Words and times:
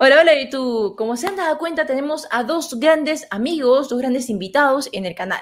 Hola, 0.00 0.20
hola 0.20 0.40
YouTube. 0.40 0.94
Como 0.94 1.16
se 1.16 1.26
han 1.26 1.34
dado 1.34 1.58
cuenta, 1.58 1.84
tenemos 1.84 2.28
a 2.30 2.44
dos 2.44 2.78
grandes 2.78 3.26
amigos, 3.30 3.88
dos 3.88 3.98
grandes 3.98 4.30
invitados 4.30 4.88
en 4.92 5.04
el 5.06 5.16
canal. 5.16 5.40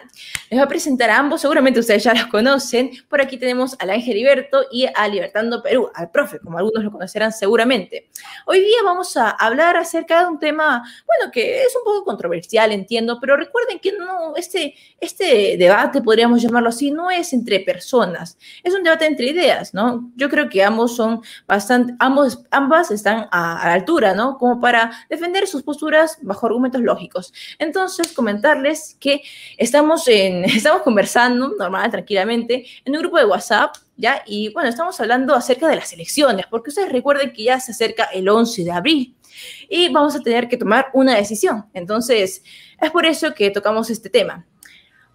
Les 0.48 0.58
voy 0.58 0.60
a 0.60 0.66
presentar 0.66 1.10
a 1.10 1.18
ambos, 1.18 1.42
seguramente 1.42 1.78
ustedes 1.78 2.04
ya 2.04 2.14
los 2.14 2.24
conocen. 2.28 2.90
Por 3.10 3.20
aquí 3.20 3.36
tenemos 3.36 3.76
al 3.78 3.90
Ángel 3.90 4.14
Liberto 4.14 4.64
y 4.72 4.86
a 4.86 5.08
Libertando 5.08 5.62
Perú, 5.62 5.90
al 5.94 6.10
profe, 6.10 6.38
como 6.38 6.56
algunos 6.56 6.82
lo 6.82 6.90
conocerán 6.90 7.32
seguramente. 7.32 8.08
Hoy 8.46 8.60
día 8.60 8.78
vamos 8.82 9.14
a 9.18 9.28
hablar 9.28 9.76
acerca 9.76 10.20
de 10.20 10.26
un 10.28 10.38
tema, 10.38 10.82
bueno, 11.06 11.30
que 11.30 11.60
es 11.60 11.76
un 11.76 11.84
poco 11.84 12.04
controversial, 12.06 12.72
entiendo, 12.72 13.18
pero 13.20 13.36
recuerden 13.36 13.78
que 13.78 13.92
no, 13.92 14.36
este, 14.36 14.74
este 14.98 15.58
debate, 15.58 16.00
podríamos 16.00 16.40
llamarlo 16.40 16.70
así, 16.70 16.90
no 16.90 17.10
es 17.10 17.34
entre 17.34 17.60
personas, 17.60 18.38
es 18.64 18.72
un 18.72 18.82
debate 18.82 19.04
entre 19.04 19.26
ideas, 19.26 19.74
¿no? 19.74 20.10
Yo 20.16 20.30
creo 20.30 20.48
que 20.48 20.64
ambos 20.64 20.96
son 20.96 21.20
bastante, 21.46 21.94
ambos, 21.98 22.42
ambas 22.50 22.90
están 22.90 23.28
a, 23.30 23.60
a 23.60 23.68
la 23.68 23.74
altura, 23.74 24.14
¿no? 24.14 24.38
Como 24.46 24.60
para 24.60 24.92
defender 25.10 25.46
sus 25.48 25.62
posturas 25.62 26.18
bajo 26.22 26.46
argumentos 26.46 26.80
lógicos. 26.80 27.32
Entonces, 27.58 28.12
comentarles 28.12 28.96
que 29.00 29.22
estamos, 29.56 30.06
en, 30.06 30.44
estamos 30.44 30.82
conversando 30.82 31.52
normal, 31.58 31.90
tranquilamente, 31.90 32.64
en 32.84 32.94
un 32.94 33.00
grupo 33.00 33.18
de 33.18 33.24
WhatsApp, 33.24 33.74
¿ya? 33.96 34.22
Y 34.24 34.52
bueno, 34.52 34.68
estamos 34.68 35.00
hablando 35.00 35.34
acerca 35.34 35.66
de 35.66 35.76
las 35.76 35.92
elecciones, 35.92 36.46
porque 36.48 36.70
ustedes 36.70 36.92
recuerden 36.92 37.32
que 37.32 37.44
ya 37.44 37.58
se 37.58 37.72
acerca 37.72 38.04
el 38.04 38.28
11 38.28 38.62
de 38.64 38.70
abril 38.70 39.16
y 39.68 39.92
vamos 39.92 40.14
a 40.14 40.20
tener 40.20 40.48
que 40.48 40.56
tomar 40.56 40.86
una 40.92 41.16
decisión. 41.16 41.66
Entonces, 41.74 42.42
es 42.80 42.90
por 42.90 43.04
eso 43.04 43.34
que 43.34 43.50
tocamos 43.50 43.90
este 43.90 44.10
tema. 44.10 44.46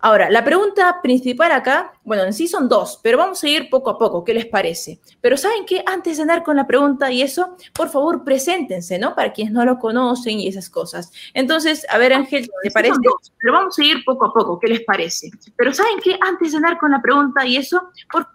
Ahora, 0.03 0.31
la 0.31 0.43
pregunta 0.43 0.99
principal 1.03 1.51
acá, 1.51 1.93
bueno, 2.03 2.23
en 2.23 2.33
sí 2.33 2.47
son 2.47 2.67
dos, 2.67 2.99
pero 3.03 3.19
vamos 3.19 3.43
a 3.43 3.47
ir 3.47 3.69
poco 3.69 3.91
a 3.91 3.99
poco, 3.99 4.23
¿qué 4.23 4.33
les 4.33 4.47
parece? 4.47 4.99
Pero 5.21 5.37
¿saben 5.37 5.63
qué? 5.65 5.83
Antes 5.85 6.17
de 6.17 6.23
andar 6.23 6.43
con 6.43 6.55
la 6.55 6.65
pregunta 6.65 7.11
y 7.11 7.21
eso, 7.21 7.55
por 7.71 7.89
favor, 7.89 8.23
preséntense, 8.23 8.97
¿no? 8.97 9.13
Para 9.13 9.31
quienes 9.31 9.53
no 9.53 9.63
lo 9.63 9.77
conocen 9.77 10.39
y 10.39 10.47
esas 10.47 10.71
cosas. 10.71 11.11
Entonces, 11.35 11.85
a 11.87 11.99
ver, 11.99 12.13
Ángel, 12.13 12.49
¿te 12.63 12.71
parece? 12.71 12.95
Pero 13.39 13.53
vamos 13.53 13.77
a 13.77 13.83
ir 13.83 14.03
poco 14.03 14.25
a 14.25 14.33
poco, 14.33 14.59
¿qué 14.59 14.69
les 14.69 14.81
parece? 14.81 15.29
Pero 15.55 15.71
¿saben 15.71 15.99
qué? 16.03 16.17
Antes 16.19 16.51
de 16.51 16.57
andar 16.57 16.79
con 16.79 16.89
la 16.89 17.01
pregunta 17.01 17.45
y 17.45 17.57
eso, 17.57 17.91
por... 18.11 18.27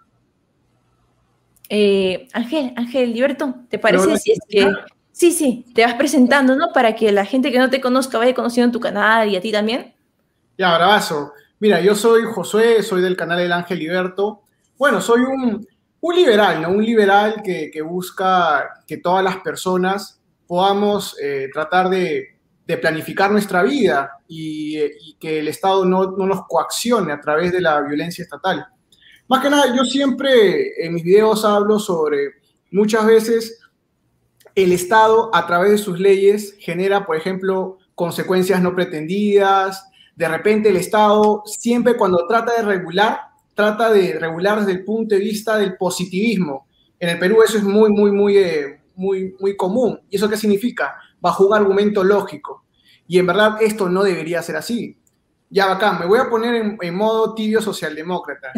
Eh, 1.67 2.29
Ángel, 2.31 2.71
Ángel, 2.77 3.11
Liberto, 3.11 3.53
¿te 3.69 3.77
parece 3.77 4.17
si 4.17 4.31
es 4.31 4.39
que... 4.47 4.73
Sí, 5.11 5.31
sí, 5.31 5.65
te 5.73 5.83
vas 5.83 5.95
presentando, 5.95 6.55
¿no? 6.55 6.71
Para 6.71 6.95
que 6.95 7.11
la 7.11 7.25
gente 7.25 7.51
que 7.51 7.57
no 7.57 7.69
te 7.69 7.81
conozca 7.81 8.19
vaya 8.19 8.35
conociendo 8.35 8.71
tu 8.71 8.79
canal 8.79 9.27
y 9.27 9.35
a 9.35 9.41
ti 9.41 9.51
también. 9.51 9.95
Ya, 10.57 10.77
bravazo. 10.77 11.33
Mira, 11.59 11.81
yo 11.81 11.95
soy 11.95 12.23
Josué, 12.23 12.83
soy 12.83 13.01
del 13.01 13.17
canal 13.17 13.39
El 13.39 13.51
Ángel 13.51 13.79
Liberto. 13.79 14.43
Bueno, 14.77 15.01
soy 15.01 15.21
un, 15.21 15.65
liberal, 16.15 16.61
¿no? 16.61 16.69
Un 16.69 16.85
liberal 16.85 17.41
que, 17.43 17.81
busca 17.81 18.83
que 18.87 18.97
todas 18.97 19.23
las 19.23 19.37
personas 19.37 20.21
podamos 20.45 21.17
eh, 21.21 21.49
tratar 21.51 21.89
de, 21.89 22.35
planificar 22.79 23.31
nuestra 23.31 23.63
vida 23.63 24.19
y, 24.27 24.77
y 24.77 25.15
que 25.19 25.39
el 25.39 25.47
Estado 25.47 25.83
no, 25.83 26.11
no, 26.11 26.27
nos 26.27 26.45
coaccione 26.47 27.11
a 27.11 27.19
través 27.19 27.51
de 27.51 27.61
la 27.61 27.81
violencia 27.81 28.23
estatal. 28.23 28.67
Más 29.27 29.41
que 29.41 29.49
nada, 29.49 29.75
yo 29.75 29.83
siempre 29.83 30.85
en 30.85 30.93
mis 30.93 31.03
videos 31.03 31.43
hablo 31.43 31.79
sobre 31.79 32.33
muchas 32.71 33.05
veces 33.05 33.59
el 34.53 34.71
Estado 34.71 35.31
a 35.33 35.47
través 35.47 35.71
de 35.71 35.77
sus 35.77 35.99
leyes 35.99 36.55
genera, 36.59 37.05
por 37.05 37.15
ejemplo, 37.15 37.77
consecuencias 37.95 38.61
no 38.61 38.75
pretendidas, 38.75 39.83
de 40.17 40.27
repente 40.27 40.69
el 40.69 40.77
Estado 40.77 41.43
siempre 41.45 41.95
cuando 41.95 42.25
trata 42.27 42.53
de 42.57 42.63
regular, 42.63 43.19
trata 43.53 43.91
de 43.91 44.17
regular 44.19 44.59
desde 44.59 44.71
el 44.71 44.83
punto 44.83 45.13
de 45.13 45.21
vista 45.21 45.57
del 45.57 45.77
positivismo. 45.77 46.67
En 46.99 47.09
el 47.09 47.19
Perú 47.19 47.43
eso 47.43 47.59
es 47.59 47.63
muy, 47.63 47.91
muy, 47.91 48.11
muy, 48.11 48.37
eh, 48.37 48.81
muy, 48.95 49.35
muy 49.39 49.55
común. 49.55 50.01
¿Y 50.09 50.15
eso 50.15 50.27
qué 50.27 50.35
significa? 50.35 50.97
Bajo 51.21 51.45
un 51.45 51.53
argumento 51.53 52.03
lógico. 52.03 52.63
Y 53.07 53.19
en 53.19 53.27
verdad 53.27 53.61
esto 53.61 53.89
no 53.89 54.03
debería 54.03 54.41
ser 54.41 54.55
así. 54.55 54.97
Ya 55.51 55.67
bacán, 55.67 55.99
me 55.99 56.07
voy 56.07 56.17
a 56.17 56.29
poner 56.29 56.55
en, 56.55 56.77
en 56.81 56.95
modo 56.95 57.35
tibio 57.35 57.61
socialdemócrata. 57.61 58.51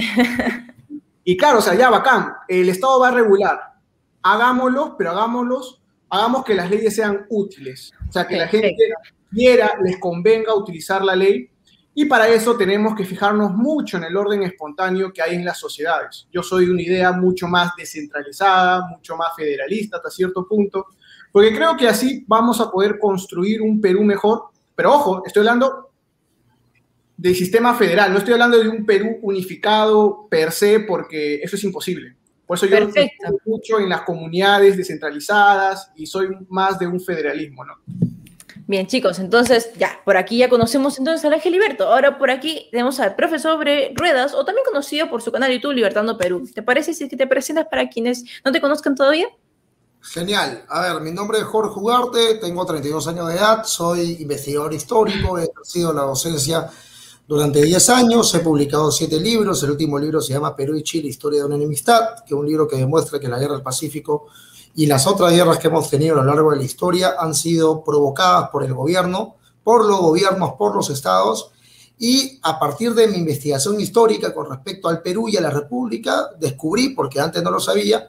y 1.25 1.35
claro, 1.35 1.59
o 1.59 1.61
sea, 1.61 1.75
ya 1.75 1.89
bacán, 1.89 2.35
el 2.47 2.69
Estado 2.69 3.01
va 3.01 3.09
a 3.09 3.11
regular. 3.11 3.59
Hagámoslo, 4.23 4.95
pero 4.97 5.11
hagámoslos, 5.11 5.81
hagamos 6.09 6.45
que 6.45 6.55
las 6.55 6.69
leyes 6.69 6.95
sean 6.95 7.25
útiles. 7.29 7.91
O 8.07 8.11
sea, 8.13 8.25
que 8.25 8.37
la 8.37 8.47
gente 8.47 8.75
quiera, 9.29 9.73
les 9.83 9.97
convenga 9.97 10.55
utilizar 10.55 11.03
la 11.03 11.15
ley. 11.15 11.49
Y 11.93 12.05
para 12.05 12.29
eso 12.29 12.55
tenemos 12.55 12.95
que 12.95 13.03
fijarnos 13.03 13.53
mucho 13.53 13.97
en 13.97 14.05
el 14.05 14.15
orden 14.15 14.43
espontáneo 14.43 15.11
que 15.11 15.21
hay 15.21 15.35
en 15.35 15.43
las 15.43 15.59
sociedades. 15.59 16.27
Yo 16.31 16.41
soy 16.41 16.65
de 16.65 16.71
una 16.71 16.81
idea 16.81 17.11
mucho 17.11 17.47
más 17.47 17.75
descentralizada, 17.75 18.87
mucho 18.87 19.17
más 19.17 19.35
federalista 19.35 19.97
hasta 19.97 20.09
cierto 20.09 20.47
punto, 20.47 20.87
porque 21.31 21.53
creo 21.53 21.75
que 21.75 21.87
así 21.87 22.23
vamos 22.27 22.61
a 22.61 22.71
poder 22.71 22.99
construir 22.99 23.61
un 23.61 23.81
Perú 23.81 24.03
mejor. 24.03 24.45
Pero 24.75 24.93
ojo, 24.93 25.23
estoy 25.25 25.41
hablando 25.41 25.89
del 27.17 27.35
sistema 27.35 27.75
federal, 27.75 28.13
no 28.13 28.19
estoy 28.19 28.33
hablando 28.33 28.57
de 28.57 28.69
un 28.69 28.85
Perú 28.85 29.17
unificado 29.21 30.27
per 30.29 30.53
se, 30.53 30.79
porque 30.79 31.41
eso 31.43 31.57
es 31.57 31.63
imposible. 31.65 32.15
Por 32.45 32.57
eso 32.57 32.65
yo 32.65 32.77
mucho 33.45 33.79
en 33.79 33.89
las 33.89 34.01
comunidades 34.01 34.77
descentralizadas 34.77 35.91
y 35.95 36.07
soy 36.07 36.29
más 36.47 36.79
de 36.79 36.87
un 36.87 36.99
federalismo, 36.99 37.65
¿no? 37.65 37.75
Bien, 38.69 38.85
chicos, 38.85 39.17
entonces 39.17 39.71
ya, 39.79 39.99
por 40.05 40.15
aquí 40.15 40.37
ya 40.37 40.47
conocemos 40.47 40.99
entonces 40.99 41.25
al 41.25 41.33
Ángel 41.33 41.53
Liberto. 41.53 41.87
Ahora 41.87 42.19
por 42.19 42.29
aquí 42.29 42.67
tenemos 42.69 42.99
al 42.99 43.15
profesor 43.15 43.53
sobre 43.53 43.91
Ruedas, 43.95 44.35
o 44.35 44.45
también 44.45 44.63
conocido 44.63 45.09
por 45.09 45.23
su 45.23 45.31
canal 45.31 45.51
YouTube 45.51 45.71
Libertando 45.71 46.19
Perú. 46.19 46.47
¿Te 46.53 46.61
parece 46.61 46.93
si 46.93 47.05
es 47.05 47.09
que 47.09 47.17
te 47.17 47.25
presentas 47.25 47.65
para 47.65 47.89
quienes 47.89 48.23
no 48.45 48.51
te 48.51 48.61
conozcan 48.61 48.93
todavía? 48.93 49.25
Genial. 50.01 50.65
A 50.69 50.81
ver, 50.81 51.01
mi 51.01 51.11
nombre 51.11 51.39
es 51.39 51.45
Jorge 51.45 51.79
Ugarte, 51.79 52.35
tengo 52.35 52.63
32 52.63 53.07
años 53.07 53.29
de 53.29 53.37
edad, 53.37 53.63
soy 53.63 54.17
investigador 54.19 54.71
histórico, 54.71 55.39
he 55.39 55.45
ejercido 55.45 55.91
la 55.91 56.03
docencia 56.03 56.69
durante 57.27 57.63
10 57.63 57.89
años, 57.89 58.35
he 58.35 58.39
publicado 58.41 58.91
7 58.91 59.19
libros, 59.19 59.63
el 59.63 59.71
último 59.71 59.97
libro 59.97 60.21
se 60.21 60.33
llama 60.33 60.55
Perú 60.55 60.75
y 60.75 60.83
Chile, 60.83 61.09
Historia 61.09 61.39
de 61.39 61.47
una 61.47 61.55
enemistad, 61.55 62.19
que 62.23 62.35
es 62.35 62.39
un 62.39 62.45
libro 62.45 62.67
que 62.67 62.75
demuestra 62.75 63.19
que 63.19 63.27
la 63.27 63.39
guerra 63.39 63.53
del 63.53 63.63
Pacífico 63.63 64.27
y 64.79 64.85
las 64.85 65.07
otras 65.07 65.33
guerras 65.33 65.59
que 65.59 65.67
hemos 65.67 65.89
tenido 65.89 66.13
a 66.13 66.23
lo 66.23 66.23
largo 66.23 66.51
de 66.51 66.55
la 66.55 66.63
historia 66.63 67.15
han 67.19 67.35
sido 67.35 67.83
provocadas 67.83 68.47
por 68.47 68.63
el 68.63 68.73
gobierno, 68.73 69.35
por 69.61 69.85
los 69.85 69.99
gobiernos, 69.99 70.53
por 70.53 70.73
los 70.73 70.89
estados, 70.89 71.51
y 71.97 72.39
a 72.43 72.57
partir 72.57 72.93
de 72.93 73.09
mi 73.09 73.17
investigación 73.17 73.77
histórica 73.81 74.33
con 74.33 74.49
respecto 74.49 74.87
al 74.87 75.01
Perú 75.01 75.27
y 75.27 75.35
a 75.35 75.41
la 75.41 75.49
República, 75.49 76.29
descubrí, 76.39 76.91
porque 76.91 77.19
antes 77.19 77.43
no 77.43 77.51
lo 77.51 77.59
sabía, 77.59 78.07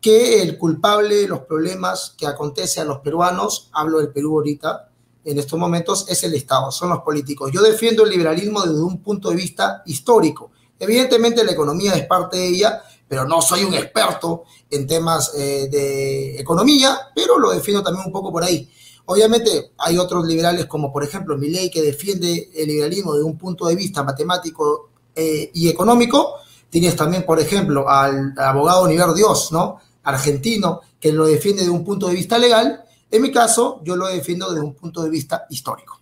que 0.00 0.40
el 0.40 0.56
culpable 0.56 1.14
de 1.14 1.28
los 1.28 1.40
problemas 1.40 2.14
que 2.16 2.26
acontece 2.26 2.80
a 2.80 2.86
los 2.86 3.00
peruanos, 3.00 3.68
hablo 3.74 3.98
del 3.98 4.08
Perú 4.08 4.36
ahorita, 4.36 4.88
en 5.26 5.38
estos 5.38 5.58
momentos, 5.58 6.06
es 6.08 6.24
el 6.24 6.32
Estado, 6.32 6.72
son 6.72 6.88
los 6.88 7.00
políticos. 7.00 7.50
Yo 7.52 7.60
defiendo 7.60 8.04
el 8.04 8.10
liberalismo 8.10 8.62
desde 8.62 8.80
un 8.80 9.02
punto 9.02 9.28
de 9.28 9.36
vista 9.36 9.82
histórico. 9.84 10.52
Evidentemente 10.78 11.44
la 11.44 11.52
economía 11.52 11.92
es 11.96 12.06
parte 12.06 12.38
de 12.38 12.48
ella, 12.48 12.82
pero 13.06 13.26
no 13.26 13.42
soy 13.42 13.64
un 13.64 13.74
experto 13.74 14.44
en 14.70 14.86
temas 14.86 15.32
eh, 15.36 15.68
de 15.70 16.40
economía, 16.40 16.98
pero 17.14 17.38
lo 17.38 17.50
defiendo 17.50 17.82
también 17.82 18.06
un 18.06 18.12
poco 18.12 18.32
por 18.32 18.44
ahí. 18.44 18.68
Obviamente 19.06 19.72
hay 19.78 19.96
otros 19.96 20.26
liberales 20.26 20.66
como 20.66 20.92
por 20.92 21.02
ejemplo 21.02 21.38
Milei 21.38 21.70
que 21.70 21.80
defiende 21.80 22.50
el 22.54 22.68
liberalismo 22.68 23.14
desde 23.14 23.24
un 23.24 23.38
punto 23.38 23.66
de 23.66 23.74
vista 23.74 24.02
matemático 24.02 24.90
eh, 25.14 25.50
y 25.54 25.68
económico. 25.68 26.34
Tienes 26.68 26.94
también 26.94 27.24
por 27.24 27.40
ejemplo 27.40 27.88
al, 27.88 28.34
abogado 28.36 28.86
Niver 28.86 29.14
Dios, 29.14 29.50
¿no? 29.50 29.78
Argentino, 30.02 30.82
que 31.00 31.12
lo 31.12 31.26
defiende 31.26 31.62
desde 31.62 31.72
un 31.74 31.84
punto 31.84 32.08
de 32.08 32.14
vista 32.14 32.38
legal. 32.38 32.84
En 33.10 33.22
mi 33.22 33.32
caso, 33.32 33.80
yo 33.82 33.96
lo 33.96 34.06
defiendo 34.06 34.50
desde 34.50 34.64
un 34.64 34.74
punto 34.74 35.02
de 35.02 35.08
vista 35.08 35.46
histórico. 35.48 35.97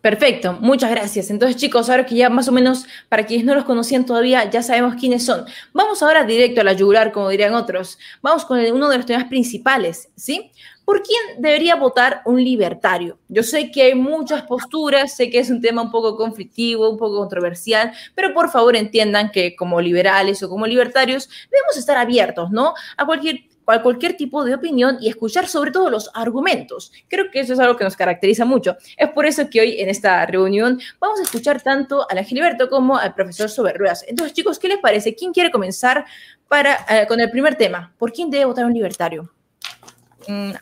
Perfecto, 0.00 0.56
muchas 0.60 0.90
gracias. 0.90 1.28
Entonces, 1.28 1.56
chicos, 1.56 1.90
ahora 1.90 2.06
que 2.06 2.14
ya 2.14 2.30
más 2.30 2.46
o 2.46 2.52
menos, 2.52 2.86
para 3.08 3.26
quienes 3.26 3.44
no 3.44 3.54
los 3.54 3.64
conocían 3.64 4.06
todavía, 4.06 4.48
ya 4.48 4.62
sabemos 4.62 4.94
quiénes 4.94 5.24
son. 5.24 5.44
Vamos 5.72 6.02
ahora 6.02 6.22
directo 6.22 6.60
a 6.60 6.64
la 6.64 6.72
yugular, 6.72 7.10
como 7.10 7.28
dirían 7.30 7.54
otros. 7.54 7.98
Vamos 8.22 8.44
con 8.44 8.60
uno 8.60 8.88
de 8.88 8.96
los 8.96 9.06
temas 9.06 9.24
principales, 9.24 10.08
¿sí? 10.14 10.52
¿Por 10.84 11.02
quién 11.02 11.42
debería 11.42 11.74
votar 11.74 12.22
un 12.24 12.42
libertario? 12.42 13.18
Yo 13.28 13.42
sé 13.42 13.72
que 13.72 13.82
hay 13.82 13.94
muchas 13.96 14.42
posturas, 14.42 15.16
sé 15.16 15.28
que 15.30 15.40
es 15.40 15.50
un 15.50 15.60
tema 15.60 15.82
un 15.82 15.90
poco 15.90 16.16
conflictivo, 16.16 16.88
un 16.88 16.96
poco 16.96 17.18
controversial, 17.18 17.92
pero 18.14 18.32
por 18.32 18.50
favor 18.50 18.76
entiendan 18.76 19.30
que 19.30 19.56
como 19.56 19.80
liberales 19.80 20.42
o 20.42 20.48
como 20.48 20.66
libertarios 20.66 21.28
debemos 21.50 21.76
estar 21.76 21.98
abiertos, 21.98 22.50
¿no? 22.52 22.72
A 22.96 23.04
cualquier 23.04 23.40
cualquier 23.82 24.16
tipo 24.16 24.44
de 24.44 24.54
opinión 24.54 24.96
y 25.00 25.08
escuchar 25.08 25.46
sobre 25.46 25.70
todo 25.70 25.90
los 25.90 26.10
argumentos. 26.14 26.90
Creo 27.08 27.30
que 27.30 27.40
eso 27.40 27.52
es 27.52 27.58
algo 27.58 27.76
que 27.76 27.84
nos 27.84 27.96
caracteriza 27.96 28.44
mucho. 28.44 28.76
Es 28.96 29.10
por 29.10 29.26
eso 29.26 29.48
que 29.50 29.60
hoy 29.60 29.80
en 29.80 29.90
esta 29.90 30.24
reunión 30.24 30.80
vamos 30.98 31.20
a 31.20 31.24
escuchar 31.24 31.62
tanto 31.62 32.06
a 32.08 32.14
la 32.14 32.24
Gilberto 32.24 32.70
como 32.70 32.96
al 32.96 33.14
profesor 33.14 33.50
Soberruedas. 33.50 34.04
Entonces, 34.08 34.34
chicos, 34.34 34.58
¿qué 34.58 34.68
les 34.68 34.78
parece? 34.78 35.14
¿Quién 35.14 35.32
quiere 35.32 35.50
comenzar 35.50 36.06
para, 36.48 36.78
eh, 36.88 37.06
con 37.06 37.20
el 37.20 37.30
primer 37.30 37.56
tema? 37.56 37.92
¿Por 37.98 38.12
quién 38.12 38.30
debe 38.30 38.46
votar 38.46 38.64
un 38.64 38.72
libertario? 38.72 39.30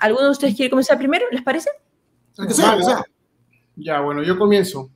¿Alguno 0.01 0.25
de 0.25 0.31
ustedes 0.31 0.55
quiere 0.55 0.71
comenzar 0.71 0.99
primero? 0.99 1.27
¿Les 1.31 1.43
parece? 1.43 1.71
Ya, 3.77 4.01
bueno, 4.01 4.23
yo 4.23 4.39
comienzo. 4.39 4.91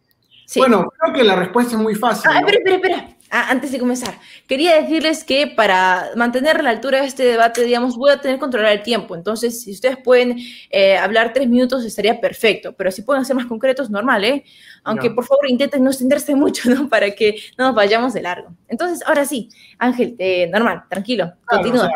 Sí. 0.47 0.59
Bueno, 0.59 0.89
creo 0.99 1.15
que 1.15 1.25
la 1.25 1.37
respuesta 1.37 1.77
es 1.77 1.81
muy 1.81 1.95
fácil. 1.95 2.29
Ah, 2.29 2.41
¿no? 2.41 2.49
espera, 2.49 2.59
espera, 2.59 2.77
espera. 2.77 3.17
Ah, 3.33 3.49
antes 3.49 3.71
de 3.71 3.79
comenzar, 3.79 4.19
quería 4.49 4.83
decirles 4.83 5.23
que 5.23 5.47
para 5.47 6.11
mantener 6.17 6.65
la 6.65 6.71
altura 6.71 7.01
de 7.01 7.07
este 7.07 7.23
debate, 7.23 7.63
digamos, 7.63 7.97
voy 7.97 8.11
a 8.11 8.21
tener 8.21 8.39
que 8.39 8.41
controlar 8.41 8.73
el 8.73 8.83
tiempo. 8.83 9.15
Entonces, 9.15 9.63
si 9.63 9.71
ustedes 9.71 9.99
pueden 9.99 10.39
eh, 10.69 10.97
hablar 10.97 11.33
tres 11.33 11.49
minutos, 11.49 11.85
estaría 11.85 12.21
perfecto. 12.21 12.73
Pero 12.73 12.91
si 12.91 13.03
pueden 13.03 13.25
ser 13.25 13.37
más 13.37 13.47
concretos, 13.47 13.89
normal, 13.89 14.25
¿eh? 14.25 14.45
Aunque 14.83 15.11
por 15.11 15.25
favor 15.25 15.49
intenten 15.49 15.85
no 15.85 15.91
extenderse 15.91 16.35
mucho, 16.37 16.69
¿no? 16.69 16.89
Para 16.89 17.13
que 17.13 17.37
no 17.57 17.67
nos 17.67 17.75
vayamos 17.77 18.15
de 18.15 18.23
largo. 18.23 18.51
Entonces, 18.67 19.01
ahora 19.07 19.25
sí, 19.25 19.49
Ángel, 19.79 20.17
eh, 20.19 20.49
normal, 20.49 20.83
tranquilo, 20.91 21.33
continúa. 21.47 21.89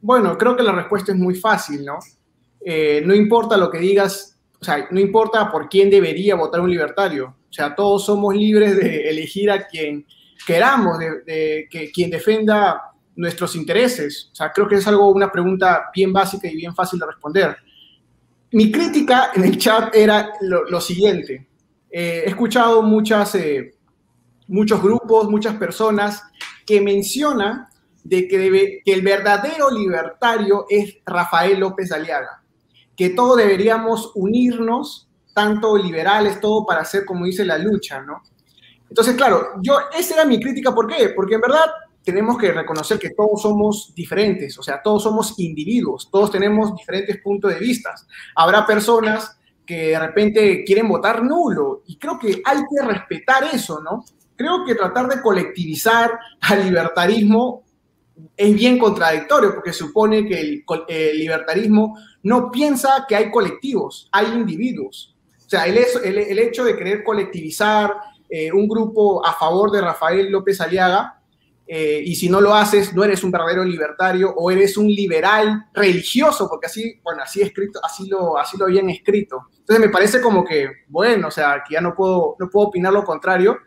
bueno, 0.00 0.38
creo 0.38 0.56
que 0.56 0.62
la 0.62 0.72
respuesta 0.72 1.10
es 1.10 1.18
muy 1.18 1.34
fácil, 1.34 1.84
¿no? 1.84 1.98
Eh, 2.64 3.02
no 3.04 3.12
importa 3.12 3.56
lo 3.56 3.72
que 3.72 3.78
digas, 3.78 4.38
o 4.60 4.64
sea, 4.64 4.86
no 4.92 5.00
importa 5.00 5.50
por 5.50 5.68
quién 5.68 5.90
debería 5.90 6.36
votar 6.36 6.60
un 6.60 6.70
libertario. 6.70 7.34
O 7.50 7.52
sea, 7.52 7.74
todos 7.74 8.04
somos 8.04 8.36
libres 8.36 8.76
de 8.76 9.08
elegir 9.08 9.50
a 9.50 9.66
quien 9.66 10.06
queramos, 10.46 10.98
de, 10.98 11.66
que 11.68 11.90
quien 11.90 12.08
defenda 12.08 12.80
nuestros 13.16 13.56
intereses. 13.56 14.30
O 14.32 14.34
sea, 14.34 14.52
creo 14.52 14.68
que 14.68 14.76
es 14.76 14.86
algo, 14.86 15.10
una 15.10 15.30
pregunta 15.30 15.86
bien 15.94 16.12
básica 16.12 16.48
y 16.48 16.56
bien 16.56 16.74
fácil 16.74 17.00
de 17.00 17.06
responder. 17.06 17.56
Mi 18.52 18.70
crítica 18.70 19.32
en 19.34 19.44
el 19.44 19.58
chat 19.58 19.94
era 19.94 20.30
lo, 20.40 20.80
siguiente. 20.80 21.48
Eh, 21.90 22.22
he 22.24 22.28
escuchado 22.28 22.82
muchas, 22.82 23.34
eh, 23.34 23.74
muchos 24.46 24.80
grupos, 24.80 25.28
muchas 25.28 25.56
personas 25.56 26.22
que 26.64 26.80
mencionan 26.80 27.66
de 28.04 28.28
que, 28.28 28.38
debe, 28.38 28.82
que 28.84 28.92
el 28.92 29.02
verdadero 29.02 29.68
libertario 29.70 30.66
es 30.68 30.98
Rafael 31.04 31.58
López 31.58 31.90
Aliaga, 31.90 32.44
que 32.96 33.10
todos 33.10 33.36
deberíamos 33.36 34.12
unirnos, 34.14 35.08
tanto 35.34 35.76
liberales, 35.76 36.40
todo 36.40 36.64
para 36.64 36.82
hacer, 36.82 37.04
como 37.04 37.26
dice 37.26 37.44
la 37.44 37.58
lucha, 37.58 38.00
¿no? 38.00 38.22
Entonces, 38.96 39.14
claro, 39.14 39.50
yo, 39.60 39.78
esa 39.94 40.14
era 40.14 40.24
mi 40.24 40.40
crítica, 40.40 40.74
¿por 40.74 40.86
qué? 40.86 41.10
Porque 41.10 41.34
en 41.34 41.42
verdad 41.42 41.66
tenemos 42.02 42.38
que 42.38 42.50
reconocer 42.50 42.98
que 42.98 43.10
todos 43.10 43.42
somos 43.42 43.92
diferentes, 43.94 44.58
o 44.58 44.62
sea, 44.62 44.80
todos 44.80 45.02
somos 45.02 45.38
individuos, 45.38 46.08
todos 46.10 46.30
tenemos 46.30 46.74
diferentes 46.74 47.20
puntos 47.20 47.52
de 47.52 47.60
vista. 47.60 47.94
Habrá 48.34 48.64
personas 48.64 49.38
que 49.66 49.88
de 49.88 49.98
repente 49.98 50.64
quieren 50.64 50.88
votar 50.88 51.22
nulo 51.22 51.82
y 51.86 51.98
creo 51.98 52.18
que 52.18 52.40
hay 52.42 52.56
que 52.56 52.86
respetar 52.86 53.44
eso, 53.52 53.82
¿no? 53.82 54.02
Creo 54.34 54.64
que 54.64 54.74
tratar 54.74 55.08
de 55.08 55.20
colectivizar 55.20 56.18
al 56.40 56.64
libertarismo 56.64 57.64
es 58.34 58.54
bien 58.54 58.78
contradictorio 58.78 59.52
porque 59.52 59.74
supone 59.74 60.26
que 60.26 60.40
el, 60.40 60.64
libertarismo 61.18 61.98
no 62.22 62.50
piensa 62.50 63.04
que 63.06 63.14
hay 63.14 63.30
colectivos, 63.30 64.08
hay 64.10 64.28
individuos. 64.28 65.14
O 65.44 65.50
sea, 65.50 65.66
el, 65.66 65.76
el, 66.02 66.18
el 66.18 66.38
hecho 66.38 66.64
de 66.64 66.76
querer 66.76 67.04
colectivizar, 67.04 67.92
eh, 68.28 68.52
un 68.52 68.68
grupo 68.68 69.24
a 69.24 69.32
favor 69.32 69.70
de 69.70 69.80
Rafael 69.80 70.30
López 70.30 70.60
Aliaga, 70.60 71.20
eh, 71.68 72.00
y 72.04 72.14
si 72.14 72.28
no 72.28 72.40
lo 72.40 72.54
haces, 72.54 72.94
no 72.94 73.02
eres 73.02 73.24
un 73.24 73.32
verdadero 73.32 73.64
libertario 73.64 74.32
o 74.36 74.50
eres 74.50 74.76
un 74.76 74.86
liberal 74.86 75.66
religioso, 75.72 76.48
porque 76.48 76.66
así, 76.66 77.00
bueno, 77.02 77.22
así 77.22 77.42
escrito, 77.42 77.80
así 77.82 78.08
lo, 78.08 78.38
así 78.38 78.56
lo 78.56 78.66
habían 78.66 78.88
escrito. 78.88 79.48
Entonces 79.58 79.84
me 79.84 79.90
parece 79.90 80.20
como 80.20 80.44
que, 80.44 80.68
bueno, 80.86 81.28
o 81.28 81.30
sea, 81.30 81.62
que 81.66 81.74
ya 81.74 81.80
no 81.80 81.94
puedo, 81.94 82.36
no 82.38 82.48
puedo 82.48 82.68
opinar 82.68 82.92
lo 82.92 83.04
contrario, 83.04 83.58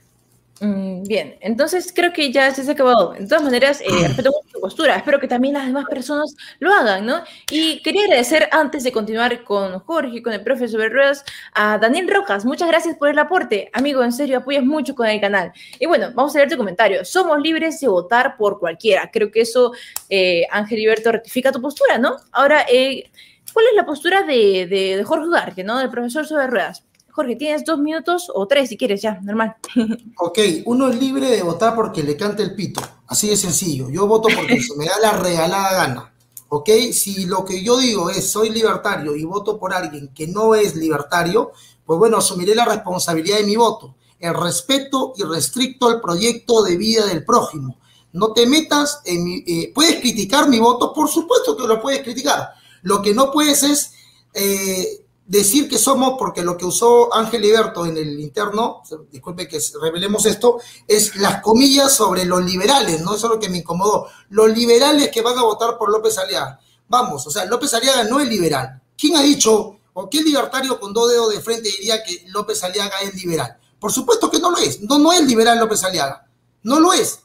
Mm, 0.00 0.42
bien, 0.60 1.38
entonces 1.40 1.90
creo 1.94 2.12
que 2.12 2.30
ya 2.30 2.54
se 2.54 2.68
ha 2.68 2.72
acabado. 2.74 3.12
De 3.12 3.26
todas 3.26 3.42
maneras, 3.42 3.80
eh, 3.80 3.86
respeto 4.08 4.30
mucho 4.30 4.52
tu 4.52 4.60
postura. 4.60 4.96
Espero 4.96 5.18
que 5.18 5.26
también 5.26 5.54
las 5.54 5.66
demás 5.66 5.86
personas 5.88 6.36
lo 6.58 6.72
hagan, 6.72 7.06
¿no? 7.06 7.22
Y 7.50 7.80
quería 7.82 8.04
agradecer, 8.04 8.48
antes 8.52 8.84
de 8.84 8.92
continuar 8.92 9.42
con 9.42 9.78
Jorge, 9.80 10.22
con 10.22 10.34
el 10.34 10.42
profesor 10.42 10.92
Ruedas, 10.92 11.24
a 11.54 11.78
Daniel 11.78 12.08
Rojas. 12.08 12.44
Muchas 12.44 12.68
gracias 12.68 12.96
por 12.96 13.08
el 13.08 13.18
aporte. 13.18 13.70
Amigo, 13.72 14.02
en 14.02 14.12
serio, 14.12 14.38
apoyas 14.38 14.64
mucho 14.64 14.94
con 14.94 15.06
el 15.06 15.20
canal. 15.20 15.52
Y 15.78 15.86
bueno, 15.86 16.10
vamos 16.14 16.34
a 16.34 16.38
leer 16.38 16.50
tu 16.50 16.58
comentario. 16.58 17.04
Somos 17.04 17.40
libres 17.40 17.80
de 17.80 17.88
votar 17.88 18.36
por 18.36 18.58
cualquiera. 18.58 19.10
Creo 19.10 19.30
que 19.30 19.40
eso, 19.40 19.72
eh, 20.10 20.46
Ángel 20.50 20.78
Iberto, 20.78 21.10
rectifica 21.10 21.52
tu 21.52 21.62
postura, 21.62 21.96
¿no? 21.96 22.16
Ahora, 22.32 22.66
eh, 22.70 23.10
¿cuál 23.54 23.66
es 23.70 23.76
la 23.76 23.86
postura 23.86 24.22
de, 24.22 24.66
de, 24.66 25.04
Jorge 25.04 25.26
Ugarte, 25.26 25.64
¿no? 25.64 25.78
Del 25.78 25.90
profesor 25.90 26.26
sobre 26.26 26.46
ruedas. 26.48 26.84
Jorge, 27.12 27.36
tienes 27.36 27.64
dos 27.64 27.78
minutos 27.78 28.30
o 28.34 28.46
tres 28.46 28.68
si 28.68 28.76
quieres, 28.76 29.02
ya, 29.02 29.20
normal. 29.22 29.56
Ok, 30.18 30.38
uno 30.66 30.88
es 30.88 31.00
libre 31.00 31.30
de 31.30 31.42
votar 31.42 31.74
porque 31.74 32.02
le 32.02 32.16
cante 32.16 32.42
el 32.42 32.54
pito. 32.54 32.80
Así 33.06 33.28
de 33.28 33.36
sencillo. 33.36 33.88
Yo 33.90 34.06
voto 34.06 34.28
porque 34.34 34.60
se 34.62 34.76
me 34.76 34.86
da 34.86 34.98
la 35.00 35.12
regalada 35.12 35.72
gana. 35.72 36.14
¿Ok? 36.48 36.68
Si 36.92 37.26
lo 37.26 37.44
que 37.44 37.62
yo 37.62 37.78
digo 37.78 38.10
es 38.10 38.30
soy 38.30 38.50
libertario 38.50 39.14
y 39.14 39.24
voto 39.24 39.58
por 39.58 39.72
alguien 39.72 40.12
que 40.14 40.26
no 40.26 40.54
es 40.54 40.74
libertario, 40.74 41.52
pues 41.84 41.98
bueno, 41.98 42.18
asumiré 42.18 42.54
la 42.54 42.64
responsabilidad 42.64 43.38
de 43.38 43.44
mi 43.44 43.56
voto. 43.56 43.96
El 44.18 44.34
respeto 44.34 45.12
y 45.16 45.22
restricto 45.22 45.88
al 45.88 46.00
proyecto 46.00 46.62
de 46.62 46.76
vida 46.76 47.06
del 47.06 47.24
prójimo. 47.24 47.78
No 48.12 48.32
te 48.32 48.46
metas 48.46 49.00
en 49.04 49.24
mi... 49.24 49.44
Eh, 49.46 49.72
puedes 49.74 50.00
criticar 50.00 50.48
mi 50.48 50.58
voto, 50.58 50.92
por 50.92 51.08
supuesto 51.08 51.56
que 51.56 51.66
lo 51.66 51.80
puedes 51.80 52.02
criticar. 52.02 52.50
Lo 52.82 53.00
que 53.00 53.14
no 53.14 53.30
puedes 53.30 53.62
es 53.62 53.92
eh, 54.34 54.99
decir 55.30 55.68
que 55.68 55.78
somos, 55.78 56.16
porque 56.18 56.42
lo 56.42 56.56
que 56.56 56.64
usó 56.64 57.14
Ángel 57.14 57.42
Liberto 57.42 57.86
en 57.86 57.96
el 57.96 58.18
interno, 58.18 58.82
disculpe 59.12 59.46
que 59.46 59.60
revelemos 59.80 60.26
esto, 60.26 60.58
es 60.88 61.14
las 61.14 61.40
comillas 61.40 61.94
sobre 61.94 62.24
los 62.24 62.44
liberales, 62.44 63.00
¿no? 63.00 63.14
Eso 63.14 63.28
es 63.28 63.34
lo 63.34 63.38
que 63.38 63.48
me 63.48 63.58
incomodó. 63.58 64.08
Los 64.30 64.50
liberales 64.50 65.08
que 65.10 65.22
van 65.22 65.38
a 65.38 65.44
votar 65.44 65.78
por 65.78 65.88
López 65.88 66.18
Aliaga. 66.18 66.58
Vamos, 66.88 67.24
o 67.28 67.30
sea, 67.30 67.44
López 67.44 67.72
Aliaga 67.74 68.02
no 68.04 68.18
es 68.18 68.28
liberal. 68.28 68.82
¿Quién 68.98 69.16
ha 69.16 69.22
dicho, 69.22 69.78
o 69.92 70.10
qué 70.10 70.20
libertario 70.20 70.80
con 70.80 70.92
dos 70.92 71.08
dedos 71.08 71.32
de 71.32 71.40
frente 71.40 71.68
diría 71.68 72.02
que 72.02 72.24
López 72.30 72.64
Aliaga 72.64 72.96
es 73.04 73.14
liberal? 73.14 73.56
Por 73.78 73.92
supuesto 73.92 74.28
que 74.28 74.40
no 74.40 74.50
lo 74.50 74.58
es. 74.58 74.80
No, 74.80 74.98
no 74.98 75.12
es 75.12 75.22
liberal 75.22 75.60
López 75.60 75.84
Aliaga. 75.84 76.26
No 76.64 76.80
lo 76.80 76.92
es. 76.92 77.20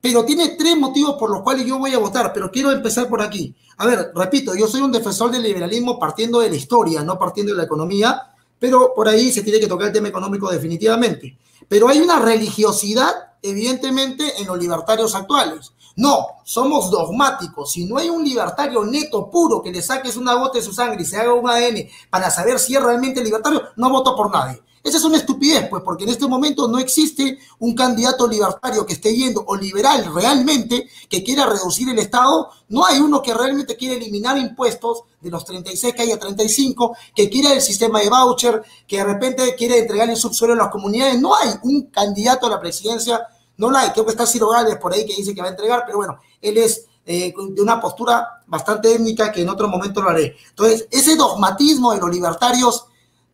Pero 0.00 0.24
tiene 0.24 0.50
tres 0.50 0.76
motivos 0.76 1.16
por 1.18 1.30
los 1.30 1.42
cuales 1.42 1.66
yo 1.66 1.78
voy 1.78 1.92
a 1.92 1.98
votar, 1.98 2.32
pero 2.32 2.50
quiero 2.50 2.70
empezar 2.70 3.08
por 3.08 3.20
aquí. 3.20 3.54
A 3.78 3.86
ver, 3.86 4.12
repito, 4.14 4.54
yo 4.54 4.68
soy 4.68 4.80
un 4.80 4.92
defensor 4.92 5.30
del 5.30 5.42
liberalismo 5.42 5.98
partiendo 5.98 6.40
de 6.40 6.50
la 6.50 6.56
historia, 6.56 7.02
no 7.02 7.18
partiendo 7.18 7.52
de 7.52 7.58
la 7.58 7.64
economía, 7.64 8.32
pero 8.58 8.92
por 8.94 9.08
ahí 9.08 9.32
se 9.32 9.42
tiene 9.42 9.60
que 9.60 9.66
tocar 9.66 9.88
el 9.88 9.92
tema 9.92 10.08
económico 10.08 10.50
definitivamente. 10.50 11.36
Pero 11.68 11.88
hay 11.88 11.98
una 11.98 12.18
religiosidad, 12.18 13.12
evidentemente, 13.42 14.40
en 14.40 14.46
los 14.46 14.58
libertarios 14.58 15.14
actuales. 15.14 15.72
No, 15.96 16.26
somos 16.44 16.90
dogmáticos. 16.92 17.72
Si 17.72 17.84
no 17.84 17.98
hay 17.98 18.08
un 18.08 18.24
libertario 18.24 18.84
neto, 18.84 19.28
puro, 19.28 19.60
que 19.60 19.72
le 19.72 19.82
saques 19.82 20.16
una 20.16 20.34
gota 20.34 20.58
de 20.58 20.64
su 20.64 20.72
sangre 20.72 21.02
y 21.02 21.04
se 21.04 21.16
haga 21.16 21.34
un 21.34 21.48
ADN 21.48 21.88
para 22.08 22.30
saber 22.30 22.60
si 22.60 22.76
es 22.76 22.82
realmente 22.82 23.22
libertario, 23.22 23.62
no 23.76 23.90
voto 23.90 24.14
por 24.14 24.30
nadie. 24.30 24.62
Esa 24.82 24.98
es 24.98 25.04
una 25.04 25.16
estupidez, 25.16 25.68
pues, 25.68 25.82
porque 25.82 26.04
en 26.04 26.10
este 26.10 26.26
momento 26.26 26.68
no 26.68 26.78
existe 26.78 27.38
un 27.58 27.74
candidato 27.74 28.26
libertario 28.26 28.86
que 28.86 28.94
esté 28.94 29.14
yendo, 29.14 29.44
o 29.46 29.56
liberal 29.56 30.12
realmente, 30.14 30.88
que 31.08 31.22
quiera 31.22 31.46
reducir 31.46 31.88
el 31.88 31.98
Estado. 31.98 32.50
No 32.68 32.84
hay 32.84 32.98
uno 32.98 33.22
que 33.22 33.34
realmente 33.34 33.76
quiera 33.76 33.94
eliminar 33.94 34.38
impuestos 34.38 35.02
de 35.20 35.30
los 35.30 35.44
36 35.44 35.94
que 35.94 36.02
hay 36.02 36.12
a 36.12 36.18
35, 36.18 36.96
que 37.14 37.28
quiera 37.28 37.52
el 37.52 37.60
sistema 37.60 38.00
de 38.00 38.08
voucher, 38.08 38.62
que 38.86 38.98
de 38.98 39.04
repente 39.04 39.54
quiere 39.56 39.78
entregar 39.78 40.08
el 40.08 40.16
subsuelo 40.16 40.54
a 40.54 40.56
las 40.56 40.68
comunidades. 40.68 41.20
No 41.20 41.34
hay 41.34 41.50
un 41.62 41.86
candidato 41.86 42.46
a 42.46 42.50
la 42.50 42.60
presidencia, 42.60 43.20
no 43.56 43.70
lo 43.70 43.78
hay. 43.78 43.90
Creo 43.90 44.04
que 44.04 44.12
está 44.12 44.26
Ciro 44.26 44.48
Gálvez 44.48 44.78
por 44.78 44.92
ahí 44.92 45.04
que 45.04 45.16
dice 45.16 45.34
que 45.34 45.40
va 45.40 45.48
a 45.48 45.50
entregar, 45.50 45.82
pero 45.84 45.98
bueno, 45.98 46.18
él 46.40 46.56
es 46.58 46.86
eh, 47.10 47.34
de 47.34 47.62
una 47.62 47.80
postura 47.80 48.42
bastante 48.46 48.92
étnica 48.92 49.32
que 49.32 49.42
en 49.42 49.48
otro 49.48 49.66
momento 49.68 50.02
lo 50.02 50.10
haré. 50.10 50.36
Entonces, 50.50 50.86
ese 50.90 51.16
dogmatismo 51.16 51.92
de 51.92 52.00
los 52.00 52.10
libertarios 52.10 52.84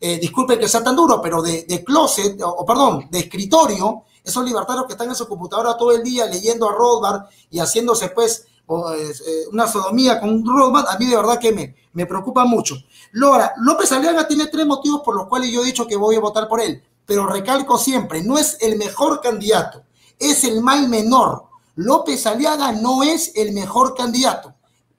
eh, 0.00 0.18
disculpen 0.18 0.58
que 0.58 0.68
sea 0.68 0.82
tan 0.82 0.96
duro, 0.96 1.20
pero 1.22 1.40
de, 1.42 1.84
closet, 1.84 2.40
o, 2.42 2.64
perdón, 2.64 3.08
de 3.10 3.20
escritorio, 3.20 4.04
esos 4.22 4.44
libertarios 4.44 4.86
que 4.86 4.92
están 4.92 5.08
en 5.08 5.14
su 5.14 5.28
computadora 5.28 5.76
todo 5.76 5.92
el 5.92 6.02
día 6.02 6.26
leyendo 6.26 6.68
a 6.68 6.72
Rothbard 6.72 7.22
y 7.50 7.58
haciéndose 7.58 8.08
pues 8.08 8.46
eh, 8.68 9.44
una 9.52 9.66
sodomía 9.66 10.20
con 10.20 10.44
Rothbard, 10.44 10.88
a 10.88 10.98
mí 10.98 11.06
de 11.06 11.16
verdad 11.16 11.38
que 11.38 11.52
me, 11.52 11.74
me 11.92 12.06
preocupa 12.06 12.44
mucho. 12.44 12.76
Lora, 13.12 13.52
López 13.58 13.92
Aliaga 13.92 14.26
tiene 14.26 14.46
tres 14.46 14.66
motivos 14.66 15.02
por 15.04 15.16
los 15.16 15.28
cuales 15.28 15.50
yo 15.50 15.62
he 15.62 15.66
dicho 15.66 15.86
que 15.86 15.96
voy 15.96 16.16
a 16.16 16.20
votar 16.20 16.48
por 16.48 16.60
él, 16.60 16.82
pero 17.04 17.26
recalco 17.26 17.78
siempre, 17.78 18.22
no 18.22 18.38
es 18.38 18.58
el 18.60 18.76
mejor 18.76 19.20
candidato, 19.20 19.82
es 20.18 20.44
el 20.44 20.62
mal 20.62 20.88
menor. 20.88 21.44
López 21.76 22.26
Aliaga 22.26 22.72
no 22.72 23.02
es 23.02 23.32
el 23.34 23.52
mejor 23.52 23.94
candidato 23.94 24.54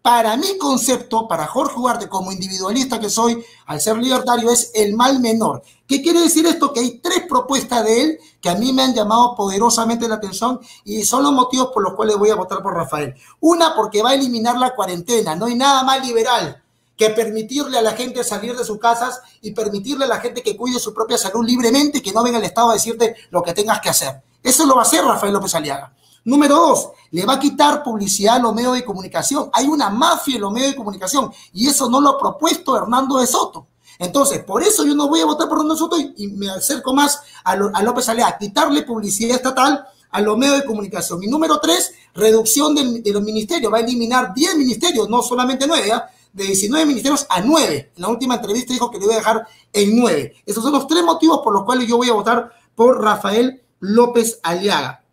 para 0.05 0.37
mi 0.37 0.55
concepto, 0.59 1.27
para 1.27 1.47
Jorge 1.47 1.79
Ugarte, 1.79 2.07
como 2.07 2.31
individualista 2.31 2.99
que 2.99 3.09
soy, 3.09 3.43
al 3.65 3.81
ser 3.81 3.97
libertario, 3.97 4.51
es 4.51 4.69
el 4.75 4.95
mal 4.95 5.19
menor. 5.19 5.63
¿Qué 5.87 6.03
quiere 6.03 6.19
decir 6.19 6.45
esto? 6.45 6.71
Que 6.71 6.81
hay 6.81 6.99
tres 6.99 7.23
propuestas 7.27 7.83
de 7.83 8.01
él 8.03 8.19
que 8.39 8.49
a 8.49 8.53
mí 8.53 8.71
me 8.71 8.83
han 8.83 8.93
llamado 8.93 9.35
poderosamente 9.35 10.07
la 10.07 10.13
atención 10.13 10.59
y 10.83 11.03
son 11.05 11.23
los 11.23 11.31
motivos 11.31 11.69
por 11.73 11.81
los 11.81 11.95
cuales 11.95 12.17
voy 12.17 12.29
a 12.29 12.35
votar 12.35 12.61
por 12.61 12.75
Rafael. 12.75 13.15
Una, 13.39 13.75
porque 13.75 14.03
va 14.03 14.11
a 14.11 14.13
eliminar 14.13 14.59
la 14.59 14.75
cuarentena. 14.75 15.35
No 15.35 15.45
hay 15.45 15.55
nada 15.55 15.81
más 15.81 16.05
liberal 16.05 16.61
que 16.95 17.09
permitirle 17.09 17.79
a 17.79 17.81
la 17.81 17.93
gente 17.93 18.23
salir 18.23 18.55
de 18.55 18.63
sus 18.63 18.77
casas 18.77 19.21
y 19.41 19.53
permitirle 19.53 20.05
a 20.05 20.09
la 20.09 20.19
gente 20.19 20.43
que 20.43 20.55
cuide 20.55 20.77
su 20.77 20.93
propia 20.93 21.17
salud 21.17 21.43
libremente 21.43 21.97
y 21.97 22.01
que 22.01 22.13
no 22.13 22.21
venga 22.21 22.37
el 22.37 22.43
Estado 22.43 22.69
a 22.69 22.73
decirte 22.73 23.15
lo 23.31 23.41
que 23.41 23.55
tengas 23.55 23.81
que 23.81 23.89
hacer. 23.89 24.21
Eso 24.43 24.67
lo 24.67 24.75
va 24.75 24.81
a 24.81 24.85
hacer 24.85 25.03
Rafael 25.03 25.33
López 25.33 25.55
Aliaga. 25.55 25.94
Número 26.25 26.55
dos, 26.55 26.89
le 27.11 27.23
va 27.23 27.33
a 27.33 27.39
quitar 27.39 27.83
publicidad 27.83 28.37
a 28.37 28.39
los 28.39 28.53
medios 28.53 28.73
de 28.73 28.83
comunicación. 28.83 29.47
Hay 29.53 29.67
una 29.67 29.91
mafia 29.91 30.35
en 30.35 30.41
los 30.41 30.51
medios 30.51 30.71
de 30.71 30.75
comunicación 30.75 31.31
y 31.53 31.67
eso 31.67 31.87
no 31.87 32.01
lo 32.01 32.09
ha 32.09 32.17
propuesto 32.17 32.75
Hernando 32.75 33.19
de 33.19 33.27
Soto. 33.27 33.67
Entonces, 33.99 34.43
por 34.43 34.63
eso 34.63 34.83
yo 34.83 34.95
no 34.95 35.07
voy 35.07 35.21
a 35.21 35.25
votar 35.25 35.47
por 35.47 35.59
Hernando 35.59 35.77
Soto 35.77 35.97
y, 35.99 36.27
me 36.29 36.49
acerco 36.49 36.95
más 36.95 37.21
a, 37.43 37.55
López 37.55 38.09
Alea, 38.09 38.37
quitarle 38.39 38.81
publicidad 38.81 39.35
estatal 39.35 39.85
a 40.09 40.21
los 40.21 40.35
medios 40.35 40.57
de 40.61 40.65
comunicación. 40.65 41.23
Y 41.23 41.27
número 41.27 41.59
tres, 41.59 41.93
reducción 42.15 42.73
de, 42.73 43.13
los 43.13 43.21
ministerios. 43.21 43.71
Va 43.71 43.77
a 43.77 43.81
eliminar 43.81 44.33
10 44.33 44.55
ministerios, 44.55 45.07
no 45.07 45.21
solamente 45.21 45.67
9, 45.67 45.91
¿ah? 45.91 46.09
de 46.33 46.43
19 46.43 46.87
ministerios 46.87 47.27
a 47.29 47.39
9. 47.39 47.91
En 47.95 48.01
la 48.01 48.07
última 48.07 48.35
entrevista 48.35 48.73
dijo 48.73 48.89
que 48.89 48.97
le 48.97 49.05
voy 49.05 49.13
a 49.13 49.19
dejar 49.19 49.47
en 49.71 49.95
9. 49.95 50.37
Esos 50.43 50.63
son 50.63 50.73
los 50.73 50.87
tres 50.87 51.03
motivos 51.03 51.41
por 51.43 51.53
los 51.53 51.63
cuales 51.65 51.87
yo 51.87 51.97
voy 51.97 52.09
a 52.09 52.13
votar 52.13 52.51
por 52.73 52.99
Rafael 52.99 53.61
López 53.79 54.39
Aliaga. 54.41 55.04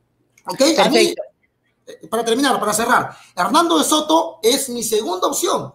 ¿Ok? 0.46 0.60
Eh, 0.60 1.14
para 2.08 2.24
terminar, 2.24 2.58
para 2.60 2.72
cerrar, 2.72 3.16
Hernando 3.36 3.78
de 3.78 3.84
Soto 3.84 4.38
es 4.42 4.68
mi 4.68 4.82
segunda 4.82 5.28
opción. 5.28 5.72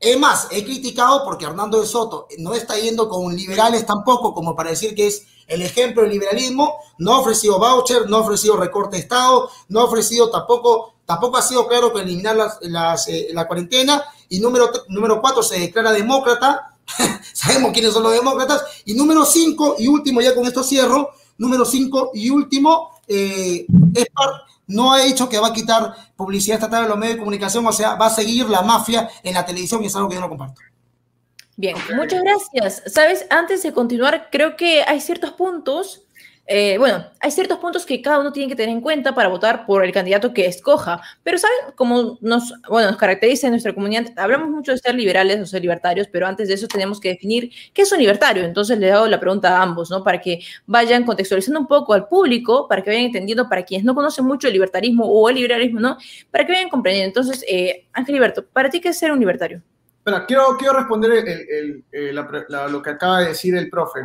Es 0.00 0.18
más, 0.18 0.46
he 0.50 0.64
criticado 0.64 1.24
porque 1.24 1.44
Hernando 1.44 1.80
de 1.80 1.86
Soto 1.86 2.28
no 2.38 2.54
está 2.54 2.78
yendo 2.78 3.08
con 3.08 3.34
liberales 3.34 3.84
tampoco, 3.84 4.32
como 4.32 4.54
para 4.54 4.70
decir 4.70 4.94
que 4.94 5.08
es 5.08 5.24
el 5.48 5.62
ejemplo 5.62 6.02
del 6.02 6.12
liberalismo. 6.12 6.76
No 6.98 7.14
ha 7.14 7.20
ofrecido 7.20 7.58
voucher, 7.58 8.08
no 8.08 8.18
ha 8.18 8.20
ofrecido 8.20 8.56
recorte 8.56 8.96
de 8.96 9.02
Estado, 9.02 9.50
no 9.68 9.80
ha 9.80 9.84
ofrecido 9.84 10.30
tampoco, 10.30 10.94
tampoco 11.04 11.38
ha 11.38 11.42
sido 11.42 11.66
claro 11.66 11.92
que 11.92 12.02
eliminar 12.02 12.36
las, 12.60 13.08
eh, 13.08 13.28
la 13.32 13.48
cuarentena. 13.48 14.04
Y 14.28 14.38
número, 14.38 14.70
número 14.88 15.20
cuatro, 15.20 15.42
se 15.42 15.58
declara 15.58 15.90
demócrata. 15.90 16.76
Sabemos 17.32 17.72
quiénes 17.72 17.92
son 17.92 18.04
los 18.04 18.12
demócratas. 18.12 18.62
Y 18.84 18.94
número 18.94 19.24
cinco, 19.24 19.74
y 19.78 19.88
último, 19.88 20.20
ya 20.20 20.34
con 20.34 20.46
esto 20.46 20.62
cierro, 20.62 21.10
número 21.38 21.64
cinco 21.64 22.12
y 22.14 22.30
último, 22.30 22.97
eh, 23.08 23.66
no 24.66 24.92
ha 24.92 25.00
dicho 25.00 25.28
que 25.28 25.38
va 25.38 25.48
a 25.48 25.52
quitar 25.52 25.94
publicidad 26.14 26.56
estatal 26.56 26.84
en 26.84 26.90
los 26.90 26.98
medios 26.98 27.14
de 27.14 27.20
comunicación, 27.20 27.66
o 27.66 27.72
sea, 27.72 27.94
va 27.94 28.06
a 28.06 28.10
seguir 28.10 28.48
la 28.48 28.62
mafia 28.62 29.08
en 29.22 29.34
la 29.34 29.44
televisión 29.44 29.82
y 29.82 29.86
es 29.86 29.96
algo 29.96 30.08
que 30.08 30.16
yo 30.16 30.20
no 30.20 30.28
comparto. 30.28 30.60
Bien, 31.56 31.76
muchas 31.96 32.22
gracias. 32.22 32.82
Sabes, 32.92 33.26
antes 33.30 33.64
de 33.64 33.72
continuar, 33.72 34.28
creo 34.30 34.56
que 34.56 34.82
hay 34.82 35.00
ciertos 35.00 35.32
puntos 35.32 36.02
eh, 36.50 36.78
bueno, 36.78 37.04
hay 37.20 37.30
ciertos 37.30 37.58
puntos 37.58 37.84
que 37.84 38.00
cada 38.00 38.20
uno 38.20 38.32
tiene 38.32 38.48
que 38.48 38.56
tener 38.56 38.74
en 38.74 38.80
cuenta 38.80 39.14
para 39.14 39.28
votar 39.28 39.66
por 39.66 39.84
el 39.84 39.92
candidato 39.92 40.32
que 40.32 40.46
escoja, 40.46 40.98
pero 41.22 41.36
¿saben 41.36 41.74
cómo 41.74 42.16
nos, 42.22 42.54
bueno, 42.70 42.88
nos 42.88 42.96
caracteriza 42.96 43.48
en 43.48 43.52
nuestra 43.52 43.74
comunidad? 43.74 44.06
Hablamos 44.16 44.48
mucho 44.48 44.72
de 44.72 44.78
ser 44.78 44.94
liberales 44.94 45.38
o 45.42 45.44
ser 45.44 45.60
libertarios, 45.60 46.08
pero 46.10 46.26
antes 46.26 46.48
de 46.48 46.54
eso 46.54 46.66
tenemos 46.66 47.00
que 47.00 47.10
definir 47.10 47.50
qué 47.74 47.82
es 47.82 47.92
un 47.92 47.98
libertario. 47.98 48.44
Entonces 48.44 48.78
le 48.78 48.86
he 48.86 48.90
dado 48.90 49.06
la 49.08 49.20
pregunta 49.20 49.58
a 49.58 49.62
ambos, 49.62 49.90
¿no? 49.90 50.02
Para 50.02 50.22
que 50.22 50.40
vayan 50.64 51.04
contextualizando 51.04 51.60
un 51.60 51.66
poco 51.66 51.92
al 51.92 52.08
público, 52.08 52.66
para 52.66 52.82
que 52.82 52.88
vayan 52.88 53.04
entendiendo, 53.04 53.46
para 53.46 53.62
quienes 53.62 53.84
no 53.84 53.94
conocen 53.94 54.24
mucho 54.24 54.46
el 54.46 54.54
libertarismo 54.54 55.04
o 55.04 55.28
el 55.28 55.36
liberalismo, 55.36 55.80
¿no? 55.80 55.98
Para 56.30 56.46
que 56.46 56.52
vayan 56.52 56.70
comprendiendo. 56.70 57.08
Entonces, 57.08 57.44
eh, 57.46 57.88
Ángel 57.92 58.14
Liberto, 58.14 58.42
¿para 58.46 58.70
ti 58.70 58.80
qué 58.80 58.88
es 58.88 58.98
ser 58.98 59.12
un 59.12 59.20
libertario? 59.20 59.60
Espera, 59.98 60.24
quiero, 60.24 60.56
quiero 60.58 60.78
responder 60.78 61.10
lo 62.70 62.82
que 62.82 62.90
acaba 62.90 63.20
de 63.20 63.28
decir 63.28 63.54
el 63.54 63.68
profe. 63.68 64.00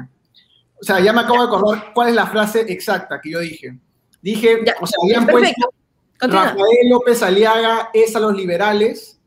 O 0.84 0.86
sea, 0.86 1.00
ya 1.00 1.13
me 1.13 1.22
acabo 1.22 1.40
de 1.40 1.48
acordar 1.48 1.94
cuál 1.94 2.10
es 2.10 2.16
la 2.16 2.28
frase 2.28 2.66
exacta 2.68 3.22
que 3.22 3.32
yo 3.32 3.40
dije. 3.40 3.80
Dije, 4.22 4.66
o 4.82 4.86
sea, 4.86 4.98
habían 5.02 5.25
puesto 5.25 5.74
Rafael 6.20 6.90
López 6.90 7.24
Aliaga 7.24 7.90
es 7.94 8.13
a 8.18 8.20
los 8.20 8.36
liberales 8.36 9.18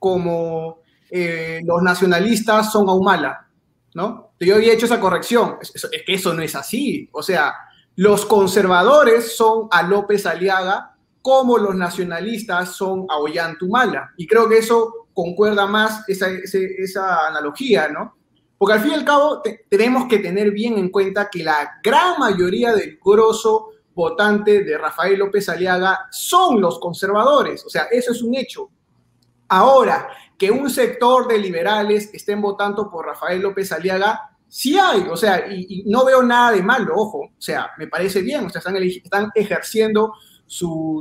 como 0.00 0.80
eh, 1.08 1.60
los 1.64 1.80
nacionalistas 1.80 2.72
son 2.72 2.88
a 2.88 2.92
Humala, 2.92 3.46
¿no? 3.94 4.32
Yo 4.40 4.56
había 4.56 4.72
hecho 4.72 4.86
esa 4.86 4.98
corrección. 4.98 5.58
Es, 5.60 5.88
que 6.04 6.12
eso 6.12 6.34
no 6.34 6.42
es 6.42 6.56
así. 6.56 7.08
O 7.12 7.22
sea, 7.22 7.54
los 7.94 8.26
conservadores 8.26 9.36
son 9.36 9.68
a 9.70 9.84
López 9.84 10.26
Aliaga 10.26 10.96
como 11.22 11.56
los 11.56 11.76
nacionalistas 11.76 12.70
son 12.70 13.06
a 13.08 13.18
Ollantumala. 13.18 14.10
Y 14.16 14.26
creo 14.26 14.48
que 14.48 14.58
eso 14.58 15.06
concuerda 15.14 15.68
más 15.68 16.02
esa, 16.08 16.26
esa 16.28 17.28
analogía, 17.28 17.86
¿no? 17.90 18.16
Porque 18.58 18.74
al 18.74 18.80
fin 18.80 18.92
y 18.92 18.94
al 18.94 19.04
cabo 19.04 19.42
tenemos 19.68 20.08
que 20.08 20.18
tener 20.18 20.50
bien 20.50 20.78
en 20.78 20.88
cuenta 20.88 21.28
que 21.30 21.44
la 21.44 21.78
gran 21.82 22.18
mayoría 22.18 22.74
del 22.74 22.98
grosso 23.04 23.70
votante 23.94 24.62
de 24.62 24.78
Rafael 24.78 25.18
López 25.18 25.48
Aliaga 25.48 26.06
son 26.10 26.60
los 26.60 26.78
conservadores. 26.78 27.64
O 27.64 27.70
sea, 27.70 27.84
eso 27.90 28.12
es 28.12 28.22
un 28.22 28.34
hecho. 28.34 28.70
Ahora, 29.48 30.08
que 30.38 30.50
un 30.50 30.68
sector 30.70 31.28
de 31.28 31.38
liberales 31.38 32.10
estén 32.12 32.40
votando 32.40 32.90
por 32.90 33.06
Rafael 33.06 33.40
López 33.40 33.72
Aliaga, 33.72 34.36
sí 34.48 34.78
hay, 34.78 35.06
o 35.10 35.16
sea, 35.16 35.46
y, 35.50 35.84
no 35.86 36.04
veo 36.04 36.22
nada 36.22 36.52
de 36.52 36.62
malo, 36.62 36.94
ojo, 36.94 37.18
o 37.18 37.40
sea, 37.40 37.70
me 37.78 37.86
parece 37.86 38.22
bien, 38.22 38.46
o 38.46 38.50
sea, 38.50 38.60
están, 38.60 39.30
ejerciendo 39.34 40.14
su, 40.46 41.00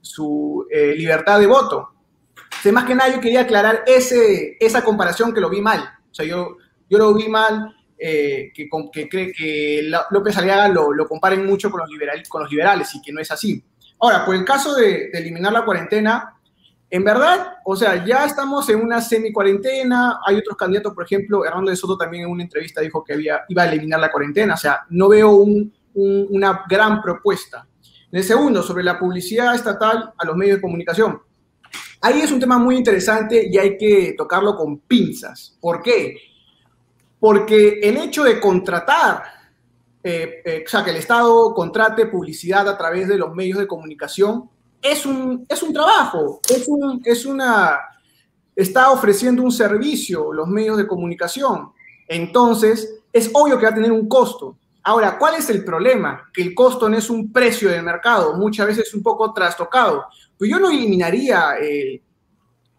su, 0.00 0.66
eh, 0.70 0.94
libertad 0.96 1.38
de 1.38 1.46
voto. 1.46 1.90
más 2.72 2.84
que 2.84 2.94
nada 2.94 3.14
yo 3.14 3.20
quería 3.20 3.42
aclarar 3.42 3.84
ese, 3.86 4.56
esa 4.60 4.82
comparación 4.82 5.32
que 5.32 5.40
lo 5.40 5.50
vi 5.50 5.60
mal. 5.60 5.97
O 6.10 6.14
sea, 6.14 6.26
yo, 6.26 6.56
yo 6.88 6.98
lo 6.98 7.14
vi 7.14 7.28
mal 7.28 7.74
eh, 7.98 8.52
que, 8.54 8.68
que, 8.92 9.08
cree 9.08 9.32
que 9.32 9.90
López 10.10 10.36
Aliaga 10.36 10.68
lo, 10.68 10.92
lo 10.92 11.08
comparen 11.08 11.44
mucho 11.44 11.70
con 11.70 11.80
los, 11.80 11.90
liberales, 11.90 12.28
con 12.28 12.42
los 12.42 12.50
liberales 12.50 12.94
y 12.94 13.02
que 13.02 13.12
no 13.12 13.20
es 13.20 13.30
así. 13.30 13.62
Ahora, 14.00 14.24
por 14.24 14.34
el 14.36 14.44
caso 14.44 14.74
de, 14.74 15.10
eliminar 15.12 15.52
la 15.52 15.64
cuarentena, 15.64 16.34
en 16.90 17.04
verdad, 17.04 17.56
o 17.64 17.74
sea, 17.74 18.04
ya 18.04 18.24
estamos 18.24 18.68
en 18.68 18.80
una 18.80 19.00
semi-cuarentena, 19.00 20.20
hay 20.24 20.36
otros 20.36 20.56
candidatos, 20.56 20.94
por 20.94 21.04
ejemplo, 21.04 21.44
Hernando 21.44 21.70
de 21.70 21.76
Soto 21.76 21.98
también 21.98 22.24
en 22.24 22.30
una 22.30 22.44
entrevista 22.44 22.80
dijo 22.80 23.02
que 23.04 23.14
había, 23.14 23.40
iba 23.48 23.62
a 23.62 23.68
eliminar 23.68 24.00
la 24.00 24.10
cuarentena, 24.10 24.54
o 24.54 24.56
sea, 24.56 24.86
no 24.90 25.08
veo 25.08 25.44
una 25.94 26.64
gran 26.68 27.02
propuesta. 27.02 27.66
En 28.10 28.18
el 28.18 28.24
segundo, 28.24 28.62
sobre 28.62 28.84
la 28.84 28.98
publicidad 28.98 29.54
estatal 29.54 30.14
a 30.16 30.24
los 30.24 30.36
medios 30.36 30.56
de 30.56 30.62
comunicación. 30.62 31.20
Ahí 32.00 32.20
es 32.20 32.30
un 32.30 32.40
tema 32.40 32.58
muy 32.58 32.76
interesante 32.76 33.48
y 33.50 33.58
hay 33.58 33.76
que 33.76 34.14
tocarlo 34.16 34.54
con 34.54 34.78
pinzas. 34.78 35.56
¿Por 35.60 35.82
qué? 35.82 36.16
Porque 37.18 37.80
el 37.82 37.96
hecho 37.96 38.22
de 38.22 38.38
contratar, 38.38 39.22
eh, 40.02 40.42
eh, 40.44 40.64
o 40.64 40.68
sea, 40.68 40.84
que 40.84 40.90
el 40.90 40.96
Estado 40.96 41.52
contrate 41.54 42.06
publicidad 42.06 42.68
a 42.68 42.78
través 42.78 43.08
de 43.08 43.18
los 43.18 43.34
medios 43.34 43.58
de 43.58 43.66
comunicación, 43.66 44.48
es 44.80 45.04
un, 45.04 45.44
es 45.48 45.62
un 45.62 45.72
trabajo, 45.72 46.40
es, 46.48 46.68
un, 46.68 47.02
es 47.04 47.26
una, 47.26 47.78
está 48.54 48.90
ofreciendo 48.90 49.42
un 49.42 49.50
servicio 49.50 50.32
los 50.32 50.46
medios 50.46 50.76
de 50.76 50.86
comunicación. 50.86 51.72
Entonces, 52.06 53.00
es 53.12 53.30
obvio 53.34 53.58
que 53.58 53.64
va 53.64 53.72
a 53.72 53.74
tener 53.74 53.92
un 53.92 54.08
costo. 54.08 54.56
Ahora, 54.88 55.18
¿cuál 55.18 55.34
es 55.34 55.50
el 55.50 55.64
problema? 55.64 56.30
Que 56.32 56.40
el 56.40 56.54
costo 56.54 56.88
no 56.88 56.96
es 56.96 57.10
un 57.10 57.30
precio 57.30 57.68
del 57.68 57.82
mercado, 57.82 58.32
muchas 58.38 58.68
veces 58.68 58.94
un 58.94 59.02
poco 59.02 59.34
trastocado. 59.34 60.06
Pues 60.38 60.50
yo 60.50 60.58
no 60.58 60.70
eliminaría 60.70 61.58
el, 61.60 62.00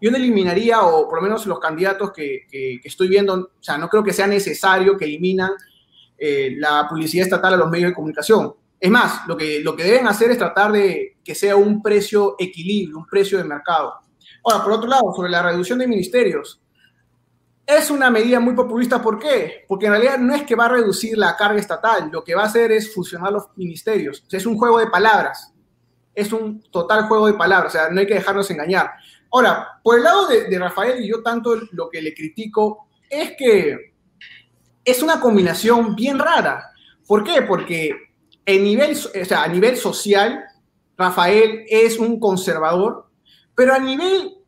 yo 0.01 0.09
no 0.09 0.17
eliminaría, 0.17 0.81
o 0.81 1.07
por 1.07 1.19
lo 1.19 1.21
menos 1.21 1.45
los 1.45 1.59
candidatos 1.59 2.11
que, 2.11 2.47
estoy 2.83 3.09
viendo, 3.09 3.35
o 3.35 3.49
sea, 3.59 3.77
no 3.77 3.87
creo 3.87 4.03
que 4.03 4.11
sea 4.11 4.25
necesario 4.25 4.97
que 4.97 5.05
eliminan 5.05 5.51
eh, 6.17 6.55
la 6.57 6.87
publicidad 6.89 7.25
estatal 7.25 7.53
a 7.53 7.57
los 7.57 7.69
medios 7.69 7.91
de 7.91 7.95
comunicación. 7.95 8.55
Es 8.79 8.89
más, 8.89 9.27
lo 9.27 9.37
que, 9.37 9.59
lo 9.59 9.75
que 9.75 9.83
deben 9.83 10.07
hacer 10.07 10.31
es 10.31 10.39
tratar 10.39 10.71
de 10.71 11.17
que 11.23 11.35
sea 11.35 11.57
un 11.57 11.79
precio 11.79 12.37
equilibrio, 12.39 12.97
un 12.97 13.05
precio 13.05 13.37
de 13.37 13.43
mercado. 13.43 13.93
Ahora, 14.45 14.63
por 14.63 14.73
otro 14.73 14.89
lado, 14.89 15.13
sobre 15.15 15.29
la 15.29 15.43
reducción 15.43 15.77
de 15.77 15.85
ministerios, 15.87 16.59
es 17.77 17.91
una 17.91 18.09
medida 18.09 18.39
muy 18.39 18.55
populista. 18.55 18.99
¿Por 18.99 19.19
qué? 19.19 19.63
Porque 19.67 19.85
en 19.85 19.91
realidad 19.91 20.17
no 20.17 20.33
es 20.33 20.43
que 20.43 20.55
va 20.55 20.65
a 20.65 20.69
reducir 20.69 21.15
la 21.15 21.37
carga 21.37 21.59
estatal, 21.59 22.09
lo 22.11 22.23
que 22.23 22.33
va 22.33 22.43
a 22.43 22.45
hacer 22.47 22.71
es 22.71 22.93
fusionar 22.93 23.31
los 23.31 23.45
ministerios. 23.55 24.23
Es 24.31 24.45
un 24.47 24.57
juego 24.57 24.79
de 24.79 24.87
palabras. 24.87 25.53
Es 26.15 26.33
un 26.33 26.63
total 26.71 27.03
juego 27.07 27.27
de 27.27 27.33
palabras, 27.33 27.73
o 27.73 27.77
sea, 27.77 27.89
no 27.89 27.99
hay 27.99 28.07
que 28.07 28.15
dejarnos 28.15 28.49
engañar. 28.49 28.91
Ahora, 29.31 29.79
por 29.83 29.97
el 29.97 30.03
lado 30.03 30.27
de, 30.27 30.57
Rafael, 30.57 31.03
y 31.03 31.07
yo 31.07 31.21
tanto 31.21 31.55
lo 31.71 31.89
que 31.89 32.01
le 32.01 32.15
critico 32.15 32.87
es 33.07 33.33
que 33.37 33.93
es 34.83 35.03
una 35.03 35.19
combinación 35.21 35.95
bien 35.95 36.17
rara. 36.17 36.71
¿Por 37.07 37.23
qué? 37.23 37.43
Porque 37.43 37.95
a 38.47 39.47
nivel 39.47 39.77
social, 39.77 40.43
Rafael 40.97 41.65
es 41.69 41.99
un 41.99 42.19
conservador, 42.19 43.07
pero 43.55 43.75
a 43.75 43.79
nivel 43.79 44.38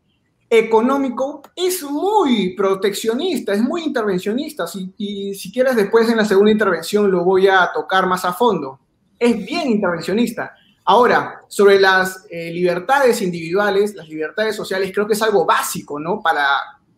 económico 0.53 1.41
es 1.55 1.81
muy 1.81 2.53
proteccionista, 2.55 3.53
es 3.53 3.61
muy 3.61 3.83
intervencionista. 3.83 4.65
y 4.97 5.33
si 5.33 5.51
quieres, 5.51 5.77
después 5.77 6.09
en 6.09 6.17
la 6.17 6.25
segunda 6.25 6.51
intervención 6.51 7.09
lo 7.09 7.23
voy 7.23 7.47
a 7.47 7.71
tocar 7.73 8.05
más 8.05 8.25
a 8.25 8.33
fondo. 8.33 8.77
Es 9.17 9.45
bien 9.45 9.69
intervencionista. 9.69 10.53
Ahora, 10.83 11.41
sobre 11.47 11.79
las 11.79 12.25
eh, 12.29 12.51
libertades 12.51 13.21
individuales, 13.21 13.95
las 13.95 14.09
libertades 14.09 14.53
sociales, 14.55 14.91
creo 14.93 15.07
que 15.07 15.13
es 15.13 15.21
algo 15.21 15.45
básico, 15.45 15.97
¿no? 15.97 16.21
Para 16.21 16.45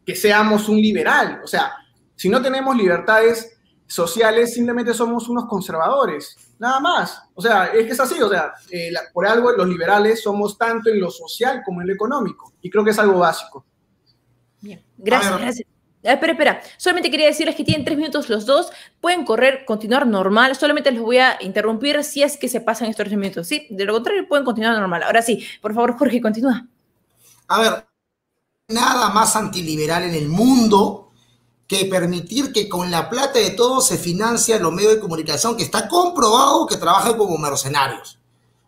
que 0.03 0.15
seamos 0.15 0.67
un 0.67 0.77
liberal. 0.77 1.41
O 1.43 1.47
sea, 1.47 1.73
si 2.15 2.29
no 2.29 2.41
tenemos 2.41 2.75
libertades 2.75 3.55
sociales, 3.93 4.53
simplemente 4.53 4.93
somos 4.93 5.29
unos 5.29 5.45
conservadores, 5.45 6.35
nada 6.57 6.79
más. 6.79 7.21
O 7.35 7.41
sea, 7.41 7.67
es 7.67 7.85
que 7.85 7.91
es 7.91 7.99
así, 7.99 8.19
o 8.21 8.29
sea, 8.29 8.53
eh, 8.71 8.91
por 9.13 9.27
algo 9.27 9.51
los 9.51 9.67
liberales 9.67 10.23
somos 10.23 10.57
tanto 10.57 10.89
en 10.89 10.99
lo 10.99 11.11
social 11.11 11.61
como 11.63 11.81
en 11.81 11.87
lo 11.87 11.93
económico, 11.93 12.53
y 12.61 12.69
creo 12.71 12.83
que 12.83 12.89
es 12.89 12.99
algo 12.99 13.19
básico. 13.19 13.65
Bien, 14.61 14.83
gracias, 14.97 15.39
gracias. 15.39 15.67
Ah, 16.05 16.13
espera, 16.13 16.33
espera. 16.33 16.61
Solamente 16.77 17.09
quería 17.09 17.27
decirles 17.27 17.55
que 17.55 17.63
tienen 17.63 17.85
tres 17.85 17.97
minutos 17.97 18.27
los 18.27 18.45
dos. 18.45 18.71
Pueden 18.99 19.23
correr, 19.23 19.63
continuar 19.63 20.05
normal. 20.05 20.53
Solamente 20.53 20.91
les 20.91 21.01
voy 21.01 21.17
a 21.17 21.37
interrumpir 21.39 22.03
si 22.03 22.23
es 22.23 22.35
que 22.35 22.49
se 22.49 22.59
pasan 22.59 22.89
estos 22.89 23.05
tres 23.05 23.17
minutos. 23.17 23.47
Sí, 23.47 23.67
de 23.69 23.85
lo 23.85 23.93
contrario 23.93 24.27
pueden 24.27 24.43
continuar 24.43 24.77
normal. 24.77 25.03
Ahora 25.03 25.21
sí, 25.21 25.45
por 25.61 25.73
favor, 25.73 25.97
Jorge, 25.97 26.19
continúa. 26.19 26.67
A 27.47 27.61
ver, 27.61 27.87
nada 28.67 29.09
más 29.11 29.37
antiliberal 29.37 30.03
en 30.03 30.15
el 30.15 30.27
mundo 30.27 31.02
que 31.77 31.85
permitir 31.85 32.51
que 32.51 32.69
con 32.69 32.91
la 32.91 33.09
plata 33.09 33.39
de 33.39 33.51
todos 33.51 33.87
se 33.87 33.97
financia 33.97 34.59
los 34.59 34.71
medios 34.71 34.93
de 34.93 34.99
comunicación 34.99 35.57
que 35.57 35.63
está 35.63 35.87
comprobado 35.87 36.65
que 36.67 36.77
trabajan 36.77 37.17
como 37.17 37.37
mercenarios. 37.37 38.19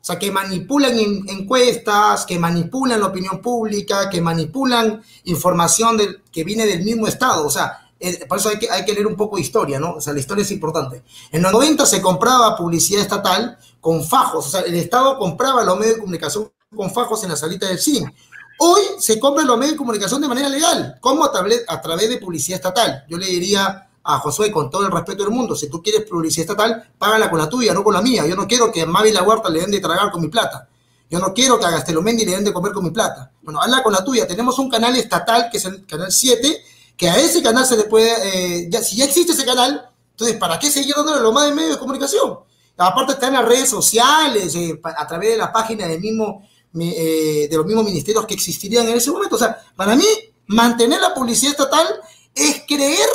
O 0.02 0.06
sea, 0.06 0.20
que 0.20 0.32
manipulan 0.32 0.98
encuestas, 0.98 2.26
que 2.26 2.38
manipulan 2.38 3.00
la 3.00 3.08
opinión 3.08 3.42
pública, 3.42 4.10
que 4.10 4.22
manipulan 4.22 5.02
información 5.24 5.98
que 6.32 6.44
viene 6.44 6.68
del 6.68 6.84
mismo 6.84 7.08
Estado. 7.08 7.46
O 7.46 7.50
sea, 7.50 7.90
eh, 8.00 8.26
por 8.28 8.38
eso 8.38 8.50
hay 8.50 8.60
que, 8.60 8.70
hay 8.70 8.86
que 8.86 8.94
leer 8.94 9.08
un 9.08 9.16
poco 9.16 9.38
de 9.38 9.42
historia, 9.42 9.80
¿no? 9.80 9.94
O 9.94 10.02
sea, 10.02 10.14
la 10.14 10.20
historia 10.20 10.44
es 10.44 10.52
importante. 10.52 11.04
En 11.32 11.42
los 11.42 11.52
90 11.52 11.86
se 11.88 12.02
compraba 12.02 12.56
publicidad 12.56 13.02
estatal 13.02 13.58
con 13.82 14.04
fajos. 14.04 14.48
O 14.48 14.50
sea, 14.50 14.62
el 14.62 14.76
Estado 14.76 15.18
compraba 15.18 15.64
los 15.64 15.78
medios 15.80 15.96
de 15.96 16.02
comunicación 16.02 16.52
con 16.76 16.92
fajos 16.92 17.24
en 17.24 17.30
la 17.30 17.36
salita 17.36 17.68
del 17.68 17.80
cine. 17.80 18.14
Hoy 18.58 18.82
se 19.00 19.20
compran 19.20 19.48
los 19.48 19.58
medios 19.58 19.74
de 19.74 19.78
comunicación 19.78 20.22
de 20.22 20.28
manera 20.28 20.50
legal, 20.50 20.98
como 21.02 21.26
a 21.26 21.32
través, 21.32 22.10
de 22.10 22.18
publicidad 22.18 22.58
estatal. 22.58 23.04
Yo 23.10 23.18
le 23.18 23.26
diría 23.26 23.90
a 24.04 24.20
Josué, 24.20 24.52
con 24.52 24.70
todo 24.70 24.86
el 24.86 24.92
respeto 24.92 25.24
del 25.24 25.34
mundo, 25.34 25.56
si 25.56 25.70
tú 25.70 25.82
quieres 25.82 26.08
publicidad 26.10 26.50
estatal, 26.50 26.90
págala 26.98 27.30
con 27.30 27.40
la 27.40 27.50
tuya, 27.50 27.74
no 27.74 27.84
con 27.84 27.94
la 27.94 28.02
mía. 28.02 28.26
Yo 28.26 28.36
no 28.36 28.48
quiero 28.48 28.72
que 28.72 28.84
a 28.84 28.86
Mavi 28.86 29.12
La 29.12 29.24
Huerta 29.24 29.50
le 29.50 29.62
den 29.62 29.72
de 29.72 29.80
tragar 29.80 30.12
con 30.12 30.22
mi 30.22 30.28
plata. 30.28 30.68
Yo 31.10 31.20
no 31.20 31.34
quiero 31.34 31.60
que 31.60 31.66
a 31.66 31.72
Gastelomendi 31.72 32.26
le 32.26 32.32
den 32.32 32.44
de 32.46 32.54
comer 32.54 32.72
con 32.72 32.84
mi 32.84 32.92
plata. 32.92 33.32
Bueno, 33.42 33.62
hazla 33.62 33.84
con 33.84 33.94
la 33.94 34.04
tuya. 34.04 34.28
Tenemos 34.28 34.58
un 34.58 34.70
canal 34.70 34.96
estatal, 34.96 35.50
que 35.52 35.58
es 35.58 35.66
el 35.66 35.86
canal 35.86 36.12
7, 36.12 36.64
que 36.98 37.10
a 37.10 37.18
ese 37.18 37.44
canal 37.44 37.66
se 37.66 37.78
le 37.78 37.84
puede, 37.84 38.68
eh, 38.68 38.84
si 38.84 38.98
ya 38.98 39.06
existe 39.06 39.34
ese 39.34 39.46
canal, 39.46 39.90
entonces, 40.12 40.38
¿para 40.38 40.58
qué 40.58 40.72
seguir 40.72 40.96
dándole 40.96 41.22
lo 41.22 41.34
más 41.34 41.46
de 41.46 41.54
medios 41.54 41.74
de 41.74 41.80
comunicación? 41.80 42.40
Aparte 42.78 43.14
está 43.14 43.28
en 43.28 43.34
las 43.34 43.46
redes 43.46 43.70
sociales, 43.70 44.56
eh, 44.56 44.80
a 44.84 45.06
través 45.06 45.32
de 45.32 45.38
la 45.38 45.52
página 45.52 45.88
del 45.88 46.00
mismo 46.00 46.48
eh, 46.80 47.48
de 47.50 47.58
los 47.58 47.66
mismos 47.66 47.86
ministerios 47.86 48.26
que 48.26 48.34
existirían 48.34 48.88
en 48.88 48.98
ese 48.98 49.12
momento. 49.12 49.36
O 49.36 49.40
sea, 49.40 49.58
para 49.76 49.96
mí, 49.96 50.06
mantener 50.48 51.02
la 51.02 51.14
publicidad 51.14 51.52
estatal 51.52 51.88
es 52.34 52.64
creer 52.68 53.10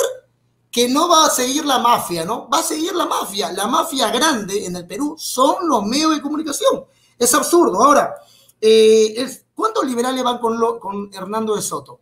que 0.71 0.87
no 0.87 1.09
va 1.09 1.25
a 1.25 1.29
seguir 1.29 1.65
la 1.65 1.79
mafia, 1.79 2.23
¿no? 2.23 2.49
Va 2.49 2.59
a 2.59 2.63
seguir 2.63 2.93
la 2.95 3.05
mafia. 3.05 3.51
La 3.51 3.67
mafia 3.67 4.09
grande 4.09 4.65
en 4.65 4.75
el 4.75 4.87
Perú 4.87 5.15
son 5.17 5.67
los 5.67 5.83
medios 5.85 6.15
de 6.15 6.21
comunicación. 6.21 6.85
Es 7.19 7.33
absurdo. 7.33 7.83
Ahora, 7.83 8.15
eh, 8.59 9.43
¿cuántos 9.53 9.85
liberales 9.85 10.23
van 10.23 10.39
con, 10.39 10.79
con 10.79 11.09
Hernando 11.13 11.55
de 11.55 11.61
Soto? 11.61 11.99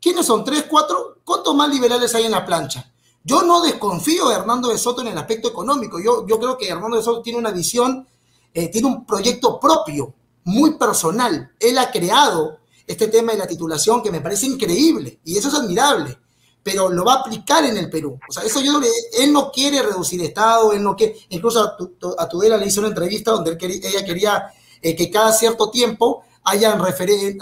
¿Quiénes 0.00 0.26
son? 0.26 0.44
¿Tres, 0.44 0.66
cuatro? 0.68 1.18
¿Cuántos 1.24 1.54
más 1.54 1.68
liberales 1.70 2.14
hay 2.14 2.24
en 2.24 2.32
la 2.32 2.44
plancha? 2.44 2.92
Yo 3.24 3.42
no 3.42 3.60
desconfío 3.62 4.28
de 4.28 4.34
Hernando 4.34 4.68
de 4.68 4.78
Soto 4.78 5.00
en 5.00 5.08
el 5.08 5.18
aspecto 5.18 5.48
económico. 5.48 6.00
Yo, 6.00 6.26
yo 6.26 6.38
creo 6.38 6.58
que 6.58 6.68
Hernando 6.68 6.96
de 6.96 7.02
Soto 7.02 7.22
tiene 7.22 7.38
una 7.38 7.50
visión, 7.50 8.06
eh, 8.52 8.68
tiene 8.68 8.88
un 8.88 9.06
proyecto 9.06 9.58
propio 9.58 10.12
muy 10.44 10.74
personal. 10.74 11.52
Él 11.58 11.78
ha 11.78 11.90
creado 11.90 12.58
este 12.86 13.08
tema 13.08 13.32
de 13.32 13.38
la 13.38 13.46
titulación 13.46 14.02
que 14.02 14.10
me 14.10 14.20
parece 14.20 14.46
increíble 14.46 15.20
y 15.24 15.36
eso 15.36 15.48
es 15.48 15.54
admirable, 15.54 16.18
pero 16.62 16.88
lo 16.88 17.04
va 17.04 17.14
a 17.14 17.20
aplicar 17.20 17.64
en 17.64 17.76
el 17.76 17.88
Perú. 17.90 18.18
O 18.28 18.32
sea, 18.32 18.42
eso 18.42 18.60
yo 18.60 18.80
él 19.18 19.32
no 19.32 19.50
quiere 19.50 19.82
reducir 19.82 20.22
Estado, 20.22 20.72
él 20.72 20.82
no 20.82 20.96
quiere, 20.96 21.16
incluso 21.30 21.76
a, 22.18 22.28
Tudela 22.28 22.56
le 22.56 22.66
hizo 22.66 22.80
una 22.80 22.88
entrevista 22.88 23.30
donde 23.30 23.56
ella 23.60 24.04
quería 24.04 24.52
eh, 24.80 24.96
que 24.96 25.10
cada 25.10 25.32
cierto 25.32 25.70
tiempo 25.70 26.24
hayan 26.44 26.80
eh, 26.80 27.38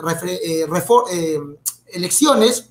eh, 1.12 1.38
elecciones 1.92 2.66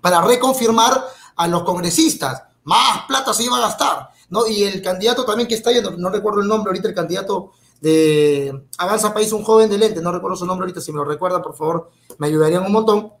para 0.00 0.20
reconfirmar 0.22 1.04
a 1.36 1.46
los 1.46 1.62
congresistas. 1.62 2.42
Más 2.64 3.04
plata 3.06 3.32
se 3.32 3.44
iba 3.44 3.56
a 3.56 3.60
gastar, 3.60 4.10
¿no? 4.28 4.46
Y 4.46 4.64
el 4.64 4.82
candidato 4.82 5.24
también 5.24 5.48
que 5.48 5.54
está 5.54 5.72
yendo, 5.72 5.92
no 5.92 6.10
recuerdo 6.10 6.40
el 6.40 6.48
nombre 6.48 6.70
ahorita, 6.70 6.88
el 6.88 6.94
candidato 6.94 7.52
de 7.80 8.66
Avanza 8.78 9.14
País, 9.14 9.32
un 9.32 9.42
joven 9.42 9.70
de 9.70 9.78
lente, 9.78 10.02
no 10.02 10.12
recuerdo 10.12 10.36
su 10.36 10.46
nombre 10.46 10.64
ahorita, 10.64 10.80
si 10.80 10.92
me 10.92 10.98
lo 10.98 11.04
recuerdan, 11.04 11.42
por 11.42 11.56
favor, 11.56 11.90
me 12.18 12.26
ayudarían 12.26 12.64
un 12.64 12.72
montón. 12.72 13.12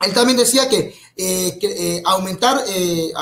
Él 0.00 0.12
también 0.12 0.36
decía 0.36 0.68
que, 0.68 0.94
eh, 1.16 1.58
eh, 1.62 2.02
aumentar, 2.04 2.62
eh, 2.66 3.12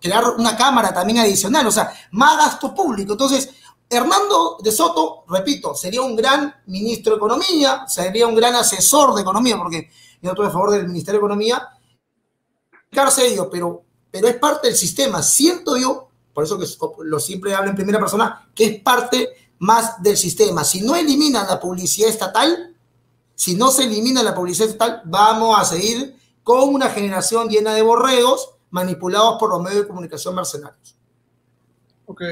crear 0.00 0.24
una 0.38 0.56
cámara 0.56 0.94
también 0.94 1.18
adicional, 1.18 1.66
o 1.66 1.70
sea, 1.70 1.92
más 2.12 2.36
gasto 2.36 2.74
público. 2.74 3.12
Entonces, 3.12 3.50
Hernando 3.90 4.58
de 4.62 4.70
Soto, 4.70 5.24
repito, 5.28 5.74
sería 5.74 6.02
un 6.02 6.14
gran 6.14 6.54
ministro 6.66 7.14
de 7.14 7.16
Economía, 7.16 7.86
sería 7.88 8.26
un 8.26 8.34
gran 8.34 8.54
asesor 8.54 9.14
de 9.14 9.22
Economía, 9.22 9.56
porque 9.58 9.90
yo 10.22 10.30
estoy 10.30 10.46
a 10.46 10.50
favor 10.50 10.70
del 10.70 10.86
Ministerio 10.86 11.20
de 11.20 11.26
Economía, 11.26 11.68
pero, 13.50 13.82
pero 14.10 14.28
es 14.28 14.36
parte 14.36 14.68
del 14.68 14.76
sistema. 14.76 15.22
Siento 15.22 15.76
yo, 15.76 16.08
por 16.32 16.44
eso 16.44 16.58
que 16.58 16.66
lo 17.04 17.18
siempre 17.18 17.54
hablo 17.54 17.70
en 17.70 17.76
primera 17.76 17.98
persona, 17.98 18.48
que 18.54 18.64
es 18.64 18.80
parte 18.82 19.47
más 19.58 20.02
del 20.02 20.16
sistema. 20.16 20.64
Si 20.64 20.80
no 20.80 20.94
eliminan 20.94 21.46
la 21.46 21.60
publicidad 21.60 22.08
estatal, 22.08 22.74
si 23.34 23.54
no 23.54 23.70
se 23.70 23.84
elimina 23.84 24.22
la 24.22 24.34
publicidad 24.34 24.68
estatal, 24.68 25.02
vamos 25.04 25.58
a 25.58 25.64
seguir 25.64 26.16
con 26.42 26.74
una 26.74 26.88
generación 26.88 27.48
llena 27.48 27.74
de 27.74 27.82
borregos 27.82 28.54
manipulados 28.70 29.38
por 29.38 29.50
los 29.50 29.62
medios 29.62 29.82
de 29.82 29.88
comunicación 29.88 30.34
mercenarios. 30.34 30.96
Ok. 32.06 32.22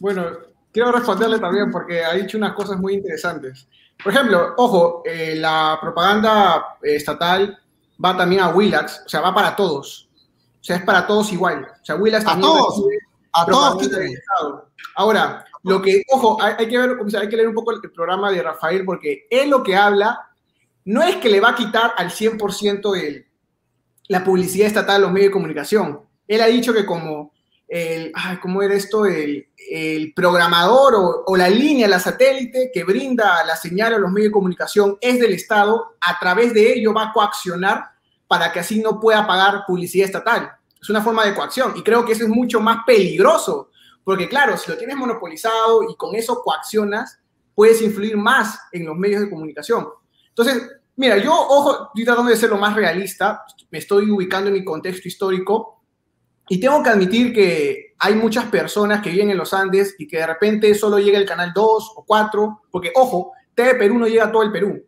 Bueno, 0.00 0.24
quiero 0.72 0.92
responderle 0.92 1.38
también 1.38 1.70
porque 1.70 2.04
ha 2.04 2.14
dicho 2.14 2.36
unas 2.36 2.54
cosas 2.54 2.78
muy 2.78 2.94
interesantes. 2.94 3.66
Por 4.02 4.12
ejemplo, 4.12 4.54
ojo, 4.56 5.02
eh, 5.04 5.34
la 5.36 5.78
propaganda 5.80 6.76
estatal 6.82 7.58
va 8.02 8.16
también 8.16 8.42
a 8.42 8.48
Willax, 8.50 9.02
o 9.06 9.08
sea, 9.08 9.20
va 9.20 9.34
para 9.34 9.56
todos. 9.56 10.08
O 10.60 10.64
sea, 10.64 10.76
es 10.76 10.82
para 10.82 11.06
todos 11.06 11.32
igual. 11.32 11.66
O 11.80 11.84
sea, 11.84 11.96
Willax 11.96 12.24
también. 12.24 12.50
A 12.50 12.54
todos. 12.54 12.84
A 13.32 13.46
todos. 13.46 13.82
Ahora, 14.94 15.44
lo 15.64 15.82
que, 15.82 16.02
ojo, 16.08 16.40
hay, 16.42 16.68
que 16.68 16.78
ver, 16.78 16.96
hay 17.20 17.28
que 17.28 17.36
leer 17.36 17.48
un 17.48 17.54
poco 17.54 17.72
el, 17.72 17.80
programa 17.80 18.30
de 18.30 18.42
Rafael 18.42 18.84
porque 18.84 19.26
él 19.30 19.50
lo 19.50 19.62
que 19.62 19.76
habla 19.76 20.28
no 20.84 21.02
es 21.02 21.16
que 21.16 21.28
le 21.28 21.40
va 21.40 21.50
a 21.50 21.54
quitar 21.54 21.92
al 21.96 22.10
100% 22.10 22.96
el, 22.96 23.26
la 24.08 24.24
publicidad 24.24 24.68
estatal 24.68 24.96
a 24.96 24.98
los 25.00 25.12
medios 25.12 25.28
de 25.28 25.32
comunicación. 25.32 26.00
Él 26.26 26.40
ha 26.40 26.46
dicho 26.46 26.72
que 26.72 26.86
como 26.86 27.32
el, 27.66 28.12
ay, 28.14 28.38
¿cómo 28.38 28.62
era 28.62 28.74
esto? 28.74 29.04
El, 29.04 29.48
el 29.70 30.14
programador 30.14 30.94
o, 30.94 31.24
o, 31.26 31.36
la 31.36 31.50
línea, 31.50 31.86
la 31.86 32.00
satélite 32.00 32.70
que 32.72 32.84
brinda 32.84 33.44
la 33.44 33.56
señal 33.56 33.92
a 33.94 33.98
los 33.98 34.10
medios 34.10 34.30
de 34.30 34.34
comunicación 34.34 34.96
es 35.00 35.20
del 35.20 35.34
Estado, 35.34 35.96
a 36.00 36.18
través 36.18 36.54
de 36.54 36.72
ello 36.72 36.94
va 36.94 37.08
a 37.08 37.12
coaccionar 37.12 37.90
para 38.26 38.52
que 38.52 38.60
así 38.60 38.80
no 38.80 38.98
pueda 38.98 39.26
pagar 39.26 39.64
publicidad 39.66 40.06
estatal. 40.06 40.52
Es 40.80 40.88
una 40.88 41.02
forma 41.02 41.24
de 41.26 41.34
coacción 41.34 41.74
y 41.76 41.82
creo 41.82 42.04
que 42.04 42.12
eso 42.12 42.24
es 42.24 42.30
mucho 42.30 42.60
más 42.60 42.78
peligroso 42.86 43.70
porque 44.08 44.26
claro, 44.26 44.56
si 44.56 44.70
lo 44.70 44.78
tienes 44.78 44.96
monopolizado 44.96 45.82
y 45.82 45.94
con 45.94 46.14
eso 46.14 46.40
coaccionas, 46.40 47.20
puedes 47.54 47.82
influir 47.82 48.16
más 48.16 48.58
en 48.72 48.86
los 48.86 48.96
medios 48.96 49.20
de 49.20 49.28
comunicación. 49.28 49.86
Entonces, 50.30 50.66
mira, 50.96 51.18
yo, 51.18 51.30
ojo, 51.30 51.88
estoy 51.88 52.06
tratando 52.06 52.30
de 52.30 52.38
ser 52.38 52.48
lo 52.48 52.56
más 52.56 52.74
realista, 52.74 53.44
me 53.70 53.76
estoy 53.76 54.10
ubicando 54.10 54.48
en 54.48 54.54
mi 54.54 54.64
contexto 54.64 55.08
histórico 55.08 55.82
y 56.48 56.58
tengo 56.58 56.82
que 56.82 56.88
admitir 56.88 57.34
que 57.34 57.96
hay 57.98 58.14
muchas 58.14 58.46
personas 58.46 59.02
que 59.02 59.10
viven 59.10 59.28
en 59.28 59.36
los 59.36 59.52
Andes 59.52 59.94
y 59.98 60.08
que 60.08 60.16
de 60.16 60.26
repente 60.26 60.74
solo 60.74 60.98
llega 60.98 61.18
el 61.18 61.26
canal 61.26 61.52
2 61.54 61.92
o 61.96 62.04
4, 62.06 62.62
porque 62.70 62.90
ojo, 62.94 63.32
TV 63.54 63.74
Perú 63.74 63.98
no 63.98 64.06
llega 64.06 64.24
a 64.24 64.32
todo 64.32 64.42
el 64.42 64.52
Perú. 64.52 64.82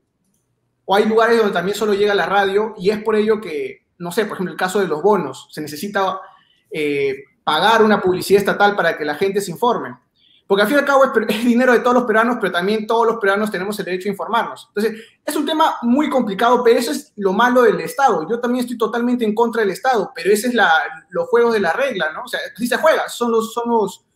O 0.87 0.97
hay 0.97 1.05
lugares 1.05 1.37
donde 1.37 1.53
también 1.53 1.77
solo 1.77 1.93
llega 1.93 2.15
la 2.15 2.25
radio 2.25 2.73
y 2.79 2.89
es 2.89 3.03
por 3.03 3.17
ello 3.17 3.39
que, 3.39 3.87
no 3.99 4.13
sé, 4.13 4.25
por 4.25 4.37
ejemplo, 4.37 4.53
el 4.53 4.59
caso 4.59 4.81
de 4.81 4.89
los 4.89 5.03
bonos, 5.03 5.49
se 5.51 5.61
necesita 5.61 6.23
eh, 6.71 7.17
pagar 7.51 7.83
una 7.83 8.01
publicidad 8.01 8.39
estatal 8.39 8.77
para 8.77 8.97
que 8.97 9.05
la 9.05 9.17
gente 9.17 9.41
se 9.41 9.51
informe. 9.51 9.99
Porque 10.47 10.63
al 10.63 10.69
fin 10.69 10.77
y 10.77 10.79
al 10.79 10.87
cabo 10.87 11.03
es, 11.29 11.45
dinero 11.45 11.73
de 11.73 11.81
todos 11.81 11.95
los 11.95 12.05
peruanos, 12.05 12.37
pero 12.41 12.53
también 12.53 12.87
todos 12.87 13.05
los 13.05 13.17
peruanos 13.17 13.51
tenemos 13.51 13.77
el 13.81 13.87
derecho 13.87 14.09
a 14.09 14.13
informarnos. 14.13 14.69
Entonces, 14.69 15.03
es 15.27 15.35
un 15.35 15.45
tema 15.45 15.75
muy 15.83 16.09
complicado, 16.09 16.63
pero 16.63 16.79
eso 16.79 16.93
es 16.93 17.13
lo 17.17 17.33
malo 17.33 17.63
del 17.63 17.81
Estado. 17.81 18.25
Yo 18.29 18.39
también 18.39 18.63
estoy 18.63 18.79
totalmente 18.79 19.25
en 19.25 19.35
contra 19.35 19.63
del 19.63 19.73
Estado, 19.73 20.13
pero 20.15 20.33
ese 20.33 20.47
es 20.47 20.55
la, 20.55 20.71
los 21.09 21.27
juegos 21.27 21.53
de 21.53 21.59
la 21.59 21.73
regla, 21.73 22.13
¿no? 22.13 22.23
O 22.23 22.29
sea, 22.29 22.39
si 22.57 22.69
se 22.69 22.77
juega, 22.77 23.09
son, 23.09 23.33
los, 23.33 23.53
son, 23.53 23.69
los, 23.69 24.07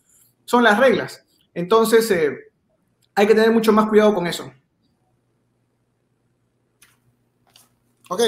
son 0.44 0.62
las 0.62 0.78
reglas. 0.78 1.26
Entonces, 1.52 2.08
eh, 2.12 2.38
hay 3.16 3.26
que 3.26 3.34
tener 3.34 3.50
mucho 3.50 3.72
más 3.72 3.88
cuidado 3.88 4.14
con 4.14 4.28
eso. 4.28 4.48
Ok. 8.08 8.20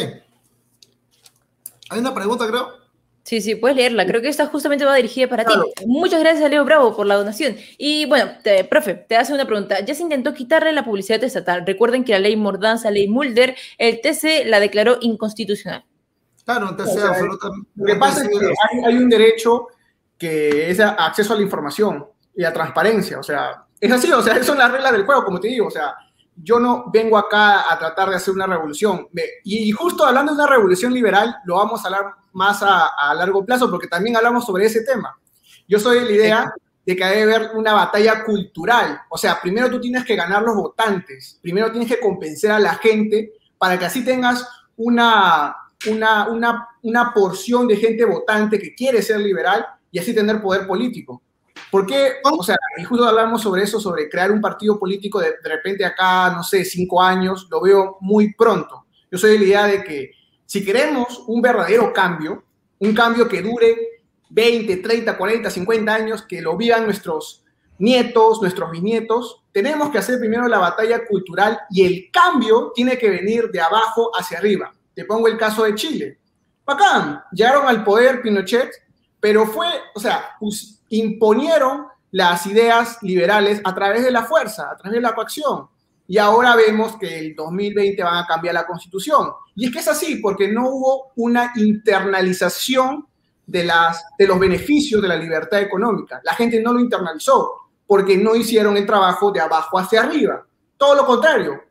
Hay 1.90 2.00
una 2.00 2.12
pregunta, 2.12 2.44
creo. 2.48 2.85
Sí, 3.26 3.40
sí, 3.40 3.56
puedes 3.56 3.76
leerla. 3.76 4.06
Creo 4.06 4.22
que 4.22 4.28
esta 4.28 4.46
justamente 4.46 4.84
va 4.84 4.94
dirigida 4.94 5.26
para 5.26 5.44
ti. 5.44 5.52
Muchas 5.84 6.20
gracias 6.20 6.44
a 6.44 6.48
Leo 6.48 6.64
Bravo 6.64 6.94
por 6.94 7.06
la 7.06 7.16
donación. 7.16 7.56
Y 7.76 8.06
bueno, 8.06 8.30
profe, 8.70 8.94
te 8.94 9.16
hace 9.16 9.34
una 9.34 9.44
pregunta. 9.44 9.84
Ya 9.84 9.96
se 9.96 10.04
intentó 10.04 10.32
quitarle 10.32 10.72
la 10.72 10.84
publicidad 10.84 11.24
estatal. 11.24 11.66
Recuerden 11.66 12.04
que 12.04 12.12
la 12.12 12.20
ley 12.20 12.36
Mordanza, 12.36 12.88
ley 12.88 13.08
Mulder, 13.08 13.56
el 13.78 14.00
TC 14.00 14.44
la 14.46 14.60
declaró 14.60 14.98
inconstitucional. 15.00 15.84
Claro, 16.44 16.70
el 16.70 16.76
TC 16.76 17.02
absolutamente. 17.02 17.68
Lo 17.74 17.84
que 17.84 17.96
pasa 17.96 18.22
es 18.22 18.28
que 18.28 18.54
hay, 18.84 18.94
un 18.94 19.08
derecho 19.08 19.66
que 20.16 20.70
es 20.70 20.78
acceso 20.78 21.32
a 21.32 21.36
la 21.36 21.42
información 21.42 22.06
y 22.32 22.44
a 22.44 22.52
transparencia. 22.52 23.18
O 23.18 23.24
sea, 23.24 23.64
es 23.80 23.90
así, 23.90 24.12
o 24.12 24.22
sea, 24.22 24.34
esas 24.34 24.46
son 24.46 24.58
las 24.58 24.70
reglas 24.70 24.92
del 24.92 25.04
juego, 25.04 25.24
como 25.24 25.40
te 25.40 25.48
digo. 25.48 25.66
O 25.66 25.70
sea, 25.72 25.96
yo 26.42 26.58
no 26.60 26.90
vengo 26.92 27.16
acá 27.16 27.72
a 27.72 27.78
tratar 27.78 28.10
de 28.10 28.16
hacer 28.16 28.34
una 28.34 28.46
revolución. 28.46 29.08
Y 29.44 29.70
justo 29.72 30.04
hablando 30.04 30.32
de 30.32 30.38
una 30.38 30.50
revolución 30.50 30.92
liberal, 30.92 31.36
lo 31.44 31.56
vamos 31.56 31.82
a 31.82 31.88
hablar 31.88 32.14
más 32.32 32.62
a, 32.62 33.14
largo 33.14 33.44
plazo, 33.44 33.70
porque 33.70 33.88
también 33.88 34.16
hablamos 34.16 34.44
sobre 34.44 34.66
ese 34.66 34.82
tema. 34.82 35.18
Yo 35.66 35.78
soy 35.78 36.00
de 36.00 36.04
la 36.04 36.12
idea 36.12 36.54
de 36.84 36.94
que 36.94 37.04
debe 37.04 37.34
haber 37.34 37.50
una 37.56 37.72
batalla 37.72 38.24
cultural. 38.24 39.00
O 39.08 39.18
sea, 39.18 39.40
primero 39.40 39.70
tú 39.70 39.80
tienes 39.80 40.04
que 40.04 40.14
ganar 40.14 40.42
los 40.42 40.54
votantes, 40.54 41.38
primero 41.42 41.70
tienes 41.70 41.88
que 41.88 41.98
convencer 41.98 42.50
a 42.50 42.60
la 42.60 42.74
gente 42.74 43.32
para 43.58 43.78
que 43.78 43.86
así 43.86 44.04
tengas 44.04 44.46
una, 44.76 45.56
una, 45.88 46.28
una, 46.28 46.68
una 46.82 47.14
porción 47.14 47.66
de 47.66 47.76
gente 47.76 48.04
votante 48.04 48.58
que 48.58 48.74
quiere 48.74 49.02
ser 49.02 49.20
liberal 49.20 49.66
y 49.90 49.98
así 49.98 50.14
tener 50.14 50.40
poder 50.42 50.66
político. 50.66 51.22
Porque, 51.70 52.14
o 52.24 52.42
sea, 52.42 52.56
y 52.78 52.84
justo 52.84 53.04
hablamos 53.04 53.42
sobre 53.42 53.62
eso, 53.62 53.80
sobre 53.80 54.08
crear 54.08 54.30
un 54.30 54.40
partido 54.40 54.78
político 54.78 55.20
de, 55.20 55.34
de 55.42 55.48
repente 55.48 55.84
acá, 55.84 56.30
no 56.30 56.42
sé, 56.42 56.64
cinco 56.64 57.02
años, 57.02 57.48
lo 57.50 57.60
veo 57.60 57.98
muy 58.00 58.34
pronto. 58.34 58.86
Yo 59.10 59.18
soy 59.18 59.32
de 59.32 59.38
la 59.38 59.44
idea 59.44 59.66
de 59.66 59.84
que 59.84 60.10
si 60.44 60.64
queremos 60.64 61.24
un 61.26 61.42
verdadero 61.42 61.92
cambio, 61.92 62.44
un 62.78 62.94
cambio 62.94 63.28
que 63.28 63.42
dure 63.42 63.76
20, 64.30 64.76
30, 64.76 65.16
40, 65.16 65.50
50 65.50 65.94
años, 65.94 66.22
que 66.22 66.40
lo 66.40 66.56
vivan 66.56 66.84
nuestros 66.84 67.44
nietos, 67.78 68.40
nuestros 68.40 68.70
bisnietos, 68.70 69.42
tenemos 69.52 69.90
que 69.90 69.98
hacer 69.98 70.18
primero 70.18 70.48
la 70.48 70.58
batalla 70.58 71.06
cultural 71.06 71.58
y 71.70 71.84
el 71.84 72.10
cambio 72.10 72.72
tiene 72.74 72.98
que 72.98 73.10
venir 73.10 73.50
de 73.50 73.60
abajo 73.60 74.10
hacia 74.14 74.38
arriba. 74.38 74.72
Te 74.94 75.04
pongo 75.04 75.28
el 75.28 75.36
caso 75.36 75.64
de 75.64 75.74
Chile. 75.74 76.18
Bacán, 76.64 77.22
llegaron 77.32 77.66
al 77.66 77.84
poder 77.84 78.22
Pinochet, 78.22 78.70
pero 79.20 79.46
fue, 79.46 79.66
o 79.94 80.00
sea, 80.00 80.36
imponieron 80.90 81.86
las 82.12 82.46
ideas 82.46 82.98
liberales 83.02 83.60
a 83.64 83.74
través 83.74 84.04
de 84.04 84.10
la 84.10 84.24
fuerza, 84.24 84.70
a 84.70 84.76
través 84.76 84.96
de 84.96 85.00
la 85.02 85.14
coacción. 85.14 85.68
Y 86.08 86.18
ahora 86.18 86.54
vemos 86.54 86.96
que 86.96 87.18
el 87.18 87.34
2020 87.34 88.02
van 88.02 88.24
a 88.24 88.26
cambiar 88.26 88.54
la 88.54 88.66
constitución. 88.66 89.30
Y 89.54 89.66
es 89.66 89.72
que 89.72 89.80
es 89.80 89.88
así, 89.88 90.16
porque 90.16 90.48
no 90.48 90.68
hubo 90.68 91.12
una 91.16 91.52
internalización 91.56 93.06
de, 93.46 93.70
de 94.18 94.26
los 94.26 94.38
beneficios 94.38 95.02
de 95.02 95.08
la 95.08 95.16
libertad 95.16 95.60
económica. 95.60 96.20
La 96.24 96.34
gente 96.34 96.60
no 96.62 96.72
lo 96.72 96.80
internalizó 96.80 97.52
porque 97.86 98.16
no 98.16 98.34
hicieron 98.34 98.76
el 98.76 98.86
trabajo 98.86 99.30
de 99.30 99.40
abajo 99.40 99.78
hacia 99.78 100.02
arriba. 100.02 100.44
Todo 100.76 100.94
lo 100.94 101.06
contrario, 101.06 101.62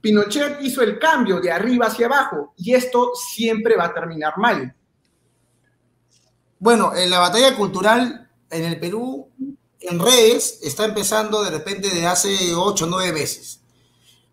Pinochet 0.00 0.58
hizo 0.60 0.82
el 0.82 0.98
cambio 0.98 1.40
de 1.40 1.50
arriba 1.50 1.86
hacia 1.86 2.06
abajo 2.06 2.52
y 2.56 2.74
esto 2.74 3.12
siempre 3.14 3.76
va 3.76 3.86
a 3.86 3.94
terminar 3.94 4.36
mal. 4.38 4.74
Bueno, 6.58 6.94
en 6.94 7.10
la 7.10 7.18
batalla 7.18 7.56
cultural 7.56 8.30
en 8.50 8.64
el 8.64 8.78
Perú, 8.78 9.28
en 9.80 9.98
redes, 9.98 10.60
está 10.62 10.84
empezando 10.84 11.42
de 11.42 11.50
repente 11.50 11.90
de 11.90 12.06
hace 12.06 12.54
ocho 12.54 12.86
o 12.86 12.88
nueve 12.88 13.12
meses. 13.12 13.60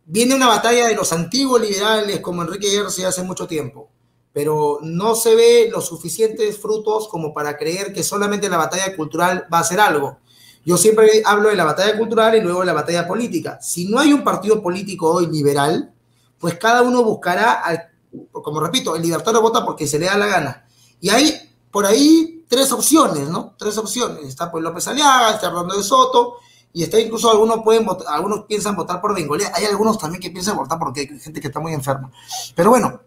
Viene 0.05 0.35
una 0.35 0.47
batalla 0.47 0.87
de 0.87 0.95
los 0.95 1.13
antiguos 1.13 1.61
liberales 1.61 2.19
como 2.19 2.41
Enrique 2.41 2.69
Gersi 2.69 3.03
hace 3.03 3.23
mucho 3.23 3.47
tiempo, 3.47 3.89
pero 4.33 4.79
no 4.81 5.15
se 5.15 5.35
ve 5.35 5.69
los 5.71 5.87
suficientes 5.87 6.57
frutos 6.57 7.07
como 7.07 7.33
para 7.33 7.57
creer 7.57 7.93
que 7.93 8.03
solamente 8.03 8.49
la 8.49 8.57
batalla 8.57 8.95
cultural 8.95 9.47
va 9.51 9.59
a 9.59 9.61
hacer 9.61 9.79
algo. 9.79 10.19
Yo 10.65 10.77
siempre 10.77 11.23
hablo 11.25 11.49
de 11.49 11.55
la 11.55 11.65
batalla 11.65 11.97
cultural 11.97 12.35
y 12.35 12.41
luego 12.41 12.59
de 12.59 12.67
la 12.67 12.73
batalla 12.73 13.07
política. 13.07 13.59
Si 13.61 13.85
no 13.87 13.99
hay 13.99 14.13
un 14.13 14.23
partido 14.23 14.61
político 14.61 15.11
hoy 15.11 15.27
liberal, 15.27 15.91
pues 16.39 16.55
cada 16.55 16.81
uno 16.81 17.03
buscará, 17.03 17.91
como 18.31 18.59
repito, 18.59 18.95
el 18.95 19.01
libertario 19.01 19.41
vota 19.41 19.65
porque 19.65 19.87
se 19.87 19.97
le 19.97 20.05
da 20.05 20.17
la 20.17 20.27
gana. 20.27 20.67
Y 20.99 21.09
hay 21.09 21.55
por 21.71 21.85
ahí 21.85 22.40
tres 22.51 22.71
opciones, 22.73 23.29
¿no? 23.29 23.55
Tres 23.57 23.77
opciones. 23.77 24.25
Está 24.25 24.51
pues 24.51 24.61
López 24.63 24.85
Aliaga, 24.87 25.31
está 25.31 25.47
hablando 25.47 25.75
de 25.75 25.83
Soto, 25.83 26.35
y 26.73 26.83
está 26.83 26.99
incluso 26.99 27.31
algunos 27.31 27.61
pueden 27.63 27.85
votar, 27.85 28.13
algunos 28.13 28.45
piensan 28.45 28.75
votar 28.75 28.99
por 28.99 29.15
Bengolea. 29.15 29.51
Hay 29.55 29.63
algunos 29.63 29.97
también 29.97 30.21
que 30.21 30.29
piensan 30.29 30.57
votar 30.57 30.77
porque 30.77 30.99
hay 31.01 31.19
gente 31.19 31.39
que 31.39 31.47
está 31.47 31.61
muy 31.61 31.73
enferma. 31.73 32.11
Pero 32.53 32.69
bueno, 32.69 32.99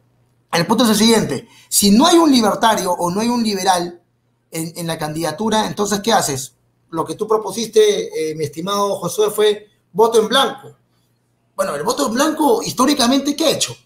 el 0.50 0.66
punto 0.66 0.84
es 0.84 0.90
el 0.90 0.96
siguiente. 0.96 1.48
Si 1.68 1.90
no 1.90 2.06
hay 2.06 2.16
un 2.16 2.32
libertario 2.32 2.90
o 2.92 3.10
no 3.10 3.20
hay 3.20 3.28
un 3.28 3.42
liberal 3.42 4.00
en, 4.50 4.72
en 4.76 4.86
la 4.86 4.98
candidatura, 4.98 5.66
entonces, 5.66 6.00
¿qué 6.00 6.12
haces? 6.12 6.54
lo 6.94 7.04
que 7.04 7.16
tú 7.16 7.26
propusiste, 7.26 8.30
eh, 8.30 8.34
mi 8.36 8.44
estimado 8.44 8.96
Josué, 8.96 9.30
fue 9.30 9.68
voto 9.92 10.20
en 10.20 10.28
blanco. 10.28 10.76
Bueno, 11.56 11.74
el 11.74 11.82
voto 11.82 12.06
en 12.06 12.14
blanco, 12.14 12.62
históricamente, 12.62 13.36
¿qué 13.36 13.46
ha 13.46 13.50
hecho? 13.50 13.76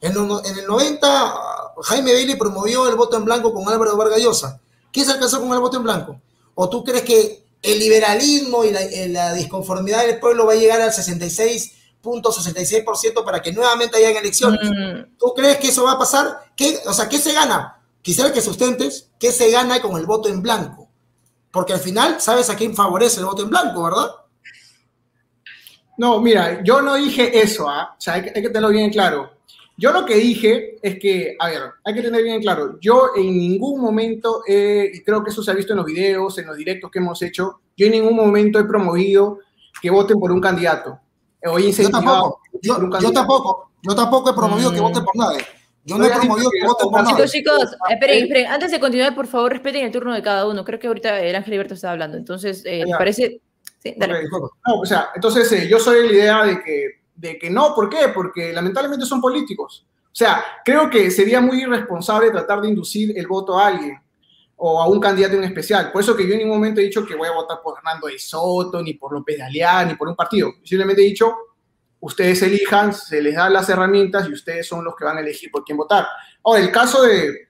En, 0.00 0.12
el 0.12 0.66
90, 0.66 1.34
Jaime 1.82 2.12
Bailey 2.12 2.36
promovió 2.36 2.88
el 2.88 2.96
voto 2.96 3.16
en 3.16 3.24
blanco 3.24 3.52
con 3.52 3.68
Álvaro 3.68 3.96
Vargas 3.96 4.20
Llosa. 4.20 4.60
¿Qué 4.94 5.04
se 5.04 5.10
alcanzó 5.10 5.40
con 5.40 5.52
el 5.52 5.58
voto 5.58 5.78
en 5.78 5.82
blanco? 5.82 6.20
¿O 6.54 6.70
tú 6.70 6.84
crees 6.84 7.02
que 7.02 7.44
el 7.60 7.80
liberalismo 7.80 8.64
y 8.64 8.70
la, 8.70 9.34
disconformidad 9.34 10.06
del 10.06 10.20
pueblo 10.20 10.46
va 10.46 10.52
a 10.52 10.56
llegar 10.56 10.80
al 10.80 10.92
66.66% 10.92 13.24
para 13.24 13.42
que 13.42 13.52
nuevamente 13.52 13.96
hayan 13.96 14.14
elecciones? 14.14 14.70
Mm. 14.70 15.16
¿Tú 15.18 15.34
crees 15.34 15.56
que 15.56 15.70
eso 15.70 15.82
va 15.82 15.94
a 15.94 15.98
pasar? 15.98 16.44
¿Qué, 16.54 16.78
o 16.86 16.92
sea, 16.92 17.08
¿qué 17.08 17.18
se 17.18 17.32
gana? 17.32 17.80
Quisiera 18.02 18.32
que 18.32 18.40
sustentes 18.40 19.08
qué 19.18 19.32
se 19.32 19.50
gana 19.50 19.82
con 19.82 19.96
el 19.96 20.06
voto 20.06 20.28
en 20.28 20.40
blanco. 20.40 20.88
Porque 21.50 21.72
al 21.72 21.80
final 21.80 22.20
sabes 22.20 22.48
a 22.48 22.54
quién 22.54 22.76
favorece 22.76 23.18
el 23.18 23.26
voto 23.26 23.42
en 23.42 23.50
blanco, 23.50 23.82
¿verdad? 23.82 24.10
No, 25.98 26.20
mira, 26.20 26.62
yo 26.62 26.82
no 26.82 26.94
dije 26.94 27.42
eso, 27.42 27.68
¿ah? 27.68 27.96
o 27.98 28.00
sea, 28.00 28.14
hay 28.14 28.22
que, 28.22 28.30
tenerlo 28.30 28.68
bien 28.68 28.92
claro. 28.92 29.33
Yo 29.76 29.92
lo 29.92 30.06
que 30.06 30.14
dije 30.14 30.76
es 30.82 30.98
que, 31.00 31.36
a 31.38 31.48
ver, 31.48 31.62
hay 31.84 31.94
que 31.94 32.02
tener 32.02 32.22
bien 32.22 32.40
claro, 32.40 32.78
yo 32.80 33.10
en 33.16 33.36
ningún 33.36 33.80
momento, 33.80 34.42
y 34.46 35.02
creo 35.02 35.24
que 35.24 35.30
eso 35.30 35.42
se 35.42 35.50
ha 35.50 35.54
visto 35.54 35.72
en 35.72 35.78
los 35.78 35.86
videos, 35.86 36.38
en 36.38 36.46
los 36.46 36.56
directos 36.56 36.90
que 36.90 37.00
hemos 37.00 37.20
hecho, 37.22 37.60
yo 37.76 37.86
en 37.86 37.92
ningún 37.92 38.14
momento 38.14 38.58
he 38.60 38.64
promovido 38.64 39.40
que 39.82 39.90
voten 39.90 40.18
por 40.18 40.32
un 40.32 40.40
candidato. 40.40 40.98
yo 41.42 41.90
tampoco, 41.90 42.40
yo, 42.62 43.12
tampoco, 43.12 43.70
yo 43.82 43.94
tampoco 43.94 44.30
he 44.30 44.34
promovido 44.34 44.72
que 44.72 44.80
mm. 44.80 44.82
voten 44.82 45.04
por 45.04 45.16
nadie. 45.16 45.44
Yo 45.84 45.98
no 45.98 46.06
he 46.06 46.10
promovido 46.10 46.50
que 46.50 46.66
voten 46.66 46.90
por 46.90 47.06
Chicos, 47.06 47.30
chicos, 47.30 47.76
esperen, 47.90 48.22
esperen. 48.22 48.46
Antes 48.46 48.70
de 48.70 48.80
continuar, 48.80 49.14
por 49.14 49.26
favor, 49.26 49.52
respeten 49.52 49.84
el 49.84 49.92
turno 49.92 50.14
de 50.14 50.22
cada 50.22 50.46
uno. 50.46 50.64
Creo 50.64 50.78
que 50.78 50.86
ahorita 50.86 51.20
el 51.20 51.36
Ángel 51.36 51.50
Liberto 51.50 51.74
está 51.74 51.90
hablando. 51.90 52.16
Entonces, 52.16 52.62
eh, 52.64 52.84
parece? 52.96 53.40
Sí, 53.82 53.94
dale. 53.96 54.22
No, 54.30 54.80
o 54.80 54.86
sea, 54.86 55.10
entonces 55.14 55.50
eh, 55.52 55.68
yo 55.68 55.78
soy 55.78 56.06
la 56.06 56.12
idea 56.12 56.44
de 56.44 56.62
que, 56.62 56.86
de 57.14 57.38
que 57.38 57.50
no. 57.50 57.74
¿Por 57.74 57.88
qué? 57.88 58.08
Porque 58.14 58.52
lamentablemente 58.52 59.06
son 59.06 59.20
políticos. 59.20 59.86
O 60.04 60.16
sea, 60.16 60.44
creo 60.64 60.88
que 60.88 61.10
sería 61.10 61.40
muy 61.40 61.62
irresponsable 61.62 62.30
tratar 62.30 62.60
de 62.60 62.68
inducir 62.68 63.16
el 63.18 63.26
voto 63.26 63.58
a 63.58 63.68
alguien 63.68 63.98
o 64.56 64.80
a 64.80 64.86
un 64.86 65.00
candidato 65.00 65.34
en 65.34 65.44
especial. 65.44 65.90
Por 65.90 66.02
eso 66.02 66.16
que 66.16 66.26
yo 66.26 66.34
en 66.34 66.38
ningún 66.38 66.56
momento 66.56 66.80
he 66.80 66.84
dicho 66.84 67.04
que 67.04 67.16
voy 67.16 67.28
a 67.28 67.32
votar 67.32 67.58
por 67.62 67.78
Hernando 67.78 68.06
de 68.06 68.18
Soto, 68.18 68.80
ni 68.82 68.94
por 68.94 69.12
López 69.12 69.38
de 69.38 69.86
ni 69.86 69.94
por 69.94 70.08
un 70.08 70.14
partido. 70.14 70.52
Simplemente 70.62 71.02
he 71.02 71.06
dicho 71.06 71.34
ustedes 72.04 72.42
elijan, 72.42 72.92
se 72.92 73.22
les 73.22 73.34
da 73.34 73.48
las 73.48 73.66
herramientas 73.70 74.28
y 74.28 74.32
ustedes 74.32 74.68
son 74.68 74.84
los 74.84 74.94
que 74.94 75.06
van 75.06 75.16
a 75.16 75.20
elegir 75.20 75.50
por 75.50 75.64
quién 75.64 75.78
votar. 75.78 76.06
Ahora, 76.44 76.60
el 76.60 76.70
caso 76.70 77.02
de... 77.02 77.48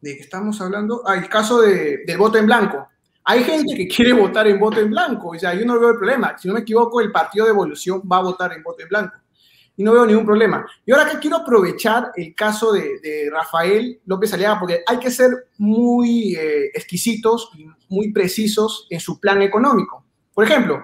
¿De 0.00 0.16
qué 0.16 0.22
estamos 0.22 0.60
hablando? 0.60 1.02
Ah, 1.04 1.16
el 1.16 1.28
caso 1.28 1.60
de, 1.60 2.02
del 2.06 2.18
voto 2.18 2.38
en 2.38 2.46
blanco. 2.46 2.88
Hay 3.24 3.44
gente 3.44 3.74
que 3.76 3.86
quiere 3.86 4.12
votar 4.12 4.48
en 4.48 4.58
voto 4.58 4.80
en 4.80 4.90
blanco, 4.90 5.28
o 5.28 5.38
sea, 5.38 5.54
yo 5.54 5.64
no 5.64 5.78
veo 5.78 5.90
el 5.90 5.96
problema. 5.96 6.36
Si 6.36 6.48
no 6.48 6.54
me 6.54 6.60
equivoco, 6.60 7.00
el 7.00 7.12
Partido 7.12 7.44
de 7.44 7.52
Evolución 7.52 8.02
va 8.10 8.16
a 8.16 8.22
votar 8.22 8.52
en 8.52 8.62
voto 8.62 8.82
en 8.82 8.88
blanco. 8.88 9.16
Y 9.76 9.84
no 9.84 9.92
veo 9.92 10.04
ningún 10.04 10.26
problema. 10.26 10.66
Y 10.84 10.92
ahora 10.92 11.08
que 11.08 11.18
quiero 11.18 11.36
aprovechar 11.36 12.12
el 12.16 12.34
caso 12.34 12.72
de, 12.72 13.30
Rafael 13.30 14.00
López 14.06 14.34
Aliaga, 14.34 14.58
porque 14.58 14.82
hay 14.86 14.98
que 14.98 15.10
ser 15.10 15.30
muy 15.56 16.34
eh, 16.34 16.66
exquisitos 16.74 17.50
y 17.56 17.66
muy 17.88 18.12
precisos 18.12 18.86
en 18.90 19.00
su 19.00 19.18
plan 19.20 19.40
económico. 19.40 20.04
Por 20.34 20.44
ejemplo, 20.44 20.82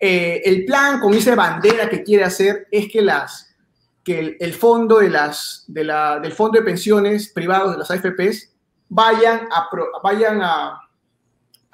eh, 0.00 0.42
el 0.44 0.64
plan, 0.64 1.00
como 1.00 1.14
dice 1.14 1.34
Bandera, 1.34 1.88
que 1.88 2.02
quiere 2.02 2.24
hacer 2.24 2.66
es 2.70 2.90
que, 2.90 3.02
las, 3.02 3.54
que 4.02 4.36
el, 4.40 4.52
fondo 4.54 4.98
de 4.98 5.10
las, 5.10 5.64
de 5.68 5.84
la, 5.84 6.18
del 6.18 6.32
fondo 6.32 6.58
de 6.58 6.64
pensiones 6.64 7.30
privados 7.32 7.72
de 7.72 7.78
las 7.78 7.90
AFPs 7.90 8.52
vayan 8.88 9.48
a, 9.50 9.68
vayan 10.02 10.42
a, 10.42 10.83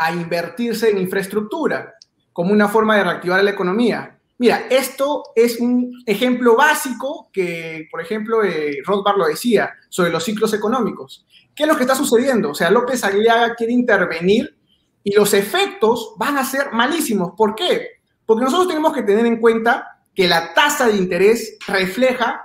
a 0.03 0.13
invertirse 0.13 0.89
en 0.89 0.97
infraestructura 0.97 1.95
como 2.33 2.53
una 2.53 2.69
forma 2.69 2.97
de 2.97 3.05
reactivar 3.05 3.45
la 3.45 3.51
economía. 3.51 4.19
Mira, 4.39 4.67
esto 4.71 5.25
es 5.37 5.61
un 5.61 6.03
ejemplo 6.07 6.57
básico 6.57 7.29
que, 7.31 7.87
por 7.91 8.01
ejemplo, 8.01 8.43
eh, 8.43 8.79
Rothbard 8.83 9.19
lo 9.19 9.27
decía 9.27 9.75
sobre 9.91 10.11
los 10.11 10.25
ciclos 10.25 10.55
económicos. 10.55 11.27
¿Qué 11.55 11.65
es 11.65 11.69
lo 11.69 11.77
que 11.77 11.83
está 11.83 11.95
sucediendo? 11.95 12.53
O 12.53 12.55
sea, 12.55 12.71
López 12.71 13.05
Aguilaga 13.05 13.55
quiere 13.55 13.75
intervenir 13.75 14.57
y 15.05 15.15
los 15.15 15.35
efectos 15.35 16.15
van 16.17 16.39
a 16.39 16.45
ser 16.47 16.73
malísimos. 16.73 17.33
¿Por 17.37 17.55
qué? 17.55 18.01
Porque 18.25 18.45
nosotros 18.45 18.69
tenemos 18.69 18.95
que 18.95 19.03
tener 19.03 19.27
en 19.27 19.39
cuenta 19.39 20.01
que 20.15 20.27
la 20.27 20.55
tasa 20.55 20.89
de 20.89 20.97
interés 20.97 21.59
refleja 21.67 22.43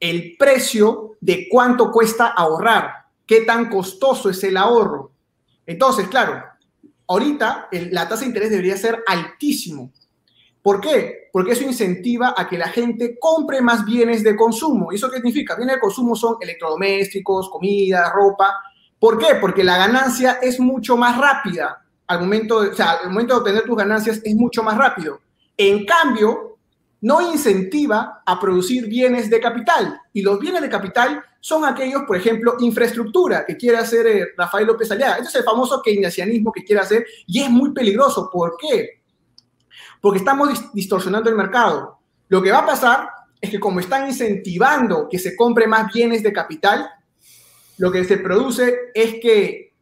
el 0.00 0.34
precio 0.36 1.12
de 1.20 1.46
cuánto 1.48 1.92
cuesta 1.92 2.26
ahorrar, 2.26 3.06
qué 3.24 3.42
tan 3.42 3.70
costoso 3.70 4.28
es 4.28 4.42
el 4.42 4.56
ahorro. 4.56 5.12
Entonces, 5.66 6.08
claro, 6.08 6.49
ahorita 7.10 7.68
la 7.90 8.08
tasa 8.08 8.20
de 8.20 8.28
interés 8.28 8.50
debería 8.50 8.76
ser 8.76 9.02
altísimo. 9.04 9.92
¿Por 10.62 10.80
qué? 10.80 11.28
Porque 11.32 11.52
eso 11.52 11.64
incentiva 11.64 12.34
a 12.36 12.48
que 12.48 12.56
la 12.56 12.68
gente 12.68 13.18
compre 13.18 13.60
más 13.60 13.84
bienes 13.84 14.22
de 14.22 14.36
consumo. 14.36 14.92
¿Y 14.92 14.94
eso 14.94 15.10
qué 15.10 15.16
significa? 15.16 15.56
Bienes 15.56 15.76
de 15.76 15.80
consumo 15.80 16.14
son 16.14 16.36
electrodomésticos, 16.40 17.50
comida, 17.50 18.12
ropa. 18.12 18.62
¿Por 18.98 19.18
qué? 19.18 19.34
Porque 19.40 19.64
la 19.64 19.76
ganancia 19.76 20.38
es 20.40 20.60
mucho 20.60 20.96
más 20.96 21.18
rápida 21.18 21.84
al 22.06 22.20
momento, 22.20 22.58
o 22.58 22.74
sea, 22.74 22.92
al 23.02 23.10
momento 23.10 23.34
de 23.34 23.40
obtener 23.40 23.64
tus 23.64 23.76
ganancias 23.76 24.20
es 24.22 24.34
mucho 24.36 24.62
más 24.62 24.76
rápido. 24.76 25.20
En 25.56 25.84
cambio, 25.84 26.58
no 27.00 27.20
incentiva 27.32 28.22
a 28.24 28.38
producir 28.38 28.86
bienes 28.86 29.30
de 29.30 29.40
capital. 29.40 30.00
Y 30.12 30.22
los 30.22 30.38
bienes 30.38 30.62
de 30.62 30.68
capital 30.68 31.24
son 31.40 31.64
aquellos, 31.64 32.02
por 32.02 32.16
ejemplo, 32.16 32.56
infraestructura 32.60 33.44
que 33.46 33.56
quiere 33.56 33.78
hacer 33.78 34.06
eh, 34.06 34.26
Rafael 34.36 34.66
López 34.66 34.90
Aliaga. 34.90 35.16
Este 35.16 35.28
es 35.28 35.34
el 35.36 35.44
famoso 35.44 35.80
keynesianismo 35.82 36.52
que 36.52 36.64
quiere 36.64 36.82
hacer 36.82 37.06
y 37.26 37.40
es 37.40 37.50
muy 37.50 37.72
peligroso. 37.72 38.30
¿Por 38.30 38.56
qué? 38.58 39.02
Porque 40.00 40.18
estamos 40.18 40.72
distorsionando 40.72 41.30
el 41.30 41.36
mercado. 41.36 41.98
Lo 42.28 42.42
que 42.42 42.52
va 42.52 42.58
a 42.58 42.66
pasar 42.66 43.08
es 43.40 43.50
que 43.50 43.58
como 43.58 43.80
están 43.80 44.06
incentivando 44.06 45.08
que 45.08 45.18
se 45.18 45.34
compre 45.34 45.66
más 45.66 45.92
bienes 45.92 46.22
de 46.22 46.32
capital, 46.32 46.90
lo 47.78 47.90
que 47.90 48.04
se 48.04 48.18
produce 48.18 48.90
es 48.94 49.14
que 49.22 49.72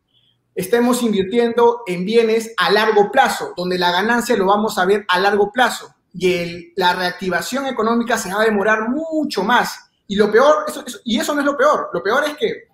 estemos 0.55 1.03
invirtiendo 1.03 1.83
en 1.87 2.05
bienes 2.05 2.55
a 2.57 2.71
largo 2.71 3.11
plazo, 3.11 3.53
donde 3.57 3.79
la 3.79 3.91
ganancia 3.91 4.37
lo 4.37 4.47
vamos 4.47 4.79
a 4.79 4.85
ver 4.85 5.05
a 5.09 5.19
largo 5.19 5.51
plazo 5.51 5.95
y 6.15 6.73
la 6.77 6.95
reactivación 6.95 7.67
económica 7.67 8.17
se 8.17 8.33
va 8.33 8.43
a 8.43 8.45
demorar 8.45 8.89
mucho 8.89 9.43
más. 9.43 9.88
Y 10.09 10.17
lo 10.17 10.33
peor, 10.33 10.65
y 11.05 11.21
eso 11.21 11.35
no 11.35 11.41
es 11.41 11.47
lo 11.47 11.57
peor, 11.57 11.91
lo 11.93 12.03
peor 12.03 12.25
es 12.25 12.37
que 12.37 12.69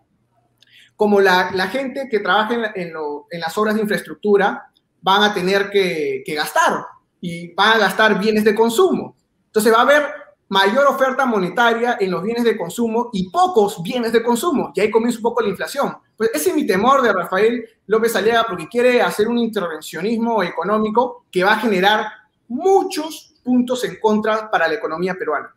como 0.97 1.21
la, 1.21 1.51
gente 1.69 2.09
que 2.09 2.21
trabaja 2.21 2.73
en, 2.75 2.93
las 3.33 3.59
obras 3.59 3.75
de 3.75 3.83
infraestructura 3.83 4.71
van 5.03 5.23
a 5.25 5.35
tener 5.35 5.69
que, 5.69 6.23
que 6.25 6.35
gastar 6.35 6.87
y 7.21 7.53
van 7.55 7.73
a 7.73 7.79
gastar 7.79 8.19
bienes 8.21 8.45
de 8.45 8.55
consumo. 8.55 9.17
Entonces 9.47 9.73
va 9.73 9.79
a 9.79 9.83
haber 9.83 10.05
mayor 10.49 10.87
oferta 10.87 11.27
monetaria 11.27 11.97
en 11.99 12.11
los 12.11 12.23
bienes 12.23 12.45
de 12.45 12.57
consumo 12.57 13.11
y 13.13 13.31
pocos 13.31 13.83
bienes 13.83 14.13
de 14.13 14.23
consumo. 14.23 14.73
Y 14.75 14.81
ahí 14.81 14.91
comienza 14.91 15.19
un 15.19 15.25
poco 15.25 15.43
la 15.43 15.49
inflación. 15.49 15.97
Pues 16.17 16.31
ese 16.33 16.51
es 16.51 16.55
mi 16.55 16.67
temor 16.67 17.03
de 17.03 17.13
Rafael 17.13 17.65
López 17.87 18.15
Aliaga 18.15 18.45
porque 18.49 18.69
quiere 18.69 19.03
hacer 19.03 19.27
un 19.27 19.39
intervencionismo 19.39 20.43
económico 20.43 21.27
que 21.31 21.43
va 21.43 21.55
a 21.55 21.59
generar 21.59 22.07
muchos 22.47 23.35
puntos 23.43 23.83
en 23.85 23.99
contra 24.01 24.51
para 24.51 24.69
la 24.69 24.75
economía 24.75 25.15
peruana. 25.15 25.55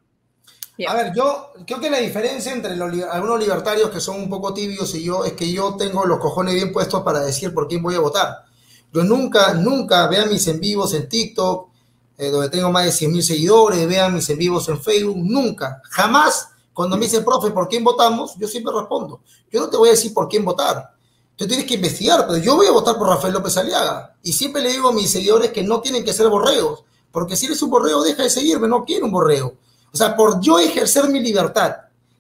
A 0.86 0.94
ver, 0.94 1.12
yo 1.16 1.54
creo 1.66 1.80
que 1.80 1.90
la 1.90 1.98
diferencia 1.98 2.52
entre 2.52 2.74
algunos 2.74 3.40
libertarios 3.40 3.90
que 3.90 4.00
son 4.00 4.20
un 4.22 4.30
poco 4.30 4.54
tibios 4.54 4.94
y 4.94 5.04
yo 5.04 5.26
es 5.26 5.34
que 5.34 5.52
yo 5.52 5.76
tengo 5.76 6.06
los 6.06 6.20
cojones 6.20 6.54
bien 6.54 6.72
puestos 6.72 7.02
para 7.02 7.22
decir 7.22 7.52
por 7.54 7.68
quién 7.68 7.82
voy 7.82 7.96
a 7.96 8.00
votar. 8.00 8.46
Yo 8.94 9.04
nunca, 9.04 9.54
nunca 9.56 10.08
vean 10.08 10.30
mis 10.30 10.48
en 10.48 10.60
vivos 10.60 10.94
en 10.94 11.10
TikTok, 11.10 11.70
eh, 12.18 12.30
donde 12.30 12.50
tengo 12.50 12.72
más 12.72 12.86
de 12.86 12.92
100 12.92 13.12
mil 13.12 13.24
seguidores, 13.24 13.88
vean 13.88 14.14
mis 14.14 14.30
en 14.30 14.38
vivos 14.38 14.70
en 14.70 14.80
Facebook, 14.80 15.18
nunca, 15.18 15.82
jamás. 15.90 16.50
Cuando 16.74 16.96
me 16.96 17.06
dice, 17.06 17.22
profe, 17.22 17.50
¿por 17.50 17.68
quién 17.68 17.84
votamos? 17.84 18.36
Yo 18.38 18.48
siempre 18.48 18.72
respondo, 18.72 19.22
yo 19.52 19.62
no 19.62 19.70
te 19.70 19.78
voy 19.78 19.90
a 19.90 19.92
decir 19.94 20.14
por 20.14 20.28
quién 20.28 20.46
votar. 20.46 20.92
Tú 21.36 21.48
tienes 21.48 21.66
que 21.66 21.76
investigar, 21.76 22.26
pero 22.28 22.38
yo 22.38 22.56
voy 22.56 22.68
a 22.68 22.72
votar 22.72 22.98
por 22.98 23.08
Rafael 23.08 23.34
López 23.34 23.58
Aliaga. 23.58 24.16
Y 24.24 24.34
siempre 24.34 24.62
le 24.62 24.72
digo 24.72 24.90
a 24.90 24.94
mis 24.94 25.10
seguidores 25.10 25.52
que 25.52 25.64
no 25.64 25.82
tienen 25.82 26.04
que 26.04 26.14
ser 26.14 26.28
borreos, 26.30 26.84
porque 27.12 27.36
si 27.36 27.48
eres 27.48 27.62
un 27.64 27.72
borreo, 27.72 28.04
deja 28.04 28.24
de 28.24 28.30
seguirme, 28.30 28.68
no 28.68 28.86
quiero 28.86 29.06
un 29.06 29.12
borreo. 29.12 29.56
O 29.94 29.98
sea, 29.98 30.16
por 30.16 30.40
yo 30.42 30.60
ejercer 30.60 31.10
mi 31.10 31.20
libertad 31.20 31.76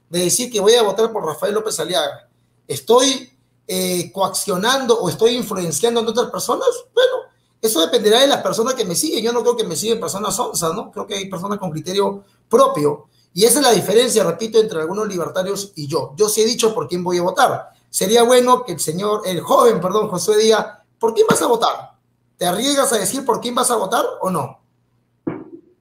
de 0.10 0.20
decir 0.20 0.52
que 0.52 0.60
voy 0.60 0.74
a 0.74 0.84
votar 0.84 1.12
por 1.12 1.26
Rafael 1.26 1.54
López 1.54 1.80
Aliaga, 1.80 2.30
¿estoy 2.68 3.32
eh, 3.68 4.12
coaccionando 4.12 5.00
o 5.00 5.10
estoy 5.10 5.36
influenciando 5.36 6.00
a 6.00 6.04
otras 6.04 6.30
personas? 6.30 6.68
Bueno, 6.94 7.14
eso 7.62 7.82
dependerá 7.82 8.22
de 8.22 8.28
las 8.28 8.42
personas 8.42 8.74
que 8.74 8.86
me 8.86 8.96
siguen. 8.96 9.24
Yo 9.24 9.34
no 9.34 9.42
creo 9.42 9.58
que 9.58 9.64
me 9.64 9.76
siguen 9.76 10.00
personas 10.00 10.40
onzas, 10.40 10.74
¿no? 10.74 10.92
Creo 10.92 11.06
que 11.06 11.16
hay 11.16 11.30
personas 11.30 11.60
con 11.60 11.72
criterio 11.72 12.24
propio. 12.50 13.08
Y 13.34 13.46
esa 13.46 13.60
es 13.60 13.66
la 13.66 13.72
diferencia, 13.72 14.24
repito, 14.24 14.60
entre 14.60 14.80
algunos 14.80 15.08
libertarios 15.08 15.72
y 15.76 15.88
yo. 15.88 16.14
Yo 16.16 16.30
sí 16.30 16.42
he 16.42 16.46
dicho 16.46 16.74
por 16.74 16.88
quién 16.88 17.04
voy 17.04 17.18
a 17.18 17.24
votar. 17.24 17.70
Sería 17.90 18.24
bueno 18.24 18.64
que 18.64 18.74
el 18.74 18.80
señor, 18.80 19.22
el 19.26 19.42
joven, 19.42 19.80
perdón, 19.80 20.08
Josué 20.08 20.38
diga, 20.38 20.84
¿por 21.00 21.14
quién 21.14 21.28
vas 21.28 21.42
a 21.42 21.48
votar? 21.48 21.94
¿Te 22.38 22.46
arriesgas 22.46 22.94
a 22.94 22.98
decir 22.98 23.26
por 23.26 23.42
quién 23.42 23.56
vas 23.56 23.72
a 23.72 23.76
votar 23.76 24.06
o 24.22 24.30
no? 24.30 24.60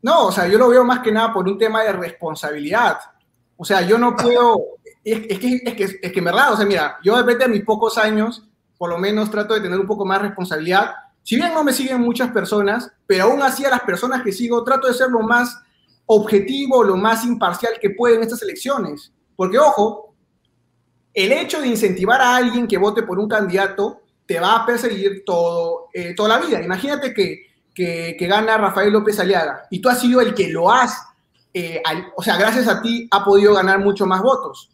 No, 0.07 0.27
o 0.27 0.31
sea, 0.31 0.47
yo 0.47 0.57
lo 0.57 0.69
veo 0.69 0.85
más 0.85 1.01
que 1.01 1.11
nada 1.11 1.33
por 1.33 1.49
un 1.49 1.59
tema 1.59 1.83
de 1.83 1.92
responsabilidad. 1.92 2.97
O 3.57 3.64
sea, 3.64 3.83
yo 3.83 3.99
no 3.99 4.14
puedo, 4.14 4.77
es, 5.03 5.19
que, 5.37 5.61
es, 5.64 5.75
que, 5.75 5.99
es 6.01 6.12
que 6.12 6.19
en 6.21 6.25
verdad, 6.25 6.53
o 6.53 6.57
sea, 6.57 6.64
mira, 6.64 6.99
yo 7.03 7.16
de 7.16 7.23
repente 7.23 7.47
a 7.47 7.49
mis 7.49 7.64
pocos 7.64 7.99
años, 7.99 8.47
por 8.79 8.88
lo 8.88 8.99
menos 8.99 9.33
trato 9.33 9.55
de 9.55 9.62
tener 9.62 9.81
un 9.81 9.87
poco 9.88 10.07
más 10.07 10.23
responsabilidad. 10.23 10.95
Si 11.25 11.35
bien 11.35 11.53
no 11.53 11.64
me 11.64 11.73
siguen 11.73 12.03
muchas 12.03 12.31
personas, 12.31 12.88
pero 13.05 13.25
aún 13.25 13.42
así 13.42 13.64
a 13.64 13.71
las 13.71 13.81
personas 13.81 14.23
que 14.23 14.31
sigo 14.31 14.62
trato 14.62 14.87
de 14.87 14.95
ser 14.95 15.09
lo 15.09 15.23
más 15.23 15.61
objetivo, 16.07 16.85
lo 16.85 16.97
más 16.97 17.25
imparcial 17.25 17.73
que 17.81 17.90
puedo 17.90 18.14
en 18.14 18.23
estas 18.23 18.42
elecciones. 18.42 19.12
Porque, 19.35 19.59
ojo, 19.59 20.14
el 21.14 21.33
hecho 21.33 21.61
de 21.61 21.66
incentivar 21.66 22.21
a 22.21 22.37
alguien 22.37 22.69
que 22.69 22.79
vote 22.79 23.03
por 23.03 23.19
un 23.19 23.29
candidato 23.29 24.03
te 24.25 24.38
va 24.38 24.55
a 24.55 24.66
perseguir 24.66 25.25
todo, 25.27 25.88
eh, 25.92 26.14
toda 26.14 26.29
la 26.29 26.47
vida. 26.47 26.62
Imagínate 26.62 27.12
que 27.12 27.56
que, 27.76 28.16
gana 28.26 28.56
Rafael 28.56 28.92
López 28.92 29.20
Aliaga 29.20 29.66
y 29.70 29.80
tú 29.80 29.90
has 29.90 30.00
sido 30.00 30.20
el 30.22 30.34
que 30.34 30.48
lo 30.48 30.72
has, 30.72 31.06
eh, 31.52 31.82
o 32.16 32.22
sea, 32.22 32.36
gracias 32.36 32.66
a 32.66 32.80
ti 32.80 33.06
ha 33.10 33.24
podido 33.24 33.54
ganar 33.54 33.78
mucho 33.78 34.06
más 34.06 34.22
votos. 34.22 34.70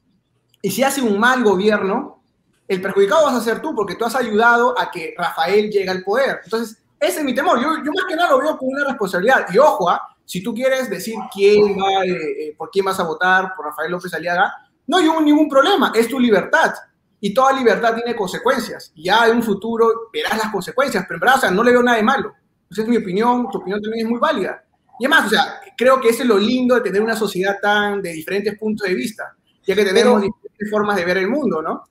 Y 0.62 0.70
si 0.70 0.84
hace 0.84 1.02
un 1.02 1.18
mal 1.18 1.42
gobierno, 1.42 2.22
el 2.68 2.80
perjudicado 2.80 3.26
vas 3.26 3.34
a 3.34 3.40
ser 3.40 3.60
tú 3.60 3.74
porque 3.74 3.96
tú 3.96 4.04
has 4.04 4.14
ayudado 4.14 4.78
a 4.78 4.90
que 4.90 5.14
Rafael 5.18 5.68
llegue 5.68 5.90
al 5.90 6.04
poder. 6.04 6.40
Entonces, 6.44 6.80
ese 7.00 7.18
es 7.18 7.24
mi 7.24 7.34
temor. 7.34 7.60
Yo, 7.60 7.76
yo 7.84 7.90
más 7.92 8.04
que 8.08 8.14
nada 8.14 8.30
lo 8.30 8.38
veo 8.38 8.56
como 8.56 8.70
una 8.70 8.84
responsabilidad. 8.84 9.46
Y 9.52 9.58
ojo, 9.58 9.90
¿ah? 9.90 10.00
si 10.24 10.40
tú 10.40 10.54
quieres 10.54 10.88
decir 10.88 11.16
quién 11.32 11.76
va, 11.76 12.04
eh, 12.04 12.48
eh, 12.48 12.54
por 12.56 12.70
quién 12.70 12.84
vas 12.84 13.00
a 13.00 13.02
votar, 13.02 13.52
por 13.56 13.66
Rafael 13.66 13.90
López 13.90 14.14
Aliaga, 14.14 14.54
no 14.86 14.98
hay 14.98 15.08
ningún 15.24 15.48
problema, 15.48 15.92
es 15.94 16.08
tu 16.08 16.20
libertad. 16.20 16.72
Y 17.20 17.34
toda 17.34 17.52
libertad 17.52 17.94
tiene 17.94 18.14
consecuencias. 18.14 18.92
Ya 18.94 19.26
en 19.26 19.36
un 19.36 19.42
futuro 19.42 20.08
verás 20.12 20.38
las 20.38 20.52
consecuencias, 20.52 21.04
pero 21.06 21.16
en 21.16 21.20
verdad, 21.20 21.36
o 21.38 21.40
sea, 21.40 21.50
no 21.50 21.64
le 21.64 21.72
veo 21.72 21.82
nada 21.82 21.96
de 21.96 22.02
malo. 22.04 22.32
Esa 22.72 22.82
es 22.82 22.88
mi 22.88 22.96
opinión, 22.96 23.48
tu 23.52 23.58
opinión 23.58 23.82
también 23.82 24.06
es 24.06 24.10
muy 24.10 24.18
válida. 24.18 24.64
Y 24.98 25.04
además, 25.04 25.26
o 25.26 25.30
sea, 25.30 25.60
creo 25.76 26.00
que 26.00 26.08
ese 26.08 26.22
es 26.22 26.28
lo 26.28 26.38
lindo 26.38 26.74
de 26.74 26.80
tener 26.80 27.02
una 27.02 27.16
sociedad 27.16 27.58
tan 27.60 28.00
de 28.00 28.12
diferentes 28.12 28.58
puntos 28.58 28.88
de 28.88 28.94
vista, 28.94 29.36
ya 29.66 29.74
que 29.74 29.84
tenemos 29.84 30.22
diferentes 30.22 30.70
formas 30.70 30.96
de 30.96 31.04
ver 31.04 31.18
el 31.18 31.28
mundo, 31.28 31.60
¿no? 31.60 31.84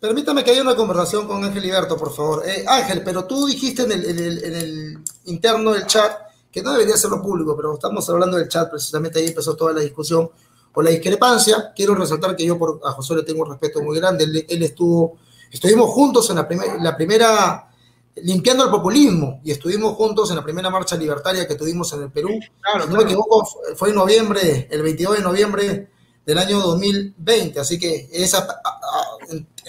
Permítame 0.00 0.44
que 0.44 0.50
haya 0.50 0.62
una 0.62 0.76
conversación 0.76 1.26
con 1.26 1.42
Ángel 1.42 1.62
Liberto, 1.62 1.96
por 1.96 2.12
favor. 2.12 2.42
Eh, 2.46 2.64
Ángel, 2.68 3.02
pero 3.04 3.24
tú 3.24 3.46
dijiste 3.46 3.82
en 3.82 3.92
el, 3.92 4.98
interno 5.24 5.72
del 5.72 5.86
chat, 5.86 6.12
que 6.52 6.62
no 6.62 6.72
debería 6.72 6.96
serlo 6.96 7.22
público, 7.22 7.56
pero 7.56 7.74
estamos 7.74 8.08
hablando 8.10 8.36
del 8.36 8.48
chat, 8.48 8.70
precisamente 8.70 9.18
ahí 9.18 9.28
empezó 9.28 9.56
toda 9.56 9.72
la 9.72 9.80
discusión 9.80 10.30
o 10.72 10.82
la 10.82 10.90
discrepancia. 10.90 11.72
Quiero 11.74 11.94
resaltar 11.94 12.36
que 12.36 12.44
yo 12.44 12.58
por, 12.58 12.80
a 12.84 12.92
José 12.92 13.16
le 13.16 13.22
tengo 13.22 13.42
un 13.42 13.50
respeto 13.50 13.82
muy 13.82 13.98
grande. 13.98 14.24
Él, 14.24 14.62
estuvo, 14.62 15.18
estuvimos 15.50 15.90
juntos 15.90 16.28
en 16.30 16.36
la, 16.36 16.48
la 16.80 16.96
primera 16.96 17.67
limpiando 18.22 18.64
el 18.64 18.70
populismo 18.70 19.40
y 19.44 19.50
estuvimos 19.50 19.94
juntos 19.94 20.30
en 20.30 20.36
la 20.36 20.42
primera 20.42 20.70
marcha 20.70 20.96
libertaria 20.96 21.46
que 21.46 21.54
tuvimos 21.54 21.92
en 21.92 22.02
el 22.02 22.10
Perú. 22.10 22.30
Claro, 22.60 22.86
no 22.86 22.96
me 22.96 23.04
equivoco, 23.04 23.46
fue 23.76 23.90
en 23.90 23.94
noviembre, 23.94 24.68
el 24.70 24.82
22 24.82 25.16
de 25.16 25.22
noviembre 25.22 25.90
del 26.24 26.38
año 26.38 26.60
2020, 26.60 27.60
así 27.60 27.78
que 27.78 28.08
esa, 28.12 28.46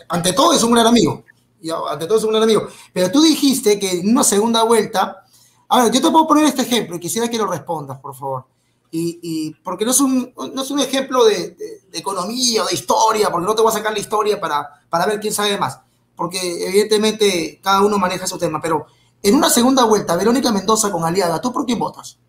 ante 0.09 0.33
todo 0.33 0.53
es 0.53 0.63
un 0.63 0.71
gran 0.71 0.87
amigo, 0.87 1.23
y 1.61 1.69
ante 1.69 2.05
todo 2.05 2.17
es 2.17 2.23
un 2.23 2.31
gran 2.31 2.43
amigo. 2.43 2.67
Pero 2.93 3.11
tú 3.11 3.21
dijiste 3.21 3.79
que 3.79 3.99
en 3.99 4.09
una 4.09 4.23
segunda 4.23 4.63
vuelta, 4.63 5.23
a 5.67 5.83
ver, 5.83 5.93
yo 5.93 6.01
te 6.01 6.09
puedo 6.09 6.27
poner 6.27 6.45
este 6.45 6.63
ejemplo 6.63 6.95
y 6.95 6.99
quisiera 6.99 7.29
que 7.29 7.37
lo 7.37 7.47
respondas, 7.47 7.99
por 7.99 8.15
favor. 8.15 8.45
Y, 8.91 9.51
porque 9.63 9.85
no 9.85 9.91
es 9.91 9.99
un, 9.99 10.33
no 10.53 10.63
es 10.63 10.71
un 10.71 10.79
ejemplo 10.79 11.23
de, 11.23 11.55
economía 11.93 12.63
o 12.63 12.67
de 12.67 12.73
historia, 12.73 13.29
porque 13.29 13.45
no 13.45 13.53
te 13.53 13.61
voy 13.61 13.71
a 13.71 13.75
sacar 13.75 13.93
la 13.93 13.99
historia 13.99 14.39
para, 14.39 14.67
para 14.89 15.05
ver 15.05 15.19
quién 15.19 15.33
sabe 15.33 15.57
más 15.57 15.79
porque 16.19 16.67
evidentemente 16.67 17.61
cada 17.63 17.81
uno 17.81 17.97
maneja 17.97 18.27
su 18.27 18.37
tema, 18.37 18.59
pero 18.61 18.87
en 19.23 19.35
una 19.35 19.49
segunda 19.49 19.85
vuelta, 19.85 20.17
Verónica 20.17 20.51
Mendoza 20.51 20.91
con 20.91 21.05
Aliaga, 21.05 21.39
¿tú 21.39 21.53
por 21.53 21.65
quién 21.65 21.79
votas? 21.79 22.19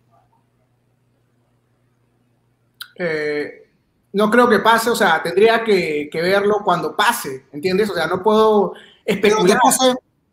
Eh, 2.97 3.69
no 4.13 4.31
creo 4.31 4.47
que 4.47 4.59
pase, 4.59 4.89
o 4.91 4.95
sea, 4.95 5.21
tendría 5.21 5.61
que, 5.61 6.09
verlo 6.13 6.61
cuando 6.63 6.95
pase, 6.95 7.47
¿entiendes? 7.51 7.89
O 7.89 7.93
sea, 7.93 8.07
no 8.07 8.23
puedo 8.23 8.71
especular. 9.03 9.59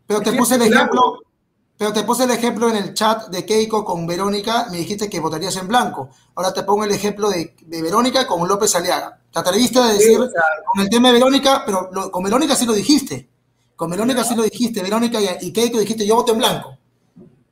Pero 0.07 0.21
te 0.21 0.31
puse, 0.31 0.55
el 0.55 0.61
ejemplo, 0.61 1.19
pero 1.77 1.91
te 1.91 2.03
puse 2.03 2.23
el 2.23 2.31
ejemplo 2.31 2.69
en 2.69 2.77
el 2.77 2.93
chat 2.93 3.27
de 3.27 3.45
Keiko 3.45 3.83
con 3.83 4.07
Verónica, 4.07 4.67
me 4.71 4.77
dijiste 4.77 5.09
que 5.09 5.19
votarías 5.19 5.57
en 5.57 5.67
blanco. 5.67 6.11
Ahora 6.35 6.53
te 6.53 6.63
pongo 6.63 6.85
el 6.85 6.91
ejemplo 6.91 7.29
de, 7.29 7.53
Verónica 7.67 8.25
con 8.25 8.47
López 8.47 8.73
Aliaga. 8.73 9.19
Te 9.29 9.39
atreviste 9.39 9.79
a 9.79 9.87
decir 9.87 10.17
con 10.17 10.81
el 10.81 10.89
tema 10.89 11.09
de 11.09 11.15
Verónica, 11.15 11.63
pero 11.65 11.91
con 12.09 12.23
Verónica 12.23 12.55
sí 12.55 12.65
lo 12.65 12.71
dijiste. 12.71 13.27
Con 13.79 13.89
Verónica 13.89 14.25
sí 14.25 14.35
lo 14.35 14.43
dijiste, 14.43 14.83
Verónica 14.83 15.19
y 15.39 15.53
Keiko 15.53 15.79
dijiste, 15.79 16.05
yo 16.05 16.17
voto 16.17 16.33
en 16.33 16.39
blanco. 16.39 16.77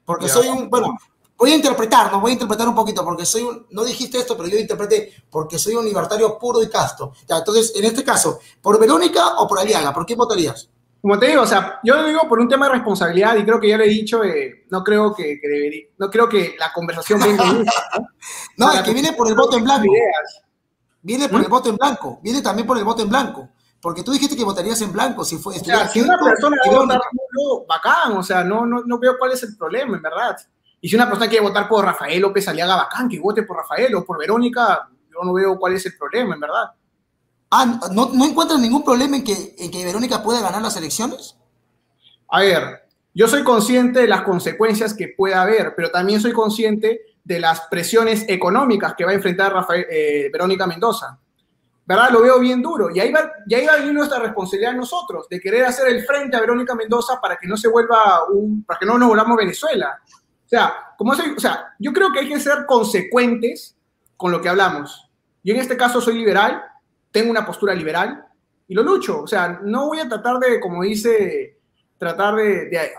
Porque 0.04 0.28
soy 0.28 0.50
un, 0.50 0.70
bueno, 0.70 0.98
voy 1.38 1.54
a 1.54 1.56
interpretar, 1.56 2.12
no 2.12 2.20
voy 2.20 2.32
a 2.32 2.34
interpretar 2.34 2.68
un 2.68 2.76
poquito, 2.76 3.02
porque 3.06 3.26
soy 3.26 3.44
un, 3.44 3.66
no 3.70 3.86
dijiste 3.86 4.18
esto, 4.18 4.36
pero 4.36 4.50
yo 4.50 4.58
interpreté, 4.58 5.14
porque 5.30 5.58
soy 5.58 5.76
un 5.76 5.86
libertario 5.86 6.38
puro 6.38 6.62
y 6.62 6.68
casto. 6.68 7.14
Ya, 7.30 7.38
entonces, 7.38 7.72
en 7.78 7.86
este 7.86 8.04
caso, 8.04 8.42
¿por 8.62 8.78
Verónica 8.78 9.38
o 9.38 9.48
por 9.48 9.58
Aliaga? 9.58 9.94
¿Por 9.94 10.06
qué 10.06 10.16
votarías? 10.16 10.70
Como 11.02 11.18
te 11.18 11.28
digo, 11.28 11.44
o 11.44 11.48
sea, 11.48 11.80
yo 11.82 11.96
lo 11.96 12.06
digo 12.06 12.20
por 12.28 12.42
un 12.42 12.50
tema 12.50 12.66
de 12.66 12.74
responsabilidad 12.74 13.38
y 13.38 13.46
creo 13.46 13.62
que 13.62 13.70
ya 13.70 13.78
le 13.78 13.86
he 13.86 13.90
dicho, 13.90 14.22
eh, 14.22 14.66
no 14.70 14.84
creo 14.84 15.16
que, 15.16 15.40
debería, 15.42 15.86
no 15.98 16.10
creo 16.10 16.28
que 16.28 16.58
la 16.60 16.74
conversación 16.74 17.22
venga 17.22 17.46
¿no? 17.54 17.64
no, 18.58 18.74
es 18.74 18.82
que 18.82 18.92
viene 18.92 19.14
por 19.14 19.30
el 19.30 19.36
voto 19.36 19.56
en 19.56 19.64
blanco. 19.64 19.94
Viene 21.04 21.30
por 21.30 21.40
¿Mm? 21.40 21.44
el 21.46 21.50
voto 21.50 21.70
en 21.70 21.78
blanco, 21.78 22.20
viene 22.22 22.42
también 22.42 22.68
por 22.68 22.78
el 22.78 22.84
voto 22.84 23.02
en 23.02 23.08
blanco. 23.08 23.48
Porque 23.88 24.04
tú 24.04 24.12
dijiste 24.12 24.36
que 24.36 24.44
votarías 24.44 24.82
en 24.82 24.92
blanco 24.92 25.24
si 25.24 25.38
fue. 25.38 25.56
O 25.56 25.64
sea, 25.64 25.88
si 25.88 26.02
una 26.02 26.18
persona 26.20 26.58
quiere 26.62 26.78
votar 26.78 27.00
por 27.00 27.66
bacán, 27.66 28.18
o 28.18 28.22
sea, 28.22 28.44
no, 28.44 28.66
no, 28.66 28.84
no 28.86 29.00
veo 29.00 29.16
cuál 29.18 29.32
es 29.32 29.42
el 29.44 29.56
problema, 29.56 29.96
en 29.96 30.04
verdad. 30.04 30.36
Y 30.82 30.90
si 30.90 30.98
una 30.98 31.06
persona 31.06 31.30
quiere 31.30 31.46
votar 31.46 31.70
por 31.70 31.86
Rafael 31.86 32.22
López 32.22 32.46
Aliaga, 32.50 32.76
bacán, 32.76 33.08
que 33.08 33.18
vote 33.18 33.44
por 33.44 33.56
Rafael 33.56 33.96
o 33.96 34.04
por 34.04 34.20
Verónica, 34.20 34.90
yo 35.10 35.24
no 35.24 35.32
veo 35.32 35.58
cuál 35.58 35.76
es 35.76 35.86
el 35.86 35.96
problema, 35.96 36.36
en 36.36 36.42
verdad. 36.42 36.66
Ah, 37.50 37.80
¿no, 37.94 38.10
no 38.14 38.26
encuentras 38.26 38.60
ningún 38.60 38.84
problema 38.84 39.16
en 39.16 39.24
que, 39.24 39.56
en 39.58 39.72
que 39.72 39.86
Verónica 39.86 40.22
pueda 40.22 40.42
ganar 40.42 40.62
las 40.62 40.76
elecciones? 40.76 41.38
A 42.28 42.42
ver, 42.42 42.90
yo 43.14 43.30
soy 43.30 43.46
consciente 43.46 44.02
de 44.02 44.08
las 44.10 44.24
consecuencias 44.24 44.94
que 44.94 45.14
pueda 45.16 45.44
haber, 45.44 45.76
pero 45.78 45.92
también 45.92 46.20
soy 46.20 46.34
consciente 46.34 47.04
de 47.24 47.40
las 47.40 47.62
presiones 47.72 48.26
económicas 48.28 48.96
que 48.98 49.06
va 49.06 49.12
a 49.12 49.16
enfrentar 49.16 49.54
Rafael, 49.54 49.86
eh, 49.90 50.30
Verónica 50.30 50.68
Mendoza. 50.68 51.18
¿Verdad? 51.88 52.10
Lo 52.12 52.22
veo 52.22 52.40
bien 52.40 52.62
duro. 52.62 52.90
Y 52.94 53.00
ahí 53.00 53.12
va, 53.12 53.32
y 53.48 53.56
ahí 53.56 53.66
va 53.66 53.74
a 53.74 53.78
venir 53.78 53.94
nuestra 53.94 54.20
responsabilidad 54.20 54.74
nosotros, 54.74 55.28
de 55.30 55.40
querer 55.40 55.66
hacer 55.66 55.88
el 55.88 56.04
frente 56.06 56.36
a 56.36 56.42
Verónica 56.42 56.76
Mendoza 56.76 57.20
para 57.22 57.38
que 57.38 57.48
no 57.48 57.56
se 57.56 57.70
vuelva 57.70 58.30
un, 58.30 58.64
para 58.66 58.78
que 58.78 58.86
no 58.86 58.98
nos 58.98 59.08
volvamos 59.08 59.38
Venezuela. 59.38 59.98
O 60.46 60.50
sea, 60.50 60.94
como 60.98 61.16
soy, 61.16 61.30
o 61.36 61.40
sea, 61.40 61.74
yo 61.80 61.94
creo 61.94 62.12
que 62.12 62.20
hay 62.20 62.28
que 62.28 62.40
ser 62.42 62.66
consecuentes 62.66 63.78
con 64.18 64.34
lo 64.34 64.42
que 64.42 64.50
hablamos. 64.50 65.10
Yo 65.44 65.54
en 65.54 65.62
este 65.62 65.78
caso 65.78 66.02
soy 66.02 66.16
liberal, 66.16 66.62
tengo 67.12 67.32
una 67.32 67.46
postura 67.46 67.74
liberal 67.74 68.26
y 68.68 68.74
lo 68.74 68.84
lucho. 68.84 69.22
O 69.22 69.28
sea, 69.28 69.60
no 69.64 69.88
voy 69.88 70.02
a 70.02 70.10
tratar 70.10 70.40
de, 70.40 70.60
como 70.60 70.84
dice, 70.84 71.58
tratar 71.98 72.36
de, 72.36 72.66
de, 72.66 72.92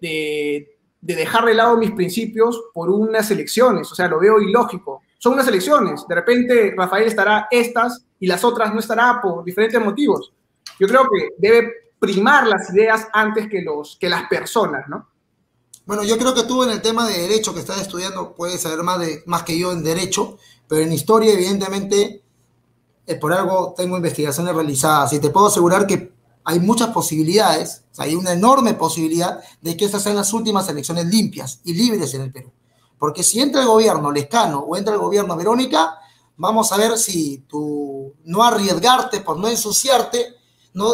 de, 0.00 0.78
de 1.00 1.14
dejar 1.16 1.44
de 1.46 1.54
lado 1.54 1.76
mis 1.76 1.90
principios 1.90 2.62
por 2.72 2.90
unas 2.90 3.28
elecciones. 3.32 3.90
O 3.90 3.94
sea, 3.96 4.06
lo 4.06 4.20
veo 4.20 4.40
ilógico 4.40 5.02
son 5.24 5.32
unas 5.32 5.48
elecciones. 5.48 6.04
De 6.06 6.14
repente 6.14 6.74
Rafael 6.76 7.06
estará 7.06 7.48
estas 7.50 8.04
y 8.20 8.26
las 8.26 8.44
otras 8.44 8.74
no 8.74 8.80
estará 8.80 9.22
por 9.22 9.42
diferentes 9.42 9.82
motivos. 9.82 10.30
Yo 10.78 10.86
creo 10.86 11.04
que 11.04 11.28
debe 11.38 11.72
primar 11.98 12.46
las 12.46 12.68
ideas 12.74 13.08
antes 13.10 13.48
que, 13.48 13.62
los, 13.62 13.96
que 13.98 14.10
las 14.10 14.28
personas, 14.28 14.86
¿no? 14.86 15.08
Bueno, 15.86 16.04
yo 16.04 16.18
creo 16.18 16.34
que 16.34 16.42
tú 16.42 16.62
en 16.62 16.68
el 16.72 16.82
tema 16.82 17.08
de 17.08 17.22
derecho 17.22 17.54
que 17.54 17.60
estás 17.60 17.80
estudiando 17.80 18.34
puedes 18.34 18.60
saber 18.60 18.82
más, 18.82 19.00
de, 19.00 19.22
más 19.24 19.44
que 19.44 19.58
yo 19.58 19.72
en 19.72 19.82
derecho, 19.82 20.36
pero 20.68 20.82
en 20.82 20.92
historia 20.92 21.32
evidentemente 21.32 22.22
eh, 23.06 23.14
por 23.14 23.32
algo 23.32 23.72
tengo 23.74 23.96
investigaciones 23.96 24.54
realizadas 24.54 25.14
y 25.14 25.20
te 25.20 25.30
puedo 25.30 25.46
asegurar 25.46 25.86
que 25.86 26.12
hay 26.44 26.60
muchas 26.60 26.88
posibilidades, 26.88 27.82
hay 27.96 28.14
una 28.14 28.34
enorme 28.34 28.74
posibilidad 28.74 29.40
de 29.62 29.74
que 29.74 29.86
estas 29.86 30.02
sean 30.02 30.16
las 30.16 30.34
últimas 30.34 30.68
elecciones 30.68 31.06
limpias 31.06 31.62
y 31.64 31.72
libres 31.72 32.12
en 32.12 32.20
el 32.20 32.30
Perú. 32.30 32.52
Porque 32.98 33.22
si 33.22 33.40
entra 33.40 33.62
el 33.62 33.68
gobierno 33.68 34.10
Lescano 34.10 34.60
o 34.60 34.76
entra 34.76 34.94
el 34.94 35.00
gobierno 35.00 35.36
Verónica, 35.36 35.98
vamos 36.36 36.72
a 36.72 36.76
ver 36.76 36.98
si 36.98 37.38
tú 37.48 38.14
no 38.24 38.42
arriesgarte 38.42 39.20
por 39.20 39.38
no 39.38 39.48
ensuciarte, 39.48 40.34
no 40.72 40.92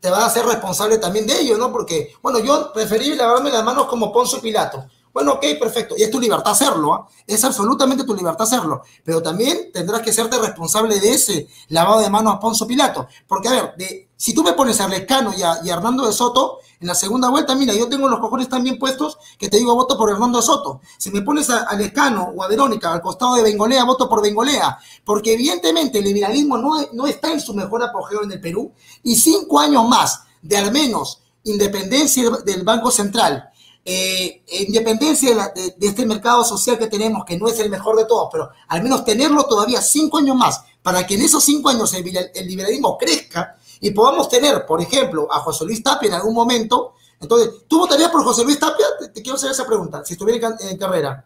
te 0.00 0.10
vas 0.10 0.24
a 0.24 0.30
ser 0.30 0.46
responsable 0.46 0.98
también 0.98 1.26
de 1.26 1.40
ello, 1.40 1.58
¿no? 1.58 1.70
Porque, 1.70 2.14
bueno, 2.22 2.38
yo 2.38 2.72
preferí 2.72 3.14
lavarme 3.14 3.50
las 3.50 3.64
manos 3.64 3.86
como 3.86 4.12
Poncio 4.12 4.40
Pilato. 4.40 4.86
Bueno, 5.12 5.32
ok, 5.32 5.44
perfecto. 5.58 5.94
Y 5.98 6.02
es 6.02 6.10
tu 6.10 6.20
libertad 6.20 6.52
hacerlo, 6.52 6.94
¿ah? 6.94 7.08
es 7.26 7.42
absolutamente 7.44 8.04
tu 8.04 8.14
libertad 8.14 8.46
hacerlo. 8.46 8.82
Pero 9.04 9.22
también 9.22 9.70
tendrás 9.72 10.02
que 10.02 10.12
serte 10.12 10.38
responsable 10.38 10.98
de 11.00 11.10
ese 11.10 11.48
lavado 11.68 12.00
de 12.00 12.08
manos 12.08 12.34
a 12.34 12.40
Ponzo 12.40 12.66
Pilato. 12.66 13.08
Porque, 13.26 13.48
a 13.48 13.52
ver, 13.52 13.74
de, 13.76 14.09
si 14.20 14.34
tú 14.34 14.42
me 14.42 14.52
pones 14.52 14.78
a 14.82 14.86
Lescano 14.86 15.32
y 15.34 15.40
a, 15.40 15.60
Hernando 15.64 16.06
de 16.06 16.12
Soto, 16.12 16.58
en 16.78 16.88
la 16.88 16.94
segunda 16.94 17.30
vuelta, 17.30 17.54
mira, 17.54 17.72
yo 17.72 17.88
tengo 17.88 18.06
los 18.06 18.20
cojones 18.20 18.50
tan 18.50 18.62
bien 18.62 18.78
puestos 18.78 19.16
que 19.38 19.48
te 19.48 19.56
digo 19.56 19.74
voto 19.74 19.96
por 19.96 20.10
Hernando 20.10 20.40
de 20.40 20.44
Soto. 20.44 20.82
Si 20.98 21.10
me 21.10 21.22
pones 21.22 21.48
a, 21.48 21.74
Lescano 21.74 22.30
o 22.36 22.42
a 22.42 22.46
Verónica 22.46 22.92
al 22.92 23.00
costado 23.00 23.36
de 23.36 23.42
Bengolea, 23.42 23.84
voto 23.84 24.10
por 24.10 24.20
Bengolea. 24.20 24.78
Porque 25.06 25.32
evidentemente 25.32 26.00
el 26.00 26.04
liberalismo 26.04 26.58
no, 26.58 26.72
no 26.92 27.06
está 27.06 27.32
en 27.32 27.40
su 27.40 27.54
mejor 27.54 27.82
apogeo 27.82 28.22
en 28.22 28.32
el 28.32 28.42
Perú. 28.42 28.70
Y 29.02 29.16
cinco 29.16 29.58
años 29.58 29.88
más 29.88 30.24
de 30.42 30.58
al 30.58 30.70
menos 30.70 31.22
independencia 31.44 32.28
del 32.44 32.62
Banco 32.62 32.90
Central 32.90 33.50
eh, 33.82 34.42
independencia 34.66 35.52
de, 35.54 35.74
este 35.80 36.04
mercado 36.04 36.44
social 36.44 36.78
que 36.78 36.86
tenemos, 36.86 37.24
que 37.24 37.38
no 37.38 37.48
es 37.48 37.58
el 37.60 37.70
mejor 37.70 37.96
de 37.96 38.04
todos, 38.04 38.28
pero 38.30 38.50
al 38.68 38.82
menos 38.82 39.04
tenerlo 39.04 39.44
todavía 39.44 39.80
cinco 39.80 40.18
años 40.18 40.36
más, 40.36 40.60
para 40.82 41.06
que 41.06 41.14
en 41.14 41.22
esos 41.22 41.42
cinco 41.42 41.70
años 41.70 41.94
el, 41.94 42.04
liberalismo 42.46 42.98
crezca 42.98 43.56
y 43.80 43.90
podamos 43.90 44.28
tener, 44.28 44.66
por 44.66 44.80
ejemplo, 44.80 45.26
a 45.30 45.40
José 45.40 45.64
Luis 45.64 45.82
Tapia 45.82 46.08
en 46.08 46.14
algún 46.14 46.34
momento. 46.34 46.94
Entonces, 47.18 47.66
¿tú 47.66 47.78
votarías 47.78 48.10
por 48.10 48.22
José 48.22 48.44
Luis 48.44 48.58
Tapia? 48.58 48.86
Te, 49.12 49.22
quiero 49.22 49.36
hacer 49.36 49.50
esa 49.50 49.66
pregunta, 49.66 50.04
si 50.04 50.14
estuviera 50.14 50.56
en, 50.60 50.76
carrera. 50.76 51.24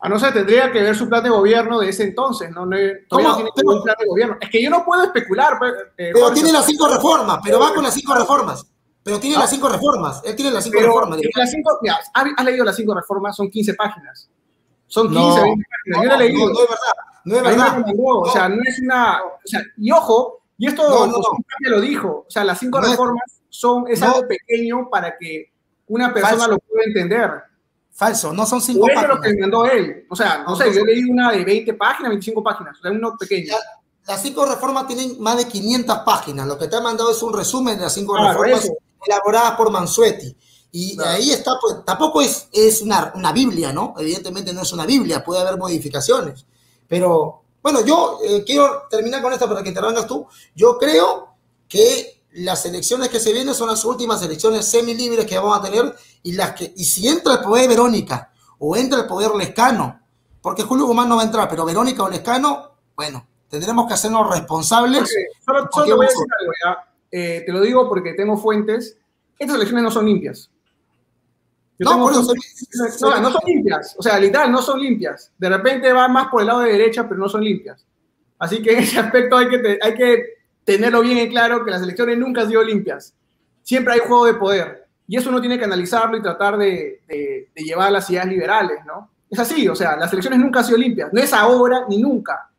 A 0.00 0.08
no 0.08 0.18
ser, 0.18 0.32
tendría 0.32 0.70
que 0.70 0.82
ver 0.82 0.96
su 0.96 1.08
plan 1.08 1.22
de 1.22 1.30
gobierno 1.30 1.78
de 1.78 1.88
ese 1.88 2.02
entonces, 2.02 2.50
¿no? 2.50 2.66
no 2.66 2.76
tiene 2.76 3.06
un 3.08 3.82
plan 3.82 3.96
de 3.98 4.06
gobierno. 4.06 4.36
Es 4.40 4.50
que 4.50 4.62
yo 4.62 4.68
no 4.68 4.84
puedo 4.84 5.04
especular. 5.04 5.58
Pues, 5.58 5.72
eh, 5.96 6.10
pero 6.12 6.32
tiene 6.32 6.52
las 6.52 6.66
cinco 6.66 6.88
reformas, 6.88 7.38
pero 7.42 7.60
va 7.60 7.72
con 7.72 7.84
las 7.84 7.94
cinco 7.94 8.14
reformas. 8.14 8.66
Pero 9.02 9.18
tiene 9.18 9.36
las 9.36 9.50
cinco 9.50 9.68
reformas. 9.68 10.20
Él 10.24 10.36
tiene 10.36 10.50
las 10.50 10.64
cinco 10.64 10.80
reformas. 10.80 11.18
Las 11.34 11.50
cinco, 11.50 11.78
mira, 11.82 11.98
¿has 12.12 12.44
leído 12.44 12.64
las 12.64 12.76
cinco 12.76 12.94
reformas? 12.94 13.34
Son 13.34 13.50
15 13.50 13.74
páginas. 13.74 14.28
Son 14.86 15.08
15, 15.08 15.42
20 15.42 15.64
páginas. 15.70 16.02
Yo 16.02 16.08
no, 16.08 16.14
he 16.14 16.18
leído. 16.18 16.46
No, 16.46 16.60
es 16.60 16.68
verdad. 16.68 16.92
No 17.24 17.36
es 17.36 17.42
verdad. 17.42 17.84
o 17.96 18.30
sea, 18.30 18.48
no 18.48 18.62
es 18.64 18.78
una. 18.80 19.20
O 19.24 19.40
sea, 19.44 19.60
y 19.76 19.90
ojo, 19.90 20.41
y 20.62 20.68
esto 20.68 20.88
no, 20.88 21.22
lo 21.70 21.80
dijo. 21.80 22.24
O 22.28 22.30
sea, 22.30 22.44
las 22.44 22.60
cinco 22.60 22.80
reformas 22.80 23.40
son, 23.48 23.84
es 23.88 24.00
algo 24.00 24.28
pequeño 24.28 24.88
para 24.88 25.18
que 25.18 25.50
una 25.88 26.14
persona 26.14 26.46
lo 26.46 26.56
pueda 26.60 26.84
entender. 26.86 27.30
Falso, 27.90 28.32
no 28.32 28.46
son 28.46 28.60
cinco 28.60 28.86
páginas. 28.86 29.02
Eso 29.02 29.12
es 29.12 29.16
lo 29.16 29.22
que 29.22 29.40
mandó 29.40 29.64
él. 29.66 30.06
O 30.08 30.14
sea, 30.14 30.44
no, 30.46 30.54
sé, 30.54 30.72
yo 30.72 30.84
leí 30.84 31.02
una 31.02 31.32
de 31.32 31.44
20 31.44 31.74
páginas, 31.74 32.10
25 32.10 32.44
páginas. 32.44 32.78
O 32.78 32.80
sea, 32.80 32.92
uno 32.92 33.16
pequeño. 33.18 33.54
Las 34.06 34.22
cinco 34.22 34.46
reformas 34.46 34.86
tienen 34.86 35.20
más 35.20 35.36
de 35.36 35.48
500 35.48 35.98
páginas. 36.06 36.46
Lo 36.46 36.56
que 36.56 36.68
te 36.68 36.76
ha 36.76 36.80
mandado 36.80 37.10
es 37.10 37.20
un 37.24 37.32
resumen 37.32 37.76
de 37.76 37.82
las 37.82 37.94
cinco 37.94 38.16
reformas 38.16 38.70
elaboradas 39.04 39.56
por 39.56 39.68
Mansueti. 39.72 40.36
Y 40.70 40.96
ahí 41.02 41.32
está, 41.32 41.50
pues, 41.60 41.84
tampoco 41.84 42.22
es, 42.22 42.46
es 42.52 42.82
una, 42.82 43.10
una, 43.16 43.32
Biblia, 43.32 43.72
¿no? 43.72 43.94
Evidentemente 43.98 44.52
no 44.52 44.62
es 44.62 44.72
una 44.72 44.86
Biblia, 44.86 45.24
puede 45.24 45.40
haber 45.40 45.58
modificaciones. 45.58 46.46
Pero, 46.86 47.41
bueno, 47.62 47.84
yo 47.84 48.18
eh, 48.24 48.42
quiero 48.44 48.84
terminar 48.90 49.22
con 49.22 49.32
esto 49.32 49.48
para 49.48 49.62
que 49.62 49.68
intervengas 49.68 50.06
tú. 50.06 50.26
Yo 50.54 50.78
creo 50.78 51.36
que 51.68 52.24
las 52.32 52.64
elecciones 52.66 53.08
que 53.08 53.20
se 53.20 53.32
vienen 53.32 53.54
son 53.54 53.68
las 53.68 53.84
últimas 53.84 54.22
elecciones 54.22 54.66
semi-libres 54.66 55.26
que 55.26 55.38
vamos 55.38 55.58
a 55.58 55.62
tener 55.62 55.94
y, 56.22 56.32
las 56.32 56.52
que, 56.52 56.72
y 56.76 56.84
si 56.84 57.06
entra 57.08 57.34
el 57.34 57.40
poder 57.40 57.68
Verónica 57.68 58.32
o 58.58 58.76
entra 58.76 59.00
el 59.00 59.06
poder 59.06 59.32
Lescano, 59.34 60.00
porque 60.40 60.62
Julio 60.62 60.86
Guzmán 60.86 61.08
no 61.08 61.16
va 61.16 61.22
a 61.22 61.26
entrar, 61.26 61.48
pero 61.48 61.64
Verónica 61.64 62.02
o 62.02 62.08
Lescano, 62.08 62.72
bueno, 62.96 63.26
tendremos 63.48 63.86
que 63.86 63.94
hacernos 63.94 64.30
responsables. 64.30 65.12
solo, 65.44 65.68
te 65.68 65.94
voy 65.94 66.06
a 66.06 66.08
decir 66.08 66.26
algo. 66.40 66.80
Eh, 67.10 67.42
te 67.44 67.52
lo 67.52 67.60
digo 67.60 67.88
porque 67.88 68.14
tengo 68.14 68.38
fuentes, 68.38 68.96
estas 69.38 69.56
elecciones 69.56 69.84
no 69.84 69.90
son 69.90 70.06
limpias. 70.06 70.50
No, 71.84 71.98
no, 71.98 73.20
no 73.20 73.30
son 73.30 73.42
limpias, 73.46 73.94
o 73.98 74.02
sea, 74.02 74.18
literal, 74.18 74.50
no 74.50 74.62
son 74.62 74.80
limpias. 74.80 75.32
De 75.38 75.48
repente 75.48 75.92
va 75.92 76.08
más 76.08 76.28
por 76.28 76.40
el 76.40 76.46
lado 76.46 76.60
de 76.60 76.72
derecha, 76.72 77.08
pero 77.08 77.20
no 77.20 77.28
son 77.28 77.44
limpias. 77.44 77.84
Así 78.38 78.60
que 78.62 78.72
en 78.72 78.78
ese 78.80 78.98
aspecto 78.98 79.36
hay 79.36 79.48
que, 79.48 79.78
hay 79.80 79.94
que 79.94 80.24
tenerlo 80.64 81.00
bien 81.02 81.18
en 81.18 81.30
claro 81.30 81.64
que 81.64 81.70
las 81.70 81.82
elecciones 81.82 82.18
nunca 82.18 82.42
han 82.42 82.48
sido 82.48 82.62
limpias. 82.62 83.14
Siempre 83.62 83.94
hay 83.94 84.00
juego 84.00 84.26
de 84.26 84.34
poder. 84.34 84.86
Y 85.06 85.16
eso 85.16 85.30
uno 85.30 85.40
tiene 85.40 85.58
que 85.58 85.64
analizarlo 85.64 86.16
y 86.16 86.22
tratar 86.22 86.56
de, 86.56 87.02
de, 87.06 87.48
de 87.54 87.62
llevar 87.62 87.88
a 87.88 87.92
las 87.92 88.08
ideas 88.10 88.26
liberales, 88.26 88.78
¿no? 88.86 89.10
Es 89.30 89.38
así, 89.38 89.68
o 89.68 89.74
sea, 89.74 89.96
las 89.96 90.12
elecciones 90.12 90.38
nunca 90.38 90.60
han 90.60 90.66
sido 90.66 90.78
limpias. 90.78 91.10
No 91.12 91.20
es 91.20 91.32
ahora 91.32 91.84
ni 91.88 91.98
nunca. 91.98 92.50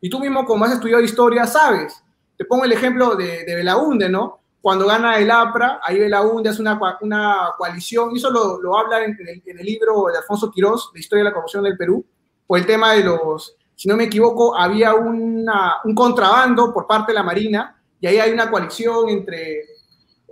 Y 0.00 0.10
tú 0.10 0.20
mismo, 0.20 0.44
como 0.44 0.64
has 0.64 0.72
estudiado 0.72 1.02
historia, 1.02 1.46
sabes 1.46 2.02
te 2.36 2.44
pongo 2.44 2.64
el 2.64 2.72
ejemplo 2.72 3.16
de, 3.16 3.44
de 3.44 3.54
Belaunde, 3.54 4.08
¿no? 4.08 4.40
Cuando 4.66 4.84
gana 4.84 5.16
el 5.20 5.30
APRA, 5.30 5.78
ahí 5.80 5.96
Belaunde 5.96 6.50
hace 6.50 6.60
una, 6.60 6.76
una 7.00 7.50
coalición, 7.56 8.10
y 8.12 8.16
eso 8.16 8.32
lo, 8.32 8.60
lo 8.60 8.76
habla 8.76 9.04
en, 9.04 9.16
el, 9.16 9.64
libro 9.64 10.06
de 10.10 10.18
Alfonso 10.18 10.50
Quirós, 10.50 10.90
de 10.92 10.98
Historia 10.98 11.22
de 11.22 11.30
la 11.30 11.34
Corrupción 11.34 11.62
del 11.62 11.76
Perú, 11.76 12.04
por 12.44 12.58
el 12.58 12.66
tema 12.66 12.94
de 12.94 13.04
los, 13.04 13.54
si 13.76 13.86
no 13.86 13.96
me 13.96 14.02
equivoco, 14.02 14.56
había 14.56 14.92
una, 14.96 15.74
un 15.84 15.94
contrabando 15.94 16.74
por 16.74 16.84
parte 16.84 17.12
de 17.12 17.14
la 17.14 17.22
Marina, 17.22 17.80
y 18.00 18.08
ahí 18.08 18.18
hay 18.18 18.32
una 18.32 18.50
coalición 18.50 19.08
entre, 19.08 19.66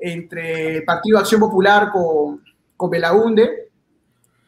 entre 0.01 0.79
el 0.79 0.85
Partido 0.85 1.19
Acción 1.19 1.41
Popular 1.41 1.93
con, 1.93 2.43
con 2.77 2.91
Belaunde 2.91 3.69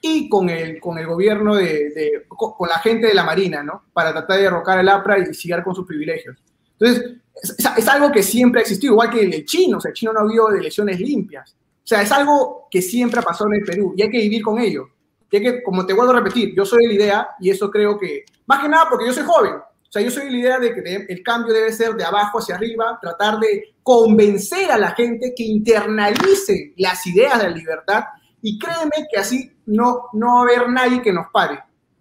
y 0.01 0.29
con 0.29 0.51
el, 0.51 0.81
con 0.81 0.99
el 0.99 1.07
gobierno 1.07 1.55
de, 1.55 1.91
de 1.91 2.27
con, 2.27 2.69
la 2.69 2.81
gente 2.81 3.07
de 3.07 3.15
la 3.15 3.23
Marina, 3.23 3.63
¿no? 3.63 3.85
Para 3.93 4.11
tratar 4.11 4.39
de 4.39 4.43
derrocar 4.43 4.81
el 4.81 4.89
APRA 4.89 5.21
y 5.21 5.33
seguir 5.33 5.63
con 5.63 5.77
sus 5.77 5.87
privilegios. 5.87 6.37
Entonces, 6.73 7.19
es, 7.43 7.89
algo 7.89 8.11
que 8.11 8.23
siempre 8.23 8.61
ha 8.61 8.63
existido, 8.63 8.95
igual 8.95 9.11
que 9.11 9.23
en 9.23 9.33
el 9.33 9.45
chino, 9.45 9.79
o 9.79 9.81
sea, 9.81 9.91
el 9.91 9.95
chino 9.95 10.13
no 10.13 10.21
ha 10.21 10.23
habido 10.23 10.51
elecciones 10.51 10.99
limpias. 11.01 11.53
O 11.53 11.87
sea, 11.87 12.03
es 12.03 12.11
algo 12.11 12.67
que 12.71 12.83
siempre 12.83 13.21
ha 13.21 13.23
pasado 13.23 13.51
en 13.53 13.61
el 13.61 13.65
Perú 13.65 13.95
y 13.97 14.03
hay 14.03 14.11
que 14.11 14.19
vivir 14.19 14.43
con 14.43 14.59
ello. 14.59 14.89
Y 15.31 15.37
hay 15.37 15.43
que, 15.43 15.63
como 15.63 15.85
te 15.85 15.93
vuelvo 15.93 16.13
a 16.13 16.17
repetir, 16.17 16.55
yo 16.57 16.65
soy 16.65 16.83
de 16.83 16.89
la 16.89 16.95
idea, 16.95 17.29
y 17.41 17.51
eso 17.51 17.71
creo 17.71 17.99
que, 17.99 18.25
más 18.47 18.63
que 18.63 18.69
nada 18.69 18.87
porque 18.89 19.07
yo 19.07 19.13
soy 19.13 19.25
joven, 19.25 19.55
o 19.55 19.93
sea, 19.93 20.03
yo 20.03 20.11
soy 20.11 20.25
de 20.25 20.31
la 20.31 20.39
idea 20.39 20.59
de 20.59 20.75
que 20.75 21.07
el 21.09 21.23
cambio 21.23 21.55
debe 21.55 21.73
ser 21.73 21.95
de 21.95 22.05
abajo 22.05 22.39
hacia 22.39 22.57
arriba, 22.57 22.99
tratar 23.01 23.39
de 23.39 23.75
convencer 23.83 24.71
a 24.71 24.79
la 24.79 24.91
gente 24.93 25.33
que 25.37 25.45
internalice 25.45 26.75
las 26.77 27.07
ideas 27.07 27.39
de 27.39 27.51
la 27.51 27.57
libertad 27.57 28.05
y 28.43 28.59
créeme 28.59 29.07
que 29.11 29.19
así 29.19 29.53
no, 29.67 30.07
no 30.13 30.35
va 30.35 30.41
a 30.41 30.43
haber 30.43 30.69
nadie 30.71 31.03
que 31.03 31.13
nos 31.13 31.27
pare, 31.33 31.61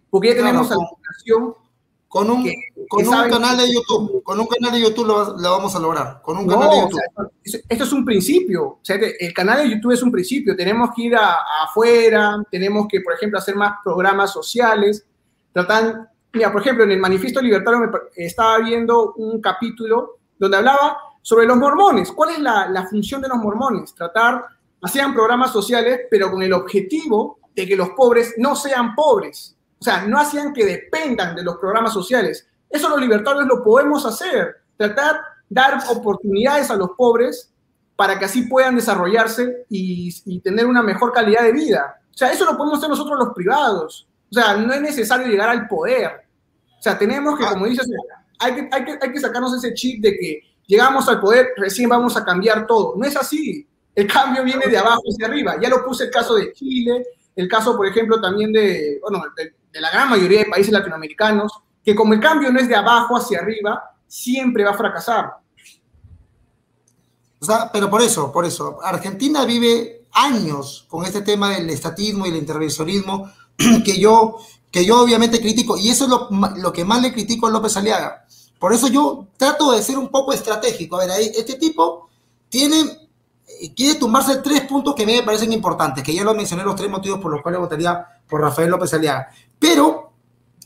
porque 0.09 0.30
ya 0.30 0.36
tenemos 0.36 0.70
no, 0.70 0.76
no, 0.76 0.82
la 0.82 0.88
educación 0.88 1.64
con 2.08 2.30
un, 2.30 2.49
con 2.88 3.08
un 3.08 3.30
canal 3.30 3.58
de 3.58 3.74
YouTube, 3.74 4.24
con 4.24 4.39
un 4.39 4.47
canal 4.47 4.72
de 4.72 4.82
YouTube 4.82 5.08
lo, 5.08 5.38
lo 5.38 5.51
vamos 5.51 5.76
a 5.76 5.80
lograr. 5.80 6.22
Con 6.22 6.38
un 6.38 6.47
canal 6.47 6.70
de 6.70 6.82
YouTube. 6.82 7.01
O 7.18 7.30
sea, 7.43 7.62
esto 7.68 7.84
es 7.84 7.91
un 7.91 8.06
principio. 8.06 8.64
O 8.64 8.80
sea, 8.82 8.95
el 8.95 9.34
canal 9.34 9.64
de 9.64 9.76
YouTube 9.76 9.91
es 9.91 10.01
un 10.01 10.12
principio. 10.12 10.56
Tenemos 10.56 10.91
que 10.95 11.03
ir 11.03 11.16
a, 11.16 11.34
a 11.34 11.64
afuera, 11.66 12.41
tenemos 12.49 12.88
que, 12.88 13.01
por 13.01 13.14
ejemplo, 13.14 13.39
hacer 13.39 13.56
más 13.56 13.74
programas 13.84 14.32
sociales. 14.32 15.06
Tratan, 15.51 16.08
mira, 16.34 16.51
por 16.51 16.62
ejemplo, 16.62 16.84
en 16.84 16.91
el 16.91 16.99
Manifiesto 16.99 17.41
Libertario 17.41 17.80
me, 17.80 17.89
estaba 18.16 18.60
viendo 18.60 19.14
un 19.14 19.41
capítulo 19.41 20.20
donde 20.38 20.58
hablaba 20.58 20.97
sobre 21.22 21.45
los 21.45 21.58
mormones. 21.58 22.12
¿Cuál 22.12 22.32
es 22.32 22.39
la, 22.39 22.70
la 22.70 22.88
función 22.88 23.22
de 23.22 23.28
los 23.28 23.39
mormones? 23.39 23.93
Tratar, 23.93 24.45
hacían 24.82 25.14
programas 25.14 25.51
sociales, 25.51 26.01
pero 26.10 26.32
con 26.32 26.43
el 26.43 26.53
objetivo 26.53 27.39
de 27.56 27.66
que 27.66 27.76
los 27.76 27.89
pobres 27.89 28.36
no 28.38 28.56
sean 28.56 28.95
pobres 28.95 29.55
sea, 29.86 30.05
no 30.05 30.19
hacían 30.19 30.53
que 30.53 30.65
dependan 30.65 31.36
de 31.36 31.43
los 31.43 31.57
programas 31.57 31.93
sociales, 31.93 32.47
Eso 32.69 32.89
los 32.89 32.99
libertarios 32.99 33.45
lo 33.45 33.63
podemos 33.63 34.05
hacer, 34.05 34.57
tratar 34.75 35.21
dar 35.49 35.79
oportunidades 35.89 36.69
a 36.71 36.75
los 36.75 36.91
pobres 36.97 37.51
para 37.95 38.19
que 38.19 38.25
así 38.25 38.43
puedan 38.43 38.75
desarrollarse 38.75 39.65
y, 39.69 40.13
y, 40.25 40.39
tener 40.41 40.65
una 40.65 40.83
mejor 40.83 41.13
calidad 41.13 41.43
de 41.43 41.53
vida. 41.53 41.97
O 42.13 42.17
sea, 42.17 42.31
eso 42.31 42.45
lo 42.45 42.57
podemos 42.57 42.79
hacer 42.79 42.89
nosotros 42.89 43.17
los 43.17 43.33
privados. 43.33 44.07
O 44.31 44.33
sea, 44.33 44.57
no 44.57 44.73
es 44.73 44.81
necesario 44.81 45.27
llegar 45.27 45.49
al 45.49 45.67
poder. 45.67 46.25
O 46.77 46.81
sea, 46.81 46.97
tenemos 46.97 47.39
que, 47.39 47.45
como 47.45 47.67
dices, 47.67 47.88
hay 48.39 48.55
que, 48.55 48.69
hay 48.71 48.86
que, 48.86 48.99
hay 49.01 49.11
que 49.11 49.19
sacarnos 49.19 49.53
ese 49.55 49.73
chip 49.73 50.01
de 50.01 50.17
que 50.17 50.41
llegamos 50.67 51.07
al 51.07 51.21
poder, 51.21 51.53
recién 51.55 51.89
vamos 51.89 52.17
a 52.17 52.25
cambiar 52.25 52.67
todo. 52.67 52.95
No 52.97 53.05
es 53.05 53.15
así. 53.15 53.65
El 53.93 54.07
cambio 54.07 54.43
viene 54.43 54.67
de 54.67 54.77
abajo 54.77 55.03
hacia 55.09 55.27
arriba. 55.27 55.55
Ya 55.61 55.69
lo 55.69 55.86
puse 55.86 56.05
el 56.05 56.11
caso 56.11 56.36
de 56.36 56.51
Chile, 56.51 57.05
el 57.36 57.47
caso, 57.47 57.77
por 57.77 57.88
ejemplo, 57.88 58.19
también 58.19 58.51
de, 58.51 58.99
bueno, 59.01 59.23
de, 59.38 59.53
de 59.76 59.82
la 59.82 59.91
gran 59.91 60.09
mayoría 60.09 60.39
de 60.39 60.45
países 60.45 60.71
latinoamericanos, 60.71 61.51
que 61.84 61.93
como 61.93 62.13
el 62.13 62.21
cambio 62.21 62.49
no 62.49 62.61
es 62.61 62.69
de 62.69 62.78
abajo 62.78 63.17
hacia 63.17 63.39
arriba, 63.39 63.93
siempre 64.07 64.63
va 64.63 64.71
a 64.71 64.78
fracasar. 64.78 65.34
O 67.41 67.45
sea, 67.45 67.69
pero 67.73 67.89
por 67.89 68.01
eso, 68.01 68.32
por 68.32 68.45
eso, 68.45 68.80
Argentina 68.82 69.43
vive 69.43 70.05
años 70.13 70.86
con 70.88 71.03
este 71.03 71.23
tema 71.23 71.49
del 71.49 71.69
estatismo 71.69 72.26
y 72.26 72.30
el 72.30 72.38
intervencionismo 72.38 73.30
que 73.84 73.99
yo, 73.99 74.38
que 74.71 74.86
yo 74.86 75.01
obviamente 75.01 75.41
critico, 75.41 75.78
y 75.78 75.89
eso 75.89 76.05
es 76.05 76.09
lo, 76.09 76.30
lo 76.55 76.71
que 76.71 76.86
más 76.86 77.01
le 77.01 77.11
critico 77.11 77.47
a 77.47 77.51
López 77.51 77.76
Aliaga. 77.76 78.26
Por 78.57 78.71
eso 78.71 78.88
yo 78.88 79.28
trato 79.36 79.73
de 79.73 79.84
ser 79.84 79.97
un 79.97 80.07
poco 80.07 80.32
estratégico. 80.32 80.95
A 80.95 81.05
ver, 81.05 81.19
este 81.19 81.55
tipo 81.55 82.07
tiene, 82.47 83.09
quiere 83.76 83.99
tumbarse 83.99 84.38
tres 84.38 84.61
puntos 84.61 84.95
que 84.95 85.03
a 85.03 85.05
mí 85.05 85.15
me 85.15 85.23
parecen 85.23 85.51
importantes, 85.51 86.01
que 86.01 86.13
ya 86.13 86.23
lo 86.23 86.34
mencioné 86.34 86.63
los 86.63 86.78
tres 86.78 86.89
motivos 86.89 87.19
por 87.19 87.30
los 87.30 87.41
cuales 87.41 87.59
votaría 87.59 88.14
por 88.28 88.41
Rafael 88.41 88.69
López 88.69 88.93
Aliaga. 88.93 89.30
Pero 89.59 90.13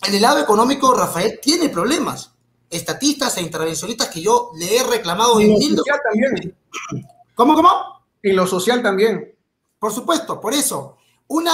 en 0.08 0.16
el 0.16 0.22
lado 0.22 0.40
económico, 0.40 0.94
Rafael 0.94 1.40
tiene 1.42 1.70
problemas 1.70 2.32
estatistas 2.70 3.38
e 3.38 3.42
intervencionistas 3.42 4.10
que 4.10 4.22
yo 4.22 4.52
le 4.56 4.78
he 4.78 4.84
reclamado 4.84 5.40
en 5.40 5.50
lo 5.50 5.60
social 5.60 6.00
también. 6.04 6.58
¿Cómo, 7.36 7.56
cómo? 7.56 7.70
En 8.22 8.36
lo 8.36 8.48
social 8.48 8.84
también. 8.84 9.36
Por 9.80 9.92
supuesto, 9.92 10.40
por 10.40 10.54
eso. 10.54 10.98
Una, 11.28 11.54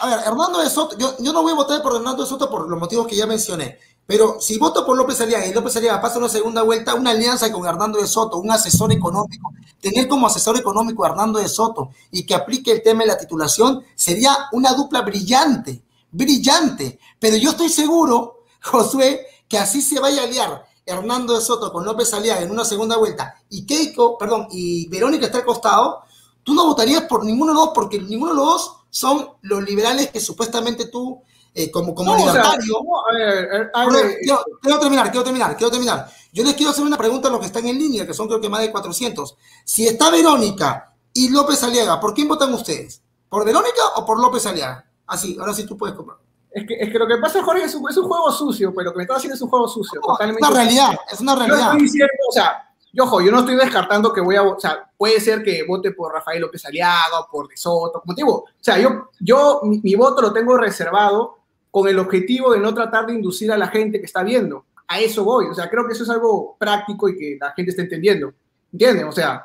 a 0.00 0.06
ver, 0.06 0.18
Hernando 0.26 0.60
de 0.60 0.70
Soto, 0.70 0.96
yo, 0.98 1.16
yo 1.18 1.32
no 1.32 1.42
voy 1.42 1.52
a 1.52 1.56
votar 1.56 1.82
por 1.82 1.94
Hernando 1.94 2.22
de 2.22 2.28
Soto 2.28 2.50
por 2.50 2.68
los 2.68 2.78
motivos 2.78 3.06
que 3.06 3.16
ya 3.16 3.26
mencioné, 3.26 3.78
pero 4.06 4.38
si 4.40 4.58
voto 4.58 4.84
por 4.84 4.96
López 4.96 5.20
Aliaga 5.20 5.46
y 5.46 5.54
López 5.54 5.76
Aliaga 5.76 6.00
pasa 6.00 6.18
una 6.18 6.28
segunda 6.28 6.62
vuelta, 6.62 6.94
una 6.94 7.10
alianza 7.10 7.50
con 7.50 7.66
Hernando 7.66 7.98
de 7.98 8.06
Soto, 8.06 8.38
un 8.38 8.50
asesor 8.50 8.92
económico, 8.92 9.52
tener 9.80 10.08
como 10.08 10.26
asesor 10.26 10.58
económico 10.58 11.04
a 11.04 11.08
Hernando 11.08 11.38
de 11.38 11.48
Soto 11.48 11.90
y 12.10 12.26
que 12.26 12.34
aplique 12.34 12.70
el 12.70 12.82
tema 12.82 13.00
de 13.00 13.08
la 13.08 13.18
titulación, 13.18 13.82
sería 13.94 14.48
una 14.52 14.74
dupla 14.74 15.00
brillante, 15.02 15.82
brillante. 16.10 16.98
Pero 17.18 17.36
yo 17.36 17.50
estoy 17.50 17.70
seguro, 17.70 18.44
Josué, 18.62 19.26
que 19.48 19.58
así 19.58 19.80
se 19.80 20.00
vaya 20.00 20.22
a 20.22 20.24
aliar 20.24 20.66
Hernando 20.84 21.34
de 21.34 21.40
Soto 21.40 21.72
con 21.72 21.86
López 21.86 22.12
Aliaga 22.12 22.42
en 22.42 22.50
una 22.50 22.64
segunda 22.64 22.98
vuelta 22.98 23.36
y 23.48 23.64
Keiko, 23.64 24.18
perdón, 24.18 24.48
y 24.50 24.86
Verónica 24.88 25.26
está 25.26 25.38
al 25.38 25.44
costado, 25.46 26.02
tú 26.42 26.52
no 26.52 26.66
votarías 26.66 27.04
por 27.04 27.24
ninguno 27.24 27.52
de 27.52 27.54
los 27.54 27.64
dos 27.66 27.74
porque 27.74 27.98
ninguno 27.98 28.32
de 28.32 28.36
los 28.36 28.46
dos 28.46 28.76
son 28.90 29.30
los 29.40 29.64
liberales 29.64 30.10
que 30.10 30.20
supuestamente 30.20 30.86
tú, 30.86 31.22
eh, 31.54 31.70
como, 31.70 31.94
como 31.94 32.16
No, 32.16 32.24
o 32.24 32.30
sea, 32.32 32.42
libertario... 32.42 32.74
no, 32.84 33.00
a 33.00 33.12
ver, 33.14 33.70
a 33.72 33.84
Quiero, 33.86 33.92
ver, 34.08 34.18
quiero- 34.20 34.44
quiero 34.60 34.78
terminar, 34.80 35.10
quiero 35.10 35.24
terminar, 35.24 35.56
quiero 35.56 35.70
terminar. 35.70 36.10
Yo 36.32 36.42
les 36.42 36.54
quiero 36.54 36.72
hacer 36.72 36.84
una 36.84 36.98
pregunta 36.98 37.28
a 37.28 37.30
los 37.30 37.40
que 37.40 37.46
están 37.46 37.66
en 37.68 37.78
línea, 37.78 38.06
que 38.06 38.12
son 38.14 38.26
creo 38.26 38.40
que 38.40 38.48
más 38.48 38.60
de 38.60 38.72
400. 38.72 39.36
Si 39.64 39.86
está 39.86 40.10
Verónica 40.10 40.92
y 41.12 41.28
López 41.28 41.62
Aliaga, 41.62 42.00
¿por 42.00 42.12
quién 42.12 42.26
votan 42.28 42.52
ustedes? 42.52 43.00
¿Por 43.28 43.44
Verónica 43.44 43.82
o 43.96 44.04
por 44.04 44.20
López 44.20 44.44
Aliaga? 44.46 44.84
Así, 45.06 45.36
ahora 45.38 45.54
sí 45.54 45.64
tú 45.66 45.76
puedes 45.78 45.94
comprar. 45.94 46.18
Es 46.50 46.66
que, 46.66 46.74
es 46.74 46.90
que 46.92 46.98
lo 46.98 47.06
que 47.06 47.16
pasa, 47.18 47.42
Jorge, 47.42 47.64
es 47.64 47.74
un, 47.74 47.88
es 47.90 47.96
un 47.96 48.06
juego 48.08 48.30
sucio, 48.32 48.72
pero 48.74 48.86
lo 48.86 48.92
que 48.92 48.96
me 48.98 49.02
estás 49.04 49.18
haciendo 49.18 49.34
es 49.34 49.42
un 49.42 49.48
juego 49.50 49.66
sucio. 49.68 50.00
Es 50.00 50.06
totalmente 50.06 50.44
una 50.46 50.54
realidad, 50.56 50.96
es 51.10 51.20
una 51.20 51.32
Yo 51.34 51.38
realidad. 51.40 51.66
estoy 51.72 51.82
diciendo, 51.82 52.12
o 52.28 52.32
sea, 52.32 52.70
yo, 52.92 53.02
ojo, 53.04 53.20
yo 53.20 53.32
no 53.32 53.40
estoy 53.40 53.56
descartando 53.56 54.12
que 54.12 54.20
voy 54.20 54.36
a, 54.36 54.42
o 54.42 54.58
sea, 54.60 54.88
puede 54.96 55.20
ser 55.20 55.42
que 55.42 55.64
vote 55.66 55.90
por 55.90 56.12
Rafael 56.12 56.40
López 56.40 56.64
Aliaga 56.64 57.20
o 57.20 57.28
por 57.28 57.48
De 57.48 57.56
Soto, 57.56 58.00
como 58.00 58.14
te 58.14 58.22
digo, 58.22 58.34
o 58.36 58.46
sea, 58.60 58.78
yo, 58.78 59.08
yo 59.18 59.60
mi, 59.64 59.80
mi 59.80 59.96
voto 59.96 60.22
lo 60.22 60.32
tengo 60.32 60.56
reservado 60.56 61.38
con 61.74 61.88
el 61.88 61.98
objetivo 61.98 62.52
de 62.52 62.60
no 62.60 62.72
tratar 62.72 63.04
de 63.04 63.14
inducir 63.14 63.50
a 63.50 63.58
la 63.58 63.66
gente 63.66 63.98
que 63.98 64.06
está 64.06 64.22
viendo. 64.22 64.64
A 64.86 65.00
eso 65.00 65.24
voy, 65.24 65.46
o 65.46 65.54
sea, 65.54 65.68
creo 65.68 65.84
que 65.84 65.94
eso 65.94 66.04
es 66.04 66.08
algo 66.10 66.56
práctico 66.56 67.08
y 67.08 67.18
que 67.18 67.36
la 67.40 67.50
gente 67.50 67.72
está 67.72 67.82
entendiendo, 67.82 68.32
¿entienden? 68.72 69.08
O 69.08 69.10
sea, 69.10 69.44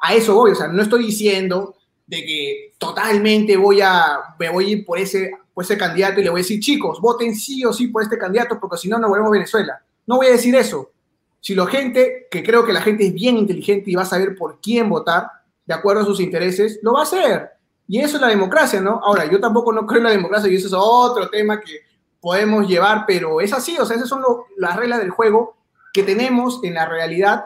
a 0.00 0.12
eso 0.12 0.34
voy, 0.34 0.50
o 0.50 0.54
sea, 0.56 0.66
no 0.66 0.82
estoy 0.82 1.04
diciendo 1.04 1.76
de 2.04 2.24
que 2.24 2.72
totalmente 2.78 3.56
voy 3.56 3.80
a, 3.80 4.18
me 4.40 4.50
voy 4.50 4.64
a 4.64 4.68
ir 4.70 4.84
por 4.84 4.98
ese, 4.98 5.30
por 5.54 5.62
ese 5.62 5.78
candidato 5.78 6.18
y 6.18 6.24
le 6.24 6.30
voy 6.30 6.40
a 6.40 6.42
decir, 6.42 6.58
chicos, 6.58 7.00
voten 7.00 7.32
sí 7.36 7.64
o 7.64 7.72
sí 7.72 7.86
por 7.86 8.02
este 8.02 8.18
candidato 8.18 8.58
porque 8.58 8.76
si 8.76 8.88
no, 8.88 8.98
no 8.98 9.08
volvemos 9.08 9.28
a 9.28 9.34
Venezuela. 9.34 9.80
No 10.04 10.16
voy 10.16 10.26
a 10.26 10.30
decir 10.30 10.56
eso. 10.56 10.90
Si 11.38 11.54
la 11.54 11.68
gente, 11.68 12.26
que 12.28 12.42
creo 12.42 12.64
que 12.66 12.72
la 12.72 12.80
gente 12.80 13.06
es 13.06 13.14
bien 13.14 13.36
inteligente 13.36 13.88
y 13.88 13.94
va 13.94 14.02
a 14.02 14.06
saber 14.06 14.34
por 14.34 14.60
quién 14.60 14.88
votar, 14.88 15.28
de 15.64 15.74
acuerdo 15.74 16.02
a 16.02 16.06
sus 16.06 16.18
intereses, 16.18 16.80
lo 16.82 16.94
va 16.94 17.00
a 17.00 17.04
hacer. 17.04 17.50
Y 17.88 18.00
eso 18.00 18.16
es 18.16 18.20
la 18.20 18.28
democracia, 18.28 18.80
¿no? 18.80 19.00
Ahora, 19.02 19.24
yo 19.24 19.40
tampoco 19.40 19.72
no 19.72 19.86
creo 19.86 19.98
en 19.98 20.04
la 20.04 20.10
democracia 20.10 20.50
y 20.50 20.56
eso 20.56 20.66
es 20.68 20.74
otro 20.76 21.28
tema 21.30 21.58
que 21.60 21.80
podemos 22.20 22.68
llevar, 22.68 23.04
pero 23.06 23.40
es 23.40 23.52
así, 23.52 23.76
o 23.78 23.86
sea, 23.86 23.96
esas 23.96 24.08
son 24.08 24.20
lo- 24.20 24.44
las 24.56 24.76
reglas 24.76 24.98
del 24.98 25.10
juego 25.10 25.56
que 25.92 26.02
tenemos 26.02 26.60
en 26.62 26.74
la 26.74 26.84
realidad 26.86 27.44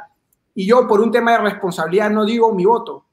y 0.54 0.66
yo 0.66 0.88
por 0.88 1.00
un 1.00 1.12
tema 1.12 1.32
de 1.32 1.38
responsabilidad 1.38 2.10
no 2.10 2.24
digo 2.24 2.52
mi 2.52 2.64
voto. 2.64 3.04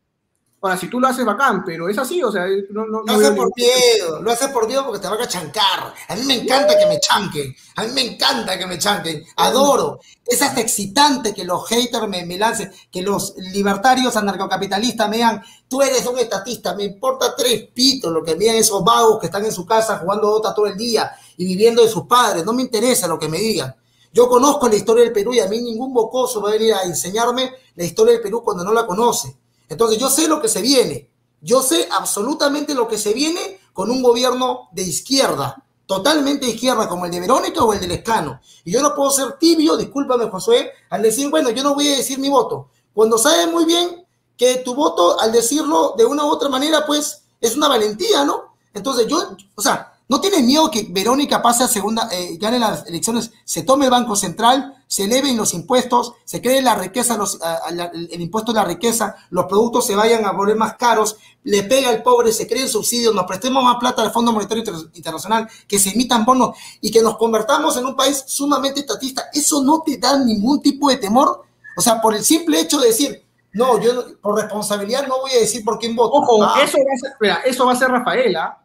Ahora, 0.62 0.76
si 0.76 0.89
tú 0.89 0.99
lo 0.99 1.07
haces 1.07 1.24
bacán, 1.24 1.64
pero 1.64 1.88
es 1.88 1.97
así, 1.97 2.22
o 2.22 2.30
sea, 2.32 2.45
no, 2.70 2.86
no, 2.86 2.99
Lo 2.99 3.03
no 3.05 3.14
hace 3.14 3.22
veo 3.22 3.36
por 3.36 3.51
miedo, 3.55 4.22
lo 4.22 4.32
hace 4.32 4.49
por 4.49 4.68
miedo 4.68 4.86
porque 4.86 4.99
te 4.99 5.07
van 5.07 5.22
a 5.22 5.28
chancar. 5.28 5.93
A 6.10 6.16
mí 6.16 6.24
me 6.24 6.41
encanta 6.41 6.78
que 6.78 6.86
me 6.86 6.99
chanquen, 6.99 7.55
a 7.78 7.84
mí 7.84 7.91
me 7.93 8.01
encanta 8.01 8.57
que 8.57 8.68
me 8.68 8.78
chanquen, 8.78 9.24
adoro. 9.38 9.99
Es 10.26 10.41
hasta 10.41 10.60
excitante 10.60 11.34
que 11.34 11.45
los 11.45 11.66
haters 11.70 12.10
me, 12.10 12.26
me 12.26 12.38
lancen, 12.38 12.74
que 12.91 13.01
los 13.01 13.36
libertarios 13.38 14.18
anarcocapitalistas 14.18 15.10
me 15.10 15.16
digan, 15.16 15.41
tú 15.70 15.82
eres 15.82 16.05
un 16.05 16.20
estatista, 16.20 16.76
me 16.76 16.84
importa 16.84 17.34
tres 17.38 17.70
pitos 17.74 18.12
lo 18.12 18.22
que 18.22 18.34
me 18.34 18.39
digan 18.39 18.57
esos 18.57 18.84
vagos 18.84 19.20
que 19.20 19.28
están 19.28 19.45
en 19.45 19.53
su 19.53 19.66
casa 19.66 19.99
jugando 19.99 20.30
Dota 20.30 20.53
todo 20.53 20.66
el 20.68 20.76
día 20.76 21.10
y 21.38 21.45
viviendo 21.45 21.82
de 21.82 21.89
sus 21.89 22.05
padres, 22.05 22.43
no 22.43 22.51
me 22.51 22.64
interesa 22.64 23.07
lo 23.07 23.18
que 23.18 23.30
me 23.30 23.38
digan. 23.38 23.74
Yo 24.12 24.28
conozco 24.28 24.68
la 24.68 24.76
historia 24.76 25.05
del 25.05 25.14
Perú 25.14 25.34
y 25.34 25.39
a 25.39 25.47
mí 25.47 25.62
ningún 25.62 25.93
bocoso 25.93 26.41
va 26.41 26.49
a 26.49 26.53
venir 26.53 26.74
a 26.74 26.84
enseñarme 26.84 27.53
la 27.76 27.84
historia 27.86 28.14
del 28.14 28.22
Perú 28.22 28.43
cuando 28.43 28.64
no 28.64 28.74
la 28.74 28.86
conoce. 28.86 29.38
Entonces 29.70 29.97
yo 29.97 30.09
sé 30.09 30.28
lo 30.28 30.41
que 30.41 30.49
se 30.49 30.61
viene. 30.61 31.09
Yo 31.41 31.61
sé 31.61 31.88
absolutamente 31.91 32.74
lo 32.74 32.88
que 32.88 32.97
se 32.97 33.13
viene 33.13 33.59
con 33.72 33.89
un 33.89 34.01
gobierno 34.03 34.67
de 34.74 34.82
izquierda, 34.82 35.63
totalmente 35.86 36.45
de 36.45 36.51
izquierda, 36.51 36.89
como 36.89 37.05
el 37.05 37.11
de 37.11 37.22
Verónica 37.22 37.63
o 37.63 37.72
el 37.72 37.80
del 37.80 37.91
Escano. 37.91 38.41
Y 38.65 38.72
yo 38.72 38.82
no 38.82 38.93
puedo 38.93 39.09
ser 39.11 39.38
tibio, 39.39 39.78
discúlpame 39.78 40.30
Josué, 40.30 40.72
al 40.89 41.01
decir, 41.01 41.30
bueno, 41.30 41.49
yo 41.51 41.63
no 41.63 41.76
voy 41.76 41.88
a 41.88 41.97
decir 41.97 42.20
mi 42.20 42.30
voto. 42.30 42.70
Cuando 42.93 43.17
sabes 43.17 43.49
muy 43.49 43.63
bien 43.63 44.05
que 44.36 44.57
tu 44.57 44.76
voto, 44.76 45.20
al 45.20 45.32
decirlo 45.32 45.95
de 45.97 46.05
una 46.05 46.26
u 46.26 46.28
otra 46.28 46.49
manera, 46.49 46.86
pues 46.86 47.24
es 47.39 47.55
una 47.55 47.67
valentía, 47.67 48.26
¿no? 48.26 48.55
Entonces 48.74 49.07
yo, 49.07 49.36
o 49.55 49.61
sea, 49.61 49.93
¿no 50.07 50.20
tienes 50.20 50.43
miedo 50.43 50.70
que 50.70 50.88
Verónica 50.89 51.41
pase 51.41 51.63
a 51.63 51.67
segunda, 51.67 52.09
eh, 52.11 52.38
gane 52.38 52.59
las 52.59 52.86
elecciones, 52.88 53.32
se 53.45 53.63
tome 53.63 53.86
el 53.86 53.91
Banco 53.91 54.15
Central, 54.15 54.78
se 54.92 55.04
eleven 55.04 55.38
los 55.38 55.54
impuestos, 55.54 56.14
se 56.26 56.42
cree 56.42 56.64
la 56.64 56.74
riqueza, 56.74 57.16
los, 57.16 57.40
a- 57.44 57.60
a 57.68 57.70
el 57.70 58.20
impuesto 58.22 58.52
de 58.52 58.60
la 58.60 58.66
riqueza, 58.66 59.16
los 59.30 59.46
productos 59.46 59.86
se 59.86 59.96
vayan 59.96 60.26
a 60.26 60.32
volver 60.32 60.56
más 60.56 60.78
caros, 60.78 61.16
le 61.44 61.62
pega 61.62 61.90
al 61.90 62.02
pobre, 62.02 62.32
se 62.34 62.48
creen 62.48 62.68
subsidios, 62.68 63.14
nos 63.14 63.26
prestemos 63.26 63.64
más 63.64 63.76
plata 63.80 64.02
al 64.02 64.10
Fondo 64.12 64.32
Monetario 64.34 64.64
Inter- 64.64 64.90
Internacional, 64.96 65.48
que 65.68 65.78
se 65.78 65.92
emitan 65.92 66.26
bonos 66.26 66.58
y 66.82 66.90
que 66.90 67.04
nos 67.04 67.18
convertamos 67.18 67.78
en 67.78 67.86
un 67.86 67.96
país 67.96 68.24
sumamente 68.26 68.80
estatista? 68.80 69.26
¿Eso 69.32 69.64
no 69.64 69.84
te 69.86 69.98
da 69.98 70.18
ningún 70.18 70.60
tipo 70.60 70.90
de 70.90 70.98
temor? 70.98 71.44
O 71.78 71.82
sea, 71.82 72.02
por 72.02 72.16
el 72.16 72.26
simple 72.26 72.60
hecho 72.60 72.80
de 72.80 72.88
decir, 72.88 73.24
no, 73.54 73.80
yo 73.80 73.92
por 74.22 74.36
responsabilidad 74.42 75.08
no 75.08 75.20
voy 75.22 75.32
a 75.34 75.40
decir 75.40 75.64
por 75.64 75.78
quién 75.78 75.96
voto. 75.96 76.14
Ojo, 76.16 76.44
Ah, 76.44 76.62
eso, 76.64 76.78
va 76.80 76.94
a 76.94 76.98
ser, 76.98 77.12
mira, 77.22 77.36
eso 77.46 77.66
va 77.66 77.74
a 77.74 77.76
ser 77.76 77.90
Rafaela. 77.90 78.58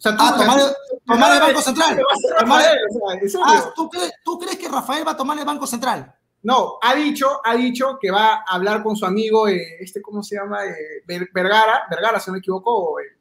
O 0.00 0.02
sea, 0.02 0.16
tú- 0.16 0.22
Ah, 0.24 0.34
tomar, 0.38 0.58
tomar 1.06 1.34
el 1.34 1.40
Banco 1.40 1.60
Central. 1.60 2.02
Rafael, 2.40 2.78
o 2.88 3.28
sea. 3.28 3.40
Ah, 3.44 3.72
¿tú 3.76 3.90
crees, 3.90 4.12
¿tú 4.24 4.38
crees 4.38 4.56
que 4.56 4.66
Rafael 4.68 5.06
va 5.06 5.10
a 5.12 5.16
tomar 5.16 5.38
el 5.38 5.44
Banco 5.44 5.66
Central? 5.66 6.14
No, 6.42 6.78
ha 6.80 6.94
dicho, 6.94 7.28
ha 7.44 7.54
dicho 7.54 7.98
que 8.00 8.10
va 8.10 8.36
a 8.36 8.44
hablar 8.54 8.82
con 8.82 8.96
su 8.96 9.04
amigo, 9.04 9.46
eh, 9.46 9.76
este, 9.80 10.00
¿cómo 10.00 10.22
se 10.22 10.36
llama? 10.36 10.64
Eh, 10.64 11.02
Ver- 11.06 11.28
Vergara, 11.34 11.82
Vergara, 11.90 12.18
si 12.18 12.30
no 12.30 12.32
me 12.32 12.38
equivoco. 12.38 12.98
eh, 12.98 13.18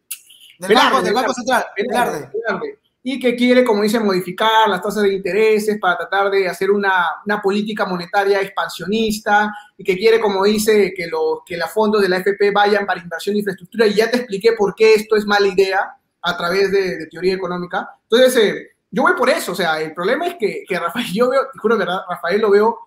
Del, 0.57 0.69
Velarde, 0.69 0.89
banco, 0.89 1.03
del 1.05 1.13
Banco 1.13 1.21
Velarde, 1.27 1.33
Central. 1.35 1.65
Velarde, 1.75 2.11
Velarde. 2.11 2.31
Velarde. 2.33 2.79
Y 3.03 3.19
que 3.19 3.35
quiere, 3.35 3.63
como 3.65 3.81
dice, 3.83 3.99
modificar 3.99 4.69
las 4.69 4.81
tasas 4.81 5.03
de 5.03 5.13
intereses 5.13 5.77
para 5.81 5.97
tratar 5.97 6.29
de 6.31 6.47
hacer 6.47 6.69
una, 6.71 7.07
una 7.25 7.41
política 7.41 7.85
monetaria 7.85 8.39
expansionista 8.41 9.53
y 9.77 9.83
que 9.83 9.97
quiere, 9.97 10.19
como 10.21 10.43
dice, 10.45 10.93
que 10.95 11.07
los 11.07 11.39
que 11.45 11.57
los 11.57 11.69
fondos 11.71 12.01
de 12.01 12.09
la 12.09 12.17
FP 12.17 12.51
vayan 12.51 12.85
para 12.85 13.01
inversión 13.01 13.33
en 13.33 13.39
infraestructura. 13.39 13.87
Y 13.87 13.95
ya 13.95 14.09
te 14.11 14.17
expliqué 14.17 14.51
por 14.53 14.75
qué 14.75 14.93
esto 14.95 15.15
es 15.15 15.25
mala 15.25 15.47
idea 15.47 15.95
a 16.21 16.37
través 16.37 16.71
de, 16.71 16.97
de 16.97 17.05
teoría 17.07 17.33
económica. 17.35 17.89
Entonces, 18.09 18.35
eh, 18.43 18.67
yo 18.91 19.03
voy 19.03 19.13
por 19.13 19.29
eso. 19.29 19.51
O 19.51 19.55
sea, 19.55 19.81
el 19.81 19.93
problema 19.93 20.27
es 20.27 20.35
que, 20.35 20.63
que 20.67 20.79
Rafael, 20.79 21.07
yo 21.13 21.29
veo, 21.29 21.41
te 21.51 21.59
juro, 21.59 21.77
verdad, 21.77 22.01
Rafael 22.09 22.41
lo 22.41 22.49
veo 22.51 22.79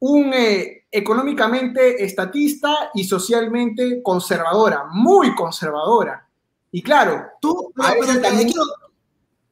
un 0.00 0.32
eh, 0.34 0.84
económicamente 0.90 2.04
estatista 2.04 2.90
y 2.94 3.04
socialmente 3.04 4.02
conservadora, 4.02 4.84
muy 4.90 5.34
conservadora. 5.34 6.28
Y 6.72 6.82
claro, 6.82 7.24
Tú, 7.40 7.72
A 7.78 7.92
pero- 7.92 8.20
también- 8.20 8.48
quiero, 8.48 8.64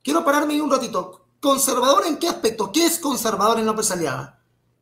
quiero 0.02 0.24
pararme 0.24 0.60
un 0.60 0.70
ratito. 0.70 1.16
¿conservador 1.40 2.04
en 2.06 2.18
qué 2.18 2.28
aspecto? 2.28 2.70
¿Qué 2.70 2.84
es 2.84 2.98
conservador 2.98 3.58
en 3.58 3.64
López 3.66 3.90
Aliaga? 3.92 4.38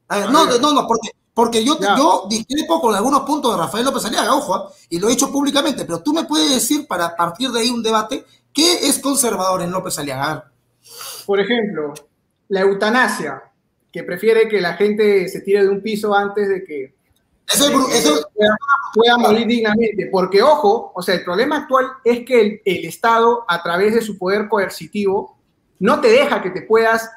A 0.08 0.18
ver, 0.18 0.30
no, 0.30 0.44
no, 0.58 0.72
no, 0.72 0.86
porque, 0.88 1.10
porque 1.38 1.64
yo, 1.64 1.78
yo 1.80 2.26
discrepo 2.28 2.80
con 2.80 2.96
algunos 2.96 3.20
puntos 3.20 3.52
de 3.52 3.62
Rafael 3.62 3.84
López 3.84 4.04
Aliaga, 4.04 4.34
ojo, 4.34 4.56
¿ah? 4.56 4.72
y 4.88 4.98
lo 4.98 5.08
he 5.08 5.12
hecho 5.12 5.30
públicamente, 5.30 5.84
pero 5.84 6.02
tú 6.02 6.12
me 6.12 6.24
puedes 6.24 6.50
decir, 6.50 6.84
para 6.88 7.14
partir 7.14 7.52
de 7.52 7.60
ahí 7.60 7.70
un 7.70 7.80
debate, 7.80 8.24
¿qué 8.52 8.88
es 8.88 8.98
conservador 8.98 9.62
en 9.62 9.70
López 9.70 9.96
Aliaga? 10.00 10.50
Por 11.24 11.38
ejemplo, 11.38 11.94
la 12.48 12.62
eutanasia, 12.62 13.40
que 13.92 14.02
prefiere 14.02 14.48
que 14.48 14.60
la 14.60 14.74
gente 14.74 15.28
se 15.28 15.42
tire 15.42 15.62
de 15.62 15.68
un 15.68 15.80
piso 15.80 16.12
antes 16.12 16.48
de 16.48 16.64
que 16.64 16.96
eso, 17.54 17.70
pueda, 18.92 19.16
morir 19.18 19.46
dignamente. 19.46 20.08
Porque, 20.10 20.42
ojo, 20.42 20.90
o 20.92 21.00
sea, 21.02 21.14
el 21.14 21.22
problema 21.22 21.58
actual 21.58 21.86
es 22.02 22.24
que 22.24 22.60
el, 22.64 22.84
Estado, 22.84 23.44
a 23.46 23.62
través 23.62 23.94
de 23.94 24.02
su 24.02 24.18
poder 24.18 24.48
coercitivo, 24.48 25.38
no 25.78 26.00
te 26.00 26.08
deja 26.08 26.42
que 26.42 26.50
te 26.50 26.62
puedas, 26.62 27.08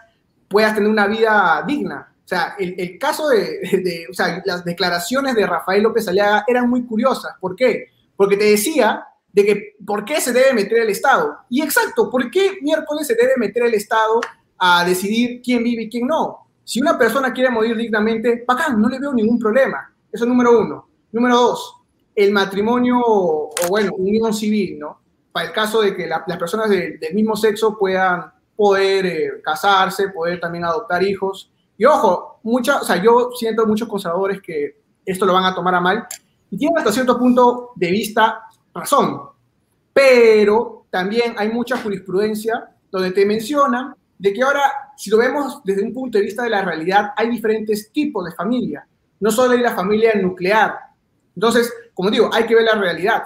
puedas 0.48 0.76
tener 0.76 0.92
una 0.92 1.08
vida 1.08 1.64
digna. 1.66 2.11
Sea, 2.32 2.56
el, 2.58 2.98
caso 2.98 3.28
de, 3.28 4.08
o 4.10 4.14
sea, 4.14 4.42
las 4.46 4.64
declaraciones 4.64 5.36
de 5.36 5.46
Rafael 5.46 5.84
López 5.84 6.08
Aliaga 6.08 6.46
eran 6.48 6.70
muy 6.70 6.86
curiosas. 6.86 7.34
¿Por 7.42 7.58
qué? 7.58 7.88
Porque 8.16 8.38
te 8.38 8.46
decía 8.46 9.06
de 9.34 9.46
que 9.46 9.76
por 9.86 10.06
qué 10.06 10.22
se 10.22 10.32
debe 10.32 10.54
meter 10.54 10.80
el 10.80 10.90
Estado. 10.90 11.40
Y 11.50 11.62
exacto, 11.62 12.10
¿por 12.10 12.32
qué 12.32 12.60
miércoles 12.62 13.06
se 13.06 13.16
debe 13.16 13.34
meter 13.36 13.64
el 13.64 13.74
Estado 13.74 14.22
a 14.58 14.86
decidir 14.86 15.42
quién 15.44 15.62
vive 15.62 15.84
y 15.84 15.90
quién 15.90 16.08
no? 16.08 16.48
Si 16.64 16.80
una 16.80 16.98
persona 16.98 17.34
quiere 17.34 17.50
morir 17.50 17.76
dignamente, 17.76 18.46
bacán, 18.48 18.82
no 18.82 18.88
le 18.88 18.98
veo 18.98 19.14
ningún 19.14 19.38
problema. 19.38 19.94
Eso 20.10 20.24
es 20.24 20.30
número 20.30 20.58
uno. 20.58 20.88
Número 21.12 21.36
dos, 21.36 21.82
el 22.16 22.32
matrimonio 22.32 22.98
o, 23.06 23.54
bueno, 23.68 23.92
unión 23.98 24.34
civil, 24.34 24.80
¿no? 24.80 25.02
Para 25.34 25.48
el 25.48 25.52
caso 25.52 25.82
de 25.82 25.94
que 25.94 26.08
las 26.08 26.38
personas 26.38 26.70
del 26.70 27.14
mismo 27.14 27.36
sexo 27.36 27.78
puedan 27.78 28.32
poder 28.56 29.06
eh, 29.06 29.42
casarse, 29.44 30.08
poder 30.08 30.40
también 30.40 30.64
adoptar 30.64 31.04
hijos. 31.04 31.52
Y 31.82 31.86
ojo, 31.86 32.40
mucha, 32.44 32.82
o 32.82 32.84
sea, 32.84 33.02
yo 33.02 33.32
siento 33.34 33.66
muchos 33.66 33.88
conservadores 33.88 34.40
que 34.40 34.82
esto 35.04 35.26
lo 35.26 35.34
van 35.34 35.46
a 35.46 35.56
tomar 35.56 35.74
a 35.74 35.82
mal 35.82 36.06
y 36.52 36.58
tienen 36.58 36.78
hasta 36.78 36.92
cierto 36.92 37.18
punto 37.18 37.72
de 37.76 37.90
vista 37.90 38.44
razón. 38.72 39.22
Pero 39.92 40.86
también 40.92 41.34
hay 41.40 41.50
mucha 41.50 41.78
jurisprudencia 41.78 42.70
donde 42.92 43.10
te 43.10 43.26
mencionan 43.26 43.96
de 44.20 44.32
que 44.32 44.44
ahora, 44.44 44.62
si 44.96 45.10
lo 45.10 45.18
vemos 45.18 45.62
desde 45.64 45.82
un 45.82 45.92
punto 45.92 46.20
de 46.20 46.26
vista 46.26 46.44
de 46.44 46.52
la 46.52 46.62
realidad, 46.62 47.14
hay 47.18 47.30
diferentes 47.30 47.92
tipos 47.92 48.26
de 48.26 48.32
familia 48.34 48.86
no 49.22 49.32
solo 49.32 49.54
hay 49.54 49.60
la 49.60 49.74
familia 49.74 50.12
nuclear. 50.16 50.78
Entonces, 51.36 51.74
como 51.94 52.12
digo, 52.12 52.30
hay 52.34 52.46
que 52.46 52.56
ver 52.56 52.66
la 52.66 52.78
realidad. 52.78 53.24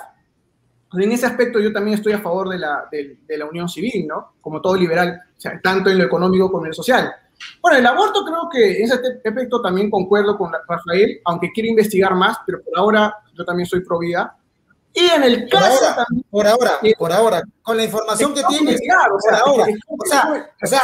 En 0.94 1.12
ese 1.12 1.26
aspecto 1.26 1.60
yo 1.60 1.74
también 1.74 1.98
estoy 1.98 2.14
a 2.14 2.20
favor 2.20 2.50
de 2.50 2.60
la, 2.60 2.88
de, 2.92 3.18
la 3.38 3.46
unión 3.46 3.68
civil, 3.68 4.06
¿no? 4.08 4.36
Como 4.40 4.62
todo 4.62 4.76
liberal, 4.76 5.20
tanto 5.64 5.90
en 5.90 5.98
lo 5.98 6.04
económico 6.04 6.52
como 6.52 6.66
en 6.66 6.70
lo 6.70 6.74
social. 6.76 7.14
Bueno, 7.62 7.78
el 7.78 7.86
aborto 7.86 8.24
creo 8.24 8.50
que 8.52 8.78
en 8.78 8.84
ese 8.86 8.94
aspecto 8.94 9.62
también 9.62 9.90
concuerdo 9.90 10.38
con 10.38 10.52
Rafael, 10.52 11.20
aunque 11.26 11.52
quiere 11.54 11.70
investigar 11.70 12.14
más, 12.16 12.38
pero 12.46 12.62
por 12.64 12.78
ahora 12.78 13.16
yo 13.34 13.44
también 13.46 13.68
soy 13.68 13.82
pro 13.82 14.00
vida. 14.00 14.36
Y 14.94 15.08
en 15.10 15.24
el 15.24 15.50
caso 15.50 15.84
por 16.30 16.48
ahora, 16.48 16.80
por 16.80 16.88
ahora, 16.88 16.96
por 16.98 17.12
ahora, 17.12 17.44
con 17.62 17.76
la 17.76 17.84
información 17.84 18.34
que 18.34 18.44
tienes, 18.44 18.80
por 18.80 19.34
ahora, 19.34 19.66
o 19.66 20.06
sea, 20.06 20.40
o 20.62 20.68
sea 20.68 20.82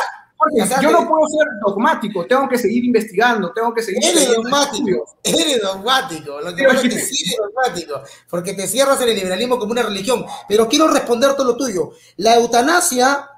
yo 0.82 0.92
no 0.92 1.08
puedo 1.08 1.28
ser 1.28 1.48
dogmático, 1.66 2.26
tengo 2.26 2.50
que 2.50 2.58
seguir 2.58 2.84
investigando, 2.86 3.52
tengo 3.54 3.74
que 3.74 3.84
seguir... 3.84 4.04
Eres 4.04 4.34
dogmático, 4.34 5.18
eres 5.24 5.62
dogmático, 5.62 6.42
lo 6.42 6.56
que 6.56 6.64
pasa 6.64 6.88
es 6.88 6.94
que 6.94 7.00
sí 7.00 7.24
eres 7.26 7.38
dogmático, 7.38 8.02
porque 8.30 8.54
te 8.54 8.68
cierras 8.68 9.00
en 9.02 9.10
el 9.10 9.16
liberalismo 9.16 9.60
como 9.60 9.72
una 9.72 9.84
religión. 9.84 10.26
Pero 10.48 10.68
quiero 10.68 10.88
responder 10.88 11.36
todo 11.36 11.52
lo 11.52 11.58
tuyo. 11.58 11.92
La 12.18 12.36
eutanasia 12.36 13.30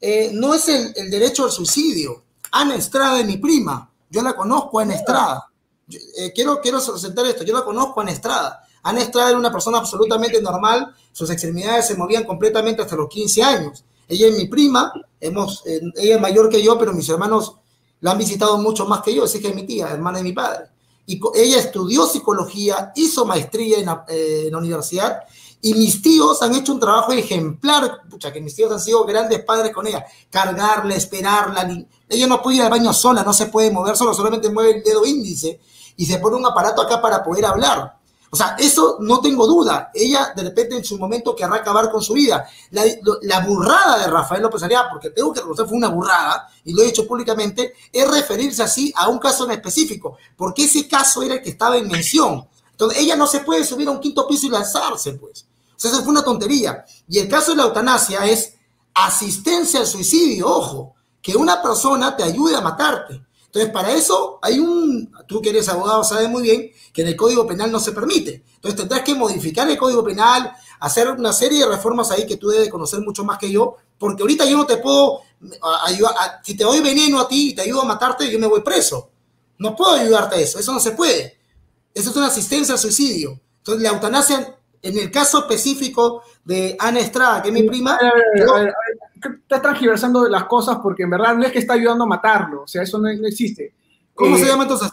eh, 0.00 0.30
no 0.34 0.52
es 0.52 0.68
el, 0.68 1.10
derecho 1.10 1.44
al 1.44 1.50
suicidio. 1.50 2.21
Ana 2.52 2.76
Estrada 2.76 3.20
es 3.20 3.26
mi 3.26 3.38
prima, 3.38 3.90
yo 4.10 4.22
la 4.22 4.36
conozco 4.36 4.78
Ana 4.78 4.94
Estrada. 4.94 5.50
Eh, 5.88 6.32
quiero, 6.34 6.60
quiero 6.60 6.80
sentar 6.80 7.26
esto, 7.26 7.44
yo 7.44 7.54
la 7.54 7.64
conozco 7.64 8.00
a 8.00 8.02
Ana 8.02 8.12
Estrada. 8.12 8.62
Ana 8.82 9.00
Estrada 9.00 9.30
era 9.30 9.38
una 9.38 9.50
persona 9.50 9.78
absolutamente 9.78 10.40
normal, 10.42 10.94
sus 11.12 11.30
extremidades 11.30 11.86
se 11.86 11.96
movían 11.96 12.24
completamente 12.24 12.82
hasta 12.82 12.96
los 12.96 13.08
15 13.08 13.42
años. 13.42 13.84
Ella 14.06 14.26
es 14.26 14.36
mi 14.36 14.46
prima, 14.46 14.92
hemos, 15.20 15.64
eh, 15.66 15.80
ella 15.96 16.16
es 16.16 16.20
mayor 16.20 16.50
que 16.50 16.62
yo, 16.62 16.78
pero 16.78 16.92
mis 16.92 17.08
hermanos 17.08 17.56
la 18.00 18.10
han 18.12 18.18
visitado 18.18 18.58
mucho 18.58 18.84
más 18.86 19.00
que 19.00 19.14
yo, 19.14 19.24
así 19.24 19.40
que 19.40 19.48
es 19.48 19.54
mi 19.54 19.64
tía, 19.64 19.88
hermana 19.90 20.18
de 20.18 20.24
mi 20.24 20.32
padre. 20.32 20.66
Y 21.06 21.20
ella 21.34 21.58
estudió 21.58 22.06
psicología, 22.06 22.92
hizo 22.96 23.24
maestría 23.24 23.78
en 23.78 23.86
la, 23.86 24.04
eh, 24.08 24.44
en 24.46 24.52
la 24.52 24.58
universidad 24.58 25.20
y 25.64 25.74
mis 25.74 26.02
tíos 26.02 26.42
han 26.42 26.54
hecho 26.56 26.72
un 26.72 26.80
trabajo 26.80 27.12
ejemplar, 27.12 28.02
pucha, 28.10 28.32
que 28.32 28.40
mis 28.40 28.54
tíos 28.54 28.72
han 28.72 28.80
sido 28.80 29.04
grandes 29.04 29.44
padres 29.44 29.72
con 29.72 29.86
ella, 29.86 30.04
cargarla, 30.28 30.96
esperarla. 30.96 31.86
Ella 32.08 32.26
no 32.26 32.42
puede 32.42 32.56
ir 32.56 32.62
al 32.64 32.70
baño 32.70 32.92
sola, 32.92 33.22
no 33.22 33.32
se 33.32 33.46
puede 33.46 33.70
mover 33.70 33.96
solo, 33.96 34.12
solamente 34.12 34.50
mueve 34.50 34.78
el 34.78 34.82
dedo 34.82 35.06
índice 35.06 35.60
y 35.96 36.04
se 36.04 36.18
pone 36.18 36.36
un 36.36 36.44
aparato 36.44 36.82
acá 36.82 37.00
para 37.00 37.22
poder 37.22 37.44
hablar. 37.44 37.96
O 38.30 38.36
sea, 38.36 38.56
eso 38.58 38.96
no 38.98 39.20
tengo 39.20 39.46
duda. 39.46 39.92
Ella 39.94 40.32
de 40.34 40.42
repente 40.42 40.74
en 40.74 40.82
su 40.82 40.98
momento 40.98 41.36
querrá 41.36 41.56
acabar 41.56 41.90
con 41.92 42.02
su 42.02 42.14
vida. 42.14 42.44
La, 42.70 43.40
burrada 43.46 43.98
de 43.98 44.08
Rafael 44.08 44.42
López 44.42 44.64
Aliaga, 44.64 44.88
porque 44.90 45.10
tengo 45.10 45.32
que 45.32 45.40
reconocer 45.40 45.66
fue 45.66 45.76
una 45.76 45.90
burrada, 45.90 46.48
y 46.64 46.72
lo 46.72 46.82
he 46.82 46.86
dicho 46.86 47.06
públicamente, 47.06 47.74
es 47.92 48.10
referirse 48.10 48.64
así 48.64 48.92
a 48.96 49.08
un 49.08 49.20
caso 49.20 49.44
en 49.44 49.52
específico, 49.52 50.16
porque 50.36 50.64
ese 50.64 50.88
caso 50.88 51.22
era 51.22 51.34
el 51.34 51.42
que 51.42 51.50
estaba 51.50 51.76
en 51.76 51.86
mención. 51.86 52.48
Entonces, 52.72 52.98
ella 52.98 53.14
no 53.14 53.28
se 53.28 53.40
puede 53.40 53.64
subir 53.64 53.86
a 53.86 53.92
un 53.92 54.00
quinto 54.00 54.26
piso 54.26 54.46
y 54.46 54.50
lanzarse, 54.50 55.12
pues. 55.12 55.46
Eso 55.88 56.02
fue 56.02 56.10
una 56.10 56.24
tontería. 56.24 56.84
Y 57.08 57.18
el 57.18 57.28
caso 57.28 57.52
de 57.52 57.58
la 57.58 57.64
eutanasia 57.64 58.24
es 58.26 58.54
asistencia 58.94 59.80
al 59.80 59.86
suicidio, 59.86 60.48
ojo, 60.48 60.94
que 61.20 61.36
una 61.36 61.62
persona 61.62 62.16
te 62.16 62.22
ayude 62.22 62.56
a 62.56 62.60
matarte. 62.60 63.22
Entonces, 63.46 63.70
para 63.70 63.92
eso 63.92 64.38
hay 64.40 64.58
un, 64.58 65.12
tú 65.28 65.42
que 65.42 65.50
eres 65.50 65.68
abogado 65.68 66.02
sabes 66.02 66.28
muy 66.28 66.42
bien 66.42 66.70
que 66.90 67.02
en 67.02 67.08
el 67.08 67.16
Código 67.16 67.46
Penal 67.46 67.70
no 67.70 67.78
se 67.78 67.92
permite. 67.92 68.42
Entonces, 68.54 68.80
tendrás 68.80 69.02
que 69.02 69.14
modificar 69.14 69.68
el 69.68 69.76
Código 69.76 70.02
Penal, 70.02 70.52
hacer 70.80 71.08
una 71.10 71.34
serie 71.34 71.60
de 71.60 71.66
reformas 71.66 72.10
ahí 72.10 72.26
que 72.26 72.38
tú 72.38 72.48
debes 72.48 72.70
conocer 72.70 73.00
mucho 73.00 73.24
más 73.24 73.38
que 73.38 73.50
yo, 73.50 73.76
porque 73.98 74.22
ahorita 74.22 74.46
yo 74.46 74.56
no 74.56 74.64
te 74.64 74.78
puedo 74.78 75.20
ayudar, 75.84 76.40
si 76.42 76.56
te 76.56 76.64
doy 76.64 76.80
veneno 76.80 77.20
a 77.20 77.28
ti 77.28 77.50
y 77.50 77.54
te 77.54 77.62
ayudo 77.62 77.82
a 77.82 77.84
matarte, 77.84 78.30
yo 78.30 78.38
me 78.38 78.46
voy 78.46 78.62
preso. 78.62 79.10
No 79.58 79.76
puedo 79.76 79.92
ayudarte 79.92 80.36
a 80.36 80.38
eso, 80.38 80.58
eso 80.58 80.72
no 80.72 80.80
se 80.80 80.92
puede. 80.92 81.38
Eso 81.94 82.08
es 82.08 82.16
una 82.16 82.28
asistencia 82.28 82.72
al 82.72 82.80
suicidio. 82.80 83.38
Entonces, 83.58 83.82
la 83.82 83.90
eutanasia, 83.90 84.58
en 84.82 84.98
el 84.98 85.10
caso 85.10 85.38
específico 85.40 86.22
de 86.44 86.76
Ana 86.78 87.00
Estrada, 87.00 87.40
que 87.40 87.48
es 87.48 87.54
mi 87.54 87.62
prima, 87.62 87.98
está 89.14 89.62
transgiversando 89.62 90.28
las 90.28 90.44
cosas 90.44 90.78
porque 90.82 91.04
en 91.04 91.10
verdad 91.10 91.36
no 91.36 91.44
es 91.44 91.52
que 91.52 91.60
está 91.60 91.74
ayudando 91.74 92.04
a 92.04 92.08
matarlo, 92.08 92.62
o 92.62 92.66
sea, 92.66 92.82
eso 92.82 92.98
no, 92.98 93.08
existe. 93.08 93.72
¿Cómo 94.14 94.36
se 94.36 94.44
eh, 94.44 94.48
llama 94.48 94.64
entonces? 94.64 94.90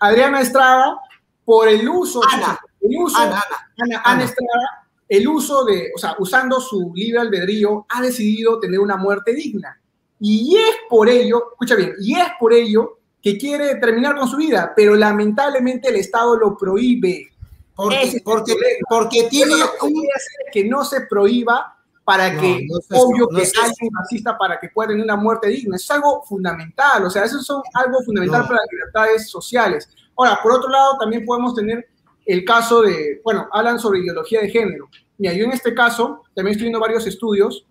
Adriana 0.00 0.40
Estrada, 0.40 0.98
por 1.44 1.68
el 1.68 1.86
uso, 1.88 2.20
Ana, 2.32 2.58
el 2.80 2.98
uso, 2.98 3.18
Ana, 3.18 3.42
Ana, 3.78 4.02
Ana, 4.04 4.24
Estrada, 4.24 4.88
el 5.08 5.28
uso 5.28 5.64
de, 5.64 5.92
o 5.94 5.98
sea, 5.98 6.16
usando 6.18 6.60
su 6.60 6.92
libre 6.94 7.20
albedrío, 7.20 7.86
ha 7.90 8.00
decidido 8.00 8.58
tener 8.58 8.80
una 8.80 8.96
muerte 8.96 9.34
digna. 9.34 9.78
Y 10.18 10.56
es 10.56 10.76
por 10.88 11.08
ello, 11.08 11.50
escucha 11.52 11.74
bien, 11.74 11.92
y 12.00 12.14
es 12.14 12.28
por 12.40 12.52
ello 12.52 12.98
que 13.22 13.36
quiere 13.36 13.74
terminar 13.76 14.16
con 14.16 14.28
su 14.28 14.36
vida, 14.36 14.72
pero 14.74 14.94
lamentablemente 14.94 15.88
el 15.88 15.96
Estado 15.96 16.38
lo 16.38 16.56
prohíbe. 16.56 17.32
Porque, 17.76 18.22
porque, 18.24 18.54
porque 18.88 19.24
tiene 19.24 19.54
un... 19.82 20.02
que 20.50 20.64
no 20.64 20.84
se 20.84 21.02
prohíba 21.02 21.76
para 22.04 22.38
que, 22.38 22.66
obvio 22.92 23.28
que 23.28 23.42
haya 23.42 23.72
un 23.82 23.90
racista 23.98 24.38
para 24.38 24.58
que 24.58 24.68
pueda 24.68 24.90
tener 24.90 25.04
una 25.04 25.16
muerte 25.16 25.48
digna. 25.48 25.76
es 25.76 25.90
algo 25.90 26.22
fundamental, 26.22 27.04
o 27.04 27.10
sea, 27.10 27.24
eso 27.24 27.38
es 27.38 27.50
algo 27.74 28.00
fundamental 28.04 28.42
para 28.42 28.60
las 28.60 28.68
libertades 28.70 29.28
sociales. 29.28 29.90
Ahora, 30.16 30.38
por 30.40 30.52
otro 30.52 30.70
lado, 30.70 30.96
también 30.98 31.24
podemos 31.24 31.54
tener 31.54 31.86
el 32.24 32.44
caso 32.44 32.82
de, 32.82 33.20
bueno, 33.24 33.48
hablan 33.52 33.78
sobre 33.78 34.00
ideología 34.00 34.40
de 34.40 34.48
género. 34.48 34.88
Y 35.18 35.24
yo 35.36 35.44
en 35.44 35.52
este 35.52 35.74
caso, 35.74 36.22
también 36.34 36.52
estoy 36.52 36.66
viendo 36.66 36.80
varios 36.80 37.06
estudios, 37.06 37.66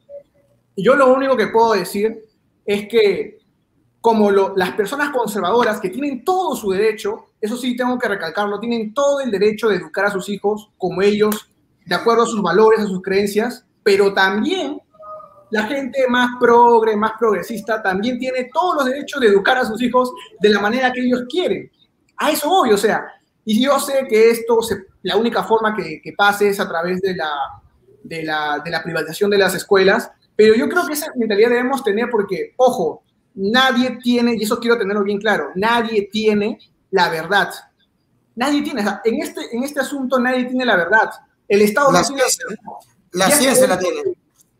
y 0.76 0.84
yo 0.84 0.95
lo 0.95 1.14
único 1.14 1.38
que 1.38 1.47
puedo 1.47 1.74
decir 1.74 2.26
es 2.66 2.88
que 2.88 3.39
como 4.01 4.30
las 4.32 4.72
personas 4.74 5.10
conservadoras 5.10 5.80
que 5.80 5.89
tienen 5.89 6.24
todo 6.24 6.56
su 6.56 6.72
derecho, 6.72 7.26
eso 7.45 7.57
sí 7.57 7.75
tengo 7.75 7.97
que 7.97 8.07
recalcarlo, 8.07 8.59
tienen 8.59 8.93
todo 8.93 9.21
el 9.21 9.31
derecho 9.31 9.69
de 9.69 9.77
educar 9.77 10.05
a 10.05 10.11
sus 10.11 10.27
hijos 10.29 10.71
como 10.77 11.01
ellos, 11.01 11.49
de 11.85 11.95
acuerdo 11.95 12.23
a 12.23 12.27
sus 12.27 12.41
valores, 12.41 12.81
a 12.81 12.87
sus 12.87 13.01
creencias, 13.01 13.65
pero 13.83 14.13
también 14.13 14.81
la 15.51 15.63
gente 15.63 16.07
más 16.09 16.31
progre, 16.39 16.95
más 16.95 17.13
progresista, 17.19 17.81
también 17.81 18.17
tiene 18.17 18.49
todos 18.51 18.75
los 18.75 18.85
derechos 18.85 19.21
de 19.21 19.27
educar 19.27 19.57
a 19.57 19.65
sus 19.65 19.81
hijos 19.81 20.11
de 20.39 20.49
la 20.49 20.59
manera 20.59 20.91
que 20.91 21.01
ellos 21.01 21.23
quieren. 21.29 21.71
A 22.17 22.31
eso 22.31 22.49
voy, 22.49 22.71
o 22.71 22.77
sea, 22.77 23.05
y 23.45 23.63
yo 23.63 23.79
sé 23.79 24.05
que 24.09 24.31
esto, 24.31 24.59
la 25.03 25.15
única 25.15 25.43
forma 25.43 25.75
que, 25.75 26.01
pase 26.17 26.49
es 26.49 26.59
a 26.59 26.67
través 26.67 26.99
de 27.01 27.15
la, 27.15 27.29
de, 28.03 28.23
la, 28.23 28.61
de 28.63 28.71
la 28.71 28.83
privatización 28.83 29.29
de 29.29 29.37
las 29.37 29.53
escuelas, 29.53 30.11
pero 30.35 30.55
yo 30.55 30.67
creo 30.67 30.85
que 30.85 30.93
esa 30.93 31.11
mentalidad 31.15 31.49
debemos 31.49 31.83
tener 31.83 32.09
porque, 32.09 32.53
ojo, 32.57 33.03
nadie 33.35 33.99
tiene, 34.01 34.35
y 34.35 34.43
eso 34.43 34.59
quiero 34.59 34.77
tenerlo 34.77 35.03
bien 35.03 35.19
claro, 35.19 35.51
nadie 35.55 36.09
tiene 36.11 36.57
la 36.95 37.09
verdad. 37.09 37.49
Nadie 38.35 38.61
tiene, 38.61 38.81
en, 39.03 39.21
este, 39.21 39.41
en 39.53 39.63
este 39.63 39.81
asunto 39.81 40.17
nadie 40.17 40.45
tiene 40.45 40.63
la 40.63 40.77
verdad. 40.77 41.09
El 41.45 41.61
Estado 41.61 41.91
no 41.91 42.01
tiene 42.01 42.23
la 43.11 43.29
ciencia 43.31 43.67
la 43.67 43.77
tiene. 43.77 44.01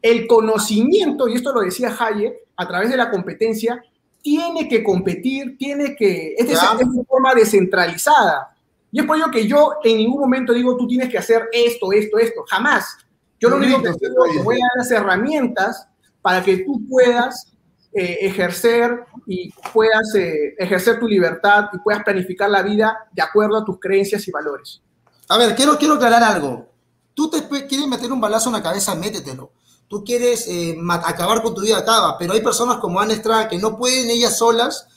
el 0.01 0.27
conocimiento, 0.27 1.29
y 1.29 1.36
esto 1.36 1.53
lo 1.53 1.61
decía 1.61 1.95
Hayek, 1.97 2.36
a 2.57 2.67
través 2.67 2.89
de 2.89 2.97
la 2.97 3.09
competencia, 3.09 3.81
tiene 4.21 4.67
que 4.67 4.83
competir, 4.83 5.57
tiene 5.57 5.95
que, 5.95 6.36
es 6.38 6.45
de, 6.47 6.53
es 6.53 6.59
de 6.93 7.05
forma 7.05 7.33
descentralizada. 7.33 8.53
Y 8.91 8.99
es 8.99 9.05
por 9.05 9.15
ello 9.15 9.31
que 9.31 9.47
yo 9.47 9.75
en 9.83 9.97
ningún 9.97 10.19
momento 10.19 10.53
digo, 10.53 10.75
tú 10.75 10.88
tienes 10.88 11.09
que 11.09 11.17
hacer 11.17 11.47
esto, 11.53 11.93
esto, 11.93 12.17
esto, 12.17 12.43
jamás. 12.49 12.97
Yo 13.39 13.49
lo 13.49 13.57
único 13.57 13.81
que 13.81 13.89
digo 13.89 14.25
es 14.25 14.33
que 14.33 14.43
voy 14.43 14.55
a 14.55 14.59
dar 14.59 14.77
las 14.77 14.91
herramientas 14.91 15.88
para 16.21 16.43
que 16.43 16.57
tú 16.57 16.81
puedas 16.89 17.55
eh, 17.96 18.18
ejercer 18.22 19.06
y 19.26 19.52
puedas 19.74 20.14
eh, 20.16 20.54
ejercer 20.58 21.00
tu 21.00 21.08
libertad 21.08 21.70
y 21.74 21.80
puedas 21.80 22.04
planificar 22.04 22.50
la 22.50 22.62
vida 22.62 23.08
de 23.12 23.22
acuerdo 23.22 23.58
a 23.58 23.66
tus 23.66 23.80
creencias 23.80 24.28
y 24.28 24.32
valores. 24.32 24.82
A 25.30 25.38
ver, 25.38 25.56
quiero, 25.56 25.78
quiero 25.78 25.96
aclarar 25.96 26.24
algo. 26.24 26.68
Tú 27.14 27.30
te 27.30 27.48
quieres 27.48 27.88
meter 27.88 28.12
un 28.12 28.20
balazo 28.20 28.50
en 28.50 28.54
la 28.54 28.62
cabeza, 28.62 28.93
métetelo. 28.96 29.52
Tú 29.88 30.04
quieres 30.04 30.48
eh, 30.48 30.78
acabar 31.06 31.41
con 31.41 31.56
tu 31.56 31.62
vida, 31.62 31.78
acaba. 31.78 32.18
Pero 32.18 32.34
hay 32.34 32.41
personas 32.41 32.78
como 32.78 33.00
Ana 33.00 33.14
Estrada 33.14 33.48
que 33.48 33.58
no 33.58 33.78
pueden 33.78 34.10
ellas 34.10 34.38
solas 34.38 34.88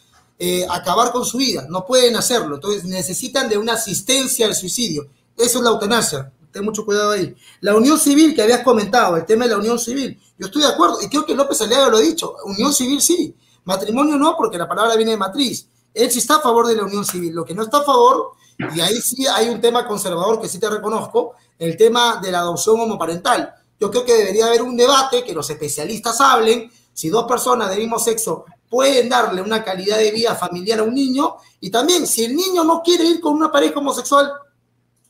eh, 0.41 0.65
acabar 0.71 1.11
con 1.13 1.25
su 1.25 1.39
vida, 1.39 1.67
no 1.69 1.85
pueden 1.85 2.17
hacerlo. 2.17 2.57
Entonces 2.57 2.85
necesitan 2.85 3.49
de 3.49 3.59
una 3.59 3.75
asistencia 3.75 4.47
al 4.47 4.55
suicidio. 4.55 5.09
Eso 5.37 5.59
es 5.59 5.65
la 5.65 5.71
eutanasia. 5.71 6.33
Ten 6.53 6.65
mucho 6.65 6.85
cuidado 6.85 7.11
ahí. 7.13 7.35
La 7.61 7.75
unión 7.77 7.99
civil 7.99 8.35
que 8.35 8.43
habías 8.43 8.63
comentado, 8.63 9.17
el 9.17 9.27
tema 9.27 9.45
de 9.45 9.51
la 9.51 9.59
unión 9.59 9.79
civil, 9.79 10.19
yo 10.39 10.47
estoy 10.47 10.63
de 10.63 10.69
acuerdo, 10.69 10.99
y 11.03 11.09
creo 11.09 11.27
que 11.27 11.35
López 11.35 11.61
Aliaga 11.61 11.89
lo 11.89 11.97
ha 11.99 12.01
dicho, 12.01 12.35
unión 12.45 12.73
civil 12.73 13.01
sí, 13.01 13.35
matrimonio 13.65 14.17
no, 14.17 14.37
porque 14.37 14.57
la 14.57 14.69
palabra 14.69 14.97
viene 14.97 15.13
de 15.13 15.17
matriz. 15.17 15.69
Él 15.93 16.11
sí 16.11 16.21
está 16.21 16.37
a 16.37 16.41
favor 16.41 16.67
de 16.67 16.77
la 16.77 16.85
unión 16.85 17.05
civil. 17.05 17.35
Lo 17.35 17.45
que 17.45 17.55
no 17.55 17.63
está 17.63 17.79
a 17.79 17.83
favor, 17.83 18.33
y 18.75 18.81
ahí 18.81 19.01
sí 19.01 19.27
hay 19.27 19.49
un 19.49 19.61
tema 19.61 19.87
conservador 19.87 20.41
que 20.41 20.49
sí 20.49 20.59
te 20.59 20.71
reconozco, 20.71 21.35
el 21.59 21.77
tema 21.77 22.21
de 22.23 22.31
la 22.31 22.41
adopción 22.41 22.81
homoparental. 22.81 23.55
Yo 23.81 23.91
creo 23.91 24.05
que 24.05 24.15
debería 24.15 24.47
haber 24.47 24.63
un 24.63 24.77
debate, 24.77 25.25
que 25.25 25.33
los 25.35 25.49
especialistas 25.51 26.21
hablen, 26.21 26.71
si 26.93 27.09
dos 27.09 27.25
personas 27.25 27.71
del 27.71 27.81
mismo 27.81 27.99
sexo 27.99 28.45
pueden 28.69 29.09
darle 29.09 29.41
una 29.41 29.65
calidad 29.65 29.99
de 29.99 30.11
vida 30.11 30.35
familiar 30.35 30.81
a 30.81 30.83
un 30.83 30.95
niño, 30.95 31.37
y 31.61 31.71
también 31.71 32.07
si 32.07 32.25
el 32.25 32.37
niño 32.37 32.65
no 32.65 32.83
quiere 32.83 33.05
ir 33.05 33.21
con 33.21 33.35
una 33.35 33.51
pareja 33.51 33.79
homosexual, 33.79 34.33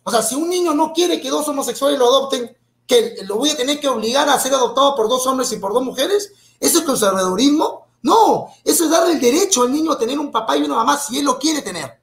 o 0.08 0.10
sea, 0.10 0.22
si 0.22 0.34
un 0.34 0.48
niño 0.48 0.72
no 0.72 0.94
quiere 0.94 1.20
que 1.20 1.28
dos 1.28 1.46
homosexuales 1.48 1.98
lo 1.98 2.06
adopten, 2.06 2.56
que 2.86 3.18
lo 3.26 3.36
voy 3.36 3.50
a 3.50 3.56
tener 3.58 3.78
que 3.78 3.88
obligar 3.88 4.26
a 4.26 4.40
ser 4.40 4.54
adoptado 4.54 4.96
por 4.96 5.06
dos 5.06 5.26
hombres 5.26 5.52
y 5.52 5.58
por 5.58 5.74
dos 5.74 5.82
mujeres, 5.82 6.32
¿eso 6.58 6.78
es 6.78 6.84
conservadurismo? 6.86 7.88
No, 8.00 8.48
eso 8.64 8.84
es 8.84 8.90
darle 8.90 9.12
el 9.12 9.20
derecho 9.20 9.64
al 9.64 9.70
niño 9.70 9.92
a 9.92 9.98
tener 9.98 10.18
un 10.18 10.32
papá 10.32 10.56
y 10.56 10.62
una 10.62 10.76
mamá 10.76 10.96
si 10.96 11.18
él 11.18 11.26
lo 11.26 11.38
quiere 11.38 11.60
tener. 11.60 12.00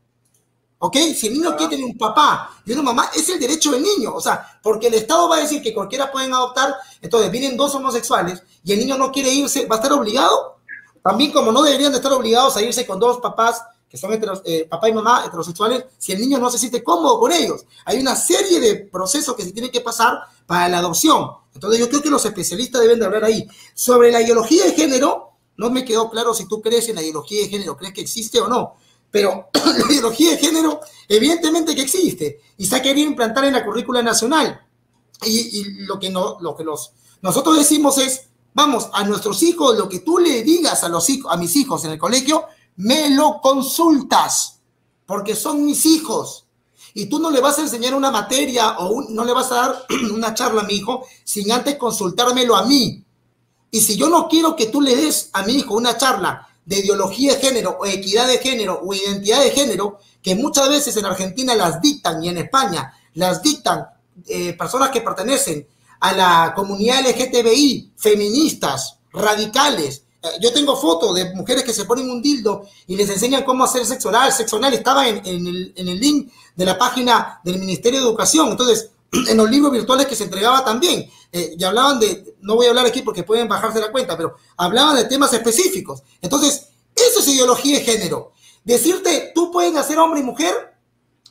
¿Ok? 0.78 0.98
Si 1.16 1.26
el 1.26 1.34
niño 1.34 1.56
quiere 1.56 1.78
tener 1.78 1.86
un 1.86 1.98
papá 1.98 2.52
y 2.64 2.74
una 2.74 2.84
mamá, 2.84 3.10
es 3.16 3.28
el 3.30 3.40
derecho 3.40 3.72
del 3.72 3.82
niño. 3.82 4.14
O 4.14 4.22
sea, 4.22 4.60
porque 4.62 4.86
el 4.86 4.94
Estado 4.94 5.28
va 5.28 5.38
a 5.38 5.40
decir 5.40 5.64
que 5.64 5.74
cualquiera 5.74 6.12
pueden 6.12 6.32
adoptar, 6.32 6.76
entonces 7.02 7.32
vienen 7.32 7.58
dos 7.58 7.74
homosexuales 7.74 8.44
y 8.64 8.72
el 8.72 8.80
niño 8.82 9.00
no 9.00 9.12
quiere 9.12 9.34
irse, 9.34 9.66
¿va 9.66 9.78
a 9.78 9.80
estar 9.80 9.94
obligado? 9.94 10.58
También 11.04 11.32
como 11.32 11.52
no 11.52 11.64
deberían 11.64 11.92
de 11.92 11.98
estar 11.98 12.14
obligados 12.14 12.56
a 12.56 12.62
irse 12.62 12.86
con 12.86 13.00
dos 13.00 13.18
papás 13.18 13.64
que 13.90 13.98
son 13.98 14.12
heteros, 14.14 14.42
eh, 14.46 14.68
papá 14.70 14.90
y 14.90 14.94
mamá 14.94 15.24
heterosexuales, 15.26 15.86
si 15.98 16.12
el 16.12 16.20
niño 16.20 16.38
no 16.38 16.50
se 16.50 16.58
siente 16.58 16.84
cómodo 16.84 17.20
con 17.20 17.32
ellos. 17.32 17.66
Hay 17.86 18.00
una 18.00 18.16
serie 18.16 18.60
de 18.60 18.76
procesos 18.76 19.36
que 19.36 19.44
se 19.44 19.52
tienen 19.52 19.72
que 19.72 19.82
pasar 19.82 20.20
para 20.46 20.68
la 20.70 20.80
adopción. 20.80 21.30
Entonces 21.54 21.80
yo 21.80 21.88
creo 21.88 22.02
que 22.02 22.10
los 22.10 22.26
especialistas 22.26 22.82
deben 22.82 23.00
de 23.00 23.06
hablar 23.06 23.24
ahí. 23.24 23.48
Sobre 23.74 24.12
la 24.12 24.22
ideología 24.22 24.66
de 24.66 24.74
género, 24.74 25.32
no 25.58 25.70
me 25.70 25.86
quedó 25.86 26.10
claro 26.10 26.34
si 26.34 26.48
tú 26.48 26.62
crees 26.62 26.90
en 26.90 26.96
la 26.96 27.02
ideología 27.02 27.42
de 27.42 27.48
género, 27.48 27.78
crees 27.78 27.94
que 27.94 28.02
existe 28.02 28.40
o 28.40 28.48
no. 28.48 28.76
Pero 29.10 29.50
la 29.54 29.92
ideología 29.92 30.32
de 30.32 30.38
género, 30.38 30.82
evidentemente 31.08 31.74
que 31.74 31.84
existe 31.84 32.42
y 32.58 32.66
se 32.66 32.76
ha 32.76 32.82
querido 32.82 33.08
implantar 33.08 33.46
en 33.46 33.54
la 33.54 33.64
currícula 33.64 34.02
nacional. 34.02 34.62
Y, 35.26 35.60
y 35.60 35.64
lo 35.86 35.98
que, 35.98 36.10
no, 36.10 36.38
lo 36.42 36.56
que 36.56 36.66
los, 36.66 36.92
nosotros 37.22 37.58
decimos 37.58 37.98
es, 37.98 38.28
vamos, 38.54 38.90
a 38.94 39.04
nuestros 39.04 39.42
hijos, 39.44 39.78
lo 39.78 39.88
que 39.88 40.00
tú 40.00 40.18
le 40.18 40.44
digas 40.44 40.84
a, 40.84 40.90
los 40.90 41.08
a 41.30 41.38
mis 41.38 41.56
hijos 41.56 41.86
en 41.86 41.92
el 41.92 41.98
colegio, 41.98 42.46
me 42.78 43.10
lo 43.10 43.40
consultas, 43.42 44.60
porque 45.06 45.36
son 45.36 45.66
mis 45.66 45.86
hijos. 45.86 46.46
Y 46.94 47.08
tú 47.08 47.20
no 47.20 47.30
le 47.30 47.42
vas 47.42 47.60
a 47.60 47.62
enseñar 47.62 47.94
una 47.94 48.12
materia 48.12 48.78
o 48.80 48.90
un, 48.90 49.14
no 49.14 49.26
le 49.26 49.34
vas 49.34 49.52
a 49.52 49.56
dar 49.56 49.86
una 50.14 50.34
charla 50.34 50.62
a 50.62 50.66
mi 50.66 50.76
hijo 50.76 51.06
sin 51.24 51.52
antes 51.52 51.76
consultármelo 51.76 52.56
a 52.56 52.66
mí. 52.66 53.04
Y 53.72 53.82
si 53.82 53.98
yo 53.98 54.10
no 54.10 54.30
quiero 54.30 54.56
que 54.56 54.68
tú 54.68 54.80
le 54.80 54.96
des 54.96 55.30
a 55.34 55.44
mi 55.44 55.56
hijo 55.56 55.76
una 55.76 55.98
charla 55.98 56.48
de 56.66 56.80
ideología 56.80 57.34
de 57.34 57.42
género 57.42 57.78
o 57.80 57.86
equidad 57.86 58.28
de 58.28 58.40
género 58.40 58.82
o 58.84 58.94
identidad 58.94 59.42
de 59.42 59.52
género, 59.52 60.00
que 60.22 60.36
muchas 60.36 60.70
veces 60.70 60.96
en 60.98 61.06
Argentina 61.06 61.54
las 61.56 61.82
dictan 61.82 62.24
y 62.24 62.30
en 62.30 62.38
España 62.38 62.94
las 63.16 63.42
dictan 63.42 63.86
eh, 64.28 64.54
personas 64.54 64.90
que 64.90 65.02
pertenecen 65.02 65.68
a 66.00 66.14
la 66.14 66.54
comunidad 66.56 67.02
LGTBI, 67.02 67.94
feministas, 67.98 68.98
radicales. 69.12 70.05
Eh, 70.26 70.40
yo 70.42 70.52
tengo 70.52 70.76
fotos 70.76 71.16
de 71.16 71.34
mujeres 71.34 71.64
que 71.64 71.74
se 71.74 71.86
ponen 71.86 72.10
un 72.10 72.22
dildo 72.22 72.66
y 72.88 72.96
les 72.96 73.10
enseñan 73.10 73.44
cómo 73.44 73.64
hacer 73.64 73.86
sexo 73.86 74.10
oral. 74.10 74.32
Sexo 74.32 74.58
oral 74.58 74.74
estaba 74.74 75.08
en, 75.08 75.26
en, 75.26 75.48
el, 75.48 75.74
en 75.76 75.88
el 75.88 76.00
link 76.00 76.32
de 76.56 76.66
la 76.66 76.78
página 76.78 77.40
del 77.44 77.60
Ministerio 77.60 78.00
de 78.00 78.06
Educación. 78.06 78.50
Entonces, 78.50 78.90
en 79.28 79.38
los 79.38 79.50
libros 79.50 79.72
virtuales 79.72 80.08
que 80.08 80.16
se 80.16 80.26
entregaba 80.26 80.64
también. 80.64 81.10
Eh, 81.32 81.56
y 81.58 81.64
hablaban 81.64 82.00
de, 82.00 82.36
no 82.42 82.56
voy 82.56 82.68
a 82.68 82.70
hablar 82.70 82.86
aquí 82.86 83.02
porque 83.02 83.24
pueden 83.24 83.48
bajarse 83.48 83.80
la 83.80 83.92
cuenta, 83.92 84.16
pero 84.16 84.36
hablaban 84.58 84.96
de 84.96 85.06
temas 85.06 85.34
específicos. 85.34 86.02
Entonces, 86.22 86.68
eso 86.96 87.20
es 87.20 87.28
ideología 87.28 87.80
de 87.80 87.84
género. 87.84 88.32
Decirte, 88.64 89.32
tú 89.36 89.52
puedes 89.52 89.74
nacer 89.74 90.00
hombre 90.00 90.22
y 90.22 90.24
mujer, 90.24 90.76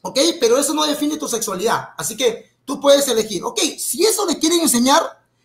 ¿ok? 0.03 0.18
Pero 0.40 0.59
eso 0.59 0.74
no 0.74 0.86
define 0.86 1.16
tu 1.16 1.26
sexualidad. 1.26 1.90
Así 1.97 2.16
que 2.16 2.59
tú 2.64 2.80
puedes 2.80 3.09
elegir, 3.09 3.42
¿ok? 3.45 3.59
Si 3.78 4.05
eso 4.05 4.26
le 4.26 4.38
quieren 4.38 4.61
enseñar, 4.61 5.03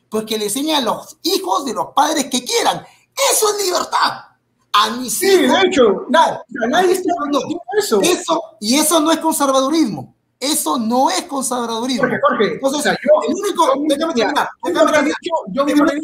pues 0.09 0.25
que 0.25 0.37
le 0.37 0.45
enseñen 0.45 0.75
a 0.75 0.81
los 0.81 1.17
hijos 1.23 1.65
de 1.65 1.73
los 1.73 1.87
padres 1.95 2.25
que 2.29 2.43
quieran. 2.43 2.85
Eso 3.31 3.49
es 3.57 3.65
libertad. 3.65 4.25
A 4.71 4.89
mis 4.91 5.17
Sí, 5.17 5.25
hijos, 5.27 5.61
de 5.61 5.67
hecho, 5.67 6.05
nadie 6.09 6.91
está 6.93 7.11
hablando 7.17 7.41
eso. 7.77 7.99
eso, 8.01 8.41
y 8.59 8.75
eso 8.77 8.99
no 8.99 9.11
es 9.11 9.17
conservadurismo. 9.17 10.15
Eso 10.39 10.77
no 10.77 11.09
es 11.09 11.23
conservadurismo. 11.23 12.03
Jorge, 12.03 12.17
Jorge, 12.21 12.53
Entonces, 12.53 12.79
o 12.79 12.83
sea, 12.83 12.93
yo- 12.93 13.27
el 13.27 13.33
único, 13.35 13.65
yo- 13.65 13.97
terminar, 13.97 14.49
terminar, 14.63 15.05
yo 15.51 15.65
terminar, 15.65 15.99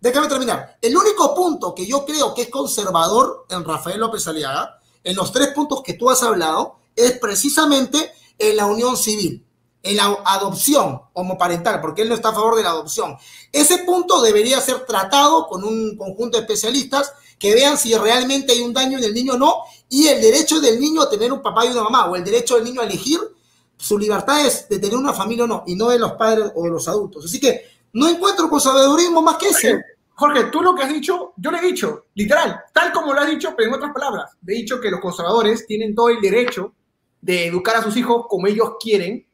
déjame 0.00 0.28
terminar. 0.28 0.76
El 0.82 0.96
único 0.96 1.34
punto 1.34 1.74
que 1.74 1.86
yo 1.86 2.04
creo 2.04 2.34
que 2.34 2.42
es 2.42 2.50
conservador 2.50 3.46
en 3.48 3.64
Rafael 3.64 4.00
López 4.00 4.26
Aliaga, 4.28 4.78
en 5.02 5.16
los 5.16 5.32
tres 5.32 5.48
puntos 5.54 5.82
que 5.82 5.94
tú 5.94 6.10
has 6.10 6.22
hablado, 6.22 6.76
es 6.96 7.18
precisamente 7.18 8.12
en 8.38 8.56
la 8.56 8.66
unión 8.66 8.96
civil, 8.96 9.46
en 9.84 9.96
la 9.96 10.18
adopción 10.24 11.00
homoparental, 11.12 11.80
porque 11.80 12.02
él 12.02 12.08
no 12.08 12.14
está 12.14 12.30
a 12.30 12.34
favor 12.34 12.56
de 12.56 12.62
la 12.62 12.70
adopción. 12.70 13.16
Ese 13.52 13.78
punto 13.78 14.20
debería 14.22 14.60
ser 14.60 14.84
tratado 14.86 15.46
con 15.46 15.62
un 15.62 15.96
conjunto 15.96 16.38
de 16.38 16.42
especialistas 16.42 17.12
que 17.38 17.54
vean 17.54 17.76
si 17.76 17.94
realmente 17.94 18.52
hay 18.52 18.62
un 18.62 18.72
daño 18.72 18.98
en 18.98 19.04
el 19.04 19.14
niño 19.14 19.34
o 19.34 19.38
no, 19.38 19.56
y 19.88 20.08
el 20.08 20.20
derecho 20.20 20.60
del 20.60 20.80
niño 20.80 21.02
a 21.02 21.10
tener 21.10 21.32
un 21.32 21.42
papá 21.42 21.66
y 21.66 21.68
una 21.68 21.82
mamá, 21.82 22.06
o 22.06 22.16
el 22.16 22.24
derecho 22.24 22.56
del 22.56 22.64
niño 22.64 22.80
a 22.80 22.84
elegir 22.84 23.20
su 23.76 23.98
libertad 23.98 24.46
es 24.46 24.68
de 24.68 24.78
tener 24.78 24.96
una 24.96 25.12
familia 25.12 25.44
o 25.44 25.46
no, 25.46 25.64
y 25.66 25.74
no 25.74 25.90
de 25.90 25.98
los 25.98 26.12
padres 26.12 26.50
o 26.54 26.64
de 26.64 26.70
los 26.70 26.88
adultos. 26.88 27.26
Así 27.26 27.38
que 27.38 27.66
no 27.92 28.08
encuentro 28.08 28.48
conservadurismo 28.48 29.20
más 29.20 29.36
que 29.36 29.48
ese. 29.50 29.82
Jorge, 30.14 30.44
tú 30.44 30.62
lo 30.62 30.74
que 30.74 30.84
has 30.84 30.88
dicho, 30.88 31.34
yo 31.36 31.50
lo 31.50 31.58
he 31.58 31.62
dicho, 31.62 32.06
literal, 32.14 32.60
tal 32.72 32.92
como 32.92 33.12
lo 33.12 33.20
has 33.20 33.28
dicho, 33.28 33.52
pero 33.56 33.68
en 33.68 33.74
otras 33.74 33.92
palabras. 33.92 34.30
He 34.46 34.52
dicho 34.52 34.80
que 34.80 34.90
los 34.90 35.00
conservadores 35.00 35.66
tienen 35.66 35.94
todo 35.94 36.08
el 36.08 36.20
derecho 36.20 36.72
de 37.20 37.48
educar 37.48 37.76
a 37.76 37.82
sus 37.82 37.96
hijos 37.96 38.26
como 38.28 38.46
ellos 38.46 38.72
quieren. 38.80 39.26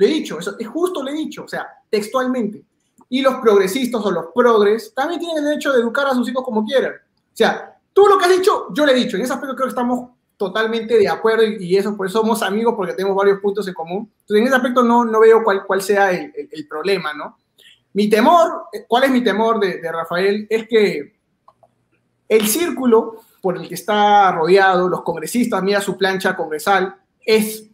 Lo 0.00 0.06
he 0.06 0.08
dicho, 0.08 0.38
eso 0.38 0.56
es 0.58 0.66
justo, 0.66 1.02
lo 1.02 1.10
he 1.10 1.12
dicho, 1.12 1.44
o 1.44 1.48
sea, 1.48 1.68
textualmente. 1.90 2.64
Y 3.10 3.20
los 3.20 3.34
progresistas 3.36 4.00
o 4.02 4.10
los 4.10 4.26
progres 4.34 4.94
también 4.94 5.20
tienen 5.20 5.36
el 5.38 5.44
derecho 5.44 5.72
de 5.74 5.80
educar 5.80 6.06
a 6.06 6.14
sus 6.14 6.26
hijos 6.26 6.42
como 6.42 6.64
quieran. 6.64 6.92
O 6.94 7.36
sea, 7.36 7.76
tú 7.92 8.06
lo 8.06 8.16
que 8.16 8.24
has 8.24 8.30
dicho, 8.38 8.68
yo 8.72 8.86
lo 8.86 8.92
he 8.92 8.94
dicho. 8.94 9.18
En 9.18 9.24
ese 9.24 9.34
aspecto 9.34 9.54
creo 9.54 9.66
que 9.66 9.72
estamos 9.72 10.08
totalmente 10.38 10.96
de 10.96 11.06
acuerdo 11.06 11.44
y, 11.44 11.56
y 11.66 11.76
eso, 11.76 11.94
por 11.94 12.06
eso 12.06 12.20
somos 12.20 12.42
amigos 12.42 12.72
porque 12.74 12.94
tenemos 12.94 13.14
varios 13.14 13.40
puntos 13.40 13.68
en 13.68 13.74
común. 13.74 14.10
Entonces, 14.22 14.40
en 14.40 14.46
ese 14.46 14.56
aspecto 14.56 14.82
no, 14.82 15.04
no 15.04 15.20
veo 15.20 15.44
cuál, 15.44 15.66
cuál 15.66 15.82
sea 15.82 16.10
el, 16.12 16.32
el- 16.34 16.48
el 16.50 16.66
problema, 16.66 17.12
¿no? 17.12 17.36
Mi 17.92 18.08
temor, 18.08 18.68
¿cuál 18.88 19.04
es 19.04 19.10
mi 19.10 19.22
temor 19.22 19.60
de, 19.60 19.80
de 19.82 19.92
Rafael? 19.92 20.46
Es 20.48 20.66
que 20.66 21.14
el 22.28 22.46
círculo 22.48 23.16
por 23.42 23.56
el 23.58 23.68
que 23.68 23.74
está 23.74 24.32
rodeado, 24.32 24.88
los 24.88 25.02
congresistas, 25.02 25.62
mira 25.62 25.80
su 25.80 25.98
plancha 25.98 26.36
congresal, 26.36 26.94
es, 27.26 27.64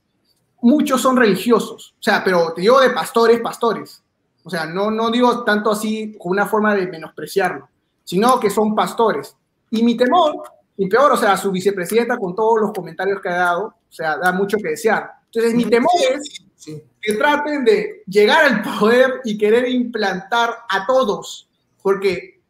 muchos 0.67 1.01
son 1.01 1.17
religiosos, 1.17 1.95
o 1.99 2.03
sea, 2.03 2.25
pero 2.25 2.53
te 2.53 2.61
digo 2.61 2.81
de 2.81 2.91
pastores, 2.91 3.41
pastores, 3.41 4.03
o 4.43 4.51
sea, 4.51 4.67
no, 4.67 4.91
no 4.91 5.11
digo 5.13 5.45
tanto 5.45 5.71
así 5.71 6.17
con 6.19 6.33
una 6.33 6.45
forma 6.45 6.75
de 6.75 6.89
menospreciarlo, 6.89 7.69
sino 8.03 8.41
que 8.41 8.51
son 8.51 8.75
pastores. 8.75 9.37
Y 9.71 9.85
mi 9.85 9.97
temor, 9.97 10.43
y 10.77 10.89
peor, 10.89 11.13
o 11.13 11.17
sea, 11.17 11.37
su 11.37 11.53
vicepresidenta 11.53 12.17
con 12.19 12.35
todos 12.35 12.61
los 12.61 12.73
comentarios 12.73 13.21
que 13.21 13.29
ha 13.29 13.37
dado, 13.37 13.67
o 13.67 13.93
sea, 13.93 14.17
da 14.17 14.33
mucho 14.33 14.57
que 14.59 14.71
desear. 14.71 15.09
Entonces, 15.27 15.55
mi 15.55 15.67
temor 15.67 15.91
es 16.13 16.43
Sí. 16.57 16.83
que 17.01 17.13
traten 17.13 17.65
de 17.65 18.03
llegar 18.07 18.45
al 18.45 18.63
poder 18.79 19.21
y 19.25 19.39
querer 19.39 19.69
implantar 19.69 20.51
a 20.69 20.85
todos, 20.85 21.49
porque, 21.81 22.41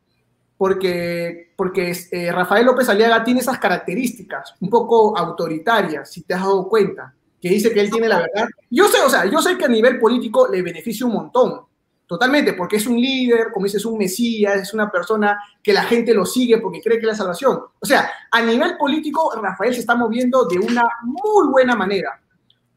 porque, 0.57 1.53
porque 1.55 1.95
eh, 2.13 2.33
Rafael 2.33 2.65
López 2.65 2.89
Aliaga 2.89 3.23
tiene 3.25 3.41
esas 3.41 3.59
características 3.59 4.55
un 4.61 4.71
poco 4.71 5.19
autoritarias, 5.19 6.11
si 6.11 6.23
te 6.23 6.33
has 6.33 6.41
dado 6.41 6.67
cuenta, 6.67 7.13
que 7.47 7.55
dice 7.55 7.73
que 7.73 7.81
él 7.81 7.91
tiene 7.91 8.09
la 8.09 8.19
verdad. 8.19 8.49
Yo 8.69 8.89
sé, 8.89 9.01
o 9.03 9.09
sea, 9.09 9.25
yo 9.27 9.41
sé 9.41 9.57
que 9.57 9.67
a 9.67 9.69
nivel 9.69 10.01
político 10.01 10.49
le 10.49 10.63
beneficia 10.63 11.07
un 11.07 11.13
montón, 11.13 11.61
totalmente, 12.05 12.55
porque 12.55 12.77
es 12.77 12.87
un 12.89 13.01
líder, 13.01 13.53
como 13.53 13.67
dices, 13.67 13.83
es 13.83 13.87
un 13.87 13.99
mesías, 13.99 14.63
es 14.63 14.75
una 14.75 14.91
persona 14.91 15.41
que 15.63 15.73
la 15.73 15.85
gente 15.85 16.13
lo 16.13 16.27
sigue 16.27 16.59
porque 16.59 16.81
cree 16.81 16.99
que 16.99 17.07
es 17.07 17.13
la 17.13 17.15
salvación. 17.15 17.61
O 17.79 17.87
sea, 17.87 18.11
a 18.33 18.43
nivel 18.43 18.77
político, 18.77 19.33
Rafael 19.41 19.75
se 19.75 19.81
está 19.81 19.95
moviendo 19.95 20.47
de 20.47 20.59
una 20.59 20.83
muy 21.03 21.47
buena 21.49 21.77
manera, 21.77 22.21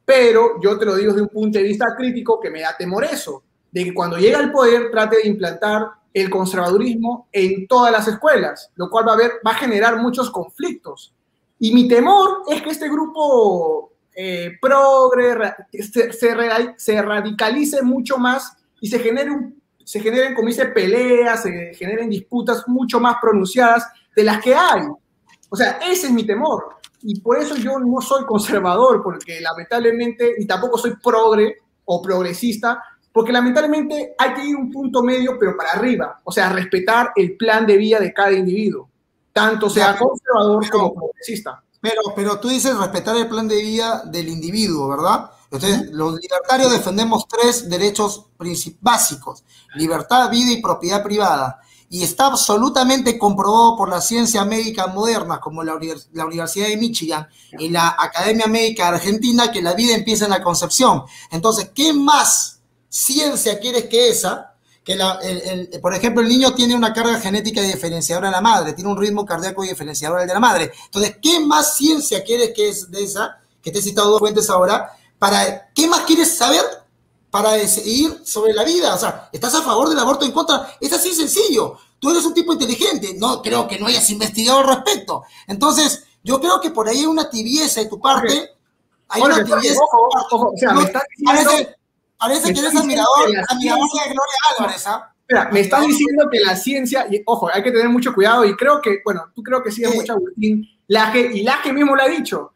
pero 0.05 0.61
yo 0.61 0.77
te 0.77 0.85
lo 0.85 0.95
digo 0.95 1.13
desde 1.13 1.23
un 1.23 1.29
punto 1.29 1.57
de 1.57 1.63
vista 1.63 1.95
crítico 1.97 2.39
que 2.39 2.51
me 2.51 2.61
da 2.61 2.77
temor 2.77 3.05
eso, 3.05 3.43
de 3.71 3.85
que 3.85 3.93
cuando 3.93 4.17
llega 4.17 4.37
al 4.37 4.51
poder 4.51 4.91
trate 4.91 5.17
de 5.17 5.29
implantar 5.29 5.87
el 6.13 6.29
conservadurismo 6.29 7.27
en 7.31 7.67
todas 7.67 7.91
las 7.91 8.07
escuelas, 8.07 8.71
lo 8.75 8.87
cual 8.91 9.07
va 9.07 9.13
a, 9.13 9.17
va 9.17 9.51
a 9.51 9.55
generar 9.55 9.97
muchos 9.97 10.29
conflictos. 10.29 11.15
Y 11.57 11.73
mi 11.73 11.87
temor 11.87 12.43
es 12.47 12.61
que 12.61 12.69
este 12.69 12.87
grupo 12.87 13.93
eh, 14.21 14.57
progre 14.59 15.33
se, 15.71 16.11
se, 16.11 17.01
radicalice 17.01 17.81
mucho 17.81 18.17
más 18.17 18.51
y 18.81 18.89
se, 18.89 18.99
genere 18.99 19.31
un, 19.31 19.61
se 19.81 20.01
generen, 20.01 20.35
como 20.35 20.49
dice, 20.49 20.65
peleas, 20.65 21.43
se 21.43 21.73
generen 21.73 22.09
disputas 22.09 22.67
mucho 22.67 22.99
más 22.99 23.15
pronunciadas 23.21 23.87
de 24.13 24.25
las 24.25 24.43
que 24.43 24.53
hay. 24.53 24.81
O 25.49 25.55
sea, 25.55 25.79
ese 25.89 26.07
es 26.07 26.11
mi 26.11 26.25
temor. 26.25 26.65
Y 27.01 27.21
por 27.21 27.39
eso 27.39 27.55
yo 27.55 27.79
no 27.79 28.01
soy 28.01 28.25
conservador, 28.25 29.01
porque 29.01 29.39
lamentablemente, 29.39 30.33
y 30.37 30.45
tampoco 30.45 30.77
soy 30.77 30.97
progre 31.01 31.55
o 31.85 32.01
progresista, 32.01 32.83
porque 33.13 33.31
lamentablemente 33.31 34.15
hay 34.17 34.33
que 34.33 34.43
ir 34.43 34.57
un 34.57 34.69
punto 34.69 35.01
medio, 35.01 35.37
pero 35.39 35.55
para 35.55 35.71
arriba, 35.71 36.19
o 36.25 36.31
sea, 36.33 36.49
respetar 36.49 37.13
el 37.15 37.37
plan 37.37 37.65
de 37.65 37.77
vida 37.77 38.01
de 38.01 38.13
cada 38.13 38.33
individuo, 38.33 38.89
tanto 39.31 39.69
sea 39.69 39.97
conservador 39.97 40.69
como 40.69 40.93
progresista. 40.93 41.63
Pero, 41.81 42.01
pero 42.15 42.39
tú 42.39 42.49
dices 42.49 42.77
respetar 42.77 43.15
el 43.15 43.29
plan 43.29 43.47
de 43.47 43.61
vida 43.61 44.03
del 44.05 44.27
individuo, 44.29 44.89
¿verdad? 44.89 45.31
Entonces, 45.51 45.89
los 45.91 46.19
libertarios 46.19 46.71
defendemos 46.71 47.27
tres 47.27 47.69
derechos 47.69 48.27
básicos, 48.81 49.43
libertad, 49.75 50.29
vida 50.29 50.51
y 50.51 50.61
propiedad 50.61 51.03
privada. 51.03 51.59
Y 51.91 52.03
está 52.03 52.27
absolutamente 52.27 53.17
comprobado 53.17 53.75
por 53.75 53.89
la 53.89 53.99
ciencia 53.99 54.45
médica 54.45 54.87
moderna, 54.87 55.39
como 55.39 55.63
la, 55.63 55.79
la 56.13 56.25
Universidad 56.25 56.67
de 56.67 56.77
Michigan 56.77 57.27
y 57.57 57.69
la 57.69 57.95
Academia 57.97 58.45
Médica 58.45 58.89
Argentina, 58.89 59.51
que 59.51 59.63
la 59.63 59.73
vida 59.73 59.95
empieza 59.95 60.25
en 60.25 60.31
la 60.31 60.43
concepción. 60.43 61.03
Entonces, 61.31 61.71
¿qué 61.73 61.93
más 61.93 62.59
ciencia 62.89 63.59
quieres 63.59 63.85
que 63.85 64.09
esa, 64.09 64.48
que 64.89 64.95
la, 64.95 65.19
por 65.83 65.93
ejemplo, 65.93 66.23
el 66.23 66.27
niño 66.27 66.55
tiene 66.55 66.73
una 66.73 66.91
carga 66.91 67.19
genética 67.19 67.61
diferenciadora 67.61 68.29
de 68.29 68.31
la 68.31 68.41
madre, 68.41 68.73
tiene 68.73 68.89
un 68.89 68.97
ritmo 68.97 69.23
cardíaco 69.23 69.61
diferenciador 69.61 70.21
de 70.21 70.33
la 70.33 70.39
madre. 70.39 70.71
Entonces, 70.85 71.17
¿qué 71.21 71.39
más 71.41 71.77
ciencia 71.77 72.23
quieres 72.23 72.53
que 72.55 72.69
es 72.69 72.89
de 72.89 73.03
esa, 73.03 73.39
que 73.61 73.69
te 73.69 73.77
he 73.77 73.81
citado 73.83 74.09
dos 74.09 74.19
fuentes 74.19 74.49
ahora, 74.49 74.91
para, 75.19 75.69
¿qué 75.75 75.85
más 75.85 75.99
quieres 76.07 76.35
saber 76.35 76.63
para 77.29 77.51
decidir 77.51 78.19
sobre 78.25 78.51
la 78.51 78.63
vida? 78.63 78.95
O 78.95 78.97
sea, 78.97 79.29
¿estás 79.31 79.53
a 79.53 79.61
favor 79.61 79.89
del 79.89 79.99
aborto 79.99 80.25
en 80.25 80.31
contra? 80.31 80.75
Es 80.81 80.91
así 80.91 81.13
sencillo. 81.13 81.77
Tú 81.99 82.09
eres 82.09 82.25
un 82.25 82.33
tipo 82.33 82.51
inteligente, 82.53 83.13
no 83.15 83.43
creo 83.43 83.67
que 83.67 83.77
no 83.77 83.85
hayas 83.85 84.09
investigado 84.09 84.57
al 84.57 84.69
respecto. 84.69 85.21
Entonces, 85.45 86.03
yo 86.23 86.41
creo 86.41 86.59
que 86.59 86.71
por 86.71 86.89
ahí 86.89 87.01
hay 87.01 87.05
una 87.05 87.29
tibieza 87.29 87.81
de 87.81 87.85
tu 87.85 87.99
parte. 87.99 88.55
Hay 89.09 89.21
una 89.21 89.43
tibieza. 89.43 89.81
o 90.31 90.53
sea, 90.57 90.73
me 90.73 90.81
estás 90.81 91.03
diciendo... 91.15 91.75
Parece 92.19 92.53
que 92.53 92.59
eres 92.59 92.75
admirador, 92.75 93.29
admirador 93.47 93.87
de 93.93 94.13
Gloria 94.13 94.37
Álvarez, 94.57 94.87
¿ah? 94.87 95.13
Me 95.51 95.59
estás 95.61 95.85
diciendo 95.85 96.27
que 96.31 96.39
la 96.39 96.55
ciencia, 96.55 97.07
y 97.09 97.21
ojo, 97.25 97.49
hay 97.53 97.63
que 97.63 97.71
tener 97.71 97.87
mucho 97.87 98.13
cuidado, 98.13 98.43
y 98.45 98.55
creo 98.55 98.81
que, 98.81 98.99
bueno, 99.05 99.31
tú 99.33 99.43
creo 99.43 99.63
que 99.63 99.71
sigues 99.71 99.95
mucho 99.95 100.13
Agustín 100.13 100.67
Laje, 100.87 101.29
y 101.33 101.43
Laje 101.43 101.71
mismo 101.71 101.95
lo 101.95 102.01
ha 102.01 102.07
dicho, 102.07 102.53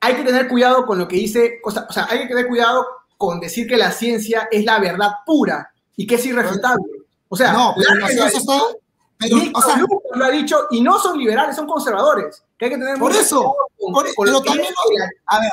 hay 0.00 0.14
que 0.14 0.22
tener 0.22 0.48
cuidado 0.48 0.86
con 0.86 0.98
lo 0.98 1.08
que 1.08 1.16
dice, 1.16 1.60
o 1.64 1.70
sea, 1.70 2.06
hay 2.08 2.20
que 2.20 2.28
tener 2.28 2.46
cuidado 2.46 2.86
con 3.16 3.40
decir 3.40 3.66
que 3.66 3.76
la 3.76 3.90
ciencia 3.90 4.48
es 4.50 4.64
la 4.64 4.78
verdad 4.78 5.10
pura 5.26 5.72
y 5.96 6.06
que 6.06 6.16
es 6.16 6.26
irrefutable. 6.26 6.84
O 7.28 7.36
sea, 7.36 7.52
no, 7.52 7.74
pero 7.76 7.94
la 7.96 8.08
ciencia 8.08 8.38
está... 8.38 8.60
Pero, 9.18 9.36
o 9.54 9.62
sea, 9.62 9.84
lo 10.14 10.24
ha 10.24 10.30
dicho, 10.30 10.66
y 10.70 10.80
no 10.80 10.98
son 10.98 11.18
liberales, 11.18 11.56
son 11.56 11.66
conservadores. 11.66 12.44
Que 12.58 12.66
hay 12.66 12.70
que 12.72 12.78
tener 12.78 12.98
por 12.98 13.12
eso, 13.12 13.54
por, 13.78 14.06
pero 14.16 14.40
también 14.42 14.72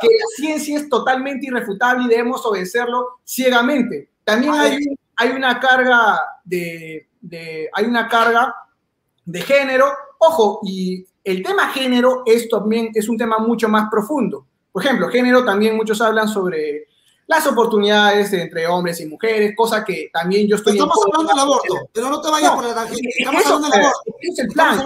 que, 0.02 0.08
la 0.08 0.26
ciencia 0.36 0.78
es 0.78 0.90
totalmente 0.90 1.48
irrefutable 1.48 2.06
y 2.06 2.08
debemos 2.10 2.46
obedecerlo 2.46 3.20
ciegamente. 3.24 4.10
También 4.24 4.54
hay, 4.54 4.78
hay 5.16 5.30
una 5.30 5.60
carga 5.60 6.20
de, 6.44 7.08
de, 7.22 7.70
hay 7.74 7.86
una 7.86 8.08
carga 8.08 8.56
de 9.26 9.42
género. 9.42 9.92
Ojo, 10.20 10.60
y 10.64 11.06
el 11.24 11.44
tema 11.44 11.70
género 11.70 12.24
es 12.26 12.50
también 12.50 12.92
es 12.94 13.08
un 13.10 13.18
tema 13.18 13.38
mucho 13.40 13.70
más 13.70 13.90
profundo. 13.90 14.46
Por 14.72 14.84
ejemplo, 14.84 15.10
género 15.10 15.44
también 15.44 15.76
muchos 15.76 16.02
hablan 16.02 16.28
sobre 16.28 16.88
las 17.32 17.48
oportunidades 17.48 18.34
entre 18.34 18.68
hombres 18.68 19.00
y 19.00 19.06
mujeres, 19.06 19.54
cosa 19.56 19.86
que 19.86 20.10
también 20.12 20.50
yo 20.50 20.58
estoy... 20.58 20.74
Estamos 20.74 20.98
hablando 21.06 21.32
del 21.32 21.40
aborto, 21.40 21.90
pero 21.94 22.10
no 22.10 22.20
te 22.20 22.30
vayas 22.30 22.52
por 22.52 22.66
la 22.66 22.76
tangente. 22.76 23.10
Estamos 23.18 23.46
hablando 23.46 23.70
del 23.70 23.80
aborto. 23.86 24.16
Es 24.20 24.40
el 24.40 24.48
plan. 24.50 24.84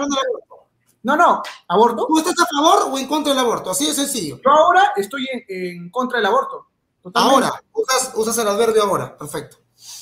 No, 1.02 1.16
no, 1.16 1.42
aborto. 1.66 2.06
¿Tú 2.06 2.18
estás 2.18 2.34
a 2.40 2.46
favor 2.46 2.92
o 2.92 2.98
en 2.98 3.08
contra 3.08 3.32
del 3.32 3.40
aborto? 3.40 3.70
Así 3.70 3.86
de 3.86 3.94
sencillo. 3.94 4.38
Yo 4.44 4.50
ahora 4.50 4.92
estoy 4.94 5.26
en, 5.48 5.90
contra 5.90 6.18
del 6.18 6.26
aborto. 6.26 6.68
Ahora, 7.14 7.52
usas, 7.72 8.12
usas 8.14 8.38
el 8.38 8.46
adverbio 8.46 8.84
ahora, 8.84 9.16
perfecto. 9.16 9.56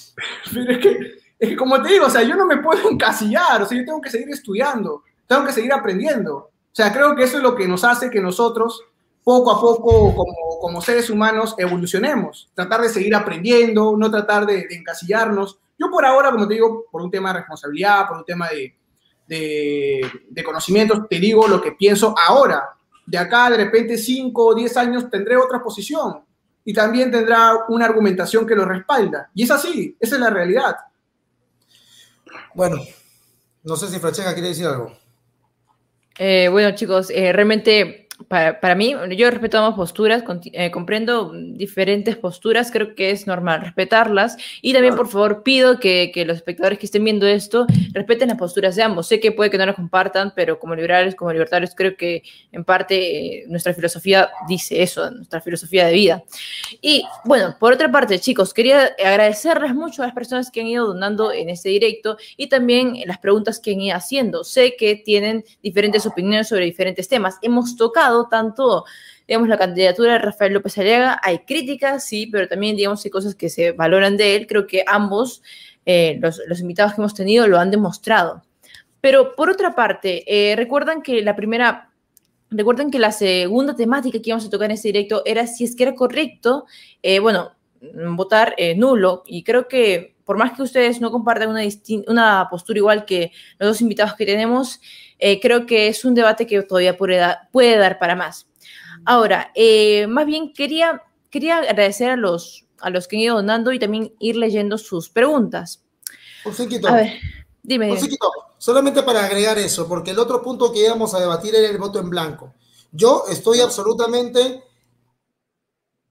Pero 0.52 0.70
es 0.70 0.78
que, 0.80 0.98
es 1.38 1.48
que, 1.48 1.56
como 1.56 1.80
te 1.82 1.88
digo, 1.88 2.06
o 2.06 2.10
sea, 2.10 2.22
yo 2.22 2.36
no 2.36 2.44
me 2.44 2.58
puedo 2.58 2.88
encasillar, 2.90 3.62
o 3.62 3.66
sea, 3.66 3.78
yo 3.78 3.86
tengo 3.86 4.02
que 4.02 4.10
seguir 4.10 4.28
estudiando, 4.28 5.02
tengo 5.26 5.46
que 5.46 5.52
seguir 5.52 5.72
aprendiendo. 5.72 6.36
O 6.36 6.76
sea, 6.76 6.92
creo 6.92 7.16
que 7.16 7.24
eso 7.24 7.38
es 7.38 7.42
lo 7.42 7.54
que 7.54 7.66
nos 7.66 7.84
hace 7.84 8.10
que 8.10 8.20
nosotros 8.20 8.82
poco 9.24 9.50
a 9.50 9.60
poco 9.60 10.14
como, 10.14 10.58
como 10.60 10.82
seres 10.82 11.08
humanos 11.08 11.54
evolucionemos, 11.56 12.50
tratar 12.54 12.82
de 12.82 12.90
seguir 12.90 13.14
aprendiendo, 13.14 13.96
no 13.96 14.10
tratar 14.10 14.44
de, 14.44 14.66
encasillarnos. 14.70 15.58
Yo 15.78 15.90
por 15.90 16.04
ahora, 16.04 16.30
como 16.30 16.46
te 16.46 16.54
digo, 16.54 16.84
por 16.92 17.02
un 17.02 17.10
tema 17.10 17.32
de 17.32 17.38
responsabilidad, 17.38 18.06
por 18.06 18.18
un 18.18 18.24
tema 18.24 18.48
de, 18.50 18.76
de, 19.26 20.10
de 20.28 20.44
conocimientos, 20.44 21.08
te 21.08 21.18
digo 21.18 21.48
lo 21.48 21.60
que 21.60 21.72
pienso 21.72 22.14
ahora. 22.28 22.68
De 23.06 23.18
acá, 23.18 23.50
de 23.50 23.56
repente, 23.56 23.96
5 23.96 24.44
o 24.44 24.54
10 24.54 24.76
años, 24.76 25.10
tendré 25.10 25.36
otra 25.36 25.62
posición 25.62 26.22
y 26.64 26.72
también 26.72 27.10
tendrá 27.10 27.64
una 27.68 27.86
argumentación 27.86 28.46
que 28.46 28.54
lo 28.54 28.64
respalda. 28.64 29.30
Y 29.34 29.44
es 29.44 29.50
así, 29.50 29.96
esa 30.00 30.14
es 30.14 30.20
la 30.20 30.30
realidad. 30.30 30.76
Bueno, 32.54 32.76
no 33.62 33.76
sé 33.76 33.88
si 33.88 33.98
Francesca 33.98 34.32
quiere 34.32 34.48
decir 34.48 34.66
algo. 34.66 34.92
Eh, 36.18 36.48
bueno, 36.48 36.74
chicos, 36.76 37.10
eh, 37.10 37.32
realmente 37.32 38.03
para, 38.28 38.60
para, 38.60 38.74
mí, 38.76 38.94
yo 39.16 39.28
respeto 39.28 39.58
ambas 39.58 39.74
posturas, 39.74 40.22
eh, 40.52 40.70
comprendo 40.70 41.32
diferentes 41.34 42.16
posturas, 42.16 42.70
creo 42.70 42.94
que 42.94 43.10
es 43.10 43.26
normal 43.26 43.60
respetarlas. 43.60 44.36
Y 44.62 44.72
también, 44.72 44.94
por 44.94 45.08
favor, 45.08 45.42
pido 45.42 45.80
que, 45.80 46.12
que, 46.14 46.24
los 46.24 46.36
espectadores 46.36 46.78
que 46.78 46.86
estén 46.86 47.02
viendo 47.02 47.26
esto 47.26 47.66
respeten 47.92 48.28
las 48.28 48.38
posturas 48.38 48.76
de 48.76 48.84
ambos. 48.84 49.08
Sé 49.08 49.18
que 49.18 49.32
puede 49.32 49.50
que 49.50 49.58
no 49.58 49.66
las 49.66 49.74
compartan, 49.74 50.32
pero 50.34 50.60
como 50.60 50.76
liberales, 50.76 51.16
como 51.16 51.32
libertarios, 51.32 51.74
creo 51.74 51.96
que 51.96 52.22
en 52.52 52.64
parte 52.64 53.38
eh, 53.40 53.44
nuestra 53.48 53.74
filosofía 53.74 54.30
dice 54.48 54.80
eso, 54.80 55.10
nuestra 55.10 55.40
filosofía 55.40 55.86
de 55.86 55.94
vida. 55.94 56.24
Y 56.80 57.04
bueno, 57.24 57.56
por 57.58 57.72
otra 57.72 57.90
parte, 57.90 58.20
chicos, 58.20 58.54
quería 58.54 58.92
agradecerles 59.04 59.74
mucho 59.74 60.02
a 60.02 60.06
las 60.06 60.14
personas 60.14 60.52
que 60.52 60.60
han 60.60 60.68
ido 60.68 60.86
donando 60.86 61.32
en 61.32 61.50
este 61.50 61.68
directo 61.70 62.16
y 62.36 62.48
también 62.48 62.96
las 63.06 63.18
preguntas 63.18 63.58
que 63.58 63.72
han 63.72 63.80
ido 63.80 63.96
haciendo. 63.96 64.44
Sé 64.44 64.76
que 64.76 64.94
tienen 64.94 65.44
diferentes 65.62 66.06
opiniones 66.06 66.48
sobre 66.48 66.64
diferentes 66.64 67.08
temas. 67.08 67.38
Hemos 67.42 67.76
tocado 67.76 68.03
tanto, 68.30 68.84
digamos, 69.26 69.48
la 69.48 69.58
candidatura 69.58 70.14
de 70.14 70.18
Rafael 70.18 70.52
López 70.52 70.76
Aliaga, 70.78 71.20
hay 71.22 71.40
críticas, 71.40 72.04
sí, 72.04 72.26
pero 72.26 72.48
también, 72.48 72.76
digamos, 72.76 73.04
hay 73.04 73.10
cosas 73.10 73.34
que 73.34 73.48
se 73.48 73.72
valoran 73.72 74.16
de 74.16 74.36
él. 74.36 74.46
Creo 74.46 74.66
que 74.66 74.84
ambos, 74.86 75.42
eh, 75.86 76.18
los, 76.20 76.40
los, 76.46 76.60
invitados 76.60 76.94
que 76.94 77.00
hemos 77.00 77.14
tenido, 77.14 77.46
lo 77.46 77.58
han 77.58 77.70
demostrado. 77.70 78.42
Pero 79.00 79.34
por 79.34 79.50
otra 79.50 79.74
parte, 79.74 80.24
eh, 80.26 80.56
recuerdan 80.56 81.02
que 81.02 81.22
la 81.22 81.36
primera, 81.36 81.90
recuerden 82.50 82.90
que 82.90 82.98
la 82.98 83.12
segunda 83.12 83.76
temática 83.76 84.18
que 84.20 84.30
íbamos 84.30 84.46
a 84.46 84.50
tocar 84.50 84.66
en 84.66 84.76
este 84.76 84.88
directo 84.88 85.22
era 85.26 85.46
si 85.46 85.64
es 85.64 85.76
que 85.76 85.82
era 85.82 85.94
correcto, 85.94 86.66
eh, 87.02 87.18
bueno, 87.18 87.52
votar 88.16 88.54
nulo. 88.76 89.24
Y 89.26 89.42
creo 89.44 89.68
que 89.68 90.13
por 90.24 90.38
más 90.38 90.52
que 90.52 90.62
ustedes 90.62 91.00
no 91.00 91.10
compartan 91.10 91.50
una, 91.50 91.62
una 92.06 92.48
postura 92.50 92.78
igual 92.78 93.04
que 93.04 93.32
los 93.58 93.70
dos 93.70 93.80
invitados 93.80 94.14
que 94.14 94.26
tenemos, 94.26 94.80
eh, 95.18 95.40
creo 95.40 95.66
que 95.66 95.88
es 95.88 96.04
un 96.04 96.14
debate 96.14 96.46
que 96.46 96.62
todavía 96.62 96.96
puede, 96.96 97.22
puede 97.52 97.76
dar 97.76 97.98
para 97.98 98.16
más. 98.16 98.46
Ahora, 99.04 99.50
eh, 99.54 100.06
más 100.06 100.26
bien 100.26 100.52
quería, 100.52 101.02
quería 101.30 101.58
agradecer 101.58 102.10
a 102.10 102.16
los, 102.16 102.64
a 102.80 102.90
los 102.90 103.06
que 103.06 103.16
han 103.16 103.22
ido 103.22 103.36
donando 103.36 103.72
y 103.72 103.78
también 103.78 104.14
ir 104.18 104.36
leyendo 104.36 104.78
sus 104.78 105.10
preguntas. 105.10 105.82
Por 106.42 106.54
A 106.88 106.94
ver, 106.94 107.12
dime. 107.62 107.88
Por 107.88 107.98
solamente 108.58 109.02
para 109.02 109.24
agregar 109.24 109.58
eso, 109.58 109.86
porque 109.86 110.12
el 110.12 110.18
otro 110.18 110.42
punto 110.42 110.72
que 110.72 110.84
íbamos 110.84 111.14
a 111.14 111.20
debatir 111.20 111.54
era 111.54 111.68
el 111.68 111.78
voto 111.78 111.98
en 111.98 112.10
blanco. 112.10 112.54
Yo 112.92 113.24
estoy 113.28 113.60
absolutamente 113.60 114.62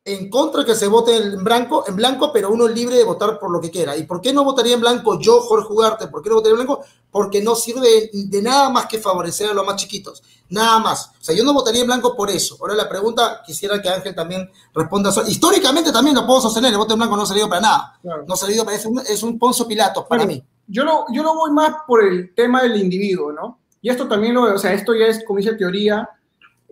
en 0.06 0.30
contra 0.30 0.66
que 0.66 0.76
se 0.76 0.88
vote 0.88 1.16
en 1.16 1.44
blanco, 1.44 1.86
en 1.88 1.96
blanco, 1.96 2.32
pero 2.34 2.52
uno 2.52 2.68
es 2.68 2.76
libre 2.76 2.96
de 2.96 3.06
votar 3.06 3.40
por 3.40 3.50
lo 3.50 3.62
que 3.62 3.72
quiera. 3.72 3.96
¿Y 3.96 4.04
por 4.04 4.20
qué 4.20 4.34
no 4.34 4.44
votaría 4.44 4.74
en 4.74 4.82
blanco 4.82 5.18
yo, 5.20 5.40
Jorge 5.40 5.72
Ugarte? 5.72 6.08
¿Por 6.08 6.22
qué 6.22 6.30
no 6.30 6.36
votaría 6.36 6.60
en 6.60 6.66
blanco? 6.66 6.84
Porque 7.10 7.42
no 7.42 7.56
sirve 7.56 8.10
de, 8.12 8.42
nada 8.42 8.70
más 8.70 8.88
que 8.88 9.00
favorecer 9.00 9.50
a 9.50 9.54
los 9.54 9.66
más 9.66 9.78
chiquitos. 9.78 10.22
Nada 10.50 10.80
más. 10.80 11.12
O 11.22 11.24
sea, 11.24 11.34
yo 11.34 11.46
no 11.46 11.54
votaría 11.54 11.82
en 11.82 11.88
blanco 11.88 12.18
por 12.18 12.30
eso. 12.30 12.58
Ahora 12.60 12.76
la 12.76 12.90
pregunta, 12.90 13.42
quisiera 13.46 13.82
que 13.82 13.88
Ángel 13.88 14.14
también 14.14 14.50
responda. 14.74 15.10
Históricamente 15.26 15.94
también 15.94 16.18
lo 16.18 16.28
puedo 16.28 16.42
sostener, 16.42 16.74
el 16.74 16.78
voto 16.78 16.94
en 16.94 17.00
blanco 17.00 17.16
no 17.16 17.24
ha 17.24 17.28
salido 17.28 17.48
para 17.48 17.62
nada. 17.62 18.00
No 18.04 18.34
ha 18.34 18.38
salido 18.38 18.66
para 18.66 18.76
eso, 18.76 18.92
es 19.08 19.24
un 19.24 19.40
Ponzo 19.40 19.66
Pilatos 19.66 20.06
para 20.10 20.26
mí. 20.26 20.44
Yo 20.68 20.84
no, 20.84 21.06
yo 21.14 21.24
no 21.24 21.34
voy 21.36 21.52
más 21.52 21.76
por 21.88 22.04
el 22.04 22.34
tema 22.36 22.62
del 22.62 22.76
individuo, 22.76 23.32
¿no? 23.32 23.60
Y 23.82 23.90
esto 23.90 24.08
también 24.08 24.34
lo, 24.34 24.54
o 24.54 24.58
sea, 24.58 24.74
esto 24.74 24.94
ya 24.94 25.06
es, 25.06 25.24
como 25.26 25.38
dice 25.38 25.56
teoría, 25.56 26.10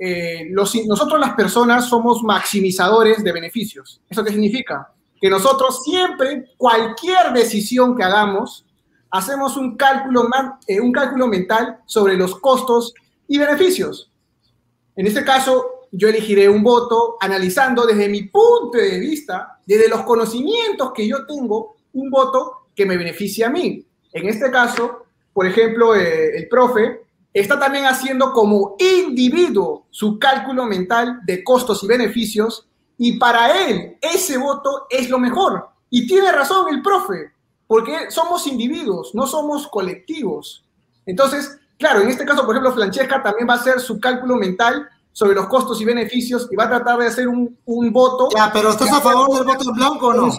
eh, 0.04 0.50
nosotros 0.50 1.20
las 1.20 1.36
personas 1.36 1.88
somos 1.88 2.24
maximizadores 2.24 3.24
de 3.24 3.32
beneficios. 3.32 4.02
¿Eso 4.10 4.24
qué 4.24 4.32
significa? 4.32 4.92
Que 5.22 5.30
nosotros 5.30 5.84
siempre, 5.84 6.46
cualquier 6.58 7.32
decisión 7.36 7.96
que 7.96 8.04
hagamos, 8.04 8.66
hacemos 9.12 9.58
un 9.58 9.78
cálculo, 9.78 10.28
eh, 10.66 10.82
un 10.82 10.92
cálculo 10.92 11.28
mental 11.28 11.82
sobre 11.86 12.18
los 12.18 12.34
costos 12.40 12.96
y 13.28 13.38
beneficios. 13.38 14.12
En 14.96 15.06
este 15.06 15.24
caso, 15.24 15.88
yo 15.92 16.08
elegiré 16.08 16.50
un 16.50 16.64
voto 16.64 17.18
analizando 17.22 17.86
desde 17.86 18.10
mi 18.10 18.24
punto 18.24 18.80
de 18.80 18.98
vista, 18.98 19.60
desde 19.68 19.88
los 19.88 20.02
conocimientos 20.02 20.94
que 20.94 21.08
yo 21.08 21.28
tengo, 21.28 21.76
un 21.94 22.10
voto 22.10 22.70
que 22.76 22.88
me 22.88 22.98
beneficie 22.98 23.46
a 23.46 23.52
mí. 23.52 23.86
En 24.14 24.28
este 24.28 24.50
caso, 24.50 25.06
por 25.32 25.46
ejemplo, 25.46 25.94
eh, 25.94 26.38
el 26.38 26.48
profe 26.48 27.02
está 27.34 27.60
también 27.60 27.86
haciendo 27.86 28.34
como 28.34 28.76
individuo 28.80 29.86
su 29.90 30.20
cálculo 30.20 30.66
mental 30.66 31.22
de 31.26 31.44
costos 31.44 31.84
y 31.84 31.88
beneficios 31.88 32.68
y 32.98 33.18
para 33.18 33.66
él 33.66 33.98
ese 34.02 34.38
voto 34.38 34.86
es 34.90 35.10
lo 35.10 35.18
mejor. 35.18 35.70
Y 35.90 36.08
tiene 36.08 36.32
razón 36.32 36.68
el 36.74 36.82
profe, 36.82 37.32
porque 37.68 38.12
somos 38.12 38.46
individuos, 38.48 39.16
no 39.16 39.28
somos 39.28 39.68
colectivos. 39.68 40.64
Entonces, 41.06 41.60
claro, 41.78 42.02
en 42.02 42.10
este 42.10 42.26
caso, 42.26 42.46
por 42.46 42.56
ejemplo, 42.56 42.74
Francesca 42.74 43.22
también 43.24 43.48
va 43.50 43.54
a 43.54 43.58
hacer 43.58 43.80
su 43.80 44.00
cálculo 44.00 44.36
mental 44.36 44.88
sobre 45.14 45.36
los 45.36 45.48
costos 45.48 45.82
y 45.82 45.86
beneficios 45.86 46.48
y 46.52 46.56
va 46.56 46.66
a 46.66 46.70
tratar 46.70 47.00
de 47.00 47.08
hacer 47.08 47.28
un, 47.28 47.58
un 47.66 47.92
voto. 47.92 48.30
Ya, 48.36 48.52
pero 48.54 48.72
¿estás 48.72 48.92
a 48.92 49.02
favor 49.02 49.36
del 49.36 49.46
voto 49.46 49.70
en 49.70 49.76
blanco 49.76 50.08
o 50.08 50.14
no? 50.14 50.32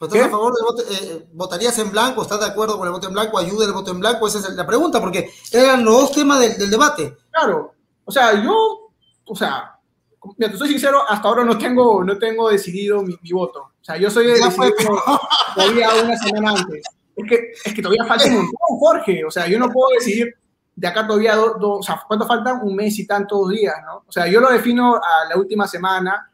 ¿Estás 0.00 0.22
a 0.22 0.30
favor 0.30 0.54
del 0.54 0.64
voto? 0.64 0.82
Eh, 0.90 1.28
¿Votarías 1.34 1.78
en 1.78 1.90
blanco? 1.90 2.22
¿Estás 2.22 2.40
de 2.40 2.46
acuerdo 2.46 2.78
con 2.78 2.86
el 2.86 2.92
voto 2.92 3.08
en 3.08 3.12
blanco? 3.12 3.38
¿Ayuda 3.38 3.66
el 3.66 3.72
voto 3.72 3.90
en 3.90 4.00
blanco? 4.00 4.26
Esa 4.26 4.38
es 4.38 4.48
la 4.54 4.66
pregunta, 4.66 4.98
porque 4.98 5.30
eran 5.52 5.84
los 5.84 5.94
dos 5.94 6.12
temas 6.12 6.40
del, 6.40 6.70
debate. 6.70 7.18
Claro. 7.30 7.74
O 8.06 8.10
sea, 8.10 8.42
yo, 8.42 8.90
o 9.26 9.36
sea, 9.36 9.78
mira, 10.38 10.50
te 10.50 10.56
soy 10.56 10.70
sincero, 10.70 11.02
hasta 11.06 11.28
ahora 11.28 11.44
no 11.44 11.58
tengo, 11.58 12.02
no 12.02 12.16
tengo 12.16 12.48
decidido 12.48 13.02
mi, 13.02 13.18
voto. 13.30 13.60
O 13.60 13.84
sea, 13.84 13.98
yo 13.98 14.10
soy 14.10 14.26
de 14.28 14.40
todavía 15.54 15.90
una 16.02 16.16
semana 16.16 16.50
antes. 16.52 16.82
Es 17.16 17.28
que, 17.28 17.52
es 17.62 17.74
que 17.74 17.82
todavía 17.82 18.06
falta 18.06 18.24
un 18.24 18.36
montón, 18.36 18.78
Jorge. 18.78 19.24
O 19.26 19.30
sea, 19.30 19.46
yo 19.48 19.58
no 19.58 19.68
puedo 19.68 19.90
decidir 19.98 20.34
de 20.76 20.88
acá 20.88 21.06
todavía, 21.06 21.36
dos, 21.36 21.60
o 21.60 21.82
sea, 21.82 22.02
¿cuánto 22.08 22.26
faltan? 22.26 22.60
Un 22.62 22.74
mes 22.74 22.98
y 22.98 23.06
tantos 23.06 23.50
días, 23.50 23.74
¿no? 23.84 24.04
O 24.06 24.12
sea, 24.12 24.26
yo 24.26 24.40
lo 24.40 24.50
defino 24.50 24.96
a 24.96 25.28
la 25.28 25.36
última 25.36 25.68
semana 25.68 26.30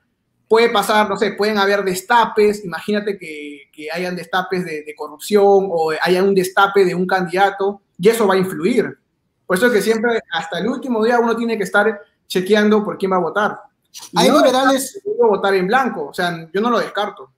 puede 0.48 0.70
pasar, 0.70 1.08
no 1.08 1.16
sé, 1.16 1.32
pueden 1.32 1.58
haber 1.58 1.84
destapes, 1.84 2.64
imagínate 2.64 3.18
que, 3.18 3.68
que 3.72 3.90
hayan 3.90 4.16
destapes 4.16 4.64
de, 4.64 4.94
corrupción 4.96 5.68
o 5.70 5.92
haya 6.00 6.22
un 6.22 6.34
destape 6.34 6.84
de 6.84 6.94
un 6.94 7.06
candidato 7.06 7.82
y 7.98 8.08
eso 8.08 8.26
va 8.26 8.34
a 8.34 8.38
influir. 8.38 8.98
Por 9.46 9.56
eso 9.56 9.66
es 9.66 9.72
que 9.72 9.82
siempre, 9.82 10.20
hasta 10.32 10.58
el 10.58 10.68
último 10.68 11.04
día, 11.04 11.18
uno 11.18 11.36
tiene 11.36 11.56
que 11.56 11.64
estar 11.64 12.00
chequeando 12.26 12.84
por 12.84 12.98
quién 12.98 13.12
va 13.12 13.16
a 13.16 13.20
votar. 13.20 13.60
Hay 14.14 14.30
liberales... 14.30 15.00
votar 15.18 15.54
en 15.54 15.66
blanco, 15.66 16.08
o 16.08 16.14
sea, 16.14 16.48
yo 16.52 16.60
no 16.60 16.70
lo 16.70 16.78
descarto. 16.78 17.30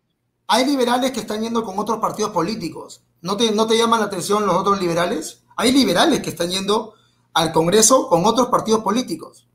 Hay 0.46 0.64
liberales 0.64 1.10
que 1.10 1.20
están 1.20 1.42
yendo 1.42 1.62
con 1.62 1.78
otros 1.78 1.98
partidos 1.98 2.30
políticos. 2.32 3.02
¿No 3.20 3.36
te, 3.36 3.50
¿No 3.52 3.66
te 3.66 3.76
llaman 3.76 4.00
la 4.00 4.06
atención 4.06 4.46
los 4.46 4.56
otros 4.56 4.80
liberales? 4.80 5.42
Hay 5.56 5.72
liberales 5.72 6.20
que 6.20 6.30
están 6.30 6.50
yendo 6.50 6.94
al 7.34 7.52
Congreso 7.52 8.08
con 8.08 8.24
otros 8.24 8.48
partidos 8.48 8.80
políticos. 8.82 9.47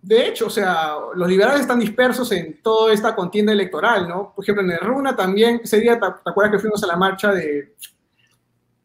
De 0.00 0.28
hecho, 0.28 0.46
o 0.46 0.50
sea, 0.50 0.94
los 1.14 1.28
liberales 1.28 1.62
están 1.62 1.80
dispersos 1.80 2.30
en 2.32 2.62
toda 2.62 2.92
esta 2.92 3.14
contienda 3.16 3.52
electoral, 3.52 4.08
¿no? 4.08 4.32
Por 4.34 4.44
ejemplo, 4.44 4.62
en 4.64 4.70
el 4.70 4.80
Runa 4.80 5.16
también, 5.16 5.60
ese 5.62 5.80
día, 5.80 5.98
¿te, 5.98 6.06
acuerdas 6.06 6.52
que 6.52 6.60
fuimos 6.60 6.82
a 6.84 6.86
la 6.86 6.96
marcha 6.96 7.32
de... 7.32 7.74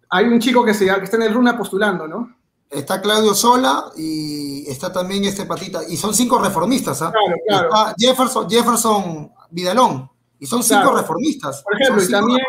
Hay 0.09 0.25
un 0.25 0.39
chico 0.39 0.65
que, 0.65 0.73
se, 0.73 0.85
que 0.85 1.03
está 1.03 1.17
en 1.17 1.23
el 1.23 1.33
Runa 1.33 1.57
postulando, 1.57 2.07
¿no? 2.07 2.35
Está 2.69 2.99
Claudio 3.01 3.35
Sola 3.35 3.91
y 3.95 4.65
está 4.67 4.91
también 4.91 5.23
este 5.25 5.45
patita. 5.45 5.81
Y 5.87 5.95
son 5.95 6.13
cinco 6.13 6.39
reformistas, 6.39 7.01
¿ah? 7.03 7.11
Claro, 7.11 7.37
claro. 7.47 7.67
Está 7.67 7.95
Jefferson, 7.97 8.49
Jefferson 8.49 9.31
Vidalón. 9.51 10.09
Y 10.39 10.45
son 10.47 10.63
cinco 10.63 10.93
reformistas. 10.95 11.63
Por 11.63 11.79
ejemplo, 11.79 12.03
y 12.03 12.09
también, 12.09 12.41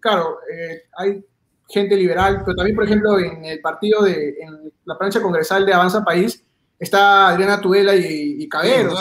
claro, 0.00 0.38
eh, 0.52 0.82
hay 0.96 1.24
gente 1.68 1.94
liberal, 1.94 2.42
pero 2.44 2.56
también, 2.56 2.74
por 2.74 2.84
ejemplo, 2.84 3.18
en 3.18 3.44
el 3.44 3.60
partido 3.60 4.02
de, 4.02 4.36
en 4.40 4.72
la 4.84 4.98
plancha 4.98 5.22
congresal 5.22 5.64
de 5.64 5.74
Avanza 5.74 6.02
País, 6.02 6.42
está 6.80 7.28
Adriana 7.28 7.60
Tudela 7.60 7.94
y, 7.94 8.48
Cabero. 8.48 8.94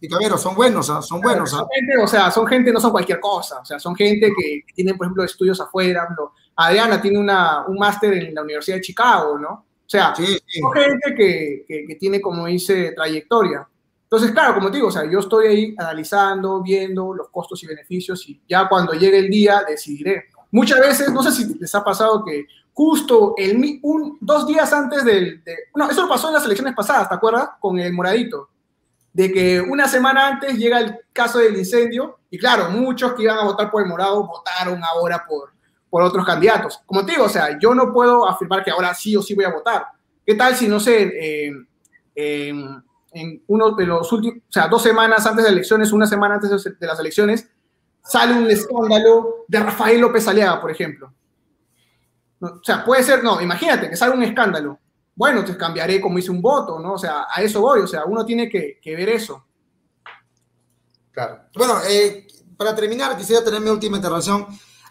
y 0.00 0.08
Cabero, 0.08 0.36
son 0.36 0.54
buenos, 0.54 0.90
¿ah? 0.90 1.00
son 1.00 1.20
buenos. 1.20 1.54
¿ah? 1.54 1.66
o 2.02 2.06
sea, 2.06 2.30
son 2.30 2.46
gente, 2.46 2.72
no 2.72 2.80
son 2.80 2.90
cualquier 2.90 3.20
cosa, 3.20 3.60
o 3.60 3.64
sea, 3.64 3.78
son 3.78 3.94
gente 3.94 4.32
que, 4.36 4.64
tienen, 4.74 4.96
por 4.98 5.06
ejemplo, 5.06 5.24
estudios 5.24 5.60
afuera. 5.60 6.08
Adriana 6.56 7.00
tiene 7.00 7.18
una, 7.18 7.66
un 7.66 7.78
máster 7.78 8.12
en 8.14 8.34
la 8.34 8.42
Universidad 8.42 8.76
de 8.76 8.82
Chicago, 8.82 9.38
¿no? 9.38 9.50
O 9.50 9.90
sea, 9.90 10.14
son 10.14 10.72
gente 10.72 11.14
que, 11.16 11.64
que, 11.66 11.94
tiene, 11.96 12.20
como 12.20 12.46
dice, 12.46 12.92
trayectoria. 12.92 13.66
Entonces, 14.04 14.32
claro, 14.32 14.54
como 14.54 14.70
te 14.70 14.78
digo, 14.78 14.88
o 14.88 14.90
sea, 14.90 15.08
yo 15.08 15.20
estoy 15.20 15.46
ahí 15.46 15.74
analizando, 15.78 16.62
viendo 16.62 17.14
los 17.14 17.28
costos 17.28 17.62
y 17.62 17.66
beneficios 17.68 18.28
y 18.28 18.40
ya 18.48 18.68
cuando 18.68 18.92
llegue 18.92 19.18
el 19.18 19.30
día 19.30 19.62
decidiré. 19.66 20.24
Muchas 20.50 20.80
veces, 20.80 21.12
no 21.12 21.22
sé 21.22 21.30
si 21.30 21.54
les 21.58 21.72
ha 21.76 21.84
pasado 21.84 22.24
que 22.24 22.44
justo 22.72 23.34
el, 23.36 23.80
un, 23.82 24.18
dos 24.20 24.46
días 24.46 24.72
antes 24.72 25.04
del... 25.04 25.42
no, 25.74 25.90
eso 25.90 26.08
pasó 26.08 26.28
en 26.28 26.34
las 26.34 26.44
elecciones 26.44 26.74
pasadas, 26.74 27.08
¿te 27.08 27.14
acuerdas? 27.14 27.50
Con 27.60 27.78
el 27.78 27.92
moradito. 27.92 28.48
De 29.12 29.32
que 29.32 29.60
una 29.60 29.88
semana 29.88 30.28
antes 30.28 30.56
llega 30.56 30.78
el 30.78 30.96
caso 31.12 31.38
del 31.38 31.56
incendio 31.56 32.20
y 32.30 32.38
claro, 32.38 32.70
muchos 32.70 33.12
que 33.14 33.24
iban 33.24 33.38
a 33.38 33.44
votar 33.44 33.70
por 33.70 33.82
el 33.82 33.88
morado 33.88 34.26
votaron 34.26 34.80
ahora 34.84 35.24
por, 35.28 35.52
por 35.90 36.02
otros 36.02 36.24
candidatos. 36.24 36.80
Como 36.86 37.04
te 37.04 37.12
digo, 37.12 37.24
o 37.24 37.28
sea, 37.28 37.58
yo 37.58 37.74
no 37.74 37.92
puedo 37.92 38.26
afirmar 38.28 38.62
que 38.62 38.70
ahora 38.70 38.94
sí 38.94 39.16
o 39.16 39.22
sí 39.22 39.34
voy 39.34 39.44
a 39.44 39.52
votar. 39.52 39.86
¿Qué 40.24 40.34
tal 40.36 40.54
si, 40.54 40.68
no 40.68 40.78
sé, 40.78 41.48
en 42.14 43.42
uno 43.48 43.72
de 43.72 43.86
los 43.86 44.12
últimos, 44.12 44.38
o 44.48 44.52
sea, 44.52 44.68
dos 44.68 44.82
semanas 44.82 45.26
antes 45.26 45.44
de 45.44 45.50
elecciones, 45.50 45.90
una 45.90 46.06
semana 46.06 46.36
antes 46.36 46.78
de 46.78 46.86
las 46.86 47.00
elecciones, 47.00 47.48
sale 48.04 48.34
un 48.34 48.48
escándalo 48.48 49.44
de 49.48 49.60
Rafael 49.60 50.00
López 50.00 50.28
Aliaga, 50.28 50.60
por 50.60 50.70
ejemplo? 50.70 51.12
O 52.40 52.60
sea, 52.62 52.84
puede 52.84 53.02
ser, 53.02 53.22
no, 53.22 53.40
imagínate 53.40 53.88
que 53.88 53.96
salga 53.96 54.16
un 54.16 54.22
escándalo. 54.22 54.78
Bueno, 55.14 55.44
te 55.44 55.56
cambiaré 55.56 56.00
como 56.00 56.18
hice 56.18 56.30
un 56.30 56.40
voto, 56.40 56.78
¿no? 56.78 56.94
O 56.94 56.98
sea, 56.98 57.26
a 57.30 57.42
eso 57.42 57.60
voy, 57.60 57.80
o 57.80 57.86
sea, 57.86 58.04
uno 58.06 58.24
tiene 58.24 58.48
que, 58.48 58.80
ver 58.84 59.08
eso. 59.10 59.44
Claro. 61.12 61.40
Bueno, 61.54 61.74
eh, 61.88 62.26
para 62.56 62.74
terminar, 62.74 63.16
quisiera 63.16 63.44
tener 63.44 63.60
mi 63.60 63.68
última 63.68 63.96
intervención. 63.96 64.46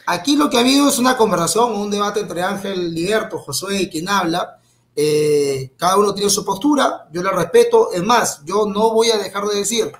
Aquí 0.05 0.35
lo 0.35 0.49
que 0.49 0.57
ha 0.57 0.61
habido 0.61 0.89
es 0.89 0.99
una 0.99 1.17
conversación, 1.17 1.73
un 1.73 1.89
debate 1.89 2.19
entre 2.19 2.43
Ángel 2.43 2.93
Liberto, 2.93 3.39
Josué 3.39 3.81
y 3.81 3.89
quien 3.89 4.09
habla. 4.09 4.59
Eh, 4.95 5.73
cada 5.77 5.97
uno 5.97 6.13
tiene 6.13 6.29
su 6.29 6.43
postura, 6.43 7.07
yo 7.11 7.23
la 7.23 7.31
respeto. 7.31 7.91
Es 7.91 8.03
más, 8.03 8.43
yo 8.43 8.65
no 8.65 8.91
voy 8.91 9.11
a 9.11 9.17
dejar 9.17 9.45
de 9.45 9.57
decir, 9.59 9.91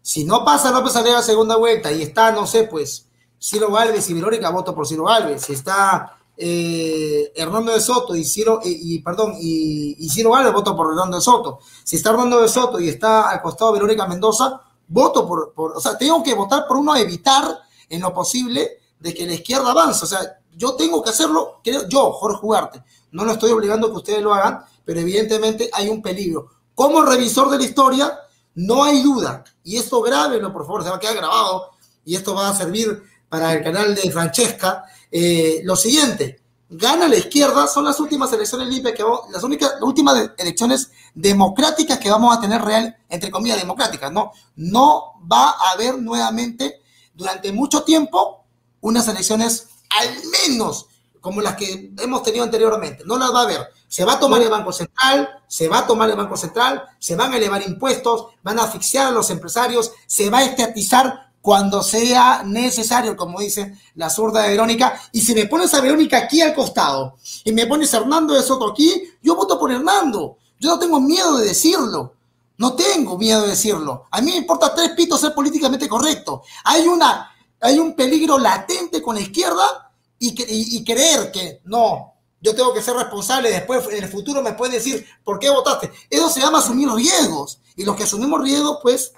si 0.00 0.24
no 0.24 0.44
pasa 0.44 0.70
López 0.70 0.96
a 0.96 1.22
segunda 1.22 1.56
vuelta 1.56 1.90
y 1.90 2.02
está, 2.02 2.30
no 2.30 2.46
sé, 2.46 2.64
pues, 2.64 3.08
Ciro 3.40 3.72
Galvez 3.72 4.08
y 4.10 4.14
Verónica, 4.14 4.50
voto 4.50 4.74
por 4.74 4.86
Ciro 4.86 5.04
Galvez. 5.04 5.42
Si 5.42 5.54
está 5.54 6.18
eh, 6.36 7.32
Hernando 7.34 7.72
de 7.72 7.80
Soto 7.80 8.14
y 8.16 8.24
Ciro, 8.24 8.60
eh, 8.64 8.68
y, 8.68 8.98
perdón, 9.00 9.34
y, 9.40 9.96
y 9.98 10.08
Ciro 10.08 10.32
Gálvez, 10.32 10.52
voto 10.52 10.76
por 10.76 10.90
Hernando 10.90 11.16
de 11.16 11.22
Soto. 11.22 11.60
Si 11.84 11.96
está 11.96 12.10
Hernando 12.10 12.40
de 12.40 12.48
Soto 12.48 12.80
y 12.80 12.88
está 12.88 13.30
al 13.30 13.40
costado 13.42 13.72
Verónica 13.72 14.06
Mendoza, 14.06 14.60
voto 14.88 15.26
por, 15.26 15.52
por, 15.52 15.76
o 15.76 15.80
sea, 15.80 15.96
tengo 15.96 16.22
que 16.22 16.34
votar 16.34 16.66
por 16.66 16.76
uno, 16.76 16.96
evitar 16.96 17.58
en 17.88 18.00
lo 18.00 18.12
posible 18.12 18.80
de 18.98 19.14
que 19.14 19.26
la 19.26 19.34
izquierda 19.34 19.70
avance. 19.70 20.04
O 20.04 20.08
sea, 20.08 20.20
yo 20.56 20.74
tengo 20.74 21.02
que 21.02 21.10
hacerlo, 21.10 21.60
creo, 21.62 21.88
yo, 21.88 22.12
Jorge 22.12 22.38
Jugarte, 22.38 22.82
no 23.12 23.24
lo 23.24 23.32
estoy 23.32 23.52
obligando 23.52 23.86
a 23.86 23.90
que 23.90 23.96
ustedes 23.96 24.22
lo 24.22 24.34
hagan, 24.34 24.64
pero 24.84 25.00
evidentemente 25.00 25.70
hay 25.72 25.88
un 25.88 26.02
peligro. 26.02 26.48
Como 26.74 27.02
revisor 27.02 27.50
de 27.50 27.58
la 27.58 27.64
historia, 27.64 28.18
no 28.56 28.84
hay 28.84 29.02
duda, 29.02 29.44
y 29.62 29.76
esto 29.76 30.00
grábenlo, 30.00 30.52
por 30.52 30.66
favor, 30.66 30.82
se 30.82 30.90
va 30.90 30.96
a 30.96 31.00
quedar 31.00 31.16
grabado, 31.16 31.70
y 32.04 32.14
esto 32.14 32.34
va 32.34 32.48
a 32.48 32.54
servir 32.54 33.02
para 33.28 33.52
el 33.52 33.64
canal 33.64 33.94
de 33.94 34.10
Francesca, 34.10 34.84
eh, 35.16 35.60
lo 35.62 35.76
siguiente, 35.76 36.40
gana 36.68 37.06
la 37.06 37.14
izquierda, 37.14 37.68
son 37.68 37.84
las 37.84 38.00
últimas 38.00 38.32
elecciones 38.32 38.66
limpias, 38.66 38.96
que 38.96 39.04
las 39.30 39.44
únicas, 39.44 39.74
últimas 39.80 40.32
elecciones 40.36 40.90
democráticas 41.14 42.00
que 42.00 42.10
vamos 42.10 42.36
a 42.36 42.40
tener 42.40 42.60
real, 42.60 42.96
entre 43.08 43.30
comillas, 43.30 43.60
democráticas, 43.60 44.10
¿no? 44.10 44.32
No 44.56 45.12
va 45.30 45.50
a 45.50 45.70
haber 45.72 46.02
nuevamente 46.02 46.80
durante 47.14 47.52
mucho 47.52 47.84
tiempo 47.84 48.44
unas 48.80 49.06
elecciones 49.06 49.68
al 49.88 50.08
menos 50.48 50.86
como 51.20 51.40
las 51.40 51.54
que 51.54 51.92
hemos 52.00 52.24
tenido 52.24 52.42
anteriormente. 52.42 53.04
No 53.06 53.16
las 53.16 53.32
va 53.32 53.42
a 53.42 53.44
haber. 53.44 53.68
Se 53.86 54.04
va 54.04 54.14
a 54.14 54.18
tomar 54.18 54.42
el 54.42 54.50
Banco 54.50 54.72
Central, 54.72 55.28
se 55.46 55.68
va 55.68 55.78
a 55.78 55.86
tomar 55.86 56.10
el 56.10 56.16
Banco 56.16 56.36
Central, 56.36 56.82
se 56.98 57.14
van 57.14 57.32
a 57.32 57.36
elevar 57.36 57.62
impuestos, 57.62 58.26
van 58.42 58.58
a 58.58 58.64
asfixiar 58.64 59.06
a 59.06 59.10
los 59.12 59.30
empresarios, 59.30 59.92
se 60.08 60.28
va 60.28 60.38
a 60.38 60.44
estatizar 60.44 61.32
cuando 61.44 61.82
sea 61.82 62.42
necesario, 62.42 63.18
como 63.18 63.38
dice 63.38 63.78
la 63.96 64.08
zurda 64.08 64.40
de 64.40 64.48
Verónica, 64.48 64.98
y 65.12 65.20
si 65.20 65.34
me 65.34 65.44
pones 65.44 65.74
a 65.74 65.82
Verónica 65.82 66.16
aquí 66.16 66.40
al 66.40 66.54
costado 66.54 67.16
y 67.44 67.52
me 67.52 67.66
pones 67.66 67.92
a 67.92 67.98
Hernando 67.98 68.32
de 68.32 68.42
Soto 68.42 68.70
aquí, 68.70 69.10
yo 69.20 69.36
voto 69.36 69.60
por 69.60 69.70
Hernando. 69.70 70.38
Yo 70.58 70.70
no 70.70 70.78
tengo 70.78 70.98
miedo 71.02 71.36
de 71.36 71.48
decirlo. 71.48 72.14
No 72.56 72.72
tengo 72.72 73.18
miedo 73.18 73.42
de 73.42 73.48
decirlo. 73.48 74.06
A 74.10 74.22
mí 74.22 74.30
me 74.30 74.38
importa 74.38 74.74
tres 74.74 74.92
pitos 74.96 75.20
ser 75.20 75.34
políticamente 75.34 75.86
correcto. 75.86 76.44
Hay, 76.64 76.88
una, 76.88 77.30
hay 77.60 77.78
un 77.78 77.94
peligro 77.94 78.38
latente 78.38 79.02
con 79.02 79.14
la 79.14 79.20
izquierda 79.20 79.92
y, 80.18 80.34
y, 80.78 80.82
creer 80.82 81.30
que 81.30 81.60
no, 81.64 82.14
yo 82.40 82.54
tengo 82.54 82.72
que 82.72 82.80
ser 82.80 82.96
responsable, 82.96 83.50
después 83.50 83.86
en 83.90 84.02
el 84.02 84.08
futuro 84.08 84.40
me 84.40 84.54
pueden 84.54 84.76
decir, 84.76 85.06
¿por 85.22 85.38
qué 85.38 85.50
votaste? 85.50 85.92
Eso 86.08 86.30
se 86.30 86.40
llama 86.40 86.60
asumir 86.60 86.88
riesgos. 86.88 87.60
Y 87.76 87.84
los 87.84 87.96
que 87.96 88.04
asumimos 88.04 88.40
riesgos, 88.40 88.78
pues, 88.82 89.12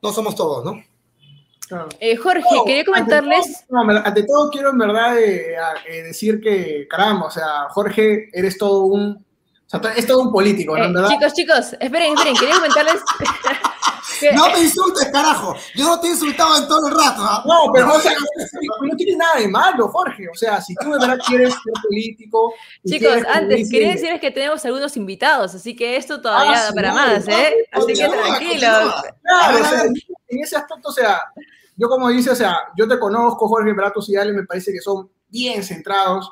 no 0.00 0.12
somos 0.12 0.36
todos, 0.36 0.64
¿no? 0.64 0.80
Eh, 2.00 2.16
Jorge, 2.16 2.44
quería 2.66 2.84
comentarles. 2.84 3.64
Ante 4.04 4.22
todo, 4.24 4.50
quiero 4.50 4.70
en 4.70 4.78
verdad 4.78 5.18
eh, 5.18 5.56
eh, 5.88 6.02
decir 6.02 6.40
que, 6.40 6.86
caramba, 6.88 7.26
o 7.26 7.30
sea, 7.30 7.68
Jorge, 7.70 8.30
eres 8.32 8.56
todo 8.58 8.84
un 8.84 9.24
o 9.70 9.82
sea, 9.82 9.92
es 9.92 10.06
todo 10.06 10.20
un 10.20 10.32
político, 10.32 10.78
¿no? 10.78 11.04
Eh, 11.04 11.08
chicos, 11.08 11.32
chicos, 11.34 11.72
esperen, 11.78 12.14
esperen, 12.14 12.34
quería 12.36 12.54
comentarles. 12.54 13.02
no 14.34 14.50
me 14.50 14.60
insultes, 14.60 15.10
carajo. 15.12 15.54
Yo 15.74 15.84
no 15.84 16.00
te 16.00 16.06
he 16.06 16.10
insultado 16.10 16.56
en 16.56 16.66
todo 16.66 16.88
el 16.88 16.94
rato. 16.94 17.22
¿no? 17.22 17.66
No, 17.66 17.72
pero 17.72 17.94
o 17.94 18.00
sea, 18.00 18.14
no 18.80 18.96
tiene 18.96 19.16
nada 19.18 19.40
de 19.40 19.48
malo, 19.48 19.88
Jorge. 19.88 20.26
O 20.32 20.34
sea, 20.34 20.62
si 20.62 20.74
tú 20.74 20.90
de 20.90 20.98
verdad 20.98 21.18
quieres 21.26 21.52
ser 21.52 21.72
político. 21.82 22.54
Chicos, 22.86 23.18
antes, 23.30 23.68
quería 23.70 23.90
decirles 23.90 24.22
que 24.22 24.30
tenemos 24.30 24.64
algunos 24.64 24.96
invitados, 24.96 25.54
así 25.54 25.76
que 25.76 25.96
esto 25.96 26.18
todavía 26.18 26.62
ah, 26.62 26.64
da 26.64 26.72
para 26.72 26.94
más, 26.94 27.28
¿eh? 27.28 27.68
así 27.70 27.92
que 27.92 28.08
tranquilos. 28.08 28.94
Claro, 29.22 29.60
o 29.60 29.64
sea, 29.64 29.82
en 30.28 30.42
ese 30.42 30.56
aspecto, 30.56 30.88
o 30.88 30.92
sea, 30.92 31.20
yo 31.78 31.88
como 31.88 32.08
dice, 32.08 32.30
o 32.30 32.34
sea, 32.34 32.56
yo 32.76 32.88
te 32.88 32.98
conozco, 32.98 33.46
Jorge, 33.46 33.72
pero 33.72 33.92
tus 33.92 34.08
ideales 34.08 34.34
me 34.34 34.42
parece 34.42 34.72
que 34.72 34.80
son 34.80 35.08
bien 35.28 35.62
centrados 35.62 36.30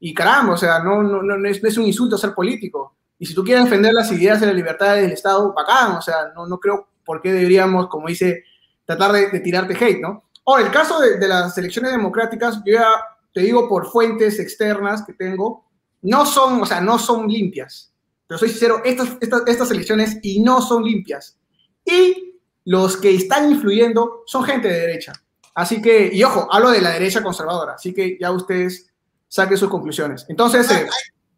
y 0.00 0.12
caramba, 0.12 0.54
o 0.54 0.56
sea, 0.56 0.80
no, 0.80 1.04
no, 1.04 1.22
no, 1.22 1.48
es, 1.48 1.78
un 1.78 1.86
insulto 1.86 2.18
ser 2.18 2.34
político. 2.34 2.96
Y 3.16 3.26
si 3.26 3.34
tú 3.34 3.44
quieres 3.44 3.64
defender 3.64 3.94
las 3.94 4.10
ideas 4.10 4.40
de 4.40 4.46
la 4.46 4.52
libertad 4.52 4.96
del 4.96 5.12
Estado, 5.12 5.54
bacán, 5.54 5.92
o 5.92 6.02
sea, 6.02 6.32
no, 6.34 6.46
no 6.46 6.58
creo 6.58 6.88
por 7.04 7.22
qué 7.22 7.32
deberíamos, 7.32 7.86
como 7.86 8.08
dice, 8.08 8.42
tratar 8.84 9.12
de, 9.12 9.40
tirarte 9.40 9.74
hate, 9.74 10.00
¿no? 10.00 10.24
Ahora, 10.44 10.64
el 10.64 10.72
caso 10.72 10.98
de, 11.00 11.28
las 11.28 11.56
elecciones 11.56 11.92
democráticas, 11.92 12.60
yo 12.66 12.74
ya 12.74 12.88
te 13.32 13.42
digo 13.42 13.68
por 13.68 13.86
fuentes 13.90 14.40
externas 14.40 15.04
que 15.04 15.12
tengo, 15.12 15.64
no 16.02 16.26
son, 16.26 16.60
o 16.62 16.66
sea, 16.66 16.80
no 16.80 16.98
son 16.98 17.28
limpias. 17.28 17.92
Pero 18.26 18.38
soy 18.38 18.48
sincero, 18.48 18.82
estas, 18.84 19.16
estas, 19.20 19.42
estas 19.46 19.70
elecciones 19.70 20.18
y 20.22 20.40
no 20.40 20.60
son 20.60 20.82
limpias. 20.82 21.38
Y 21.84 22.27
los 22.68 22.98
que 22.98 23.14
están 23.14 23.50
influyendo 23.50 24.24
son 24.26 24.44
gente 24.44 24.68
de 24.68 24.80
derecha. 24.80 25.12
Así 25.54 25.80
que, 25.80 26.10
y 26.12 26.22
ojo, 26.22 26.46
hablo 26.52 26.70
de 26.70 26.82
la 26.82 26.90
derecha 26.90 27.22
conservadora, 27.22 27.74
así 27.74 27.94
que 27.94 28.18
ya 28.20 28.30
ustedes 28.30 28.90
saque 29.26 29.56
sus 29.56 29.70
conclusiones. 29.70 30.26
Entonces... 30.28 30.70
Eh, 30.70 30.86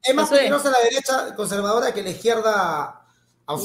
es 0.03 0.15
más 0.15 0.29
peligrosa 0.29 0.71
la 0.71 0.79
derecha 0.81 1.35
conservadora 1.37 1.93
que 1.93 2.03
la 2.03 2.11
izquierda 2.11 3.01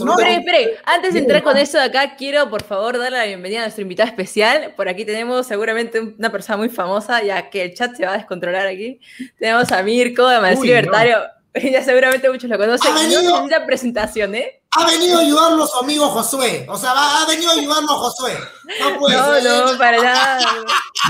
no, 0.03 0.11
espere, 0.11 0.35
espere. 0.35 0.77
Antes 0.85 1.13
de 1.13 1.19
entrar 1.19 1.43
con 1.43 1.57
eso 1.57 1.77
de 1.77 1.85
acá, 1.85 2.15
quiero 2.15 2.49
por 2.49 2.63
favor 2.63 2.97
darle 2.97 3.17
la 3.17 3.25
bienvenida 3.25 3.59
a 3.59 3.63
nuestro 3.63 3.83
invitado 3.83 4.09
especial. 4.09 4.73
Por 4.75 4.89
aquí 4.89 5.05
tenemos 5.05 5.45
seguramente 5.45 5.99
una 5.99 6.31
persona 6.31 6.57
muy 6.57 6.69
famosa, 6.69 7.21
ya 7.23 7.49
que 7.49 7.63
el 7.63 7.73
chat 7.75 7.95
se 7.95 8.05
va 8.05 8.13
a 8.13 8.17
descontrolar 8.17 8.67
aquí. 8.67 8.99
Tenemos 9.37 9.71
a 9.71 9.83
Mirko, 9.83 10.27
de 10.27 10.39
Madrid 10.39 10.59
Libertario. 10.61 11.17
Ya 11.71 11.83
seguramente 11.83 12.29
muchos 12.29 12.49
lo 12.49 12.57
conocen. 12.57 12.93
no 12.93 13.01
necesita 13.01 13.65
presentación, 13.65 14.35
¿eh? 14.35 14.61
Ha 14.71 14.85
venido 14.87 15.17
a 15.17 15.21
ayudarlo 15.21 15.65
su 15.65 15.77
amigo 15.79 16.09
Josué. 16.09 16.65
O 16.69 16.77
sea, 16.77 16.91
ha 16.91 17.25
venido 17.25 17.49
a 17.49 17.53
ayudarlo 17.53 17.91
a 17.91 17.97
Josué. 17.97 18.37
No, 18.81 18.99
puede 18.99 19.15
no, 19.15 19.71
no, 19.71 19.77
para 19.77 19.97
nada. 20.03 20.39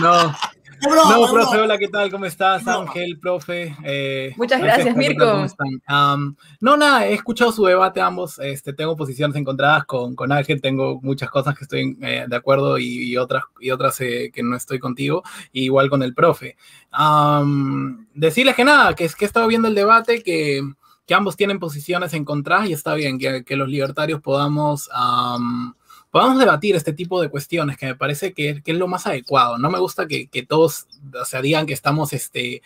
No 0.02 0.36
no, 0.90 1.32
profe, 1.32 1.58
hola, 1.58 1.78
¿qué 1.78 1.88
tal? 1.88 2.12
¿Cómo 2.12 2.26
estás? 2.26 2.68
Ángel, 2.68 3.18
profe. 3.20 3.76
Eh, 3.84 4.34
Muchas 4.38 4.62
gracias, 4.62 4.96
Mirko. 4.96 5.46
no, 6.60 6.78
nada, 6.78 7.08
he 7.08 7.14
escuchado 7.14 7.52
su 7.52 7.66
debate 7.66 8.02
ambos. 8.02 8.40
Este, 8.40 8.74
tengo 8.74 8.96
posiciones 8.96 9.36
encontradas 9.36 9.86
con, 9.86 10.16
con 10.16 10.32
Ángel, 10.32 10.62
tengo 10.62 11.00
muchas 11.02 11.30
cosas 11.30 11.58
que 11.58 11.64
estoy 11.64 11.98
eh, 12.02 12.26
de 12.28 12.36
acuerdo 12.36 12.78
y, 12.78 13.18
otras, 13.18 13.44
y 13.60 13.72
otras 13.72 14.00
eh, 14.02 14.32
que 14.34 14.44
no 14.44 14.56
estoy 14.56 14.80
contigo, 14.80 15.24
igual 15.52 15.90
con 15.90 16.04
el 16.04 16.14
profe. 16.14 16.58
decirles 18.14 18.56
que 18.56 18.64
nada, 18.64 18.94
que 18.96 19.06
es 19.06 19.16
que 19.16 19.26
he 19.26 19.28
estado 19.28 19.48
viendo 19.48 19.68
el 19.68 19.76
debate, 19.76 20.22
que, 20.24 20.62
que 21.06 21.14
ambos 21.14 21.36
tienen 21.36 21.60
posiciones 21.60 22.14
encontradas 22.14 22.70
y 22.70 22.74
está 22.74 22.94
bien 22.96 23.18
que, 23.18 23.44
que 23.44 23.56
los 23.56 23.70
libertarios 23.70 24.22
podamos 24.22 24.90
podamos 26.16 26.40
debatir 26.40 26.78
este 26.78 26.94
tipo 26.94 27.22
de 27.22 27.28
cuestiones 27.28 27.76
que 27.76 27.88
me 27.88 27.96
parece 27.96 28.34
que, 28.34 28.62
es 28.66 28.78
lo 28.78 28.88
más 28.88 29.06
adecuado. 29.06 29.58
No 29.58 29.70
me 29.70 29.80
gusta 29.80 30.08
que, 30.08 30.46
todos 30.48 30.88
o 31.14 31.26
sea, 31.26 31.42
digan 31.42 31.66
que 31.66 31.74
estamos 31.74 32.14
este, 32.14 32.62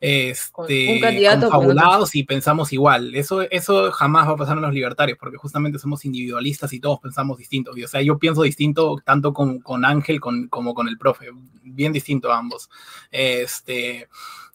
este, 0.00 0.98
confabulados 1.38 2.14
y 2.14 2.22
pensamos 2.22 2.72
igual. 2.72 3.14
Eso, 3.14 3.42
eso 3.42 3.92
jamás 3.92 4.26
va 4.26 4.32
a 4.32 4.36
pasar 4.36 4.56
en 4.56 4.62
los 4.62 4.72
libertarios, 4.72 5.18
porque 5.18 5.36
justamente 5.36 5.78
somos 5.78 6.06
individualistas 6.06 6.72
y 6.72 6.80
todos 6.80 6.98
pensamos 6.98 7.36
distintos. 7.36 7.76
o 7.76 7.88
sea, 7.88 8.00
yo 8.00 8.18
pienso 8.18 8.42
distinto 8.42 8.96
tanto 9.04 9.34
con, 9.34 9.60
con 9.60 9.84
Ángel 9.84 10.18
como 10.18 10.72
con 10.72 10.88
el 10.88 10.96
profe, 10.96 11.26
bien 11.62 11.92
distinto 11.92 12.32
a 12.32 12.38
ambos. 12.38 12.70
Este, 13.10 14.08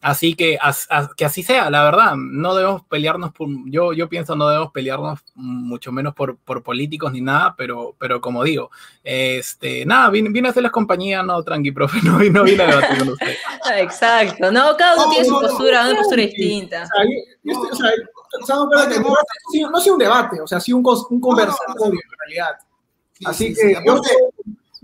Así 0.07 0.35
que, 0.35 0.57
que 1.17 1.25
así 1.25 1.43
sea, 1.43 1.69
la 1.69 1.83
verdad, 1.83 2.15
no 2.15 2.55
debemos 2.55 2.81
pelearnos, 2.85 3.33
por, 3.33 3.49
yo, 3.65 3.91
yo 3.91 4.07
pienso 4.07 4.37
no 4.37 4.47
debemos 4.47 4.71
pelearnos 4.71 5.19
mucho 5.35 5.91
menos 5.91 6.13
por, 6.15 6.37
por 6.37 6.63
políticos 6.63 7.11
ni 7.11 7.19
nada, 7.19 7.55
pero, 7.57 7.93
pero 7.99 8.21
como 8.21 8.41
digo, 8.45 8.71
este, 9.03 9.85
nada, 9.85 10.09
vine, 10.09 10.47
a 10.47 10.51
hacerles 10.51 10.71
compañía, 10.71 11.23
no, 11.23 11.43
tranqui, 11.43 11.71
profe, 11.73 11.99
no, 12.03 12.19
no 12.19 12.43
vine 12.45 12.63
a 12.63 12.67
debatir 12.67 12.99
con 12.99 13.09
usted. 13.09 13.35
Exacto, 13.75 14.49
no, 14.49 14.77
cada 14.77 14.95
uno 14.95 15.09
tiene 15.09 15.25
su 15.25 15.33
postura, 15.41 15.85
una 15.89 15.97
postura 15.97 16.21
distinta. 16.21 16.87
no 17.43 18.49
sea 19.81 19.91
un 19.91 19.99
debate, 19.99 20.39
o 20.39 20.47
sea, 20.47 20.61
sí 20.61 20.71
un, 20.71 20.85
un 21.09 21.19
conversatorio 21.19 21.99
en 22.01 22.17
realidad. 22.17 22.57
Así 23.25 23.53
que 23.53 23.75
yo, 23.85 24.01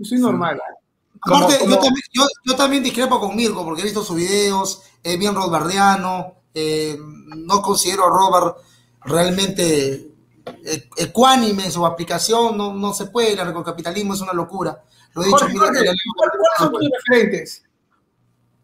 soy 0.04 0.18
normal. 0.18 0.60
Aparte, 1.26 1.60
Yo, 1.66 1.78
también, 1.78 2.04
yo, 2.44 2.54
también, 2.54 2.82
discrepo 2.82 3.18
con 3.18 3.34
Mirko 3.34 3.64
porque 3.64 3.80
he 3.80 3.84
visto 3.84 4.04
sus 4.04 4.16
videos, 4.16 4.82
es 5.04 5.18
bien 5.18 5.34
robardiano, 5.34 6.34
eh, 6.54 6.98
no 7.36 7.62
considero 7.62 8.06
a 8.06 8.08
Robert 8.08 8.56
realmente 9.04 10.10
eh, 10.64 10.88
ecuánime 10.96 11.66
en 11.66 11.72
su 11.72 11.84
aplicación, 11.84 12.56
no, 12.56 12.72
no 12.72 12.94
se 12.94 13.06
puede, 13.06 13.32
el 13.32 13.64
capitalismo 13.64 14.14
es 14.14 14.20
una 14.22 14.32
locura. 14.32 14.82
Lo 15.14 15.22
he 15.22 15.26
dicho. 15.26 15.38
¿Cuáles 15.38 15.94
son 16.58 16.72
tus 16.72 16.88
referentes? 16.90 17.62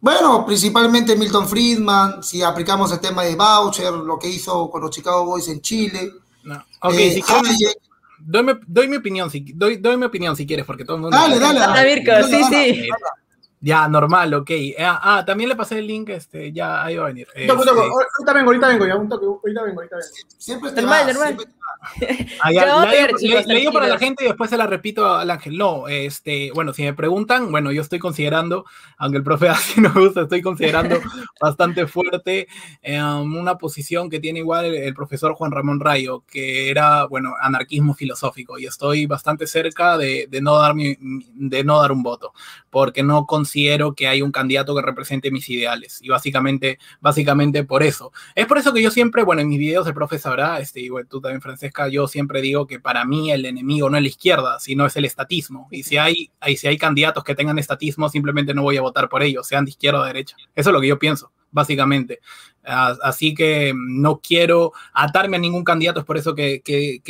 Bueno, 0.00 0.46
principalmente 0.46 1.14
Milton 1.14 1.46
Friedman, 1.46 2.22
si 2.22 2.42
aplicamos 2.42 2.90
el 2.90 3.00
tema 3.00 3.22
de 3.22 3.36
voucher, 3.36 3.92
lo 3.92 4.18
que 4.18 4.28
hizo 4.28 4.70
con 4.70 4.80
los 4.80 4.90
Chicago 4.90 5.26
Boys 5.26 5.48
en 5.48 5.60
Chile. 5.60 6.10
No. 6.42 6.56
Ok, 6.82 6.94
eh, 6.94 7.12
si 7.12 7.22
doy, 8.66 8.88
mi 8.88 8.96
opinión, 8.96 9.30
si, 9.30 9.40
doy, 9.54 9.76
doy 9.76 9.96
mi 9.98 10.06
opinión 10.06 10.34
si 10.36 10.46
quieres, 10.46 10.64
porque 10.64 10.84
todo 10.84 10.96
el 10.96 11.02
mundo... 11.02 11.16
Dale, 11.16 11.38
dale. 11.38 12.02
sí, 12.24 12.44
sí. 12.50 12.88
Ya, 13.62 13.86
normal, 13.88 14.32
ok. 14.32 14.50
Ah, 14.78 15.00
ah, 15.02 15.24
también 15.24 15.50
le 15.50 15.56
pasé 15.56 15.78
el 15.78 15.86
link, 15.86 16.08
este, 16.08 16.50
ya 16.50 16.82
ahí 16.82 16.96
va 16.96 17.04
a 17.04 17.08
venir. 17.08 17.28
Este... 17.34 17.50
ahorita 17.52 17.72
vengo, 18.32 18.48
ahorita 18.48 18.68
vengo, 18.68 18.86
ya 18.86 18.96
un 18.96 19.08
toque, 19.08 19.26
ahorita 19.26 19.62
vengo, 19.62 19.80
ahorita 19.80 19.96
vengo. 19.96 20.08
Siempre 20.38 20.68
está 20.70 20.80
normal, 20.80 21.06
normal. 21.06 21.36
Ah, 22.42 22.52
ya, 22.52 22.64
le, 23.46 23.54
digo 23.54 23.72
para 23.72 23.86
la 23.86 23.98
gente 23.98 24.24
y 24.24 24.28
después 24.28 24.50
se 24.50 24.56
la 24.56 24.66
repito 24.66 25.14
al 25.14 25.30
Ángel. 25.30 25.56
No, 25.56 25.88
este, 25.88 26.50
bueno, 26.52 26.72
si 26.72 26.82
me 26.82 26.94
preguntan, 26.94 27.50
bueno, 27.50 27.72
yo 27.72 27.82
estoy 27.82 27.98
considerando, 27.98 28.64
aunque 28.98 29.18
el 29.18 29.24
profe 29.24 29.48
así 29.48 29.80
no 29.80 29.92
gusta, 29.92 30.22
estoy 30.22 30.42
considerando 30.42 31.00
bastante 31.40 31.86
fuerte 31.86 32.48
um, 32.82 33.36
una 33.36 33.56
posición 33.58 34.10
que 34.10 34.20
tiene 34.20 34.40
igual 34.40 34.66
el, 34.66 34.94
profesor 34.94 35.34
Juan 35.34 35.52
Ramón 35.52 35.80
Rayo, 35.80 36.24
que 36.26 36.70
era, 36.70 37.06
bueno, 37.06 37.34
anarquismo 37.40 37.94
filosófico, 37.94 38.58
y 38.58 38.66
estoy 38.66 39.06
bastante 39.06 39.46
cerca 39.46 39.96
de, 39.96 40.26
de 40.28 40.40
no, 40.40 40.56
dar 40.58 40.74
mi, 40.74 40.96
de 41.00 41.64
no 41.64 41.80
dar 41.80 41.92
un 41.92 42.02
voto, 42.02 42.32
porque 42.70 43.02
no 43.02 43.26
considero 43.26 43.94
que 43.94 44.08
hay 44.08 44.22
un 44.22 44.32
candidato 44.32 44.74
que 44.74 44.82
represente 44.82 45.30
mis 45.30 45.48
ideales, 45.48 46.00
y 46.02 46.08
básicamente, 46.08 46.78
básicamente 47.00 47.64
por 47.64 47.82
eso. 47.82 48.12
Es 48.34 48.46
por 48.46 48.58
eso 48.58 48.72
que 48.72 48.82
yo 48.82 48.90
siempre, 48.90 49.22
bueno, 49.24 49.42
en 49.42 49.48
mis 49.48 49.58
videos 49.58 49.86
el 49.86 49.94
profe 49.94 50.18
sabrá, 50.18 50.60
este, 50.60 50.80
igual 50.80 51.06
tú 51.06 51.20
también, 51.20 51.40
Francesca, 51.60 51.88
yo 51.88 52.08
siempre 52.08 52.40
digo 52.40 52.66
que 52.66 52.80
para 52.80 53.04
mí 53.04 53.30
el 53.30 53.44
enemigo 53.44 53.90
no 53.90 53.98
es 53.98 54.02
la 54.02 54.08
izquierda, 54.08 54.58
sino 54.60 54.86
es 54.86 54.96
el 54.96 55.04
estatismo. 55.04 55.68
Y 55.70 55.82
si 55.82 55.98
hay, 55.98 56.30
hay, 56.40 56.56
si 56.56 56.66
hay 56.66 56.78
candidatos 56.78 57.22
que 57.22 57.34
tengan 57.34 57.58
estatismo, 57.58 58.08
simplemente 58.08 58.54
no 58.54 58.62
voy 58.62 58.78
a 58.78 58.80
votar 58.80 59.10
por 59.10 59.22
ellos, 59.22 59.46
sean 59.46 59.66
de 59.66 59.72
izquierda 59.72 60.00
o 60.00 60.02
de 60.02 60.08
derecha. 60.08 60.36
Eso 60.54 60.70
es 60.70 60.74
lo 60.74 60.80
que 60.80 60.88
yo 60.88 60.98
pienso. 60.98 61.32
básicamente. 61.52 62.20
Así 62.62 63.34
que 63.34 63.72
no 63.74 64.20
quiero 64.20 64.72
atarme 64.92 65.36
a 65.36 65.40
ningún 65.40 65.64
candidato, 65.64 66.00
es 66.00 66.06
por 66.06 66.16
eso 66.16 66.34
que, 66.34 66.62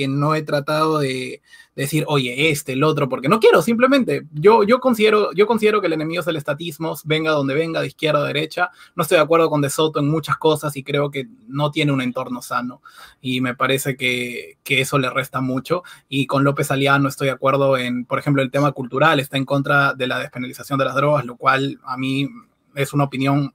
no 0.08 0.34
he 0.34 0.42
tratado 0.42 0.98
de 0.98 1.42
decir, 1.74 2.04
oye, 2.08 2.50
este, 2.50 2.72
el 2.72 2.82
otro, 2.82 3.08
porque 3.08 3.28
no 3.28 3.40
quiero, 3.40 3.62
simplemente. 3.62 4.22
Yo, 4.32 4.64
yo, 4.64 4.80
considero, 4.80 5.32
yo 5.32 5.46
considero 5.46 5.80
que 5.80 5.86
el 5.86 5.92
enemigo 5.92 6.20
es 6.20 6.26
el 6.26 6.36
estatismo, 6.36 6.96
venga 7.04 7.30
donde 7.30 7.54
venga, 7.54 7.80
de 7.80 7.86
izquierda 7.86 8.20
a 8.20 8.26
derecha. 8.26 8.70
No 8.94 9.02
estoy 9.02 9.16
de 9.16 9.22
acuerdo 9.22 9.48
con 9.48 9.60
De 9.60 9.70
Soto 9.70 10.00
en 10.00 10.08
muchas 10.08 10.36
cosas 10.36 10.76
y 10.76 10.82
creo 10.82 11.10
que 11.10 11.28
no 11.48 11.70
tiene 11.70 11.92
un 11.92 12.00
entorno 12.00 12.42
sano. 12.42 12.82
Y 13.20 13.40
me 13.40 13.54
parece 13.54 13.96
que, 13.96 14.58
que 14.62 14.80
eso 14.80 14.98
le 14.98 15.10
resta 15.10 15.40
mucho. 15.40 15.82
Y 16.08 16.26
con 16.26 16.44
López 16.44 16.70
Aliá 16.70 16.98
no 16.98 17.08
estoy 17.08 17.26
de 17.26 17.32
acuerdo 17.32 17.76
en, 17.76 18.04
por 18.04 18.18
ejemplo, 18.18 18.42
el 18.42 18.50
tema 18.50 18.72
cultural, 18.72 19.20
está 19.20 19.36
en 19.36 19.44
contra 19.44 19.94
de 19.94 20.06
la 20.06 20.18
despenalización 20.18 20.78
de 20.78 20.84
las 20.84 20.94
drogas, 20.94 21.24
lo 21.24 21.36
cual 21.36 21.78
a 21.84 21.96
mí 21.96 22.28
es 22.74 22.92
una 22.92 23.04
opinión 23.04 23.54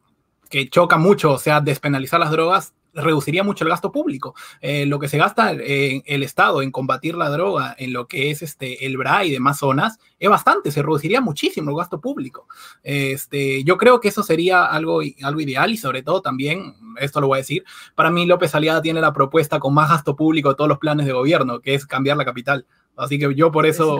que 0.49 0.69
choca 0.69 0.97
mucho, 0.97 1.33
o 1.33 1.39
sea, 1.39 1.59
despenalizar 1.61 2.19
las 2.19 2.31
drogas 2.31 2.73
reduciría 2.95 3.43
mucho 3.43 3.63
el 3.63 3.69
gasto 3.69 3.91
público. 3.91 4.35
Eh, 4.61 4.85
lo 4.85 4.99
que 4.99 5.07
se 5.07 5.17
gasta 5.17 5.51
en 5.51 6.03
el 6.05 6.23
Estado 6.23 6.61
en 6.61 6.71
combatir 6.71 7.15
la 7.15 7.29
droga, 7.29 7.75
en 7.77 7.93
lo 7.93 8.07
que 8.07 8.31
es 8.31 8.41
este, 8.41 8.85
el 8.85 8.97
BRA 8.97 9.25
y 9.25 9.31
demás 9.31 9.59
zonas, 9.59 9.99
es 10.19 10.29
bastante, 10.29 10.71
se 10.71 10.81
reduciría 10.81 11.21
muchísimo 11.21 11.69
el 11.69 11.77
gasto 11.77 11.99
público. 11.99 12.47
Este, 12.83 13.63
yo 13.63 13.77
creo 13.77 13.99
que 13.99 14.07
eso 14.07 14.23
sería 14.23 14.65
algo, 14.65 15.01
algo 15.21 15.41
ideal 15.41 15.71
y 15.71 15.77
sobre 15.77 16.03
todo 16.03 16.21
también, 16.21 16.75
esto 16.99 17.21
lo 17.21 17.27
voy 17.27 17.37
a 17.37 17.41
decir, 17.41 17.63
para 17.95 18.09
mí 18.09 18.25
López 18.25 18.55
Aliada 18.55 18.81
tiene 18.81 19.01
la 19.01 19.13
propuesta 19.13 19.59
con 19.59 19.73
más 19.73 19.89
gasto 19.89 20.15
público 20.15 20.49
de 20.49 20.55
todos 20.55 20.69
los 20.69 20.79
planes 20.79 21.05
de 21.05 21.13
gobierno, 21.13 21.59
que 21.59 21.75
es 21.75 21.85
cambiar 21.85 22.17
la 22.17 22.25
capital. 22.25 22.65
Así 22.95 23.19
que 23.19 23.33
yo 23.35 23.51
por 23.51 23.65
eso, 23.65 23.99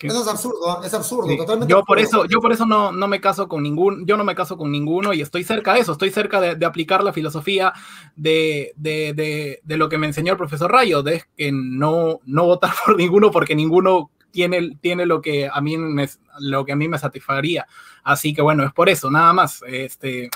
eso 0.00 0.22
es 0.22 0.28
absurdo, 0.28 0.82
es 0.82 0.94
absurdo, 0.94 1.66
Yo 1.66 1.84
por 1.84 1.98
eso, 1.98 2.24
yo 2.24 2.40
por 2.40 2.52
eso 2.52 2.66
no, 2.66 2.92
no 2.92 3.06
me 3.06 3.20
caso 3.20 3.48
con 3.48 3.62
ningún, 3.62 4.06
yo 4.06 4.16
no 4.16 4.24
me 4.24 4.34
caso 4.34 4.56
con 4.56 4.72
ninguno 4.72 5.12
y 5.12 5.20
estoy 5.20 5.44
cerca 5.44 5.74
de 5.74 5.80
eso, 5.80 5.92
estoy 5.92 6.10
cerca 6.10 6.40
de, 6.40 6.66
aplicar 6.66 7.04
la 7.04 7.12
filosofía 7.12 7.72
de, 8.16 8.72
de, 8.76 9.60
de, 9.62 9.76
lo 9.76 9.88
que 9.88 9.98
me 9.98 10.06
enseñó 10.06 10.32
el 10.32 10.38
profesor 10.38 10.72
Rayo, 10.72 11.02
de 11.02 11.22
que 11.36 11.52
no, 11.52 12.20
no 12.24 12.44
votar 12.46 12.72
por 12.84 12.96
ninguno 12.96 13.30
porque 13.30 13.54
ninguno 13.54 14.10
tiene, 14.32 14.76
tiene 14.80 15.06
lo 15.06 15.20
que 15.20 15.48
a 15.52 15.60
mí 15.60 15.76
me, 15.76 16.08
lo 16.40 16.64
que 16.64 16.72
a 16.72 16.76
mí 16.76 16.88
me 16.88 16.98
satisfaría. 16.98 17.66
Así 18.02 18.34
que 18.34 18.42
bueno, 18.42 18.64
es 18.64 18.72
por 18.72 18.88
eso, 18.88 19.10
nada 19.10 19.32
más. 19.32 19.62
Este, 19.68 20.30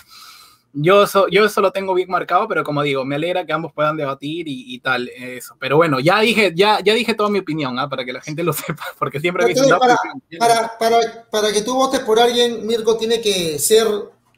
yo 0.79 1.03
eso, 1.03 1.27
yo 1.29 1.45
eso 1.45 1.61
lo 1.61 1.73
tengo 1.73 1.95
bien 1.95 2.11
marcado, 2.11 2.47
pero 2.47 2.63
como 2.63 2.83
digo, 2.83 3.05
me 3.05 3.17
alegra 3.17 3.47
que 3.47 3.53
ambos 3.53 3.73
puedan 3.73 3.97
debatir 3.97 4.45
y, 4.47 4.79
tal, 4.81 5.09
eso. 5.09 5.57
Pero 5.59 5.77
bueno, 5.77 6.01
ya 6.01 6.21
dije, 6.21 6.53
ya, 6.55 6.81
ya 6.81 6.93
dije 6.93 7.15
toda 7.15 7.31
mi 7.31 7.39
opinión, 7.39 7.79
¿ah? 7.79 7.89
para 7.89 8.05
que 8.05 8.13
la 8.13 8.21
gente 8.21 8.43
lo 8.43 8.53
sepa, 8.53 8.85
porque 8.99 9.19
siempre 9.19 9.47
para, 9.79 9.97
para, 10.39 10.79
para, 10.79 11.29
para, 11.31 11.53
que 11.53 11.63
tú 11.63 11.75
votes 11.75 12.01
por 12.01 12.21
alguien, 12.21 12.67
Mirko 12.67 12.97
tiene 12.97 13.21
que 13.21 13.59
ser 13.59 13.87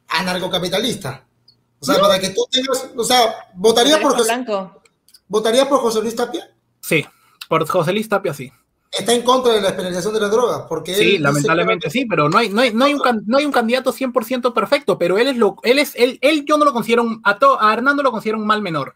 anarcocapitalista. 0.09 1.25
O 1.81 1.85
sea, 1.85 2.01
para 2.01 2.19
que 2.19 2.31
tú 2.31 2.47
tengas, 2.51 2.91
o 2.97 3.05
sea, 3.05 3.51
¿votaría 3.55 4.01
por 4.01 4.17
José, 4.17 4.45
¿votaría 5.29 5.69
por 5.69 5.81
José 5.81 6.01
Luis 6.01 6.17
Tapia? 6.17 6.51
Sí, 6.81 7.05
por 7.49 7.67
José 7.69 7.93
Luis 7.93 8.09
Tapia 8.09 8.33
sí 8.35 8.53
está 8.91 9.13
en 9.13 9.23
contra 9.23 9.53
de 9.53 9.61
la 9.61 9.69
despenalización 9.69 10.15
de 10.15 10.21
las 10.21 10.31
drogas. 10.31 10.63
Porque 10.69 10.95
sí, 10.95 11.19
lamentablemente 11.19 11.91
sí, 11.91 12.07
pero 12.07 12.29
no 12.29 12.39
hay, 12.39 12.49
no 12.49 12.61
hay, 12.61 12.73
no 12.73 12.85
hay, 12.85 12.95
un, 12.95 13.03
no 13.27 13.39
hay 13.39 13.45
un 13.45 13.53
candidato 13.53 13.93
100% 13.93 14.53
perfecto, 14.53 14.99
pero 14.99 15.19
él 15.19 15.29
es 15.29 15.37
lo, 15.37 15.57
él 15.63 15.79
es, 15.79 15.95
él, 15.97 16.19
él 16.23 16.45
yo 16.45 16.59
no 16.59 16.65
lo 16.65 16.73
considero, 16.73 17.03
un, 17.03 17.21
a, 17.25 17.39
a 17.61 17.73
Hernando 17.73 18.03
lo 18.03 18.11
considero 18.11 18.39
un 18.39 18.47
mal 18.47 18.63
menor. 18.63 18.95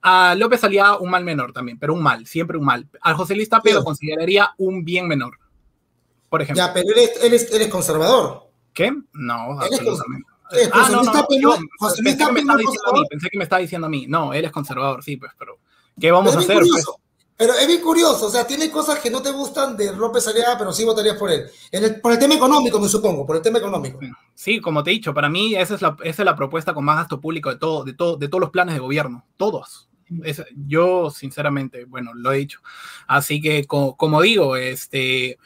A 0.00 0.34
López 0.36 0.60
salía 0.60 0.96
un 0.96 1.10
mal 1.10 1.24
menor 1.24 1.52
también, 1.52 1.78
pero 1.78 1.92
un 1.92 2.02
mal, 2.02 2.26
siempre 2.26 2.56
un 2.56 2.64
mal. 2.64 2.88
A 3.00 3.14
José 3.14 3.34
Luis 3.34 3.48
Tapia 3.48 3.74
lo 3.74 3.84
consideraría 3.84 4.54
un 4.56 4.84
bien 4.84 5.08
menor, 5.08 5.38
por 6.28 6.40
ejemplo. 6.40 6.64
Ya, 6.64 6.72
pero 6.72 6.88
él 6.94 6.98
es, 6.98 7.24
él 7.24 7.34
es, 7.34 7.52
él 7.52 7.62
es 7.62 7.68
conservador. 7.68 8.48
¿Qué? 8.72 8.92
No, 9.12 9.60
absolutamente. 9.60 10.28
ah, 10.72 10.88
no, 10.92 11.02
no, 11.02 11.58
José 11.78 12.02
Luis 12.02 12.16
Tapia 12.16 12.44
pensé 13.10 13.28
que 13.28 13.38
me 13.38 13.44
estaba 13.44 13.60
diciendo 13.60 13.88
a 13.88 13.90
mí. 13.90 14.06
No, 14.06 14.32
él 14.32 14.44
es 14.44 14.52
conservador, 14.52 15.02
sí, 15.02 15.16
pues, 15.16 15.32
pero 15.36 15.58
¿qué 16.00 16.12
vamos 16.12 16.36
a 16.36 16.38
hacer? 16.38 16.58
Pues? 16.58 16.86
Pero 17.38 17.54
es 17.54 17.68
bien 17.68 17.80
curioso, 17.80 18.26
o 18.26 18.30
sea, 18.30 18.44
tiene 18.44 18.68
cosas 18.68 18.98
que 18.98 19.10
no 19.10 19.22
te 19.22 19.30
gustan 19.30 19.76
de 19.76 19.94
López 19.94 20.26
Aliaga, 20.26 20.58
pero 20.58 20.72
sí 20.72 20.84
votarías 20.84 21.16
por 21.16 21.30
él. 21.30 21.48
por 22.02 22.10
el 22.10 22.18
tema 22.18 22.34
económico, 22.34 22.80
me 22.80 22.88
supongo, 22.88 23.24
por 23.24 23.36
el 23.36 23.42
tema 23.42 23.58
económico. 23.58 24.00
Sí, 24.34 24.60
como 24.60 24.82
te 24.82 24.90
he 24.90 24.94
dicho, 24.94 25.14
para 25.14 25.28
mí 25.28 25.54
esa 25.54 25.76
es 25.76 25.80
la, 25.80 25.96
esa 26.02 26.22
es 26.22 26.26
la 26.26 26.34
propuesta 26.34 26.74
con 26.74 26.84
más 26.84 26.96
gasto 26.96 27.20
público 27.20 27.48
de, 27.48 27.56
todo, 27.56 27.84
de, 27.84 27.92
todo, 27.92 28.16
de 28.16 28.26
todos 28.26 28.40
los 28.40 28.50
planes 28.50 28.74
de 28.74 28.80
gobierno, 28.80 29.24
todos. 29.36 29.88
yo, 30.66 31.10
sinceramente, 31.10 31.84
bueno, 31.84 32.12
lo 32.12 32.32
he 32.32 32.38
dicho. 32.38 32.60
Así 33.06 33.40
que, 33.40 33.66
como 33.66 34.20
digo, 34.20 34.56
este, 34.56 35.38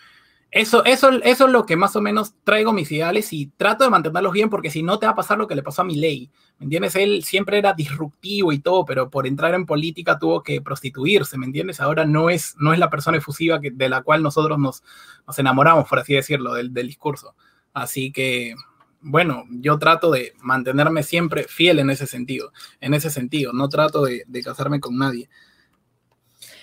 eso, 0.53 0.85
eso, 0.85 1.11
eso 1.23 1.47
es 1.47 1.51
lo 1.51 1.65
que 1.65 1.77
más 1.77 1.97
o 1.97 2.03
menos 2.03 2.35
traigo 2.45 2.75
mis 2.75 2.93
ideales 2.93 3.33
y 3.33 3.47
trato 3.57 3.85
de 3.85 3.91
mantenerlos 3.91 4.35
bien 4.35 4.51
porque 4.51 4.71
si 4.71 4.83
no 4.83 4.99
te 4.99 5.07
va 5.07 5.13
a 5.13 5.17
pasar 5.17 5.39
lo 5.39 5.49
que 5.49 5.55
le 5.55 5.63
pasó 5.63 5.81
a 5.81 5.87
mi 5.87 5.97
ley. 5.97 6.31
¿Me 6.59 6.65
entiendes? 6.65 6.95
Él 6.95 7.25
siempre 7.25 7.57
era 7.57 7.73
disruptivo 7.73 8.53
y 8.53 8.59
todo, 8.59 8.85
pero 8.85 9.09
por 9.09 9.27
entrar 9.27 9.55
en 9.55 9.65
política 9.65 10.19
tuvo 10.19 10.43
que 10.43 10.61
prostituirse, 10.61 11.39
¿me 11.39 11.47
entiendes? 11.47 11.81
Ahora 11.81 12.05
no 12.05 12.29
es, 12.29 12.55
no 12.59 12.75
es 12.75 12.79
la 12.79 12.91
persona 12.91 13.17
efusiva 13.17 13.63
que, 13.63 13.71
de 13.71 13.89
la 13.89 14.03
cual 14.03 14.23
nosotros 14.23 14.59
nos, 14.59 14.83
nos 15.27 15.39
enamoramos, 15.39 15.89
por 15.89 16.01
así 16.01 16.13
decirlo, 16.13 16.53
del, 16.53 16.75
del 16.75 16.87
discurso. 16.87 17.35
Así 17.73 18.13
que, 18.13 18.55
bueno, 19.01 19.45
yo 19.49 19.79
trato 19.79 20.11
de 20.11 20.35
mantenerme 20.43 21.03
siempre 21.03 21.45
fiel 21.45 21.79
en 21.79 21.89
ese 21.89 22.07
sentido, 22.07 22.53
en 22.79 22.93
ese 22.93 23.09
sentido, 23.09 23.55
no 23.55 23.71
trato 23.71 24.05
de 24.05 24.43
casarme 24.45 24.81
con 24.81 24.99
nadie. 24.99 25.31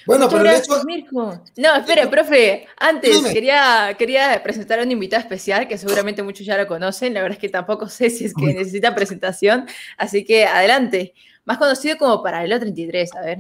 Bueno, 0.06 0.28
pero 0.30 0.43
gracias, 0.43 0.86
Mirko. 0.86 1.43
No, 1.58 1.76
espera, 1.76 2.10
profe. 2.10 2.68
Antes 2.78 3.22
quería, 3.34 3.95
quería 3.97 4.41
presentar 4.43 4.80
a 4.80 4.84
un 4.84 4.91
invitado 4.91 5.22
especial 5.22 5.68
que 5.68 5.78
seguramente 5.78 6.24
muchos 6.24 6.45
ya 6.45 6.58
lo 6.58 6.68
conocen. 6.68 7.14
La 7.14 7.22
verdad 7.22 7.38
es 7.38 7.41
que 7.41 7.50
tampoco 7.50 7.88
sé 7.88 8.10
si 8.10 8.26
es 8.26 8.34
que 8.34 8.54
necesita 8.54 8.95
presentación. 8.95 9.66
Así 9.97 10.26
que 10.26 10.45
adelante. 10.45 11.14
Más 11.45 11.58
conocido 11.58 11.97
como 11.97 12.22
Paralelo 12.22 12.60
33, 12.60 13.16
a 13.16 13.22
ver. 13.22 13.39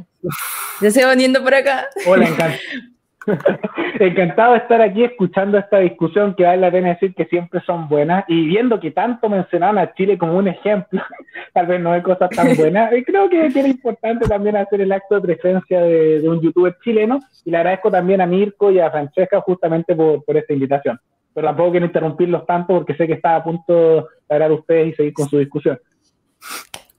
¿Ya 0.81 0.89
se 0.89 1.05
va 1.05 1.13
uniendo 1.13 1.43
por 1.43 1.53
acá? 1.53 1.87
Hola, 2.07 2.27
encantado. 2.27 2.53
Encantado 3.99 4.53
de 4.53 4.59
estar 4.59 4.81
aquí 4.81 5.03
escuchando 5.03 5.57
esta 5.57 5.79
discusión 5.79 6.33
que 6.35 6.43
vale 6.43 6.61
la 6.61 6.71
pena 6.71 6.89
decir 6.89 7.13
que 7.13 7.25
siempre 7.25 7.61
son 7.65 7.87
buenas 7.87 8.25
y 8.27 8.45
viendo 8.45 8.79
que 8.79 8.91
tanto 8.91 9.29
mencionaban 9.29 9.77
a 9.77 9.93
Chile 9.93 10.17
como 10.17 10.37
un 10.37 10.47
ejemplo, 10.47 11.01
tal 11.53 11.67
vez 11.67 11.81
no 11.81 11.91
hay 11.91 12.01
cosas 12.01 12.29
tan 12.29 12.55
buenas, 12.55 12.91
creo 13.05 13.29
que, 13.29 13.47
era 13.47 13.67
importante 13.67 14.27
también 14.27 14.55
hacer 14.55 14.81
el 14.81 14.91
acto 14.91 15.15
de 15.15 15.21
presencia 15.21 15.81
de, 15.81 16.27
un 16.27 16.41
youtuber 16.41 16.77
chileno 16.83 17.19
y 17.45 17.51
le 17.51 17.57
agradezco 17.57 17.91
también 17.91 18.21
a 18.21 18.25
Mirko 18.25 18.71
y 18.71 18.79
a 18.79 18.91
Francesca 18.91 19.41
justamente 19.41 19.95
por, 19.95 20.23
por 20.23 20.37
esta 20.37 20.53
invitación. 20.53 20.99
Pero 21.33 21.47
tampoco 21.47 21.71
quiero 21.71 21.85
interrumpirlos 21.85 22.45
tanto 22.45 22.73
porque 22.73 22.95
sé 22.95 23.07
que 23.07 23.13
está 23.13 23.35
a 23.35 23.43
punto 23.43 24.09
de 24.27 24.35
hablar 24.35 24.51
ustedes 24.51 24.89
y 24.89 24.93
seguir 24.93 25.13
con 25.13 25.29
su 25.29 25.37
discusión. 25.37 25.79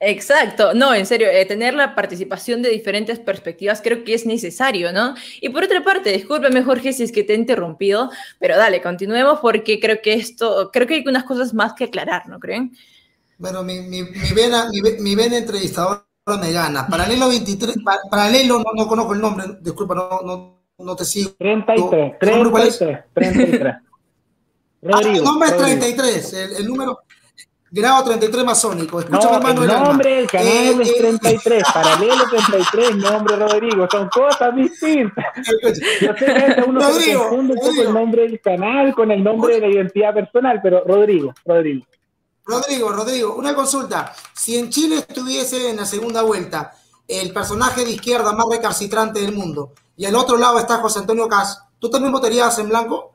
Exacto, 0.03 0.73
no, 0.73 0.95
en 0.95 1.05
serio, 1.05 1.29
eh, 1.29 1.45
tener 1.45 1.75
la 1.75 1.95
participación 1.95 2.63
de 2.63 2.71
diferentes 2.71 3.19
perspectivas 3.19 3.83
creo 3.83 4.03
que 4.03 4.15
es 4.15 4.25
necesario, 4.25 4.95
¿no? 4.95 5.15
Y 5.43 5.51
por 5.51 5.63
otra 5.63 5.85
parte, 5.85 6.11
discúlpeme 6.11 6.63
Jorge 6.63 6.95
si 6.95 7.03
es 7.03 7.13
que 7.13 7.23
te 7.23 7.35
he 7.35 7.37
interrumpido, 7.37 8.11
pero 8.39 8.57
dale, 8.57 8.81
continuemos 8.81 9.41
porque 9.41 9.79
creo 9.79 10.01
que 10.03 10.15
esto, 10.15 10.71
creo 10.73 10.87
que 10.87 10.95
hay 10.95 11.05
unas 11.07 11.25
cosas 11.25 11.53
más 11.53 11.75
que 11.75 11.85
aclarar, 11.85 12.31
¿no 12.31 12.41
creen? 12.41 12.75
Bueno, 13.37 13.63
mi, 13.63 13.81
mi, 13.83 14.03
mi 14.03 14.33
vena, 14.35 14.71
mi, 14.71 14.81
mi, 14.81 15.15
vena 15.15 15.37
entrevistadora 15.37 16.07
me 16.41 16.51
gana. 16.51 16.87
Paralelo 16.87 17.29
23, 17.29 17.77
paralelo, 18.11 18.59
no, 18.59 18.73
no 18.75 18.89
conozco 18.89 19.13
el 19.13 19.21
nombre, 19.21 19.45
disculpa, 19.61 19.95
no, 19.95 20.21
no, 20.25 20.63
no 20.79 20.97
te 20.97 21.05
sigo. 21.05 21.33
33, 21.39 22.19
33, 22.19 23.05
33. 23.13 23.75
Rodrigo, 24.81 25.17
el 25.19 25.25
nombre 25.25 25.49
es 25.51 25.57
33, 25.59 26.33
el, 26.33 26.53
el 26.57 26.67
número... 26.67 27.01
Grado 27.73 28.05
33 28.05 28.45
masónico. 28.45 28.99
Escúchame, 28.99 29.31
no, 29.31 29.37
hermano. 29.37 29.62
El 29.62 29.85
nombre 29.85 30.16
del 30.16 30.27
canal 30.27 30.49
eh, 30.49 30.83
es 30.83 30.97
33, 30.97 31.62
eh, 31.62 31.64
paralelo 31.73 32.25
33, 32.29 32.97
nombre 32.97 33.37
Rodrigo. 33.37 33.87
Son 33.89 34.09
cosas 34.09 34.55
distintas. 34.57 35.27
Yo 36.01 36.12
sé 36.18 36.27
que 36.27 36.62
uno 36.66 36.81
se 36.93 37.14
confunde 37.14 37.83
el 37.83 37.93
nombre 37.95 38.23
del 38.23 38.41
canal 38.41 38.93
con 38.95 39.12
el 39.12 39.23
nombre 39.23 39.55
de 39.55 39.61
la 39.61 39.68
identidad 39.68 40.12
personal, 40.12 40.61
pero 40.61 40.83
Rodrigo, 40.85 41.33
Rodrigo. 41.45 41.87
Rodrigo, 42.45 42.91
Rodrigo, 42.91 43.35
una 43.37 43.55
consulta. 43.55 44.12
Si 44.35 44.59
en 44.59 44.71
Chile 44.71 44.97
estuviese 44.97 45.71
en 45.71 45.77
la 45.77 45.87
segunda 45.87 46.23
vuelta 46.23 46.73
el 47.07 47.33
personaje 47.33 47.85
de 47.85 47.93
izquierda 47.93 48.33
más 48.33 48.47
recalcitrante 48.51 49.21
del 49.21 49.33
mundo 49.33 49.73
y 49.97 50.07
al 50.07 50.16
otro 50.16 50.37
lado 50.37 50.59
está 50.59 50.79
José 50.79 51.01
Antonio 51.01 51.29
Cas, 51.29 51.62
¿tú 51.79 51.89
también 51.89 52.12
votarías 52.12 52.59
en 52.59 52.68
blanco? 52.68 53.10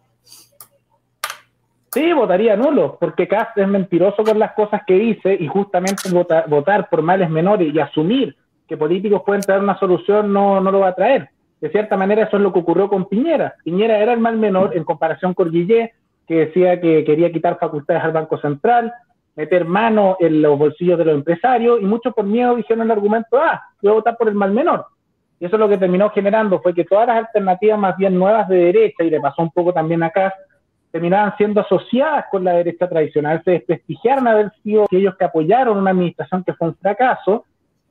Sí, 1.95 2.11
votaría 2.11 2.57
nulo, 2.57 2.97
porque 2.99 3.25
Cast 3.25 3.57
es 3.57 3.69
mentiroso 3.69 4.21
con 4.21 4.37
las 4.37 4.51
cosas 4.51 4.81
que 4.85 4.95
dice 4.95 5.37
y 5.39 5.47
justamente 5.47 6.09
votar, 6.11 6.89
por 6.89 7.01
males 7.01 7.29
menores 7.29 7.73
y 7.73 7.79
asumir 7.79 8.35
que 8.67 8.75
políticos 8.75 9.21
pueden 9.25 9.41
traer 9.41 9.61
una 9.61 9.79
solución 9.79 10.33
no, 10.33 10.59
no 10.59 10.73
lo 10.73 10.81
va 10.81 10.89
a 10.89 10.95
traer. 10.95 11.29
De 11.61 11.69
cierta 11.69 11.95
manera 11.95 12.23
eso 12.23 12.35
es 12.35 12.43
lo 12.43 12.51
que 12.51 12.59
ocurrió 12.59 12.89
con 12.89 13.05
Piñera. 13.05 13.55
Piñera 13.63 13.97
era 13.97 14.11
el 14.11 14.19
mal 14.19 14.35
menor 14.35 14.75
en 14.75 14.83
comparación 14.83 15.33
con 15.33 15.49
Guillé, 15.49 15.93
que 16.27 16.47
decía 16.47 16.81
que 16.81 17.05
quería 17.05 17.31
quitar 17.31 17.57
facultades 17.59 18.03
al 18.03 18.11
Banco 18.11 18.37
Central, 18.39 18.91
meter 19.37 19.63
mano 19.63 20.17
en 20.19 20.41
los 20.41 20.59
bolsillos 20.59 20.97
de 20.97 21.05
los 21.05 21.15
empresarios 21.15 21.79
y 21.81 21.85
muchos 21.85 22.13
por 22.13 22.25
miedo 22.25 22.57
dijeron 22.57 22.83
el 22.83 22.91
argumento, 22.91 23.37
ah, 23.37 23.63
voy 23.81 23.91
a 23.91 23.95
votar 23.95 24.17
por 24.17 24.27
el 24.27 24.35
mal 24.35 24.51
menor. 24.51 24.85
Y 25.39 25.45
eso 25.45 25.57
lo 25.57 25.69
que 25.69 25.77
terminó 25.77 26.09
generando 26.09 26.59
fue 26.59 26.73
que 26.73 26.83
todas 26.83 27.07
las 27.07 27.19
alternativas 27.19 27.79
más 27.79 27.95
bien 27.95 28.19
nuevas 28.19 28.49
de 28.49 28.57
derecha, 28.57 29.01
y 29.05 29.09
le 29.09 29.21
pasó 29.21 29.43
un 29.43 29.51
poco 29.51 29.71
también 29.71 30.03
a 30.03 30.09
Cast, 30.09 30.35
terminaban 30.95 31.35
siendo 31.35 31.59
asociadas 31.59 32.23
con 32.31 32.45
la 32.45 32.53
derecha 32.53 32.87
tradicional, 32.87 33.41
se 33.43 33.51
desprestigiaron 33.51 34.29
haber 34.29 34.53
sido 34.63 34.85
aquellos 34.85 35.13
que 35.17 35.25
apoyaron 35.25 35.77
una 35.77 35.91
administración 35.91 36.41
que 36.45 36.53
fue 36.53 36.69
un 36.69 36.75
fracaso 36.77 37.43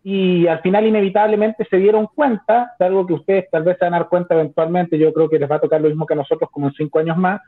y 0.03 0.47
al 0.47 0.61
final 0.61 0.87
inevitablemente 0.87 1.67
se 1.69 1.77
dieron 1.77 2.07
cuenta 2.07 2.73
de 2.79 2.87
algo 2.87 3.07
que 3.07 3.13
ustedes 3.13 3.51
tal 3.51 3.63
vez 3.63 3.77
se 3.79 3.85
van 3.85 3.93
a 3.93 3.99
dar 3.99 4.09
cuenta 4.09 4.33
eventualmente, 4.33 4.97
yo 4.99 5.13
creo 5.13 5.29
que 5.29 5.39
les 5.39 5.51
va 5.51 5.57
a 5.57 5.61
tocar 5.61 5.83
lo 5.83 5.89
mismo 5.89 6.07
que 6.07 6.15
a 6.15 6.17
nosotros 6.17 6.49
como 6.51 6.69
en 6.69 6.73
cinco 6.73 6.99
años 6.99 7.19
más, 7.19 7.43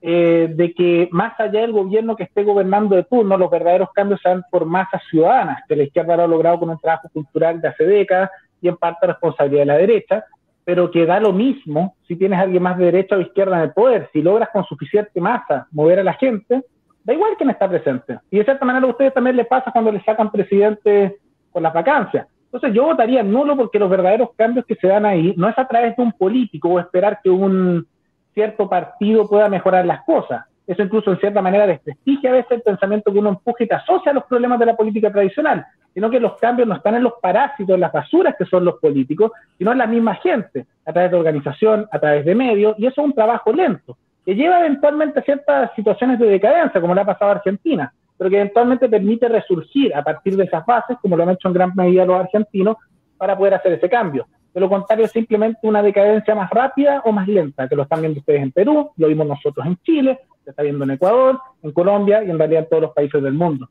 eh, 0.00 0.48
de 0.54 0.72
que 0.74 1.08
más 1.10 1.32
allá 1.40 1.62
del 1.62 1.72
gobierno 1.72 2.14
que 2.14 2.22
esté 2.22 2.44
gobernando 2.44 2.94
de 2.94 3.02
turno, 3.02 3.36
los 3.36 3.50
verdaderos 3.50 3.88
cambios 3.92 4.20
se 4.22 4.28
dan 4.28 4.44
por 4.48 4.64
masas 4.64 5.02
ciudadanas, 5.10 5.64
que 5.66 5.74
la 5.74 5.82
izquierda 5.82 6.16
lo 6.18 6.22
ha 6.22 6.28
logrado 6.28 6.60
con 6.60 6.70
un 6.70 6.78
trabajo 6.78 7.08
cultural 7.12 7.60
de 7.60 7.66
hace 7.66 7.82
décadas 7.82 8.30
y 8.62 8.68
en 8.68 8.76
parte 8.76 9.08
responsabilidad 9.08 9.62
de 9.62 9.66
la 9.66 9.76
derecha, 9.76 10.24
pero 10.70 10.88
que 10.88 11.04
da 11.04 11.18
lo 11.18 11.32
mismo 11.32 11.96
si 12.06 12.14
tienes 12.14 12.38
a 12.38 12.42
alguien 12.42 12.62
más 12.62 12.78
de 12.78 12.84
derecha 12.84 13.16
o 13.16 13.20
izquierda 13.20 13.56
en 13.56 13.62
el 13.62 13.72
poder. 13.72 14.08
Si 14.12 14.22
logras 14.22 14.50
con 14.52 14.64
suficiente 14.66 15.20
masa 15.20 15.66
mover 15.72 15.98
a 15.98 16.04
la 16.04 16.12
gente, 16.12 16.62
da 17.02 17.12
igual 17.12 17.32
quién 17.36 17.50
está 17.50 17.68
presente. 17.68 18.20
Y 18.30 18.38
de 18.38 18.44
cierta 18.44 18.64
manera 18.64 18.86
a 18.86 18.90
ustedes 18.90 19.12
también 19.12 19.34
les 19.34 19.48
pasa 19.48 19.72
cuando 19.72 19.90
le 19.90 20.00
sacan 20.04 20.30
presidente 20.30 21.16
con 21.50 21.64
las 21.64 21.74
vacancias. 21.74 22.28
Entonces 22.44 22.72
yo 22.72 22.84
votaría 22.84 23.20
nulo 23.24 23.56
porque 23.56 23.80
los 23.80 23.90
verdaderos 23.90 24.28
cambios 24.36 24.64
que 24.64 24.76
se 24.76 24.86
dan 24.86 25.04
ahí 25.06 25.34
no 25.36 25.48
es 25.48 25.58
a 25.58 25.66
través 25.66 25.96
de 25.96 26.04
un 26.04 26.12
político 26.12 26.68
o 26.68 26.78
esperar 26.78 27.18
que 27.20 27.30
un 27.30 27.84
cierto 28.32 28.68
partido 28.68 29.28
pueda 29.28 29.48
mejorar 29.48 29.84
las 29.86 30.04
cosas. 30.04 30.44
Eso 30.68 30.84
incluso 30.84 31.10
en 31.10 31.18
cierta 31.18 31.42
manera 31.42 31.66
desprestigia 31.66 32.30
a 32.30 32.34
veces 32.34 32.52
el 32.52 32.62
pensamiento 32.62 33.12
que 33.12 33.18
uno 33.18 33.30
empuja 33.30 33.64
y 33.64 33.66
te 33.66 33.74
asocia 33.74 34.12
a 34.12 34.14
los 34.14 34.24
problemas 34.26 34.60
de 34.60 34.66
la 34.66 34.76
política 34.76 35.10
tradicional, 35.10 35.66
sino 35.94 36.10
que 36.10 36.20
los 36.20 36.38
cambios 36.38 36.68
no 36.68 36.76
están 36.76 36.94
en 36.94 37.02
los 37.02 37.14
parásitos, 37.20 37.74
en 37.74 37.80
las 37.80 37.92
basuras 37.92 38.34
que 38.38 38.44
son 38.44 38.64
los 38.64 38.78
políticos, 38.78 39.32
sino 39.58 39.72
en 39.72 39.78
la 39.78 39.86
misma 39.86 40.14
gente, 40.16 40.66
a 40.86 40.92
través 40.92 41.10
de 41.10 41.16
organización, 41.16 41.88
a 41.90 41.98
través 41.98 42.24
de 42.24 42.34
medios, 42.34 42.74
y 42.78 42.86
eso 42.86 43.00
es 43.00 43.06
un 43.06 43.12
trabajo 43.12 43.52
lento, 43.52 43.96
que 44.24 44.34
lleva 44.34 44.60
eventualmente 44.60 45.20
a 45.20 45.22
ciertas 45.22 45.70
situaciones 45.74 46.18
de 46.18 46.26
decadencia, 46.26 46.80
como 46.80 46.94
le 46.94 47.00
ha 47.00 47.06
pasado 47.06 47.30
a 47.30 47.34
Argentina, 47.34 47.92
pero 48.16 48.30
que 48.30 48.36
eventualmente 48.36 48.88
permite 48.88 49.28
resurgir 49.28 49.94
a 49.94 50.02
partir 50.02 50.36
de 50.36 50.44
esas 50.44 50.64
bases, 50.66 50.98
como 51.00 51.16
lo 51.16 51.22
han 51.22 51.30
hecho 51.30 51.48
en 51.48 51.54
gran 51.54 51.72
medida 51.74 52.04
los 52.04 52.20
argentinos, 52.20 52.76
para 53.16 53.36
poder 53.36 53.54
hacer 53.54 53.72
ese 53.72 53.88
cambio. 53.88 54.26
De 54.52 54.60
lo 54.60 54.68
contrario, 54.68 55.04
es 55.04 55.12
simplemente 55.12 55.60
una 55.62 55.82
decadencia 55.82 56.34
más 56.34 56.50
rápida 56.50 57.02
o 57.04 57.12
más 57.12 57.28
lenta, 57.28 57.68
que 57.68 57.76
lo 57.76 57.84
están 57.84 58.00
viendo 58.00 58.20
ustedes 58.20 58.42
en 58.42 58.52
Perú, 58.52 58.90
lo 58.96 59.08
vimos 59.08 59.26
nosotros 59.26 59.64
en 59.64 59.76
Chile, 59.78 60.20
se 60.44 60.50
está 60.50 60.62
viendo 60.62 60.84
en 60.84 60.90
Ecuador, 60.92 61.38
en 61.62 61.72
Colombia 61.72 62.24
y 62.24 62.30
en 62.30 62.38
realidad 62.38 62.64
en 62.64 62.68
todos 62.68 62.82
los 62.82 62.92
países 62.92 63.22
del 63.22 63.34
mundo. 63.34 63.68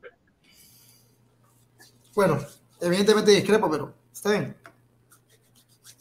Bueno, 2.14 2.38
evidentemente 2.80 3.30
discrepo, 3.30 3.70
pero 3.70 3.92
está 4.12 4.30
bien. 4.30 4.56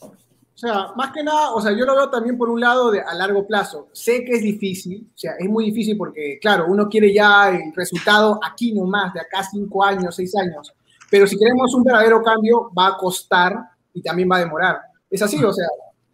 O 0.01 0.57
sea, 0.61 0.91
más 0.95 1.13
que 1.13 1.23
nada, 1.23 1.51
o 1.53 1.61
sea, 1.61 1.71
yo 1.71 1.85
lo 1.85 1.95
veo 1.95 2.09
también 2.09 2.37
por 2.37 2.49
un 2.49 2.59
lado 2.59 2.91
de 2.91 3.01
a 3.01 3.13
largo 3.13 3.47
plazo. 3.47 3.87
Sé 3.93 4.25
que 4.25 4.33
es 4.33 4.41
difícil, 4.41 5.09
o 5.15 5.17
sea, 5.17 5.33
es 5.39 5.47
muy 5.47 5.65
difícil 5.65 5.97
porque, 5.97 6.37
claro, 6.41 6.65
uno 6.67 6.89
quiere 6.89 7.13
ya 7.13 7.49
el 7.49 7.73
resultado 7.73 8.39
aquí 8.43 8.73
nomás, 8.73 9.13
de 9.13 9.21
acá 9.21 9.41
cinco 9.43 9.83
años, 9.83 10.15
seis 10.15 10.35
años. 10.35 10.73
Pero 11.09 11.25
si 11.27 11.37
queremos 11.37 11.73
un 11.73 11.83
verdadero 11.83 12.21
cambio, 12.21 12.71
va 12.77 12.87
a 12.87 12.97
costar 12.97 13.55
y 13.93 14.01
también 14.01 14.29
va 14.29 14.35
a 14.35 14.41
demorar. 14.41 14.81
Es 15.09 15.21
así, 15.21 15.41
o 15.41 15.53
sea, 15.53 15.67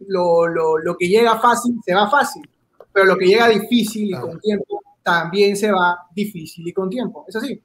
lo, 0.06 0.46
lo, 0.46 0.78
lo 0.78 0.96
que 0.96 1.08
llega 1.08 1.38
fácil, 1.40 1.80
se 1.84 1.92
va 1.92 2.08
fácil 2.08 2.48
pero 2.96 3.08
lo 3.08 3.18
que 3.18 3.26
llega 3.26 3.48
difícil 3.48 4.08
y 4.08 4.18
con 4.18 4.40
tiempo 4.40 4.82
también 5.02 5.54
se 5.54 5.70
va 5.70 5.98
difícil 6.14 6.66
y 6.66 6.72
con 6.72 6.88
tiempo. 6.88 7.26
Es 7.28 7.36
así. 7.36 7.62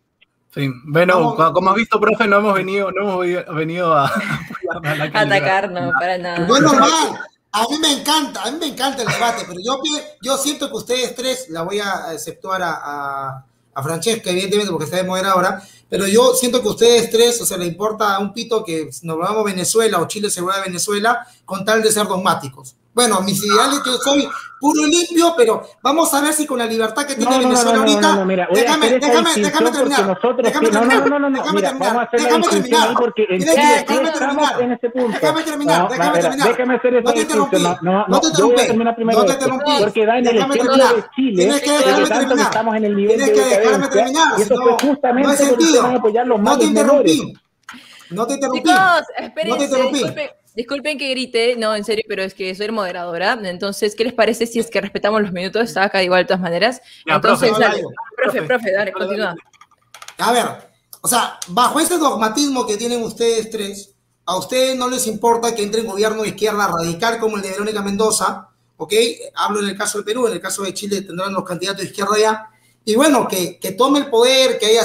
Sí, 0.54 0.70
bueno, 0.84 1.36
como 1.54 1.70
has 1.70 1.76
visto, 1.78 2.00
profe, 2.00 2.28
no 2.28 2.40
hemos 2.40 2.54
venido, 2.54 2.92
no 2.92 3.22
hemos 3.22 3.56
venido 3.56 3.94
a, 3.94 4.06
a 5.14 5.22
atacarnos 5.22 5.94
para 5.98 6.18
nada. 6.18 6.46
Bueno, 6.46 6.74
normal. 6.74 7.22
A 7.54 7.68
mí 7.70 7.80
me 7.80 7.92
encanta, 8.00 8.44
a 8.44 8.52
mí 8.52 8.58
me 8.60 8.68
encanta 8.68 9.02
el 9.02 9.10
debate, 9.10 9.44
pero 9.46 9.60
yo, 9.62 9.82
yo 10.22 10.38
siento 10.38 10.70
que 10.70 10.78
ustedes 10.78 11.16
tres, 11.16 11.50
la 11.50 11.64
voy 11.64 11.80
a 11.80 12.14
exceptuar 12.14 12.62
a, 12.62 12.80
a, 12.82 13.46
a 13.74 13.84
Francesca, 13.84 14.30
evidentemente, 14.30 14.72
porque 14.72 14.86
está 14.86 14.98
de 14.98 15.04
moderadora, 15.04 15.62
pero 15.90 16.08
yo 16.08 16.34
siento 16.34 16.62
que 16.62 16.70
ustedes 16.70 17.10
tres, 17.10 17.42
o 17.42 17.46
sea, 17.46 17.58
le 17.58 17.66
importa 17.66 18.18
un 18.20 18.34
pito 18.34 18.64
que 18.64 18.90
nos 19.04 19.18
vamos 19.18 19.42
a 19.42 19.44
Venezuela 19.44 20.00
o 20.00 20.08
Chile 20.08 20.30
se 20.30 20.42
va 20.42 20.56
a 20.56 20.62
Venezuela 20.62 21.28
con 21.44 21.66
tal 21.66 21.82
de 21.84 21.92
ser 21.92 22.08
dogmáticos. 22.08 22.76
Bueno, 22.94 23.22
mis 23.22 23.42
ideales, 23.44 23.82
yo 23.86 23.94
soy 23.94 24.28
puro 24.60 24.86
y 24.86 24.92
limpio, 24.92 25.34
pero 25.38 25.64
vamos 25.82 26.14
a 26.14 26.22
ver 26.22 26.34
si 26.34 26.46
con 26.46 26.60
la 26.60 26.66
libertad 26.66 27.06
que 27.06 27.16
tiene 27.16 27.40
Venezuela 27.40 27.80
ahorita. 27.80 28.26
déjame, 28.54 28.90
déjame, 29.00 29.30
déjame 29.36 29.72
terminar. 29.72 30.20
Déjame 30.44 30.70
terminar. 30.70 31.10
No, 31.10 31.20
no, 31.20 31.30
no, 31.30 31.42
déjame 31.42 31.62
terminar. 31.62 32.10
Déjame 32.12 32.48
terminar. 32.48 32.94
Porque 32.96 33.28
déjame 33.30 34.12
terminar. 34.12 34.62
En 34.62 34.72
ese 34.74 34.90
punto. 34.90 35.18
Déjame 35.20 35.44
terminar. 35.44 35.90
Déjame 35.90 36.20
terminar. 36.20 36.48
Déjame 36.50 36.76
hacer 36.76 36.96
eso. 36.96 37.04
No 37.04 37.14
te 37.14 37.22
interrumpí. 37.22 37.58
No, 37.82 38.06
no 38.08 38.20
te 38.20 38.28
interrumpí. 38.28 38.74
No 38.76 39.26
te 39.26 39.34
interrumpí. 39.34 39.72
Porque 39.80 40.06
da 40.06 40.18
en 40.18 40.28
el 40.28 40.38
ejemplo 40.38 40.74
de 40.74 41.06
Chile. 41.16 41.36
Tienes 41.44 41.62
que 41.62 41.72
dejarme 41.72 42.08
terminar. 42.08 42.48
Estamos 42.48 42.76
en 42.76 42.86
el 42.86 42.96
nivel 42.96 43.18
Tienes 43.18 43.32
que 43.32 43.56
dejarme 43.58 43.88
terminar. 43.88 44.34
Y 44.38 44.42
eso 44.42 44.56
fue 44.56 44.90
justamente 44.90 45.28
no 45.28 45.30
hay 45.30 45.38
sentido. 45.38 46.38
No 46.38 46.58
te 46.58 46.66
interrumpí. 46.66 47.34
No 48.10 48.28
te 48.28 48.34
interrumpí. 48.34 48.70
Chicos, 48.70 49.04
espérense. 49.18 50.41
Disculpen 50.56 50.98
que 50.98 51.10
grite, 51.12 51.56
no, 51.56 51.74
en 51.76 51.86
serio, 51.86 52.04
pero 52.08 52.24
es 52.24 52.34
que 52.34 52.54
soy 52.56 52.70
moderadora. 52.72 53.40
Entonces, 53.44 53.96
¿qué 53.96 54.04
les 54.04 54.14
parece 54.14 54.46
si 54.46 54.60
es 54.60 54.70
que 54.70 54.82
respetamos 54.82 55.22
los 55.22 55.32
minutos? 55.32 55.64
Está 55.64 55.86
acá 55.86 56.04
igual 56.04 56.24
de 56.24 56.28
todas 56.28 56.42
maneras. 56.42 56.82
Entonces, 57.06 57.50
profe, 57.50 57.64
dale, 57.64 57.84
profe, 58.18 58.42
profe, 58.44 58.72
dale, 58.72 58.92
continúa. 58.92 59.36
A 60.18 60.32
ver, 60.34 60.46
o 61.02 61.08
sea, 61.08 61.40
bajo 61.48 61.80
ese 61.80 61.98
dogmatismo 61.98 62.68
que 62.68 62.76
tienen 62.76 63.02
ustedes 63.02 63.50
tres, 63.50 63.96
a 64.26 64.38
ustedes 64.38 64.78
no 64.78 64.90
les 64.90 65.08
importa 65.08 65.56
que 65.56 65.64
entre 65.64 65.82
un 65.82 65.88
gobierno 65.88 66.22
de 66.22 66.30
izquierda 66.30 66.68
radical 66.68 67.20
como 67.20 67.38
el 67.38 67.42
de 67.44 67.52
Verónica 67.52 67.82
Mendoza, 67.82 68.50
¿ok? 68.78 68.94
Hablo 69.36 69.62
en 69.62 69.70
el 69.70 69.78
caso 69.78 70.00
de 70.00 70.04
Perú, 70.04 70.28
en 70.28 70.34
el 70.34 70.42
caso 70.42 70.64
de 70.64 70.74
Chile 70.74 71.02
tendrán 71.02 71.34
los 71.34 71.46
candidatos 71.46 71.82
de 71.82 71.88
izquierda 71.88 72.20
ya. 72.20 72.50
Y 72.84 72.96
bueno, 72.96 73.28
que, 73.28 73.58
que 73.58 73.72
tome 73.72 74.00
el 74.00 74.08
poder, 74.08 74.60
que 74.60 74.66
haya 74.66 74.84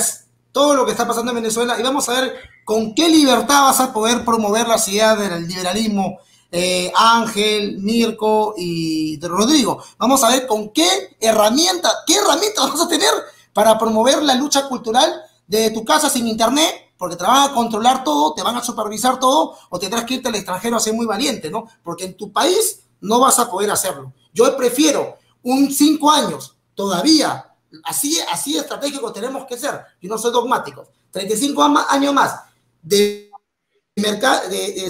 todo 0.53 0.75
lo 0.75 0.87
que 0.87 0.93
está 0.93 1.07
pasando 1.07 1.33
en 1.33 1.37
Venezuela 1.37 1.79
y 1.79 1.83
vamos 1.83 2.09
a 2.09 2.21
ver 2.21 2.56
con 2.67 2.97
qué 2.97 3.09
libertad 3.09 3.63
vas 3.63 3.79
a 3.79 3.93
poder 3.93 4.25
promover 4.25 4.67
las 4.67 4.89
ideas 4.89 5.17
del 5.17 5.47
liberalismo, 5.47 6.19
eh, 6.51 6.93
Ángel, 6.97 7.79
Mirko 7.79 8.55
y 8.57 9.21
Rodrigo. 9.21 9.81
Vamos 9.99 10.25
a 10.25 10.31
ver 10.31 10.49
con 10.49 10.71
qué 10.71 11.17
herramienta, 11.21 11.89
qué 12.09 12.17
herramientas 12.17 12.73
vas 12.73 12.81
a 12.81 12.89
tener 12.89 13.13
para 13.53 13.79
promover 13.79 14.21
la 14.21 14.35
lucha 14.35 14.69
cultural 14.69 15.15
de 15.47 15.71
tu 15.71 15.85
casa 15.85 16.11
sin 16.11 16.27
internet, 16.27 16.93
porque 16.99 17.15
te 17.15 17.23
van 17.23 17.49
a 17.49 17.55
controlar 17.55 18.03
todo, 18.03 18.35
te 18.35 18.43
van 18.43 18.57
a 18.57 18.65
supervisar 18.65 19.21
todo, 19.21 19.57
o 19.71 19.79
tendrás 19.79 20.05
que 20.05 20.15
irte 20.15 20.29
al 20.29 20.35
extranjero 20.35 20.77
a 20.77 20.81
ser 20.81 20.93
muy 20.93 21.07
valiente, 21.07 21.49
¿no? 21.49 21.69
Porque 21.85 22.07
en 22.07 22.17
tu 22.17 22.33
país 22.33 22.81
no 23.01 23.21
vas 23.21 23.39
a 23.39 23.49
poder 23.49 23.71
hacerlo. 23.71 24.13
Yo 24.35 24.57
prefiero 24.57 25.19
un 25.45 25.71
cinco 25.73 26.11
años 26.11 26.57
todavía 26.75 27.47
Así, 27.85 28.19
así 28.33 28.57
estratégico 28.57 29.13
tenemos 29.13 29.45
que 29.45 29.59
ser. 29.59 29.81
Yo 30.01 30.09
no 30.09 30.17
soy 30.17 30.33
dogmático. 30.33 30.87
35 31.11 31.63
años 31.91 32.15
más 32.15 32.47
de, 32.87 33.31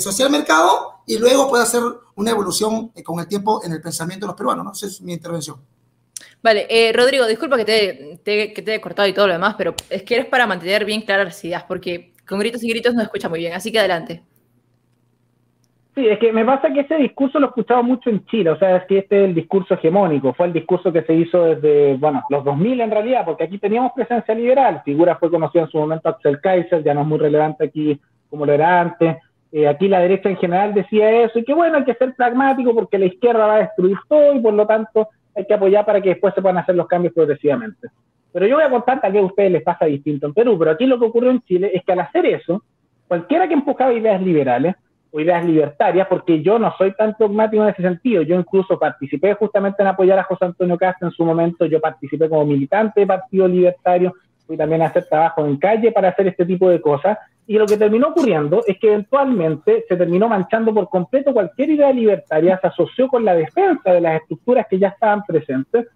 social 0.00 0.30
mercado 0.30 1.02
y 1.06 1.18
luego 1.18 1.48
puede 1.48 1.62
hacer 1.62 1.82
una 2.16 2.30
evolución 2.30 2.92
eh, 2.94 3.02
con 3.02 3.20
el 3.20 3.28
tiempo 3.28 3.62
en 3.64 3.72
el 3.72 3.80
pensamiento 3.80 4.26
de 4.26 4.28
los 4.28 4.36
peruanos. 4.36 4.64
¿no? 4.64 4.72
Esa 4.72 4.86
es 4.86 5.00
mi 5.00 5.12
intervención. 5.12 5.56
Vale, 6.42 6.66
eh, 6.68 6.92
Rodrigo, 6.92 7.26
disculpa 7.26 7.56
que 7.56 7.64
te, 7.64 8.52
que 8.52 8.62
te 8.62 8.74
he 8.74 8.80
cortado 8.80 9.08
y 9.08 9.12
todo 9.12 9.26
lo 9.26 9.32
demás, 9.32 9.54
pero 9.58 9.74
es 9.90 10.02
que 10.02 10.14
eres 10.14 10.26
para 10.26 10.46
mantener 10.46 10.84
bien 10.84 11.02
claras 11.02 11.26
las 11.26 11.44
ideas, 11.44 11.64
porque 11.64 12.14
con 12.26 12.38
gritos 12.38 12.62
y 12.62 12.68
gritos 12.68 12.94
no 12.94 13.02
escucha 13.02 13.28
muy 13.28 13.40
bien, 13.40 13.52
así 13.52 13.72
que 13.72 13.78
adelante. 13.78 14.22
Sí, 15.96 16.06
es 16.06 16.18
que 16.18 16.30
me 16.30 16.44
pasa 16.44 16.70
que 16.74 16.80
ese 16.80 16.96
discurso 16.96 17.40
lo 17.40 17.46
he 17.46 17.48
escuchado 17.48 17.82
mucho 17.82 18.10
en 18.10 18.22
Chile, 18.26 18.50
o 18.50 18.58
sea, 18.58 18.76
es 18.76 18.84
que 18.84 18.98
este 18.98 19.16
es 19.16 19.28
el 19.30 19.34
discurso 19.34 19.72
hegemónico, 19.72 20.34
fue 20.34 20.44
el 20.44 20.52
discurso 20.52 20.92
que 20.92 21.00
se 21.04 21.14
hizo 21.14 21.42
desde, 21.42 21.96
bueno, 21.96 22.22
los 22.28 22.44
2000 22.44 22.82
en 22.82 22.90
realidad, 22.90 23.24
porque 23.24 23.44
aquí 23.44 23.56
teníamos 23.56 23.92
presencia 23.92 24.34
liberal, 24.34 24.82
figura 24.84 25.16
fue 25.16 25.30
conocida 25.30 25.62
en 25.62 25.70
su 25.70 25.78
momento 25.78 26.10
Axel 26.10 26.38
Kaiser, 26.42 26.84
ya 26.84 26.92
no 26.92 27.00
es 27.00 27.06
muy 27.06 27.18
relevante 27.18 27.64
aquí 27.64 27.98
como 28.28 28.44
lo 28.44 28.52
era 28.52 28.78
antes, 28.78 29.16
eh, 29.52 29.66
aquí 29.66 29.88
la 29.88 30.00
derecha 30.00 30.28
en 30.28 30.36
general 30.36 30.74
decía 30.74 31.10
eso, 31.22 31.38
y 31.38 31.44
que 31.44 31.54
bueno, 31.54 31.78
hay 31.78 31.84
que 31.84 31.94
ser 31.94 32.14
pragmático 32.14 32.74
porque 32.74 32.98
la 32.98 33.06
izquierda 33.06 33.46
va 33.46 33.54
a 33.54 33.60
destruir 33.60 33.96
todo 34.06 34.34
y 34.34 34.40
por 34.40 34.52
lo 34.52 34.66
tanto 34.66 35.08
hay 35.34 35.46
que 35.46 35.54
apoyar 35.54 35.86
para 35.86 36.02
que 36.02 36.10
después 36.10 36.34
se 36.34 36.42
puedan 36.42 36.58
hacer 36.58 36.74
los 36.74 36.88
cambios 36.88 37.14
progresivamente. 37.14 37.88
Pero 38.34 38.46
yo 38.46 38.56
voy 38.56 38.64
a 38.64 38.70
contar, 38.70 39.00
tal 39.00 39.12
vez 39.12 39.22
a 39.22 39.26
ustedes 39.26 39.50
les 39.50 39.62
pasa 39.62 39.86
distinto 39.86 40.26
en 40.26 40.34
Perú, 40.34 40.58
pero 40.58 40.72
aquí 40.72 40.84
lo 40.84 40.98
que 40.98 41.06
ocurrió 41.06 41.30
en 41.30 41.40
Chile 41.40 41.70
es 41.72 41.82
que 41.82 41.92
al 41.92 42.00
hacer 42.00 42.26
eso, 42.26 42.62
cualquiera 43.08 43.48
que 43.48 43.54
empujaba 43.54 43.94
ideas 43.94 44.20
liberales, 44.20 44.74
ideas 45.20 45.44
libertarias, 45.44 46.06
porque 46.08 46.42
yo 46.42 46.58
no 46.58 46.72
soy 46.76 46.92
tan 46.92 47.14
dogmático 47.18 47.62
en 47.62 47.70
ese 47.70 47.82
sentido. 47.82 48.22
Yo 48.22 48.36
incluso 48.36 48.78
participé 48.78 49.34
justamente 49.34 49.82
en 49.82 49.88
apoyar 49.88 50.18
a 50.18 50.24
José 50.24 50.46
Antonio 50.46 50.76
Castro 50.76 51.08
en 51.08 51.14
su 51.14 51.24
momento, 51.24 51.66
yo 51.66 51.80
participé 51.80 52.28
como 52.28 52.44
militante 52.44 53.00
de 53.00 53.06
Partido 53.06 53.48
Libertario, 53.48 54.14
fui 54.46 54.56
también 54.56 54.82
a 54.82 54.86
hacer 54.86 55.06
trabajo 55.08 55.44
en 55.44 55.56
calle 55.56 55.92
para 55.92 56.08
hacer 56.08 56.28
este 56.28 56.46
tipo 56.46 56.68
de 56.68 56.80
cosas, 56.80 57.18
y 57.46 57.58
lo 57.58 57.66
que 57.66 57.76
terminó 57.76 58.08
ocurriendo 58.08 58.62
es 58.66 58.78
que 58.78 58.88
eventualmente 58.88 59.84
se 59.88 59.96
terminó 59.96 60.28
manchando 60.28 60.74
por 60.74 60.88
completo 60.88 61.32
cualquier 61.32 61.70
idea 61.70 61.92
libertaria, 61.92 62.58
se 62.60 62.66
asoció 62.66 63.08
con 63.08 63.24
la 63.24 63.34
defensa 63.34 63.92
de 63.92 64.00
las 64.00 64.20
estructuras 64.20 64.66
que 64.68 64.78
ya 64.78 64.88
estaban 64.88 65.22
presentes, 65.24 65.86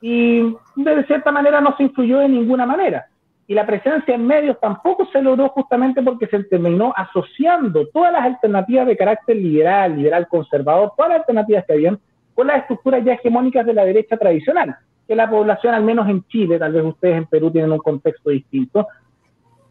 y 0.00 0.54
de 0.76 1.04
cierta 1.06 1.30
manera 1.30 1.60
no 1.60 1.76
se 1.76 1.84
influyó 1.84 2.18
de 2.18 2.28
ninguna 2.28 2.66
manera 2.66 3.06
y 3.52 3.54
la 3.54 3.66
presencia 3.66 4.14
en 4.14 4.26
medios 4.26 4.58
tampoco 4.58 5.04
se 5.12 5.20
logró 5.20 5.50
justamente 5.50 6.00
porque 6.00 6.26
se 6.26 6.42
terminó 6.44 6.94
asociando 6.96 7.86
todas 7.88 8.10
las 8.10 8.22
alternativas 8.22 8.86
de 8.86 8.96
carácter 8.96 9.36
liberal, 9.36 9.94
liberal 9.94 10.26
conservador, 10.26 10.94
todas 10.96 11.10
las 11.10 11.20
alternativas 11.20 11.66
que 11.66 11.74
habían 11.74 12.00
con 12.34 12.46
las 12.46 12.62
estructuras 12.62 13.04
ya 13.04 13.12
hegemónicas 13.12 13.66
de 13.66 13.74
la 13.74 13.84
derecha 13.84 14.16
tradicional. 14.16 14.74
que 15.06 15.14
la 15.14 15.28
población, 15.28 15.74
al 15.74 15.84
menos 15.84 16.08
en 16.08 16.24
Chile, 16.28 16.58
tal 16.58 16.72
vez 16.72 16.82
ustedes 16.82 17.18
en 17.18 17.26
Perú 17.26 17.50
tienen 17.50 17.72
un 17.72 17.78
contexto 17.78 18.30
distinto, 18.30 18.88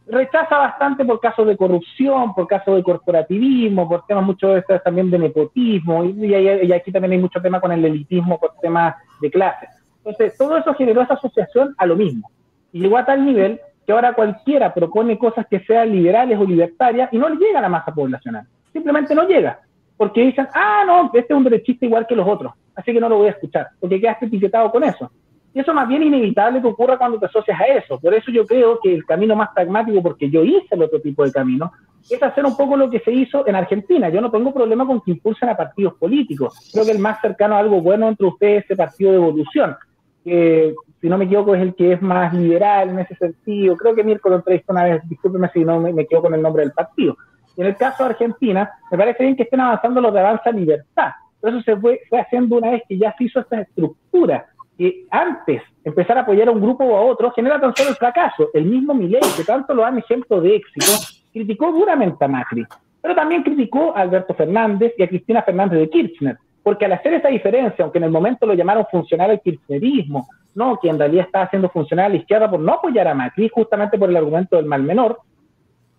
rechaza 0.06 0.60
bastante 0.60 1.04
por 1.04 1.20
casos 1.20 1.48
de 1.48 1.58
corrupción, 1.58 2.36
por 2.36 2.46
casos 2.46 2.76
de 2.76 2.84
corporativismo, 2.84 3.90
por 3.90 4.06
temas 4.06 4.24
muchos 4.24 4.54
de 4.54 4.80
también 4.80 5.10
de 5.10 5.18
nepotismo, 5.18 6.04
y, 6.04 6.72
aquí 6.72 6.92
también 6.92 7.14
hay 7.14 7.18
mucho 7.18 7.42
tema 7.42 7.60
con 7.60 7.72
el 7.72 7.84
elitismo 7.84 8.40
por 8.40 8.52
temas 8.62 8.94
de 9.20 9.32
clase. 9.32 9.66
Entonces, 10.06 10.38
todo 10.38 10.56
eso 10.58 10.72
generó 10.76 11.02
esa 11.02 11.16
asociación 11.16 11.74
a 11.80 11.88
lo 11.88 11.96
mismo. 11.96 12.30
Y 12.74 12.82
llegó 12.82 12.98
a 12.98 13.06
tal 13.06 13.26
nivel 13.26 13.60
que 13.92 13.96
ahora 13.96 14.14
cualquiera 14.14 14.74
propone 14.74 15.18
cosas 15.18 15.46
que 15.50 15.60
sean 15.66 15.92
liberales 15.92 16.40
o 16.40 16.46
libertarias 16.46 17.10
y 17.12 17.18
no 17.18 17.28
le 17.28 17.36
llega 17.36 17.60
a 17.60 17.64
la 17.64 17.68
masa 17.68 17.94
poblacional. 17.94 18.48
Simplemente 18.72 19.14
no 19.14 19.28
llega. 19.28 19.60
Porque 19.98 20.22
dicen, 20.22 20.48
ah, 20.54 20.84
no, 20.88 21.12
este 21.14 21.34
es 21.34 21.38
un 21.38 21.44
derechista 21.44 21.86
igual 21.86 22.08
que 22.08 22.16
los 22.16 22.26
otros, 22.26 22.54
así 22.74 22.94
que 22.94 23.02
no 23.02 23.10
lo 23.10 23.18
voy 23.18 23.28
a 23.28 23.32
escuchar, 23.32 23.68
porque 23.80 24.00
quedaste 24.00 24.28
etiquetado 24.28 24.72
con 24.72 24.86
eso. 24.86 25.12
Y 25.54 25.60
eso 25.60 25.74
más 25.74 25.90
bien 25.90 26.04
inevitable 26.04 26.62
que 26.62 26.68
ocurra 26.68 26.98
cuando 26.98 27.20
te 27.20 27.26
asocias 27.26 27.60
a 27.60 27.66
eso. 27.66 28.00
Por 28.00 28.14
eso 28.14 28.32
yo 28.32 28.46
creo 28.46 28.80
que 28.82 28.96
el 28.96 29.06
camino 29.06 29.36
más 29.36 29.50
pragmático, 29.54 30.02
porque 30.02 30.30
yo 30.30 30.42
hice 30.42 30.68
el 30.72 30.84
otro 30.84 31.02
tipo 31.02 31.26
de 31.26 31.34
camino, 31.34 31.74
es 32.10 32.24
hacer 32.24 32.46
un 32.46 32.56
poco 32.56 32.78
lo 32.78 32.90
que 32.90 33.02
se 33.02 33.12
hizo 33.12 33.46
en 33.46 33.56
Argentina. 33.56 34.08
Yo 34.08 34.22
no 34.22 34.32
tengo 34.32 34.54
problema 34.54 34.88
con 34.88 35.02
que 35.02 35.12
impulsen 35.12 35.50
a 35.50 35.58
partidos 35.58 35.96
políticos. 35.96 36.72
Creo 36.72 36.86
que 36.86 36.92
el 36.92 37.00
más 37.00 37.20
cercano 37.20 37.56
a 37.56 37.60
algo 37.60 37.82
bueno 37.82 38.08
entre 38.08 38.26
ustedes 38.26 38.60
es 38.60 38.66
ese 38.66 38.76
partido 38.78 39.12
de 39.12 39.18
evolución, 39.18 39.76
que 40.24 40.74
si 41.02 41.10
no 41.10 41.18
me 41.18 41.26
equivoco 41.26 41.56
es 41.56 41.62
el 41.62 41.74
que 41.74 41.94
es 41.94 42.02
más 42.02 42.34
liberal 42.34 42.90
en 42.90 43.00
ese 43.00 43.16
sentido. 43.16 43.76
Creo 43.76 43.96
que 43.96 44.04
Mirko 44.04 44.30
lo 44.30 44.36
entrevistó 44.38 44.72
una 44.72 44.84
vez, 44.84 45.10
discúlpeme 45.10 45.50
si 45.52 45.66
no 45.66 45.80
me, 45.80 45.92
me 45.92 46.04
equivoco 46.04 46.28
con 46.28 46.36
el 46.36 46.42
nombre 46.42 46.64
del 46.64 46.72
partido. 46.72 47.18
Y 47.58 47.62
en 47.62 47.68
el 47.68 47.76
caso 47.76 48.04
de 48.04 48.12
Argentina, 48.12 48.72
me 48.92 48.98
parece 48.98 49.24
bien 49.24 49.36
que 49.36 49.44
estén 49.44 49.60
avanzando 49.60 50.00
los 50.00 50.14
de 50.14 50.20
Avanza 50.20 50.52
Libertad. 50.52 51.12
Pero 51.42 51.58
eso 51.58 51.64
se 51.64 51.76
fue, 51.76 52.02
fue 52.08 52.20
haciendo 52.20 52.58
una 52.58 52.72
vez 52.72 52.84
que 52.88 52.98
ya 52.98 53.14
se 53.18 53.24
hizo 53.24 53.40
esta 53.40 53.62
estructura 53.62 54.46
que 54.78 55.06
antes 55.10 55.62
empezar 55.84 56.18
a 56.18 56.22
apoyar 56.22 56.48
a 56.48 56.52
un 56.52 56.62
grupo 56.62 56.84
o 56.84 56.96
a 56.96 57.02
otro 57.02 57.32
genera 57.32 57.60
tan 57.60 57.76
solo 57.76 57.90
el 57.90 57.96
fracaso. 57.96 58.50
El 58.54 58.66
mismo 58.66 58.94
Milei, 58.94 59.22
que 59.36 59.44
tanto 59.44 59.74
lo 59.74 59.82
dan 59.82 59.98
ejemplo 59.98 60.40
de 60.40 60.56
éxito, 60.56 60.92
criticó 61.34 61.72
duramente 61.72 62.24
a 62.24 62.28
Macri, 62.28 62.66
pero 63.02 63.16
también 63.16 63.44
criticó 63.44 63.96
a 63.96 64.02
Alberto 64.02 64.34
Fernández 64.34 64.94
y 64.98 65.04
a 65.04 65.08
Cristina 65.08 65.42
Fernández 65.42 65.80
de 65.80 65.90
Kirchner, 65.90 66.38
porque 66.64 66.86
al 66.86 66.94
hacer 66.94 67.14
esa 67.14 67.30
diferencia, 67.30 67.84
aunque 67.84 67.98
en 67.98 68.06
el 68.06 68.12
momento 68.12 68.46
lo 68.46 68.54
llamaron 68.54 68.86
funcional 68.92 69.32
al 69.32 69.42
kirchnerismo, 69.42 70.28
no, 70.54 70.78
que 70.82 70.90
en 70.90 71.00
realidad 71.00 71.26
estaba 71.26 71.46
haciendo 71.46 71.70
funcional 71.70 72.08
a 72.08 72.10
la 72.10 72.18
izquierda 72.18 72.50
por 72.50 72.60
no 72.60 72.74
apoyar 72.74 73.08
a 73.08 73.16
Macri, 73.16 73.50
justamente 73.50 73.98
por 73.98 74.10
el 74.10 74.18
argumento 74.18 74.58
del 74.58 74.66
mal 74.66 74.84
menor, 74.84 75.20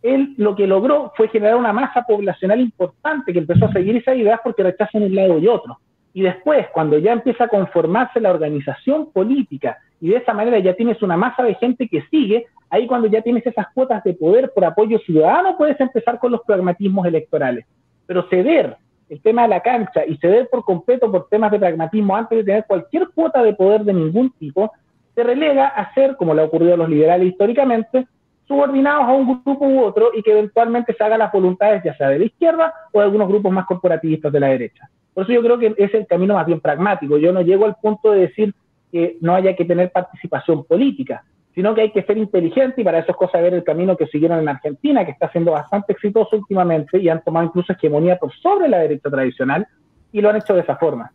él 0.02 0.34
lo 0.36 0.54
que 0.54 0.66
logró 0.66 1.12
fue 1.16 1.28
generar 1.28 1.56
una 1.56 1.72
masa 1.72 2.02
poblacional 2.02 2.60
importante 2.60 3.32
que 3.32 3.38
empezó 3.38 3.66
a 3.66 3.72
seguir 3.72 3.96
esas 3.96 4.16
ideas 4.16 4.40
porque 4.42 4.62
rechazan 4.62 5.04
un 5.04 5.14
lado 5.14 5.38
y 5.38 5.46
otro. 5.46 5.78
Y 6.12 6.22
después, 6.22 6.66
cuando 6.74 6.98
ya 6.98 7.12
empieza 7.12 7.44
a 7.44 7.48
conformarse 7.48 8.20
la 8.20 8.30
organización 8.30 9.10
política 9.12 9.78
y 10.00 10.10
de 10.10 10.16
esa 10.16 10.34
manera 10.34 10.58
ya 10.58 10.74
tienes 10.74 11.00
una 11.02 11.16
masa 11.16 11.42
de 11.42 11.54
gente 11.54 11.88
que 11.88 12.02
sigue, 12.10 12.46
ahí 12.68 12.86
cuando 12.86 13.06
ya 13.06 13.22
tienes 13.22 13.46
esas 13.46 13.66
cuotas 13.72 14.02
de 14.04 14.14
poder 14.14 14.52
por 14.54 14.64
apoyo 14.64 14.98
ciudadano, 14.98 15.56
puedes 15.56 15.80
empezar 15.80 16.18
con 16.18 16.32
los 16.32 16.42
pragmatismos 16.42 17.06
electorales. 17.06 17.64
Pero 18.06 18.28
ceder 18.28 18.76
el 19.08 19.20
tema 19.20 19.42
de 19.42 19.48
la 19.48 19.60
cancha 19.60 20.04
y 20.06 20.16
ceder 20.16 20.48
por 20.50 20.64
completo 20.64 21.10
por 21.10 21.28
temas 21.28 21.50
de 21.50 21.58
pragmatismo 21.58 22.16
antes 22.16 22.38
de 22.38 22.44
tener 22.44 22.64
cualquier 22.66 23.08
cuota 23.08 23.42
de 23.42 23.54
poder 23.54 23.84
de 23.84 23.92
ningún 23.92 24.30
tipo, 24.38 24.72
te 25.14 25.22
relega 25.22 25.68
a 25.68 25.92
ser, 25.94 26.16
como 26.16 26.34
le 26.34 26.42
ha 26.42 26.44
ocurrido 26.46 26.74
a 26.74 26.76
los 26.78 26.88
liberales 26.88 27.28
históricamente, 27.28 28.06
subordinados 28.46 29.08
a 29.08 29.12
un 29.12 29.42
grupo 29.44 29.66
u 29.66 29.80
otro 29.80 30.10
y 30.14 30.22
que 30.22 30.32
eventualmente 30.32 30.94
se 30.94 31.04
hagan 31.04 31.18
las 31.20 31.32
voluntades 31.32 31.82
ya 31.84 31.96
sea 31.96 32.08
de 32.08 32.18
la 32.18 32.24
izquierda 32.24 32.72
o 32.92 32.98
de 32.98 33.04
algunos 33.04 33.28
grupos 33.28 33.52
más 33.52 33.66
corporativistas 33.66 34.32
de 34.32 34.40
la 34.40 34.48
derecha. 34.48 34.88
Por 35.14 35.24
eso 35.24 35.32
yo 35.32 35.42
creo 35.42 35.58
que 35.58 35.74
es 35.76 35.94
el 35.94 36.06
camino 36.06 36.34
más 36.34 36.46
bien 36.46 36.60
pragmático. 36.60 37.18
Yo 37.18 37.32
no 37.32 37.42
llego 37.42 37.66
al 37.66 37.76
punto 37.76 38.12
de 38.12 38.20
decir 38.20 38.54
que 38.90 39.16
no 39.20 39.34
haya 39.34 39.54
que 39.54 39.64
tener 39.64 39.90
participación 39.90 40.64
política, 40.64 41.24
sino 41.54 41.74
que 41.74 41.82
hay 41.82 41.92
que 41.92 42.02
ser 42.02 42.16
inteligente 42.16 42.80
y 42.80 42.84
para 42.84 43.00
eso 43.00 43.12
es 43.12 43.16
cosa 43.16 43.38
de 43.38 43.44
ver 43.44 43.54
el 43.54 43.64
camino 43.64 43.96
que 43.96 44.06
siguieron 44.06 44.38
en 44.38 44.48
Argentina, 44.48 45.04
que 45.04 45.12
está 45.12 45.30
siendo 45.30 45.52
bastante 45.52 45.92
exitoso 45.92 46.36
últimamente 46.36 46.98
y 46.98 47.08
han 47.08 47.22
tomado 47.22 47.46
incluso 47.46 47.72
hegemonía 47.72 48.16
por 48.16 48.32
sobre 48.32 48.68
la 48.68 48.78
derecha 48.78 49.10
tradicional 49.10 49.66
y 50.12 50.20
lo 50.20 50.30
han 50.30 50.36
hecho 50.36 50.54
de 50.54 50.60
esa 50.60 50.76
forma. 50.76 51.12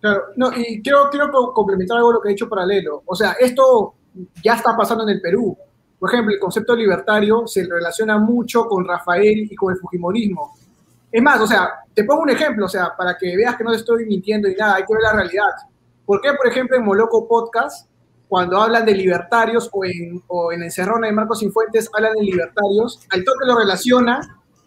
Claro, 0.00 0.22
no, 0.36 0.50
y 0.56 0.80
quiero, 0.82 1.08
quiero 1.10 1.30
complementar 1.52 1.96
algo 1.96 2.12
lo 2.12 2.20
que 2.20 2.28
he 2.28 2.32
dicho 2.32 2.48
paralelo. 2.48 3.02
O 3.06 3.14
sea, 3.14 3.32
esto 3.40 3.94
ya 4.42 4.54
está 4.54 4.76
pasando 4.76 5.04
en 5.04 5.10
el 5.10 5.20
Perú. 5.20 5.56
Por 5.98 6.12
ejemplo, 6.12 6.34
el 6.34 6.40
concepto 6.40 6.76
libertario 6.76 7.46
se 7.46 7.66
relaciona 7.66 8.18
mucho 8.18 8.66
con 8.66 8.86
Rafael 8.86 9.48
y 9.50 9.56
con 9.56 9.72
el 9.72 9.78
Fujimorismo. 9.78 10.52
Es 11.10 11.22
más, 11.22 11.40
o 11.40 11.46
sea, 11.46 11.70
te 11.94 12.04
pongo 12.04 12.22
un 12.22 12.30
ejemplo, 12.30 12.66
o 12.66 12.68
sea, 12.68 12.92
para 12.96 13.16
que 13.16 13.36
veas 13.36 13.56
que 13.56 13.64
no 13.64 13.70
te 13.70 13.78
estoy 13.78 14.04
mintiendo 14.04 14.48
y 14.48 14.54
nada, 14.54 14.76
hay 14.76 14.84
que 14.84 14.92
ver 14.92 15.02
la 15.02 15.12
realidad. 15.14 15.50
¿Por 16.04 16.20
qué, 16.20 16.32
por 16.34 16.46
ejemplo, 16.46 16.76
en 16.76 16.84
Moloco 16.84 17.26
Podcast, 17.26 17.88
cuando 18.28 18.60
hablan 18.60 18.84
de 18.84 18.92
libertarios 18.92 19.68
o 19.72 19.84
en, 19.84 20.22
o 20.26 20.52
en 20.52 20.62
Encerrona 20.62 21.06
de 21.06 21.12
Marcos 21.12 21.42
Infuentes 21.42 21.88
hablan 21.92 22.14
de 22.14 22.22
libertarios, 22.22 23.00
al 23.10 23.24
toque 23.24 23.46
lo 23.46 23.56
relaciona? 23.56 24.20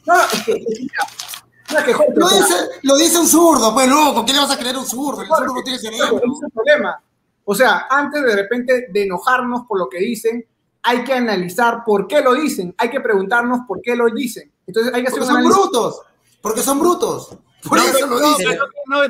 No, 0.06 0.14
es 0.34 0.44
que, 0.44 1.94
lo, 2.16 2.30
dice, 2.30 2.56
lo 2.82 2.98
dice 2.98 3.20
un 3.20 3.28
zurdo, 3.28 3.74
pues 3.74 3.88
loco, 3.88 4.26
¿qué 4.26 4.34
le 4.34 4.40
vas 4.40 4.52
a 4.52 4.58
creer 4.58 4.76
a 4.76 4.80
un 4.80 4.86
zurdo? 4.86 5.22
El 5.22 5.28
zurdo 5.28 5.54
no 5.56 5.64
tiene 5.64 5.78
cerebro. 5.78 6.18
es 6.18 6.44
el 6.44 6.52
problema. 6.52 7.02
O 7.46 7.54
sea, 7.54 7.88
antes 7.90 8.24
de 8.24 8.36
repente 8.36 8.88
de 8.90 9.04
enojarnos 9.04 9.66
por 9.68 9.78
lo 9.78 9.90
que 9.90 10.00
dicen, 10.00 10.46
hay 10.82 11.04
que 11.04 11.14
analizar 11.14 11.84
por 11.86 12.08
qué 12.08 12.22
lo 12.22 12.34
dicen, 12.34 12.74
hay 12.78 12.90
que 12.90 13.02
preguntarnos 13.02 13.62
por 13.68 13.82
qué 13.82 13.96
lo 13.96 14.08
dicen. 14.10 14.52
Entonces 14.66 14.94
hay 14.94 15.02
que 15.02 15.10
hacer 15.10 15.20
Porque 15.20 15.34
son 15.34 15.44
brutos, 15.44 16.02
porque 16.42 16.62
son 16.62 16.80
brutos. 16.80 17.38
Por 17.68 17.78
no, 17.78 17.84
eso 17.84 18.08
lo 18.08 18.20
dicen. 18.20 18.58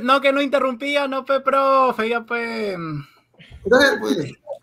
No, 0.02 0.22
que 0.22 0.34
no 0.34 0.42
interrumpía, 0.42 1.08
no, 1.08 1.24
pe, 1.24 1.40
profe, 1.40 2.10
ya, 2.10 2.22
pues. 2.22 2.78
Entonces, 3.64 3.98
pues, 4.00 4.18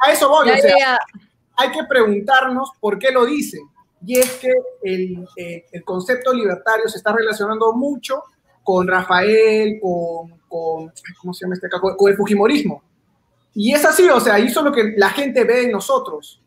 a 0.05 0.13
eso 0.13 0.29
voy, 0.29 0.51
o 0.51 0.57
sea, 0.57 0.99
hay 1.57 1.71
que 1.71 1.85
preguntarnos 1.85 2.71
por 2.81 2.99
qué 2.99 3.11
lo 3.11 3.25
dicen. 3.25 3.63
Y 4.05 4.19
es 4.19 4.31
que 4.33 4.53
el, 4.83 5.27
eh, 5.37 5.67
el 5.73 5.85
concepto 5.85 6.33
libertario 6.33 6.89
se 6.89 6.99
está 6.99 7.13
relacionando 7.13 7.73
mucho 7.73 8.23
con 8.63 8.87
Rafael, 8.87 9.79
con, 9.81 10.39
con 10.49 10.93
¿cómo 11.21 11.33
se 11.33 11.45
llama 11.45 11.55
este 11.55 11.69
con, 11.71 11.97
con 11.97 12.11
el 12.11 12.17
Fujimorismo. 12.17 12.83
Y 13.55 13.73
es 13.73 13.85
así, 13.85 14.09
o 14.09 14.21
sea, 14.21 14.39
eso 14.39 14.61
es 14.61 14.67
lo 14.67 14.73
que 14.73 14.95
la 14.97 15.09
gente 15.11 15.45
ve 15.45 15.65
en 15.65 15.73
nosotros. 15.73 16.43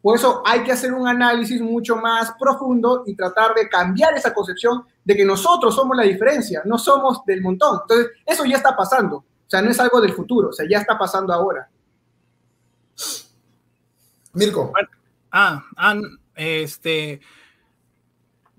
Por 0.00 0.16
eso 0.16 0.42
hay 0.44 0.62
que 0.64 0.72
hacer 0.72 0.92
un 0.92 1.06
análisis 1.06 1.60
mucho 1.60 1.96
más 1.96 2.32
profundo 2.38 3.04
y 3.06 3.14
tratar 3.14 3.54
de 3.54 3.68
cambiar 3.68 4.14
esa 4.14 4.34
concepción 4.34 4.84
de 5.04 5.16
que 5.16 5.24
nosotros 5.24 5.74
somos 5.74 5.96
la 5.96 6.02
diferencia, 6.02 6.62
no 6.64 6.76
somos 6.76 7.24
del 7.24 7.40
montón. 7.40 7.80
Entonces, 7.82 8.12
eso 8.26 8.44
ya 8.44 8.56
está 8.56 8.76
pasando. 8.76 9.16
O 9.16 9.24
sea, 9.46 9.62
no 9.62 9.70
es 9.70 9.78
algo 9.78 10.00
del 10.00 10.12
futuro, 10.12 10.48
o 10.48 10.52
sea, 10.52 10.66
ya 10.68 10.78
está 10.78 10.98
pasando 10.98 11.32
ahora. 11.32 11.68
Mirko. 14.32 14.72
Ah, 15.30 15.64
ah, 15.76 15.96
este. 16.34 17.20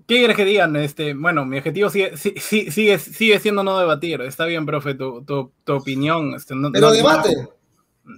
¿Qué 0.06 0.16
quieres 0.18 0.36
que 0.36 0.44
digan? 0.44 0.76
Este, 0.76 1.14
bueno, 1.14 1.46
mi 1.46 1.56
objetivo 1.56 1.88
sigue, 1.88 2.16
sigue, 2.16 2.98
sigue 2.98 3.40
siendo 3.40 3.64
no 3.64 3.78
debatir. 3.78 4.20
Está 4.20 4.44
bien, 4.44 4.66
profe, 4.66 4.94
tu, 4.94 5.24
tu, 5.24 5.50
opinión. 5.72 6.34
Este, 6.34 6.54
Pero 6.72 6.90
debate. 6.90 7.48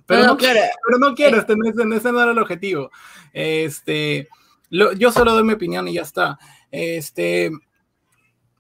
Pero 0.05 0.25
no, 0.25 0.37
quiero, 0.37 0.61
pero 0.85 0.99
no 0.99 1.15
quiero, 1.15 1.39
este, 1.39 1.53
ese, 1.53 2.13
no 2.13 2.21
era 2.21 2.33
el 2.33 2.39
objetivo. 2.39 2.91
Este, 3.33 4.29
yo 4.71 5.13
solo 5.13 5.33
doy 5.33 5.45
mi 5.45 5.53
opinión 5.53 5.87
y 5.87 5.95
ya 5.95 6.03
está. 6.03 6.39
Este, 6.73 7.53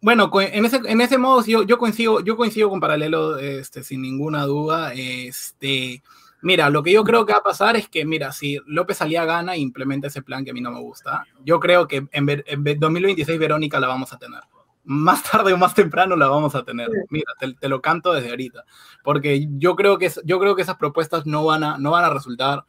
bueno, 0.00 0.30
en 0.40 0.64
ese, 0.64 0.76
en 0.84 1.00
ese 1.00 1.18
modo 1.18 1.44
yo, 1.44 1.64
yo, 1.64 1.78
coincido, 1.78 2.20
yo 2.20 2.36
coincido 2.36 2.70
con 2.70 2.78
Paralelo 2.78 3.38
este, 3.38 3.82
sin 3.82 4.02
ninguna 4.02 4.44
duda. 4.44 4.92
Este, 4.94 6.00
mira, 6.42 6.70
lo 6.70 6.82
que 6.82 6.92
yo 6.92 7.04
creo 7.04 7.26
que 7.26 7.32
va 7.32 7.40
a 7.40 7.42
pasar 7.42 7.76
es 7.76 7.88
que, 7.88 8.04
mira, 8.04 8.32
si 8.32 8.58
López 8.66 8.98
salía 8.98 9.24
gana 9.24 9.54
e 9.54 9.58
implementa 9.58 10.06
ese 10.06 10.22
plan 10.22 10.44
que 10.44 10.50
a 10.50 10.54
mí 10.54 10.60
no 10.60 10.70
me 10.70 10.80
gusta, 10.80 11.24
yo 11.44 11.60
creo 11.60 11.86
que 11.88 12.06
en, 12.10 12.44
en 12.46 12.80
2026 12.80 13.38
Verónica 13.38 13.80
la 13.80 13.88
vamos 13.88 14.12
a 14.12 14.18
tener 14.18 14.40
más 14.86 15.24
tarde 15.24 15.52
o 15.52 15.58
más 15.58 15.74
temprano 15.74 16.16
la 16.16 16.28
vamos 16.28 16.54
a 16.54 16.64
tener. 16.64 16.88
Mira, 17.10 17.32
te, 17.38 17.68
lo 17.68 17.82
canto 17.82 18.12
desde 18.12 18.30
ahorita, 18.30 18.64
porque 19.02 19.48
yo 19.58 19.76
creo 19.76 19.98
que, 19.98 20.10
yo 20.24 20.38
creo 20.38 20.54
que 20.56 20.62
esas 20.62 20.76
propuestas 20.76 21.26
no 21.26 21.44
van 21.44 21.64
a, 21.64 21.76
no 21.78 21.90
van 21.90 22.04
a 22.04 22.10
resultar 22.10 22.64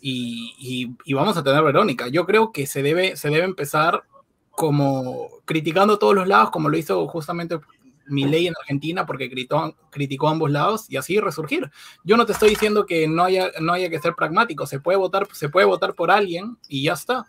y, 0.00 0.96
y, 1.04 1.14
vamos 1.14 1.36
a 1.36 1.42
tener 1.42 1.62
Verónica. 1.62 2.08
Yo 2.08 2.26
creo 2.26 2.52
que 2.52 2.66
se 2.66 2.82
debe, 2.82 3.16
se 3.16 3.30
debe 3.30 3.44
empezar 3.44 4.02
como 4.50 5.28
criticando 5.46 5.98
todos 5.98 6.14
los 6.14 6.28
lados, 6.28 6.50
como 6.50 6.68
lo 6.68 6.76
hizo 6.76 7.06
justamente 7.08 7.58
ley 8.06 8.46
en 8.46 8.54
Argentina, 8.60 9.06
porque 9.06 9.30
criticó, 9.30 9.74
criticó 9.90 10.28
ambos 10.28 10.50
lados 10.50 10.86
y 10.88 10.96
así 10.96 11.20
resurgir. 11.20 11.70
Yo 12.04 12.16
no 12.16 12.26
te 12.26 12.32
estoy 12.32 12.50
diciendo 12.50 12.86
que 12.86 13.08
no 13.08 13.24
haya, 13.24 13.50
no 13.60 13.72
haya 13.72 13.90
que 13.90 14.00
ser 14.00 14.14
pragmático, 14.14 14.66
se 14.66 14.80
puede 14.80 14.98
votar, 14.98 15.26
se 15.32 15.48
puede 15.48 15.66
votar 15.66 15.94
por 15.94 16.10
alguien 16.10 16.58
y 16.68 16.84
ya 16.84 16.94
está. 16.94 17.26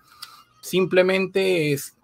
Simplemente 0.61 1.73
es, 1.73 1.95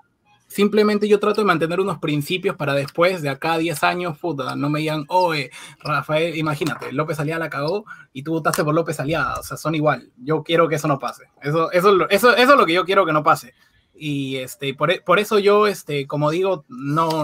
Simplemente 0.52 1.08
yo 1.08 1.18
trato 1.18 1.40
de 1.40 1.46
mantener 1.46 1.80
unos 1.80 2.00
principios 2.00 2.58
para 2.58 2.74
después, 2.74 3.22
de 3.22 3.30
acá 3.30 3.54
a 3.54 3.58
10 3.58 3.84
años, 3.84 4.18
puta, 4.18 4.54
no 4.58 4.70
me 4.70 4.82
digan, 4.82 5.06
oye, 5.08 5.50
Rafael, 5.80 6.36
imagínate, 6.36 6.92
López 6.92 7.22
Aliada 7.22 7.40
la 7.40 7.50
cagó 7.50 7.86
y 8.12 8.22
tú 8.22 8.34
votaste 8.34 8.62
por 8.62 8.76
López 8.76 9.00
Aliada, 9.00 9.40
o 9.40 9.44
sea, 9.44 9.56
son 9.56 9.76
igual. 9.76 10.12
Yo 10.18 10.44
quiero 10.44 10.68
que 10.68 10.76
eso 10.76 10.90
no 10.90 11.00
pase. 11.00 11.30
Eso, 11.42 11.72
eso, 11.72 12.10
eso, 12.10 12.36
eso 12.36 12.52
es 12.52 12.60
lo 12.60 12.66
que 12.66 12.74
yo 12.74 12.84
quiero 12.84 13.06
que 13.06 13.14
no 13.14 13.24
pase. 13.24 13.54
Y 13.96 14.36
este, 14.38 14.74
por, 14.74 15.02
por 15.06 15.20
eso 15.20 15.40
yo, 15.40 15.68
este, 15.68 16.06
como 16.06 16.30
digo, 16.30 16.66
no, 16.68 17.24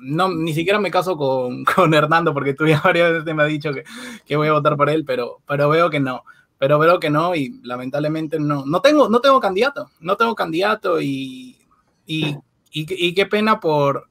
no, 0.00 0.28
ni 0.28 0.52
siquiera 0.52 0.78
me 0.78 0.90
caso 0.90 1.16
con, 1.16 1.64
con 1.76 1.94
Hernando, 1.94 2.32
porque 2.32 2.54
tú 2.54 2.66
ya 2.66 2.80
varias 2.84 3.12
veces 3.12 3.34
me 3.34 3.42
has 3.42 3.48
dicho 3.48 3.72
que, 3.72 3.84
que, 4.26 4.36
voy 4.36 4.48
a 4.48 4.52
votar 4.52 4.76
por 4.76 4.90
él, 4.90 5.04
pero, 5.04 5.38
pero 5.46 5.68
veo 5.68 5.90
que 5.90 6.00
no. 6.00 6.24
Pero 6.58 6.78
veo 6.78 6.98
que 6.98 7.08
no, 7.08 7.36
y 7.36 7.60
lamentablemente 7.62 8.40
no. 8.40 8.66
No 8.66 8.80
tengo, 8.80 9.08
no 9.08 9.20
tengo 9.20 9.38
candidato, 9.38 9.90
no 10.00 10.16
tengo 10.16 10.34
candidato, 10.34 11.00
y, 11.00 11.56
y, 12.04 12.36
y, 12.72 13.06
y 13.06 13.14
qué 13.14 13.26
pena 13.26 13.60
por, 13.60 14.08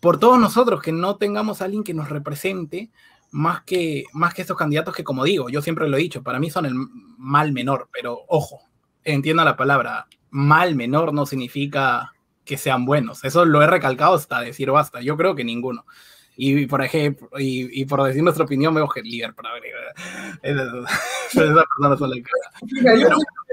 por 0.00 0.18
todos 0.18 0.38
nosotros 0.38 0.80
que 0.80 0.92
no 0.92 1.16
tengamos 1.16 1.60
a 1.60 1.66
alguien 1.66 1.84
que 1.84 1.94
nos 1.94 2.08
represente 2.08 2.90
más 3.32 3.62
que, 3.62 4.04
más 4.12 4.34
que 4.34 4.42
estos 4.42 4.56
candidatos 4.56 4.94
que, 4.94 5.04
como 5.04 5.24
digo, 5.24 5.48
yo 5.48 5.62
siempre 5.62 5.88
lo 5.88 5.96
he 5.96 6.00
dicho, 6.00 6.22
para 6.22 6.38
mí 6.38 6.50
son 6.50 6.66
el 6.66 6.74
mal 7.18 7.52
menor, 7.52 7.88
pero 7.92 8.20
ojo, 8.28 8.60
entienda 9.04 9.44
la 9.44 9.56
palabra, 9.56 10.06
mal 10.30 10.74
menor 10.74 11.12
no 11.12 11.26
significa 11.26 12.12
que 12.44 12.58
sean 12.58 12.84
buenos. 12.84 13.24
Eso 13.24 13.44
lo 13.44 13.62
he 13.62 13.66
recalcado 13.66 14.14
hasta 14.14 14.40
decir 14.40 14.70
basta. 14.70 15.00
Yo 15.00 15.16
creo 15.16 15.34
que 15.34 15.44
ninguno. 15.44 15.84
Y 16.36 16.66
por 16.66 16.82
ejemplo, 16.82 17.28
y, 17.38 17.80
y 17.80 17.84
por 17.84 18.02
decir 18.02 18.22
nuestra 18.22 18.44
opinión, 18.44 18.74
veo 18.74 18.88
que 18.88 19.02
líder 19.02 19.34
para 19.34 19.52
ver. 19.54 19.62
Esa 20.42 21.64
persona 21.64 21.96
son 21.96 22.10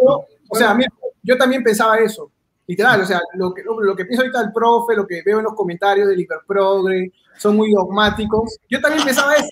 yo, 0.02 0.26
o 0.48 0.56
sea, 0.56 0.74
mira, 0.74 0.92
yo 1.22 1.38
también 1.38 1.64
pensaba 1.64 1.98
eso. 1.98 2.32
Literal, 2.66 3.02
o 3.02 3.06
sea, 3.06 3.20
lo 3.34 3.54
que, 3.54 3.64
lo, 3.64 3.82
lo, 3.82 3.96
que 3.96 4.06
piensa 4.06 4.22
ahorita 4.22 4.42
el 4.42 4.54
profe, 4.54 4.96
lo 4.96 5.08
que 5.08 5.24
veo 5.26 5.40
en 5.40 5.46
los 5.46 5.56
comentarios 5.56 6.08
del 6.08 6.20
Hiperprogre, 6.20 7.12
son 7.38 7.56
muy 7.56 7.72
dogmáticos. 7.72 8.60
Yo 8.70 8.80
también 8.80 9.04
pensaba 9.04 9.36
eso. 9.36 9.50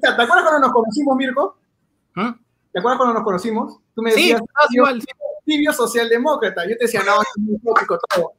¿Te 0.00 0.08
acuerdas 0.08 0.42
cuando 0.42 0.60
nos 0.60 0.72
conocimos, 0.72 1.16
Mirko? 1.16 1.58
¿Ah? 2.16 2.34
¿Te 2.72 2.78
acuerdas 2.78 2.98
cuando 2.98 3.14
nos 3.14 3.24
conocimos? 3.24 3.78
Tú 3.94 4.02
me 4.02 4.10
decías, 4.10 4.40
sí, 4.40 4.76
igual, 4.76 5.00
sí. 5.02 5.08
Tibio 5.52 5.72
socialdemócrata. 5.72 6.62
Yo 6.64 6.76
te 6.76 6.84
decía, 6.84 7.02
no, 7.04 7.20
es 7.20 7.28
muy 7.36 7.58
todo. 8.14 8.32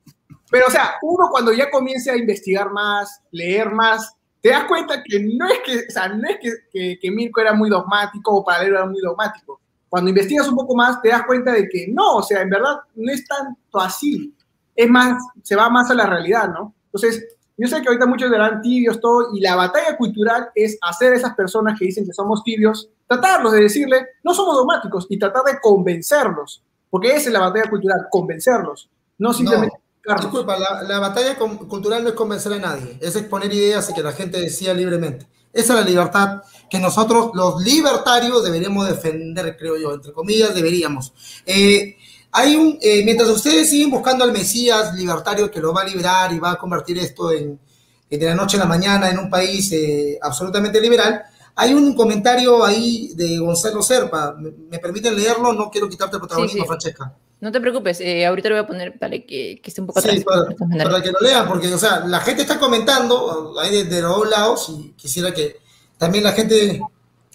Pero, 0.50 0.68
o 0.68 0.72
sea, 0.72 0.96
uno 1.02 1.30
cuando 1.32 1.54
ya 1.54 1.70
comience 1.70 2.10
a 2.12 2.18
investigar 2.18 2.72
más, 2.72 3.22
leer 3.32 3.72
más, 3.72 4.16
te 4.42 4.50
das 4.50 4.66
cuenta 4.66 5.02
que 5.04 5.20
no 5.20 5.48
es 5.48 5.60
que, 5.60 5.78
o 5.88 5.92
sea, 5.92 6.10
no 6.10 6.28
es 6.28 6.38
que, 6.40 6.52
que, 6.72 7.00
que 7.00 7.12
Mirko 7.12 7.42
era 7.42 7.54
muy 7.54 7.70
dogmático 7.70 8.32
o 8.32 8.44
Paralelo 8.44 8.78
era 8.78 8.86
muy 8.86 9.02
dogmático. 9.02 9.62
Cuando 9.90 10.10
investigas 10.10 10.48
un 10.48 10.56
poco 10.56 10.76
más, 10.76 11.02
te 11.02 11.10
das 11.10 11.24
cuenta 11.26 11.54
de 11.54 11.70
que 11.70 11.88
no, 11.90 12.18
o 12.18 12.24
sea, 12.24 12.42
en 12.42 12.50
verdad 12.50 12.78
no 12.96 13.12
es 13.12 13.26
tanto 13.28 13.80
así. 13.80 14.34
Es 14.76 14.90
más, 14.90 15.22
se 15.44 15.56
va 15.56 15.70
más 15.70 15.90
a 15.92 15.94
la 15.94 16.08
realidad, 16.08 16.50
¿no? 16.50 16.74
Entonces, 16.86 17.26
yo 17.58 17.68
sé 17.68 17.82
que 17.82 17.88
ahorita 17.88 18.08
muchos 18.08 18.32
dirán 18.32 18.62
tibios, 18.62 19.00
todo, 19.00 19.30
y 19.36 19.40
la 19.40 19.56
batalla 19.56 19.96
cultural 19.96 20.50
es 20.56 20.78
hacer 20.82 21.14
a 21.14 21.16
esas 21.16 21.36
personas 21.36 21.78
que 21.78 21.86
dicen 21.86 22.06
que 22.06 22.14
somos 22.14 22.44
tibios, 22.44 22.90
tratarlos 23.08 23.54
de 23.54 23.62
decirle, 23.62 24.08
no 24.24 24.34
somos 24.34 24.56
dogmáticos, 24.56 25.06
y 25.10 25.20
tratar 25.20 25.44
de 25.44 25.60
convencerlos, 25.62 26.64
porque 26.94 27.08
esa 27.08 27.30
es 27.30 27.34
la 27.34 27.40
batalla 27.40 27.68
cultural, 27.72 28.06
convencerlos, 28.12 28.88
no 29.18 29.34
simplemente... 29.34 29.76
No, 30.06 30.16
disculpa, 30.16 30.60
la, 30.60 30.84
la, 30.84 31.00
batalla 31.00 31.36
cultural 31.36 32.04
no 32.04 32.10
es 32.10 32.14
convencer 32.14 32.54
a 32.54 32.60
nadie, 32.60 33.00
es 33.02 33.16
exponer 33.16 33.52
ideas 33.52 33.90
y 33.90 33.96
que 33.96 34.04
la 34.04 34.12
gente 34.12 34.40
decida 34.40 34.76
libremente. 34.76 35.26
Esa 35.52 35.74
es 35.74 35.80
la 35.80 35.90
libertad 35.90 36.44
que 36.70 36.78
nosotros, 36.78 37.32
los 37.34 37.64
libertarios, 37.64 38.44
deberíamos 38.44 38.88
defender, 38.88 39.58
creo 39.58 39.76
yo, 39.76 39.96
entre 39.96 40.14
comillas, 40.14 40.54
deberíamos. 40.54 41.16
Eh, 41.48 41.98
hay 42.32 42.56
un, 42.56 42.78
eh, 42.80 43.02
mientras 43.04 43.28
ustedes 43.30 43.72
siguen 43.72 43.90
buscando 43.90 44.24
al 44.24 44.32
Mesías 44.32 44.94
libertario 44.94 45.50
que 45.50 45.62
lo 45.62 45.74
va 45.74 45.82
a 45.82 45.86
liberar 45.86 46.32
y 46.32 46.38
va 46.38 46.52
a 46.52 46.58
convertir 46.58 47.00
esto 47.00 47.32
en, 47.32 47.60
en 48.08 48.20
de 48.20 48.26
la 48.28 48.36
noche 48.36 48.58
a 48.58 48.60
la 48.60 48.68
mañana 48.68 49.10
en 49.10 49.18
un 49.18 49.32
país 49.32 49.72
eh, 49.72 50.20
absolutamente 50.22 50.80
liberal, 50.80 51.24
hay 51.56 51.74
un 51.74 51.96
comentario 51.96 52.64
ahí 52.66 53.12
de 53.16 53.38
Gonzalo 53.38 53.82
Serpa. 53.82 54.36
¿Me, 54.38 54.52
me 54.70 54.80
permiten 54.80 55.16
leerlo? 55.16 55.54
No 55.54 55.70
quiero 55.70 55.90
quitarte 55.90 56.16
el 56.16 56.22
protagonismo, 56.22 56.58
sí, 56.58 56.62
sí. 56.62 56.68
Francesca. 56.68 57.14
No 57.42 57.52
te 57.52 57.60
preocupes, 57.60 58.00
eh, 58.00 58.26
ahorita 58.26 58.48
lo 58.48 58.56
voy 58.56 58.64
a 58.64 58.68
poner 58.68 58.98
para 58.98 59.12
que, 59.12 59.60
que 59.62 59.64
esté 59.66 59.82
un 59.82 59.88
poco 59.88 60.00
atrás. 60.00 60.16
Sí, 60.16 60.24
para, 60.24 60.46
para, 60.90 61.02
que 61.02 61.12
lo 61.12 61.20
lean, 61.20 61.46
porque, 61.46 61.74
o 61.74 61.78
sea, 61.78 62.00
la 62.06 62.22
gente 62.22 62.44
está 62.44 62.58
comentando 62.58 63.60
ahí 63.60 63.70
de, 63.70 63.84
de 63.84 64.02
los 64.02 64.16
dos 64.16 64.30
lados 64.30 64.70
y 64.70 64.94
quisiera 64.94 65.34
que 65.34 65.58
también 65.98 66.24
la 66.24 66.32
gente 66.32 66.82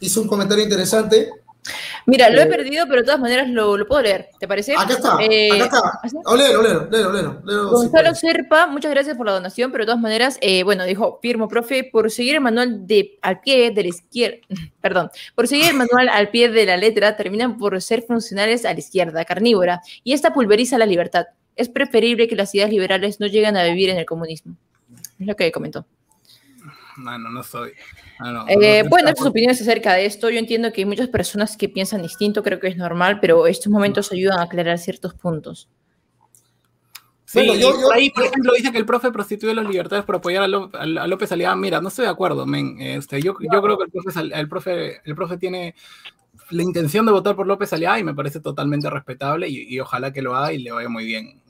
hizo 0.01 0.23
un 0.23 0.29
comentario 0.29 0.65
interesante 0.65 1.31
Mira, 2.07 2.31
lo 2.31 2.41
he 2.41 2.47
perdido, 2.47 2.87
pero 2.87 3.01
de 3.01 3.05
todas 3.05 3.21
maneras 3.21 3.49
lo, 3.49 3.77
lo 3.77 3.87
puedo 3.87 4.03
leer, 4.03 4.31
¿te 4.39 4.49
parece? 4.49 4.75
Acá 4.77 4.95
está, 4.95 5.19
eh, 5.21 5.61
acá 5.61 6.01
está. 6.03 6.37
Léelo, 6.37 6.63
léelo, 6.63 6.89
léelo, 6.91 7.41
léelo, 7.45 7.71
Gonzalo 7.71 8.15
Serpa, 8.15 8.67
muchas 8.67 8.91
gracias 8.91 9.17
por 9.17 9.27
la 9.27 9.33
donación, 9.33 9.71
pero 9.71 9.83
de 9.83 9.87
todas 9.87 10.01
maneras, 10.01 10.39
eh, 10.41 10.63
bueno, 10.63 10.85
dijo, 10.85 11.19
firmo, 11.21 11.49
profe, 11.49 11.85
por 11.85 12.11
seguir 12.11 12.37
el 12.37 12.41
manual 12.41 12.87
de, 12.87 13.19
al 13.21 13.41
pie 13.41 13.71
de 13.71 13.83
la 13.83 13.89
izquierda, 13.89 14.39
perdón, 14.81 15.11
por 15.35 15.49
seguir 15.49 15.67
el 15.67 15.75
manual 15.75 16.09
al 16.09 16.31
pie 16.31 16.49
de 16.49 16.65
la 16.65 16.77
letra, 16.77 17.17
terminan 17.17 17.59
por 17.59 17.81
ser 17.83 18.03
funcionales 18.03 18.65
a 18.65 18.73
la 18.73 18.79
izquierda, 18.79 19.25
carnívora, 19.25 19.83
y 20.03 20.13
esta 20.13 20.33
pulveriza 20.33 20.79
la 20.79 20.87
libertad. 20.87 21.27
Es 21.57 21.69
preferible 21.69 22.29
que 22.29 22.37
las 22.37 22.55
ideas 22.55 22.71
liberales 22.71 23.21
no 23.21 23.27
lleguen 23.27 23.57
a 23.57 23.65
vivir 23.65 23.91
en 23.91 23.99
el 23.99 24.07
comunismo. 24.07 24.57
Es 25.19 25.27
lo 25.27 25.35
que 25.35 25.51
comentó. 25.53 25.85
No, 26.99 27.19
no, 27.19 27.31
no 27.31 27.43
soy. 27.43 27.73
Ah, 28.19 28.33
no, 28.33 28.45
eh, 28.49 28.83
no, 28.83 28.91
bueno, 28.91 29.13
tus 29.15 29.27
opiniones 29.27 29.61
acerca 29.61 29.95
de 29.95 30.07
esto. 30.07 30.31
Yo 30.31 30.39
entiendo 30.39 30.73
que 30.73 30.81
hay 30.81 30.85
muchas 30.85 31.09
personas 31.09 31.57
que 31.57 31.69
piensan 31.69 32.03
distinto, 32.03 32.43
creo 32.43 32.59
que 32.59 32.69
es 32.69 32.77
normal, 32.77 33.21
pero 33.21 33.47
estos 33.47 33.71
momentos 33.73 34.11
ayudan 34.13 34.41
a 34.41 34.43
aclarar 34.43 34.79
ciertos 34.79 35.15
puntos. 35.15 35.69
Sí, 37.25 37.41
bueno, 37.41 37.55
yo, 37.55 37.79
yo, 37.79 37.93
ahí, 37.93 38.11
por 38.11 38.25
ejemplo, 38.25 38.55
dice 38.55 38.73
que 38.73 38.79
el 38.79 38.87
profe 38.87 39.13
prostituye 39.13 39.55
las 39.55 39.69
libertades 39.69 40.05
por 40.05 40.17
apoyar 40.17 40.43
a, 40.43 40.49
López, 40.49 40.81
a 40.81 41.07
López 41.07 41.31
Aliaga. 41.31 41.57
Mira, 41.57 41.81
no 41.81 41.89
estoy 41.89 42.07
de 42.07 42.11
acuerdo, 42.11 42.47
men. 42.47 42.81
Este, 42.81 43.21
yo, 43.21 43.35
yo 43.41 43.63
creo 43.63 43.77
que 43.77 43.85
el 43.85 43.91
profe, 43.91 44.21
el, 44.21 44.49
profe, 44.49 45.01
el 45.05 45.15
profe 45.15 45.37
tiene 45.37 45.75
la 46.51 46.63
intención 46.63 47.05
de 47.05 47.13
votar 47.13 47.37
por 47.37 47.47
López 47.47 47.71
Aliaga 47.73 47.99
y 47.99 48.05
me 48.05 48.15
parece 48.15 48.41
totalmente 48.41 48.89
respetable 48.89 49.47
y, 49.47 49.75
y 49.75 49.79
ojalá 49.79 50.11
que 50.11 50.23
lo 50.23 50.35
haga 50.35 50.55
y 50.55 50.59
le 50.59 50.73
vaya 50.73 50.89
muy 50.89 51.05
bien 51.05 51.43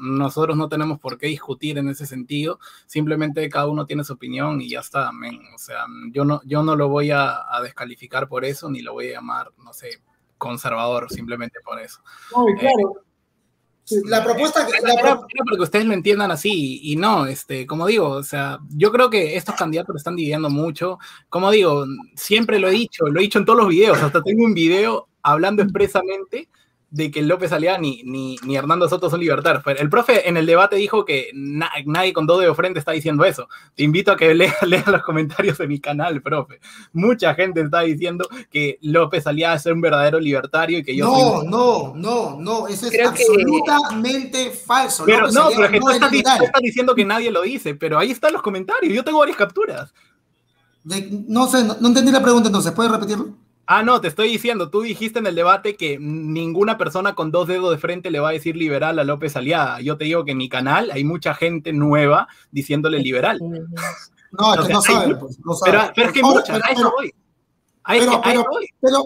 nosotros 0.00 0.56
no 0.56 0.68
tenemos 0.68 0.98
por 0.98 1.18
qué 1.18 1.28
discutir 1.28 1.78
en 1.78 1.88
ese 1.88 2.06
sentido, 2.06 2.58
simplemente 2.86 3.48
cada 3.48 3.68
uno 3.68 3.86
tiene 3.86 4.04
su 4.04 4.14
opinión 4.14 4.60
y 4.60 4.68
ya 4.68 4.80
está, 4.80 5.08
amén. 5.08 5.40
O 5.54 5.58
sea, 5.58 5.86
yo 6.10 6.24
no, 6.24 6.40
yo 6.44 6.62
no 6.62 6.76
lo 6.76 6.88
voy 6.88 7.10
a, 7.10 7.40
a, 7.48 7.62
descalificar 7.62 8.28
por 8.28 8.44
eso, 8.44 8.68
ni 8.70 8.82
lo 8.82 8.94
voy 8.94 9.08
a 9.08 9.14
llamar, 9.14 9.52
no 9.58 9.72
sé, 9.72 10.02
conservador 10.38 11.10
simplemente 11.10 11.60
por 11.64 11.80
eso. 11.80 12.00
No, 12.34 12.46
claro. 12.58 13.04
Eh, 13.90 14.00
la 14.06 14.22
propuesta 14.22 14.66
que 14.66 14.72
la 14.80 14.94
pro... 14.94 15.20
para 15.20 15.56
que 15.56 15.62
ustedes 15.62 15.84
lo 15.84 15.94
entiendan 15.94 16.30
así 16.30 16.80
y 16.82 16.96
no, 16.96 17.26
este, 17.26 17.66
como 17.66 17.86
digo, 17.86 18.08
o 18.08 18.22
sea, 18.22 18.58
yo 18.70 18.92
creo 18.92 19.10
que 19.10 19.36
estos 19.36 19.54
candidatos 19.54 19.96
están 19.96 20.16
dividiendo 20.16 20.50
mucho. 20.50 20.98
Como 21.28 21.50
digo, 21.50 21.84
siempre 22.14 22.58
lo 22.58 22.68
he 22.68 22.72
dicho, 22.72 23.06
lo 23.06 23.20
he 23.20 23.24
dicho 23.24 23.38
en 23.38 23.44
todos 23.44 23.58
los 23.58 23.68
videos, 23.68 24.00
hasta 24.02 24.22
tengo 24.22 24.44
un 24.44 24.54
video 24.54 25.08
hablando 25.22 25.62
expresamente 25.62 26.48
de 26.92 27.10
que 27.10 27.22
López 27.22 27.50
Aliaga 27.52 27.78
ni, 27.78 28.02
ni, 28.04 28.36
ni, 28.44 28.54
Hernando 28.54 28.86
Soto 28.86 29.08
son 29.08 29.18
libertarios. 29.18 29.64
El 29.78 29.88
profe 29.88 30.28
en 30.28 30.36
el 30.36 30.44
debate 30.44 30.76
dijo 30.76 31.06
que 31.06 31.30
na, 31.32 31.70
nadie 31.86 32.12
con 32.12 32.26
dos 32.26 32.42
de 32.42 32.54
frente 32.54 32.78
está 32.78 32.92
diciendo 32.92 33.24
eso. 33.24 33.48
Te 33.74 33.82
invito 33.82 34.12
a 34.12 34.16
que 34.16 34.34
leas 34.34 34.62
lea 34.62 34.84
los 34.86 35.02
comentarios 35.02 35.56
de 35.56 35.66
mi 35.66 35.80
canal, 35.80 36.20
profe. 36.20 36.60
Mucha 36.92 37.34
gente 37.34 37.62
está 37.62 37.80
diciendo 37.80 38.28
que 38.50 38.78
López 38.82 39.26
Aliaga 39.26 39.54
es 39.54 39.64
un 39.64 39.80
verdadero 39.80 40.20
libertario 40.20 40.78
y 40.78 40.82
que 40.84 40.94
yo 40.94 41.06
No, 41.06 41.40
soy... 41.40 41.48
no, 41.48 41.94
no, 41.96 42.36
no, 42.38 42.68
eso 42.68 42.86
es 42.86 42.92
Creo 42.92 43.08
absolutamente 43.08 44.44
que... 44.44 44.50
falso. 44.50 45.04
Pero 45.06 45.28
López 45.28 45.34
no, 45.34 45.48
pero 45.56 45.70
que 45.70 45.80
no 45.80 45.86
tú, 45.86 45.92
estás, 45.92 46.38
tú 46.38 46.44
estás 46.44 46.62
diciendo 46.62 46.94
que 46.94 47.06
nadie 47.06 47.30
lo 47.30 47.40
dice, 47.40 47.74
pero 47.74 47.98
ahí 47.98 48.10
están 48.10 48.34
los 48.34 48.42
comentarios. 48.42 48.92
Yo 48.92 49.02
tengo 49.02 49.20
varias 49.20 49.38
capturas. 49.38 49.94
De, 50.84 51.08
no 51.26 51.46
sé, 51.46 51.64
no, 51.64 51.78
no 51.80 51.88
entendí 51.88 52.12
la 52.12 52.22
pregunta 52.22 52.48
entonces, 52.48 52.72
¿puedes 52.72 52.92
repetirlo? 52.92 53.34
Ah, 53.74 53.82
no, 53.82 54.02
te 54.02 54.08
estoy 54.08 54.28
diciendo, 54.28 54.68
tú 54.68 54.82
dijiste 54.82 55.18
en 55.18 55.26
el 55.26 55.34
debate 55.34 55.76
que 55.76 55.98
ninguna 55.98 56.76
persona 56.76 57.14
con 57.14 57.30
dos 57.30 57.48
dedos 57.48 57.70
de 57.70 57.78
frente 57.78 58.10
le 58.10 58.20
va 58.20 58.28
a 58.28 58.32
decir 58.32 58.54
liberal 58.54 58.98
a 58.98 59.04
López 59.04 59.34
Aliaga. 59.34 59.80
Yo 59.80 59.96
te 59.96 60.04
digo 60.04 60.26
que 60.26 60.32
en 60.32 60.36
mi 60.36 60.50
canal 60.50 60.90
hay 60.90 61.04
mucha 61.04 61.32
gente 61.32 61.72
nueva 61.72 62.28
diciéndole 62.50 62.98
liberal. 62.98 63.38
No, 63.40 64.54
es 64.54 64.66
que 64.66 64.72
no 64.74 64.82
saben, 64.82 65.18
pues, 65.18 65.38
no 65.42 65.54
saben. 65.54 65.80
Pero, 65.80 65.92
pero, 65.94 66.06
es 66.06 66.12
que 66.12 66.22
muchas, 66.22 66.50
a 66.50 66.70
eso 66.70 66.92
voy. 66.94 67.14
A 67.84 67.92
pero, 67.94 68.20
pero, 68.22 68.44
pero, 68.78 69.04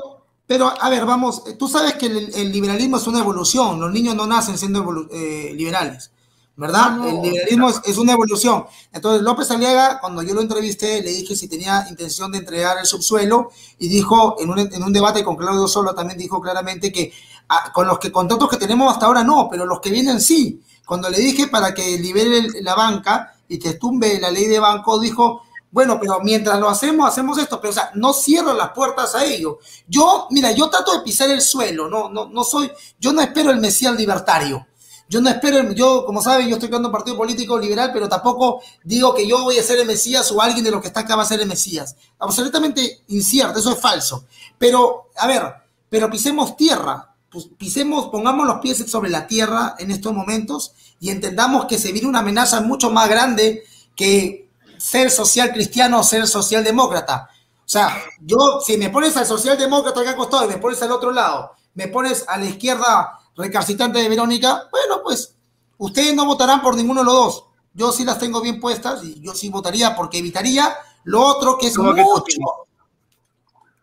pero, 0.49 0.75
a 0.81 0.91
ver, 0.91 1.07
vamos, 1.07 1.45
tú 1.57 1.69
sabes 1.69 1.95
que 1.95 2.07
el, 2.07 2.35
el, 2.35 2.51
liberalismo 2.51 2.97
es 2.97 3.07
una 3.07 3.21
evolución, 3.21 3.79
los 3.79 3.93
niños 3.93 4.17
no 4.17 4.27
nacen 4.27 4.59
siendo 4.59 5.09
eh, 5.13 5.53
liberales. 5.55 6.11
¿Verdad? 6.57 6.93
No, 6.93 7.07
el 7.07 7.23
liberalismo 7.23 7.69
es, 7.69 7.81
es, 7.85 7.99
una 7.99 8.13
evolución. 8.13 8.65
Entonces, 8.93 9.23
López 9.23 9.51
Aliaga, 9.51 10.01
cuando 10.01 10.23
yo 10.23 10.35
lo 10.35 10.41
entrevisté, 10.41 11.03
le 11.03 11.11
dije 11.11 11.37
si 11.37 11.49
tenía 11.49 11.87
intención 11.89 12.33
de 12.33 12.39
entregar 12.39 12.79
el 12.79 12.87
subsuelo 12.87 13.51
y 13.79 13.89
dijo, 13.89 14.37
en 14.41 14.51
un, 14.51 14.59
en 14.59 14.83
un 14.83 14.93
debate 14.93 15.23
con 15.23 15.37
Claudio 15.37 15.69
Solo, 15.69 15.95
también 15.95 16.19
dijo 16.19 16.41
claramente 16.41 16.91
que 16.91 17.13
a, 17.49 17.73
con 17.73 17.87
los 17.87 17.99
que 17.99 18.11
contratos 18.11 18.49
que 18.49 18.57
tenemos 18.57 18.93
hasta 18.93 19.07
ahora 19.07 19.23
no, 19.23 19.49
pero 19.51 19.67
los 19.67 19.81
que 19.81 19.91
vienen 19.91 20.21
sí. 20.21 20.63
Cuando 20.87 21.11
le 21.11 21.19
dije 21.19 21.49
para 21.49 21.75
que 21.75 21.99
libere 21.99 22.63
la 22.63 22.75
banca 22.75 23.35
y 23.49 23.59
que 23.59 23.75
tumbe 23.75 24.19
la 24.19 24.31
ley 24.31 24.47
de 24.47 24.59
banco, 24.59 24.99
dijo, 24.99 25.43
bueno, 25.71 25.99
pero 26.01 26.21
mientras 26.21 26.59
lo 26.59 26.71
hacemos, 26.71 27.09
hacemos 27.09 27.37
esto, 27.39 27.61
pero 27.61 27.71
o 27.71 27.75
sea, 27.75 27.91
no 27.95 28.15
cierro 28.15 28.55
las 28.55 28.71
puertas 28.71 29.15
a 29.15 29.25
ello. 29.25 29.59
Yo, 29.87 30.27
mira, 30.31 30.53
yo 30.53 30.71
trato 30.71 30.93
de 30.93 31.01
pisar 31.01 31.29
el 31.29 31.43
suelo, 31.43 31.89
no, 31.89 32.09
no, 32.09 32.29
no 32.29 32.45
soy, 32.45 32.71
yo 32.99 33.13
no 33.13 33.21
espero 33.21 33.51
el 33.51 33.61
mesías 33.61 33.95
libertario. 33.95 34.67
Yo 35.09 35.21
no 35.21 35.31
espero, 35.31 35.73
yo, 35.73 36.05
como 36.05 36.21
saben, 36.21 36.49
yo 36.49 36.55
estoy 36.55 36.69
creando 36.69 36.89
un 36.89 36.93
partido 36.93 37.17
político 37.17 37.59
liberal, 37.59 37.91
pero 37.93 38.09
tampoco 38.09 38.61
digo 38.83 39.15
que 39.15 39.27
yo 39.27 39.43
voy 39.45 39.57
a 39.59 39.63
ser 39.63 39.79
el 39.79 39.87
Mesías 39.87 40.31
o 40.33 40.43
alguien 40.43 40.65
de 40.65 40.71
los 40.73 40.81
que 40.81 40.89
está 40.89 41.01
acá 41.01 41.15
va 41.15 41.23
a 41.23 41.27
ser 41.27 41.41
el 41.41 41.47
Mesías. 41.47 41.95
Absolutamente 42.19 43.03
incierto, 43.09 43.61
eso 43.61 43.73
es 43.73 43.79
falso. 43.79 44.25
Pero, 44.59 45.11
a 45.17 45.27
ver, 45.27 45.43
pero 45.89 46.11
pisemos 46.11 46.57
tierra. 46.57 47.15
pues, 47.31 47.49
pisemos, 47.57 48.07
pongamos 48.07 48.47
los 48.47 48.61
pies 48.61 48.91
sobre 48.91 49.11
la 49.11 49.27
tierra 49.27 49.77
en 49.79 49.91
estos 49.91 50.13
momentos 50.13 50.73
y 50.99 51.11
entendamos 51.11 51.67
que 51.67 51.79
se 51.79 51.93
viene 51.93 52.09
una 52.09 52.21
amenaza 52.21 52.61
mucho 52.61 52.91
más 52.91 53.09
grande 53.09 53.63
que 53.95 54.49
ser 54.79 55.11
social 55.11 55.53
cristiano 55.53 56.01
o 56.01 56.05
ser 56.05 56.27
socialdemócrata. 56.27 57.31
O 57.59 57.69
sea, 57.69 57.97
yo, 58.21 58.61
si 58.65 58.77
me 58.77 58.91
pones 58.91 59.17
al 59.17 59.27
socialdemócrata 59.27 60.01
acá 60.01 60.11
acostado 60.11 60.45
y 60.47 60.49
me 60.49 60.59
pones 60.59 60.81
al 60.83 60.93
otro 60.93 61.13
lado, 61.13 61.53
me 61.75 61.89
pones 61.89 62.25
a 62.27 62.39
la 62.39 62.47
izquierda 62.47 63.16
recalcitrante 63.37 63.99
de 64.01 64.09
Verónica, 64.09 64.69
bueno, 64.71 65.03
pues 65.03 65.37
ustedes 65.79 66.15
no 66.15 66.25
votarán 66.25 66.63
por 66.63 66.77
ninguno 66.77 67.01
de 67.01 67.07
los 67.07 67.15
dos. 67.15 67.45
Yo 67.75 67.93
sí 67.93 68.05
las 68.05 68.19
tengo 68.19 68.41
bien 68.41 68.59
puestas 68.59 69.05
y 69.05 69.21
yo 69.21 69.35
sí 69.35 69.51
votaría 69.51 69.95
porque 69.95 70.19
evitaría 70.19 70.75
lo 71.05 71.21
otro 71.23 71.59
que 71.59 71.69
es 71.69 71.79
mucho. 71.79 71.97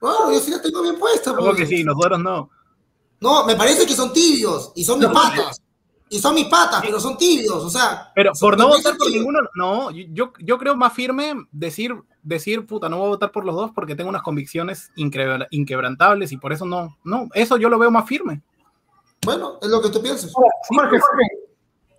bueno, 0.02 0.32
yo 0.32 0.40
sí 0.40 0.52
las 0.52 0.62
tengo 0.62 0.82
bien 0.82 0.98
puestas. 0.98 1.34
¿Cómo 1.34 1.54
que 1.54 1.68
sí? 1.68 1.84
Nosotros 1.84 2.20
no. 2.20 2.50
No, 3.20 3.46
me 3.46 3.56
parece 3.56 3.86
que 3.86 3.94
son 3.94 4.12
tibios 4.12 4.72
y 4.76 4.84
son 4.84 5.00
mis 5.00 5.10
patas. 5.10 5.62
Y 6.10 6.20
son 6.20 6.36
mis 6.36 6.46
patas, 6.46 6.82
pero 6.82 7.00
son 7.00 7.18
tibios, 7.18 7.64
o 7.64 7.70
sea. 7.70 8.12
Pero 8.14 8.34
por 8.40 8.58
no 8.58 8.68
votar 8.68 8.98
por 8.98 9.10
ninguno, 9.10 9.40
no, 9.56 9.90
yo, 9.92 10.34
yo 10.40 10.58
creo 10.58 10.76
más 10.76 10.94
firme 10.94 11.34
decir 11.52 11.96
decir, 12.24 12.66
puta, 12.66 12.90
no 12.90 12.98
voy 12.98 13.06
a 13.06 13.10
votar 13.10 13.32
por 13.32 13.46
los 13.46 13.54
dos 13.54 13.72
porque 13.76 13.96
tengo 13.96 14.10
unas 14.10 14.24
convicciones 14.24 14.92
inquebrantables 14.96 16.32
y 16.32 16.38
por 16.38 16.54
eso 16.54 16.66
no, 16.66 16.98
no, 17.04 17.28
eso 17.34 17.58
yo 17.58 17.70
lo 17.70 17.78
veo 17.78 17.92
más 17.92 18.08
firme. 18.08 18.42
Bueno, 19.26 19.58
es 19.62 19.68
lo 19.68 19.82
que 19.82 19.90
tú 19.90 20.02
piensas. 20.02 20.32
Jorge, 20.34 21.00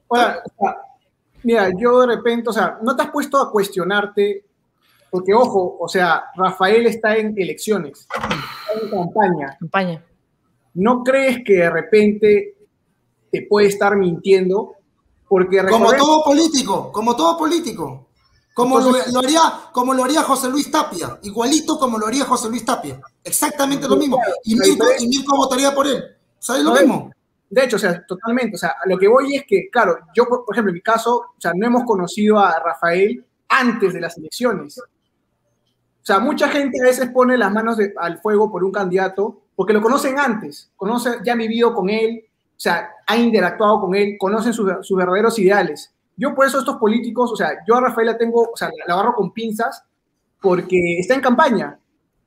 Jorge. 0.09 0.41
mira, 1.43 1.71
yo 1.79 2.01
de 2.01 2.07
repente, 2.17 2.51
o 2.51 2.53
sea, 2.53 2.79
no 2.83 2.95
te 2.95 3.03
has 3.03 3.11
puesto 3.11 3.41
a 3.41 3.51
cuestionarte, 3.51 4.45
porque 5.11 5.33
ojo, 5.33 5.77
o 5.81 5.89
sea, 5.89 6.25
Rafael 6.37 6.87
está 6.87 7.17
en 7.17 7.35
elecciones, 7.37 8.01
está 8.01 8.81
en 8.81 8.91
campaña. 8.91 9.57
Campaña. 9.61 10.05
¿No 10.75 11.03
crees 11.03 11.45
que 11.45 11.55
de 11.55 11.71
repente 11.71 12.57
te 13.31 13.47
puede 13.49 13.69
estar 13.69 13.97
mintiendo? 13.97 14.75
Porque 15.29 15.65
como 15.67 15.93
todo 15.93 16.25
político, 16.25 16.93
como 16.93 17.17
todo 17.17 17.37
político. 17.39 18.09
Como, 18.55 18.79
lo, 18.79 19.19
haría, 19.19 19.41
como 19.73 19.95
lo 19.95 20.05
haría 20.05 20.23
José 20.23 20.49
Luis 20.49 20.71
Tapia, 20.71 21.19
igualito 21.25 21.77
como 21.77 21.99
lo 21.99 22.07
haría 22.07 22.25
José 22.25 22.49
Luis 22.49 22.65
Tapia. 22.65 23.01
Exactamente 23.25 23.89
lo 23.89 23.97
mismo. 23.97 24.17
Y 24.45 24.55
Mirko, 24.55 24.87
y 25.01 25.25
votaría 25.37 25.75
por 25.75 25.89
él. 25.89 26.05
¿Sabes 26.39 26.63
lo 26.63 26.73
mismo? 26.73 27.11
De 27.51 27.65
hecho, 27.65 27.77
o 27.77 27.79
sea, 27.79 28.05
totalmente. 28.05 28.57
O 28.57 28.59
sea, 28.59 28.75
lo 28.87 28.99
que 28.99 29.09
voy 29.09 29.37
es 29.37 29.45
que, 29.47 29.69
claro, 29.71 29.99
yo, 30.15 30.27
por 30.27 30.53
ejemplo, 30.53 30.71
en 30.71 30.75
mi 30.75 30.81
caso, 30.81 31.16
o 31.37 31.41
sea, 31.41 31.53
no 31.55 31.66
hemos 31.66 31.85
conocido 31.85 32.39
a 32.39 32.59
Rafael 32.59 33.25
antes 33.49 33.93
de 33.95 34.01
las 34.01 34.16
elecciones. 34.19 34.79
O 34.79 36.07
sea, 36.07 36.19
mucha 36.19 36.49
gente 36.49 36.79
a 36.83 36.87
veces 36.87 37.09
pone 37.11 37.37
las 37.39 37.53
manos 37.53 37.79
al 37.97 38.19
fuego 38.19 38.51
por 38.51 38.62
un 38.65 38.73
candidato 38.73 39.41
porque 39.57 39.73
lo 39.73 39.81
conocen 39.81 40.19
antes, 40.19 40.71
conocen, 40.77 41.15
ya 41.25 41.33
han 41.33 41.39
vivido 41.39 41.73
con 41.73 41.89
él, 41.89 42.25
o 42.27 42.61
sea, 42.61 42.91
han 43.07 43.21
interactuado 43.21 43.81
con 43.81 43.95
él, 43.95 44.16
conocen 44.19 44.53
sus 44.53 44.97
verdaderos 44.97 45.39
ideales. 45.39 45.95
Yo 46.16 46.35
por 46.35 46.47
eso 46.47 46.59
estos 46.59 46.77
políticos, 46.77 47.33
o 47.33 47.37
sea, 47.37 47.53
yo 47.66 47.77
a 47.77 47.81
Rafael 47.81 48.09
la 48.09 48.19
tengo, 48.19 48.51
o 48.53 48.57
sea, 48.57 48.71
la 48.87 48.95
agarro 48.95 49.15
con 49.15 49.33
pinzas 49.33 49.83
porque 50.41 50.99
está 50.99 51.15
en 51.15 51.21
campaña. 51.21 51.79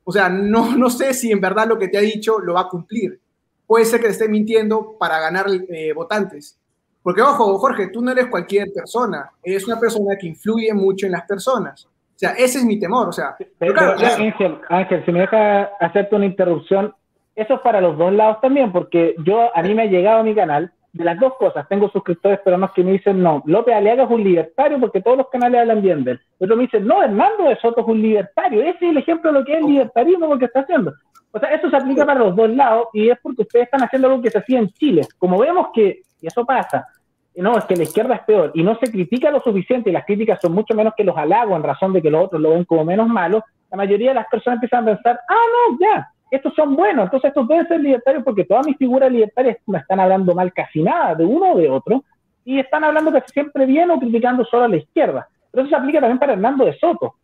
O 0.04 0.12
sea, 0.12 0.28
no, 0.28 0.76
no 0.76 0.90
sé 0.90 1.14
si 1.14 1.30
en 1.30 1.40
verdad 1.40 1.68
lo 1.68 1.78
que 1.78 1.88
te 1.88 1.98
ha 1.98 2.02
dicho 2.02 2.38
lo 2.40 2.54
va 2.54 2.62
a 2.62 2.68
cumplir. 2.68 3.20
Puede 3.68 3.84
ser 3.84 4.00
que 4.00 4.06
te 4.06 4.12
esté 4.12 4.28
mintiendo 4.28 4.96
para 4.98 5.20
ganar 5.20 5.46
eh, 5.68 5.92
votantes. 5.92 6.58
Porque, 7.02 7.22
ojo, 7.22 7.58
Jorge, 7.58 7.88
tú 7.88 8.00
no 8.00 8.10
eres 8.10 8.26
cualquier 8.26 8.72
persona. 8.74 9.30
Eres 9.42 9.66
una 9.66 9.78
persona 9.78 10.16
que 10.18 10.26
influye 10.26 10.72
mucho 10.72 11.06
en 11.06 11.12
las 11.12 11.26
personas. 11.26 11.84
O 11.84 12.18
sea, 12.18 12.30
ese 12.30 12.58
es 12.58 12.64
mi 12.64 12.80
temor. 12.80 13.08
O 13.08 13.12
sea, 13.12 13.36
Ángel, 13.60 14.58
Ángel, 14.70 15.04
si 15.04 15.12
me 15.12 15.20
deja 15.20 15.64
hacerte 15.80 16.16
una 16.16 16.24
interrupción, 16.24 16.94
eso 17.36 17.54
es 17.54 17.60
para 17.60 17.80
los 17.80 17.96
dos 17.96 18.12
lados 18.12 18.40
también, 18.40 18.72
porque 18.72 19.14
yo, 19.24 19.54
a 19.54 19.62
mí 19.62 19.74
me 19.74 19.82
ha 19.82 19.86
llegado 19.86 20.20
a 20.20 20.24
mi 20.24 20.34
canal 20.34 20.72
de 20.92 21.04
las 21.04 21.20
dos 21.20 21.34
cosas. 21.38 21.68
Tengo 21.68 21.90
suscriptores 21.90 22.40
peruanos 22.40 22.72
que 22.72 22.82
me 22.82 22.92
dicen, 22.92 23.22
no, 23.22 23.42
López 23.46 23.74
Aliaga 23.74 24.04
es 24.04 24.10
un 24.10 24.24
libertario 24.24 24.80
porque 24.80 25.02
todos 25.02 25.18
los 25.18 25.28
canales 25.28 25.60
hablan 25.60 25.82
bien 25.82 26.04
de 26.04 26.12
él. 26.12 26.20
Otro 26.38 26.56
me 26.56 26.62
dicen, 26.62 26.86
no, 26.86 27.02
Hernando 27.02 27.44
de 27.44 27.56
Soto 27.56 27.82
es 27.82 27.86
un 27.86 28.00
libertario. 28.00 28.62
Ese 28.62 28.86
es 28.86 28.90
el 28.90 28.96
ejemplo 28.96 29.32
de 29.32 29.38
lo 29.38 29.44
que 29.44 29.52
es 29.52 29.58
el 29.58 29.66
libertarismo 29.66 30.28
porque 30.28 30.46
está 30.46 30.60
haciendo. 30.60 30.94
O 31.32 31.38
sea, 31.38 31.50
eso 31.50 31.68
se 31.68 31.76
aplica 31.76 32.06
para 32.06 32.20
los 32.20 32.34
dos 32.34 32.50
lados 32.50 32.88
y 32.92 33.10
es 33.10 33.18
porque 33.22 33.42
ustedes 33.42 33.66
están 33.66 33.82
haciendo 33.82 34.08
algo 34.08 34.22
que 34.22 34.30
se 34.30 34.38
hacía 34.38 34.58
en 34.58 34.70
Chile. 34.70 35.02
Como 35.18 35.38
vemos 35.38 35.68
que, 35.74 36.02
y 36.20 36.26
eso 36.26 36.44
pasa, 36.44 36.86
no, 37.36 37.56
es 37.56 37.64
que 37.66 37.76
la 37.76 37.84
izquierda 37.84 38.16
es 38.16 38.22
peor 38.22 38.50
y 38.54 38.62
no 38.62 38.76
se 38.78 38.90
critica 38.90 39.30
lo 39.30 39.40
suficiente 39.40 39.90
y 39.90 39.92
las 39.92 40.04
críticas 40.04 40.40
son 40.40 40.52
mucho 40.52 40.74
menos 40.74 40.94
que 40.96 41.04
los 41.04 41.16
halagos 41.16 41.56
en 41.56 41.62
razón 41.62 41.92
de 41.92 42.02
que 42.02 42.10
los 42.10 42.24
otros 42.24 42.40
lo 42.40 42.50
ven 42.50 42.64
como 42.64 42.84
menos 42.84 43.08
malo, 43.08 43.44
la 43.70 43.76
mayoría 43.76 44.08
de 44.08 44.14
las 44.14 44.26
personas 44.28 44.56
empiezan 44.56 44.82
a 44.82 44.94
pensar, 44.94 45.20
ah, 45.28 45.70
no, 45.70 45.78
ya, 45.78 46.08
estos 46.30 46.52
son 46.54 46.74
buenos, 46.74 47.04
entonces 47.04 47.28
estos 47.28 47.46
deben 47.46 47.68
ser 47.68 47.80
libertarios 47.80 48.24
porque 48.24 48.44
todas 48.44 48.66
mis 48.66 48.76
figuras 48.76 49.12
libertarias 49.12 49.58
me 49.66 49.78
están 49.78 50.00
hablando 50.00 50.34
mal 50.34 50.52
casi 50.52 50.82
nada 50.82 51.14
de 51.14 51.24
uno 51.24 51.52
o 51.52 51.58
de 51.58 51.70
otro, 51.70 52.02
y 52.44 52.58
están 52.58 52.82
hablando 52.82 53.12
casi 53.12 53.32
siempre 53.32 53.66
bien 53.66 53.90
o 53.90 54.00
criticando 54.00 54.44
solo 54.44 54.64
a 54.64 54.68
la 54.68 54.76
izquierda. 54.76 55.28
Pero 55.50 55.62
eso 55.62 55.70
se 55.70 55.76
aplica 55.76 56.00
también 56.00 56.18
para 56.18 56.32
Hernando 56.32 56.64
de 56.64 56.78
Soto. 56.78 57.14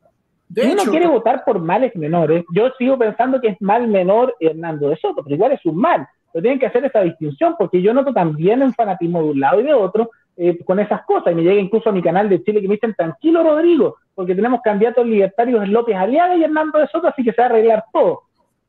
Uno 0.49 0.83
quiere 0.91 1.07
votar 1.07 1.45
por 1.45 1.59
males 1.59 1.95
menores, 1.97 2.45
yo 2.55 2.71
sigo 2.79 2.99
pensando 2.99 3.41
que 3.41 3.49
es 3.49 3.61
mal 3.61 3.89
menor 3.89 4.35
Hernando 4.41 4.89
de 4.89 4.97
Soto, 4.97 5.23
pero 5.23 5.35
igual 5.35 5.53
es 5.53 5.65
un 5.65 5.77
mal. 5.77 6.07
Pero 6.33 6.43
tienen 6.43 6.59
que 6.59 6.67
hacer 6.67 6.85
esa 6.85 7.01
distinción, 7.01 7.55
porque 7.59 7.81
yo 7.81 7.95
noto 7.95 8.13
también 8.13 8.61
el 8.63 8.75
fanatismo 8.75 9.23
de 9.23 9.31
un 9.31 9.41
lado 9.41 9.61
y 9.61 9.65
de 9.65 9.75
otro 9.75 10.11
eh, 10.37 10.59
con 10.65 10.81
esas 10.81 11.05
cosas. 11.05 11.33
Y 11.33 11.37
me 11.37 11.43
llega 11.43 11.61
incluso 11.61 11.89
a 11.89 11.93
mi 11.93 12.03
canal 12.03 12.29
de 12.29 12.43
Chile 12.43 12.61
que 12.61 12.69
me 12.69 12.75
dicen, 12.75 12.95
tranquilo 12.95 13.43
Rodrigo, 13.43 13.97
porque 14.15 14.35
tenemos 14.35 14.61
candidatos 14.63 15.07
libertarios 15.07 15.69
López 15.69 15.97
Aliaga 15.97 16.37
y 16.37 16.45
Hernando 16.45 16.79
de 16.79 16.89
Soto, 16.89 17.09
así 17.09 17.23
que 17.23 17.33
se 17.33 17.41
va 17.41 17.47
a 17.47 17.51
arreglar 17.51 17.85
todo. 17.93 18.23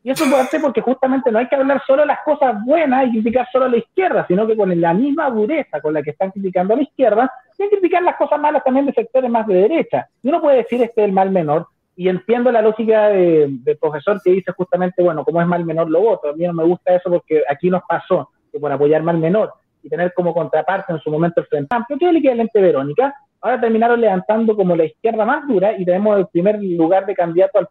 Y 0.05 0.11
eso 0.11 0.29
puede 0.29 0.45
ser 0.45 0.61
porque 0.61 0.81
justamente 0.81 1.31
no 1.31 1.39
hay 1.39 1.47
que 1.47 1.55
hablar 1.55 1.81
solo 1.87 2.03
de 2.03 2.07
las 2.09 2.19
cosas 2.23 2.63
buenas 2.63 3.07
y 3.07 3.11
criticar 3.13 3.47
solo 3.51 3.65
a 3.65 3.69
la 3.69 3.77
izquierda, 3.77 4.23
sino 4.27 4.45
que 4.45 4.55
con 4.55 4.79
la 4.79 4.93
misma 4.93 5.31
dureza 5.31 5.81
con 5.81 5.95
la 5.95 6.03
que 6.03 6.11
están 6.11 6.29
criticando 6.29 6.75
a 6.75 6.77
la 6.77 6.83
izquierda, 6.83 7.33
tienen 7.57 7.71
que 7.71 7.79
criticar 7.79 8.03
las 8.03 8.15
cosas 8.15 8.39
malas 8.39 8.63
también 8.63 8.85
de 8.85 8.93
sectores 8.93 9.31
más 9.31 9.47
de 9.47 9.55
derecha. 9.55 10.07
Y 10.21 10.29
uno 10.29 10.41
puede 10.41 10.57
decir 10.57 10.79
este 10.83 11.01
es 11.01 11.07
el 11.07 11.11
mal 11.11 11.31
menor, 11.31 11.65
y 11.95 12.07
entiendo 12.07 12.51
la 12.51 12.61
lógica 12.61 13.07
del 13.07 13.77
profesor 13.81 14.21
que 14.23 14.29
dice 14.29 14.51
justamente, 14.51 15.01
bueno, 15.01 15.25
como 15.25 15.41
es 15.41 15.47
mal 15.47 15.65
menor 15.65 15.89
lo 15.89 16.01
voto. 16.01 16.29
A 16.29 16.33
mí 16.33 16.45
no 16.45 16.53
me 16.53 16.65
gusta 16.65 16.93
eso 16.93 17.09
porque 17.09 17.41
aquí 17.49 17.71
nos 17.71 17.81
pasó 17.89 18.29
que 18.51 18.59
por 18.59 18.71
apoyar 18.71 19.01
mal 19.01 19.17
menor 19.17 19.53
y 19.81 19.89
tener 19.89 20.13
como 20.13 20.35
contraparte 20.35 20.93
en 20.93 20.99
su 20.99 21.09
momento 21.09 21.41
el 21.41 21.47
Frente 21.47 21.75
Amplio, 21.75 21.97
que 21.97 22.05
es 22.05 22.11
el 22.11 22.17
equivalente 22.17 22.61
Verónica, 22.61 23.15
Ahora 23.41 23.61
terminaron 23.61 24.01
levantando 24.01 24.55
como 24.55 24.75
la 24.75 24.85
izquierda 24.85 25.23
más 25.25 25.47
dura 25.47 25.77
y 25.77 25.85
tenemos 25.85 26.17
el 26.17 26.27
primer 26.27 26.61
lugar 26.63 27.05
de 27.05 27.13
candidato 27.13 27.59
al, 27.59 27.67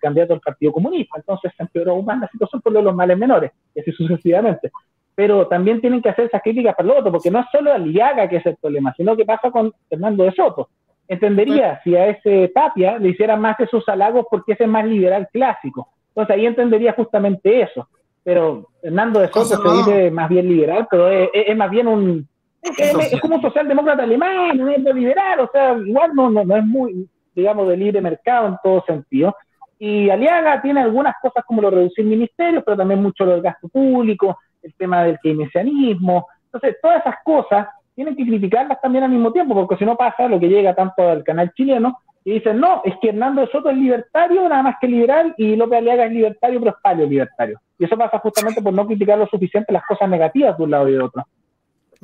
candidato 0.00 0.34
al 0.34 0.40
Partido 0.40 0.72
Comunista. 0.72 1.18
Entonces 1.18 1.52
se 1.56 1.62
empeoró 1.62 1.92
aún 1.92 2.04
más 2.04 2.20
la 2.20 2.28
situación 2.28 2.60
por 2.60 2.72
los 2.72 2.94
males 2.94 3.16
menores, 3.16 3.52
y 3.74 3.80
así 3.80 3.92
sucesivamente. 3.92 4.72
Pero 5.14 5.46
también 5.46 5.80
tienen 5.80 6.02
que 6.02 6.08
hacer 6.08 6.26
esas 6.26 6.42
críticas 6.42 6.74
para 6.74 6.92
el 6.92 6.98
otro, 6.98 7.12
porque 7.12 7.30
no 7.30 7.40
es 7.40 7.46
solo 7.52 7.72
Aliaga 7.72 8.28
que 8.28 8.36
es 8.36 8.46
el 8.46 8.56
problema, 8.56 8.92
sino 8.96 9.16
que 9.16 9.24
pasa 9.24 9.50
con 9.50 9.72
Fernando 9.88 10.24
de 10.24 10.32
Soto. 10.32 10.68
Entendería 11.06 11.80
si 11.84 11.94
a 11.94 12.08
ese 12.08 12.48
Tapia 12.48 12.98
le 12.98 13.10
hicieran 13.10 13.40
más 13.40 13.60
esos 13.60 13.88
halagos 13.88 14.26
porque 14.28 14.54
ese 14.54 14.64
es 14.64 14.70
más 14.70 14.84
liberal 14.84 15.28
clásico. 15.32 15.88
Entonces 16.08 16.36
ahí 16.36 16.46
entendería 16.46 16.92
justamente 16.94 17.60
eso. 17.60 17.88
Pero 18.24 18.70
Fernando 18.80 19.20
de 19.20 19.28
Soto 19.28 19.44
se 19.44 19.76
dice 19.76 20.10
más 20.10 20.28
bien 20.28 20.48
liberal, 20.48 20.88
pero 20.90 21.08
es 21.08 21.56
más 21.56 21.70
bien 21.70 21.86
un, 21.86 22.26
es, 22.78 23.20
como 23.20 23.36
un 23.36 23.42
socialdemócrata 23.42 24.02
alemán, 24.02 24.56
no 24.56 24.68
es 24.68 24.82
liberal, 24.82 25.40
o 25.40 25.50
sea, 25.52 25.74
igual 25.74 26.14
no, 26.14 26.30
no, 26.30 26.56
es 26.56 26.64
muy, 26.64 27.08
digamos, 27.34 27.68
de 27.68 27.76
libre 27.76 28.00
mercado 28.00 28.48
en 28.48 28.56
todo 28.62 28.84
sentido. 28.86 29.34
Y 29.78 30.08
Aliaga 30.08 30.62
tiene 30.62 30.80
algunas 30.80 31.14
cosas 31.20 31.44
como 31.44 31.60
lo 31.60 31.70
reducir 31.70 32.04
ministerios, 32.04 32.62
pero 32.64 32.76
también 32.76 33.02
mucho 33.02 33.24
lo 33.24 33.32
del 33.32 33.42
gasto 33.42 33.68
público, 33.68 34.38
el 34.62 34.74
tema 34.74 35.04
del 35.04 35.18
keynesianismo. 35.22 36.26
Entonces, 36.46 36.76
todas 36.80 37.00
esas 37.00 37.16
cosas 37.24 37.68
tienen 37.94 38.16
que 38.16 38.24
criticarlas 38.24 38.80
también 38.80 39.04
al 39.04 39.10
mismo 39.10 39.32
tiempo, 39.32 39.54
porque 39.54 39.76
si 39.76 39.84
no 39.84 39.96
pasa 39.96 40.28
lo 40.28 40.40
que 40.40 40.48
llega 40.48 40.74
tanto 40.74 41.08
al 41.08 41.22
canal 41.22 41.52
chileno, 41.54 41.98
y 42.26 42.32
dicen, 42.32 42.58
no, 42.58 42.80
es 42.84 42.94
que 43.02 43.10
Hernando 43.10 43.46
Soto 43.48 43.68
es 43.68 43.76
libertario, 43.76 44.48
nada 44.48 44.62
más 44.62 44.76
que 44.80 44.88
liberal, 44.88 45.34
y 45.36 45.56
López 45.56 45.78
Aliaga 45.78 46.06
es 46.06 46.12
libertario, 46.12 46.58
pero 46.58 46.70
es 46.70 46.82
palio 46.82 47.06
libertario. 47.06 47.60
Y 47.78 47.84
eso 47.84 47.98
pasa 47.98 48.18
justamente 48.18 48.62
por 48.62 48.72
no 48.72 48.86
criticar 48.86 49.18
lo 49.18 49.26
suficiente 49.26 49.72
las 49.72 49.84
cosas 49.84 50.08
negativas 50.08 50.56
de 50.56 50.64
un 50.64 50.70
lado 50.70 50.88
y 50.88 50.92
de 50.92 51.02
otro. 51.02 51.26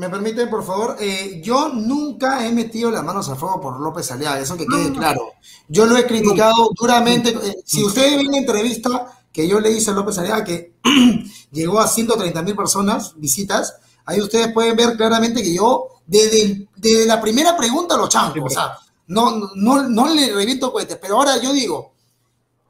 ¿Me 0.00 0.08
permiten, 0.08 0.48
por 0.48 0.64
favor? 0.64 0.96
Eh, 0.98 1.42
yo 1.44 1.68
nunca 1.68 2.46
he 2.46 2.52
metido 2.52 2.90
las 2.90 3.04
manos 3.04 3.28
al 3.28 3.36
fuego 3.36 3.60
por 3.60 3.78
López 3.78 4.10
Aliaga, 4.10 4.40
eso 4.40 4.56
que 4.56 4.64
quede 4.64 4.92
claro. 4.92 5.34
Yo 5.68 5.84
lo 5.84 5.94
he 5.94 6.06
criticado 6.06 6.70
duramente. 6.74 7.28
Eh, 7.28 7.56
si 7.66 7.84
ustedes 7.84 8.16
ven 8.16 8.30
la 8.30 8.38
entrevista 8.38 9.22
que 9.30 9.46
yo 9.46 9.60
le 9.60 9.70
hice 9.72 9.90
a 9.90 9.92
López 9.92 10.16
Aliaga, 10.16 10.42
que 10.42 10.72
llegó 11.52 11.80
a 11.80 11.86
130 11.86 12.40
mil 12.40 12.56
personas, 12.56 13.12
visitas, 13.18 13.74
ahí 14.06 14.22
ustedes 14.22 14.54
pueden 14.54 14.74
ver 14.74 14.96
claramente 14.96 15.42
que 15.42 15.52
yo, 15.52 16.00
desde, 16.06 16.66
la 17.04 17.20
primera 17.20 17.54
pregunta 17.54 17.98
lo 17.98 18.08
chanco, 18.08 18.42
o 18.42 18.48
sea, 18.48 18.78
no, 19.08 19.50
no, 19.54 19.82
no 19.82 20.08
le 20.14 20.32
reviento 20.32 20.72
cohetes, 20.72 20.96
pero 20.98 21.16
ahora 21.16 21.36
yo 21.42 21.52
digo, 21.52 21.92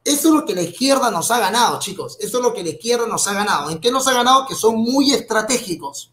eso 0.05 0.29
es 0.31 0.35
lo 0.35 0.45
que 0.45 0.57
la 0.57 0.63
izquierda 0.63 1.13
nos 1.13 1.31
ha 1.31 1.39
ganado, 1.39 1.79
chicos, 1.79 2.17
eso 2.19 2.39
es 2.39 2.43
lo 2.43 2.53
que 2.53 2.65
la 2.65 2.71
izquierda 2.71 3.07
nos 3.07 3.29
ha 3.29 3.35
ganado. 3.35 3.71
¿En 3.71 3.79
qué 3.79 3.93
nos 3.93 4.09
ha 4.09 4.15
ganado? 4.15 4.47
Que 4.49 4.57
son 4.57 4.79
muy 4.79 5.13
estratégicos 5.13 6.11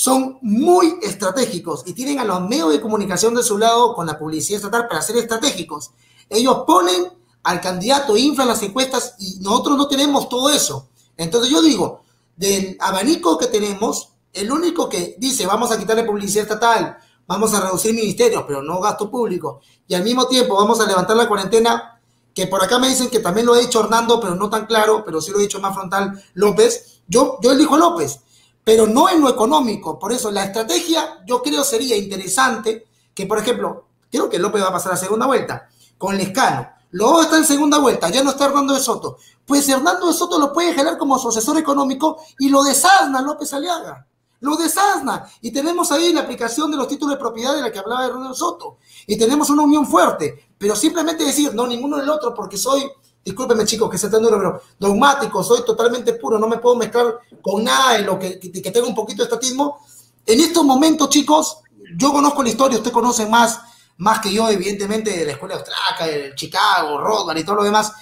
son 0.00 0.38
muy 0.40 0.98
estratégicos 1.02 1.82
y 1.84 1.92
tienen 1.92 2.20
a 2.20 2.24
los 2.24 2.40
medios 2.48 2.72
de 2.72 2.80
comunicación 2.80 3.34
de 3.34 3.42
su 3.42 3.58
lado 3.58 3.94
con 3.94 4.06
la 4.06 4.18
publicidad 4.18 4.56
estatal 4.56 4.88
para 4.88 5.02
ser 5.02 5.18
estratégicos. 5.18 5.90
Ellos 6.30 6.62
ponen 6.66 7.12
al 7.42 7.60
candidato, 7.60 8.16
inflan 8.16 8.48
las 8.48 8.62
encuestas 8.62 9.16
y 9.18 9.40
nosotros 9.40 9.76
no 9.76 9.88
tenemos 9.88 10.26
todo 10.30 10.48
eso. 10.48 10.88
Entonces 11.18 11.50
yo 11.50 11.60
digo, 11.60 12.04
del 12.34 12.78
abanico 12.80 13.36
que 13.36 13.48
tenemos, 13.48 14.14
el 14.32 14.50
único 14.50 14.88
que 14.88 15.16
dice 15.18 15.44
vamos 15.44 15.70
a 15.70 15.76
quitarle 15.78 16.04
publicidad 16.04 16.44
estatal, 16.44 16.96
vamos 17.26 17.52
a 17.52 17.60
reducir 17.60 17.92
ministerios, 17.92 18.44
pero 18.46 18.62
no 18.62 18.80
gasto 18.80 19.10
público, 19.10 19.60
y 19.86 19.92
al 19.92 20.02
mismo 20.02 20.26
tiempo 20.26 20.54
vamos 20.54 20.80
a 20.80 20.86
levantar 20.86 21.14
la 21.14 21.28
cuarentena, 21.28 22.00
que 22.32 22.46
por 22.46 22.64
acá 22.64 22.78
me 22.78 22.88
dicen 22.88 23.10
que 23.10 23.20
también 23.20 23.44
lo 23.44 23.52
ha 23.52 23.58
dicho 23.58 23.80
Hernando, 23.80 24.18
pero 24.18 24.34
no 24.34 24.48
tan 24.48 24.64
claro, 24.64 25.02
pero 25.04 25.20
sí 25.20 25.30
lo 25.30 25.36
ha 25.36 25.42
dicho 25.42 25.60
más 25.60 25.74
frontal 25.74 26.24
López, 26.32 27.02
yo, 27.06 27.36
yo 27.42 27.52
elijo 27.52 27.76
López, 27.76 28.20
pero 28.64 28.86
no 28.86 29.08
en 29.08 29.20
lo 29.20 29.28
económico, 29.28 29.98
por 29.98 30.12
eso 30.12 30.30
la 30.30 30.44
estrategia 30.44 31.22
yo 31.26 31.42
creo 31.42 31.64
sería 31.64 31.96
interesante 31.96 32.86
que, 33.14 33.26
por 33.26 33.38
ejemplo, 33.38 33.86
creo 34.10 34.28
que 34.28 34.38
López 34.38 34.62
va 34.62 34.68
a 34.68 34.72
pasar 34.72 34.92
a 34.92 34.96
segunda 34.96 35.26
vuelta, 35.26 35.68
con 35.98 36.16
Lescano, 36.16 36.68
Luego 36.92 37.22
está 37.22 37.36
en 37.38 37.44
segunda 37.44 37.78
vuelta, 37.78 38.10
ya 38.10 38.22
no 38.22 38.30
está 38.30 38.46
Hernando 38.46 38.74
de 38.74 38.80
Soto. 38.80 39.18
Pues 39.46 39.68
Hernando 39.68 40.08
de 40.08 40.12
Soto 40.12 40.38
lo 40.38 40.52
puede 40.52 40.72
generar 40.72 40.98
como 40.98 41.18
su 41.18 41.28
asesor 41.28 41.56
económico 41.58 42.18
y 42.38 42.48
lo 42.48 42.64
desasna 42.64 43.22
López 43.22 43.52
Aliaga. 43.54 44.06
Lo 44.40 44.56
desasna. 44.56 45.24
Y 45.40 45.52
tenemos 45.52 45.92
ahí 45.92 46.12
la 46.12 46.22
aplicación 46.22 46.70
de 46.70 46.76
los 46.76 46.88
títulos 46.88 47.14
de 47.14 47.20
propiedad 47.20 47.54
de 47.54 47.62
la 47.62 47.70
que 47.70 47.78
hablaba 47.78 48.06
Hernando 48.06 48.30
de 48.30 48.34
Soto. 48.34 48.78
Y 49.06 49.16
tenemos 49.16 49.50
una 49.50 49.62
unión 49.62 49.86
fuerte. 49.86 50.48
Pero 50.58 50.74
simplemente 50.74 51.24
decir, 51.24 51.54
no, 51.54 51.66
ninguno 51.66 51.96
del 51.96 52.08
otro, 52.08 52.34
porque 52.34 52.56
soy, 52.56 52.90
discúlpeme 53.24 53.64
chicos 53.64 53.90
que 53.90 53.98
se 53.98 54.08
tan 54.08 54.22
duro, 54.22 54.36
pero 54.38 54.62
dogmático, 54.78 55.42
soy 55.42 55.64
totalmente 55.64 56.14
puro, 56.14 56.38
no 56.38 56.48
me 56.48 56.58
puedo 56.58 56.76
mezclar 56.76 57.18
con 57.42 57.64
nada 57.64 57.96
en 57.96 58.06
lo 58.06 58.18
que, 58.18 58.38
que, 58.38 58.50
que 58.50 58.70
tenga 58.70 58.86
un 58.86 58.94
poquito 58.94 59.22
de 59.22 59.24
estatismo. 59.24 59.80
En 60.26 60.40
estos 60.40 60.64
momentos, 60.64 61.08
chicos, 61.08 61.58
yo 61.96 62.12
conozco 62.12 62.42
la 62.42 62.48
historia, 62.48 62.78
usted 62.78 62.92
conoce 62.92 63.26
más 63.26 63.60
más 64.00 64.20
que 64.20 64.32
yo, 64.32 64.48
evidentemente, 64.48 65.10
de 65.10 65.26
la 65.26 65.32
escuela 65.32 65.56
austriaca, 65.56 66.06
de 66.06 66.34
Chicago, 66.34 66.98
Rothbard 66.98 67.36
y 67.36 67.44
todo 67.44 67.56
lo 67.56 67.64
demás. 67.64 67.92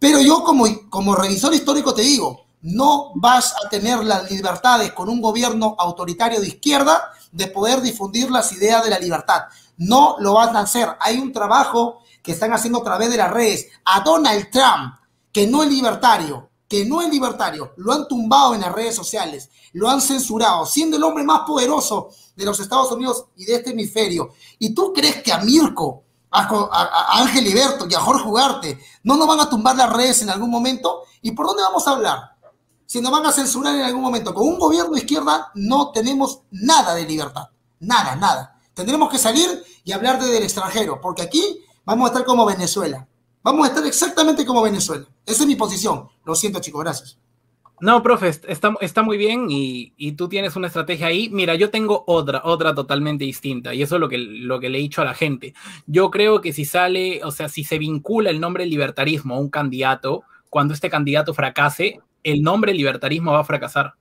Pero 0.00 0.20
yo 0.20 0.42
como, 0.42 0.66
como 0.90 1.14
revisor 1.14 1.54
histórico 1.54 1.94
te 1.94 2.02
digo, 2.02 2.46
no 2.62 3.12
vas 3.14 3.54
a 3.64 3.68
tener 3.68 4.02
las 4.02 4.28
libertades 4.30 4.92
con 4.92 5.08
un 5.08 5.20
gobierno 5.20 5.76
autoritario 5.78 6.40
de 6.40 6.48
izquierda 6.48 7.12
de 7.30 7.46
poder 7.46 7.82
difundir 7.82 8.32
las 8.32 8.50
ideas 8.50 8.82
de 8.82 8.90
la 8.90 8.98
libertad. 8.98 9.42
No 9.76 10.16
lo 10.18 10.32
van 10.32 10.56
a 10.56 10.60
hacer. 10.60 10.88
Hay 10.98 11.18
un 11.18 11.32
trabajo 11.32 12.00
que 12.24 12.32
están 12.32 12.54
haciendo 12.54 12.80
a 12.80 12.84
través 12.84 13.10
de 13.10 13.18
las 13.18 13.30
redes. 13.30 13.68
A 13.84 14.00
Donald 14.00 14.50
Trump, 14.50 14.94
que 15.30 15.46
no 15.46 15.62
es 15.62 15.68
libertario, 15.68 16.48
que 16.66 16.86
no 16.86 17.02
es 17.02 17.10
libertario, 17.10 17.74
lo 17.76 17.92
han 17.92 18.08
tumbado 18.08 18.54
en 18.54 18.62
las 18.62 18.72
redes 18.72 18.94
sociales, 18.94 19.50
lo 19.74 19.90
han 19.90 20.00
censurado, 20.00 20.64
siendo 20.64 20.96
el 20.96 21.04
hombre 21.04 21.22
más 21.22 21.42
poderoso 21.46 22.08
de 22.34 22.46
los 22.46 22.58
Estados 22.58 22.90
Unidos 22.92 23.26
y 23.36 23.44
de 23.44 23.56
este 23.56 23.70
hemisferio. 23.72 24.30
¿Y 24.58 24.74
tú 24.74 24.90
crees 24.94 25.22
que 25.22 25.34
a 25.34 25.40
Mirko, 25.40 26.04
a, 26.30 27.20
Ángel 27.20 27.46
Iberto 27.46 27.86
y 27.88 27.94
a 27.94 28.00
Jorge 28.00 28.26
Ugarte 28.26 28.78
no 29.02 29.18
nos 29.18 29.28
van 29.28 29.40
a 29.40 29.50
tumbar 29.50 29.76
las 29.76 29.92
redes 29.92 30.22
en 30.22 30.30
algún 30.30 30.50
momento? 30.50 31.02
¿Y 31.20 31.32
por 31.32 31.46
dónde 31.46 31.62
vamos 31.62 31.86
a 31.86 31.90
hablar? 31.90 32.18
Si 32.86 33.02
nos 33.02 33.12
van 33.12 33.26
a 33.26 33.32
censurar 33.32 33.74
en 33.74 33.82
algún 33.82 34.02
momento. 34.02 34.32
Con 34.32 34.48
un 34.48 34.58
gobierno 34.58 34.92
de 34.92 35.00
izquierda 35.00 35.50
no 35.54 35.90
tenemos 35.90 36.40
nada 36.50 36.94
de 36.94 37.04
libertad. 37.04 37.48
Nada, 37.80 38.16
nada. 38.16 38.58
Tendremos 38.72 39.10
que 39.10 39.18
salir 39.18 39.62
y 39.84 39.92
hablar 39.92 40.18
desde 40.18 40.38
el 40.38 40.44
extranjero, 40.44 41.00
porque 41.00 41.22
aquí 41.22 41.63
vamos 41.84 42.06
a 42.06 42.12
estar 42.12 42.24
como 42.24 42.46
Venezuela. 42.46 43.06
Vamos 43.42 43.66
a 43.66 43.68
estar 43.68 43.86
exactamente 43.86 44.44
como 44.46 44.62
Venezuela. 44.62 45.04
Esa 45.26 45.42
es 45.42 45.46
mi 45.46 45.56
posición. 45.56 46.08
Lo 46.24 46.34
siento, 46.34 46.60
chicos. 46.60 46.82
Gracias. 46.82 47.18
No, 47.80 48.02
profe, 48.02 48.28
está, 48.28 49.02
muy 49.02 49.18
bien 49.18 49.48
y, 49.50 50.12
tú 50.12 50.28
tienes 50.28 50.56
una 50.56 50.68
estrategia 50.68 51.08
ahí. 51.08 51.28
Mira, 51.30 51.54
yo 51.54 51.70
tengo 51.70 52.04
otra, 52.06 52.40
otra 52.44 52.74
totalmente 52.74 53.24
distinta 53.24 53.74
y 53.74 53.82
eso 53.82 53.96
es 53.96 54.00
lo 54.00 54.08
que, 54.08 54.16
lo 54.16 54.60
que 54.60 54.70
le 54.70 54.78
he 54.78 54.80
dicho 54.80 55.02
a 55.02 55.04
la 55.04 55.12
gente. 55.12 55.54
Yo 55.86 56.10
creo 56.10 56.40
que 56.40 56.52
si 56.52 56.64
sale, 56.64 57.20
o 57.24 57.30
sea, 57.30 57.48
si 57.48 57.64
se 57.64 57.78
vincula 57.78 58.30
el 58.30 58.40
nombre 58.40 58.64
libertarismo 58.64 59.34
a 59.34 59.40
un 59.40 59.50
candidato, 59.50 60.22
cuando 60.48 60.72
este 60.72 60.88
candidato 60.88 61.34
fracase, 61.34 62.00
el 62.22 62.42
nombre 62.42 62.72
libertarismo 62.72 63.32
va 63.32 63.40
a 63.40 63.44
fracasar. 63.44 63.94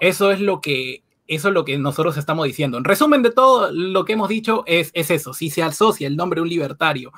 Eso 0.00 0.32
es 0.32 0.40
lo 0.40 0.60
que, 0.60 1.01
eso 1.26 1.48
es 1.48 1.54
lo 1.54 1.64
que 1.64 1.78
nosotros 1.78 2.16
estamos 2.16 2.46
diciendo. 2.46 2.78
En 2.78 2.84
resumen 2.84 3.22
de 3.22 3.30
todo 3.30 3.70
lo 3.72 4.04
que 4.04 4.14
hemos 4.14 4.28
dicho 4.28 4.64
es, 4.66 4.90
es 4.94 5.10
eso. 5.10 5.32
Si 5.34 5.50
se 5.50 5.62
asocia 5.62 6.06
el 6.06 6.16
nombre 6.16 6.38
de 6.38 6.42
un 6.42 6.48
libertario 6.48 7.12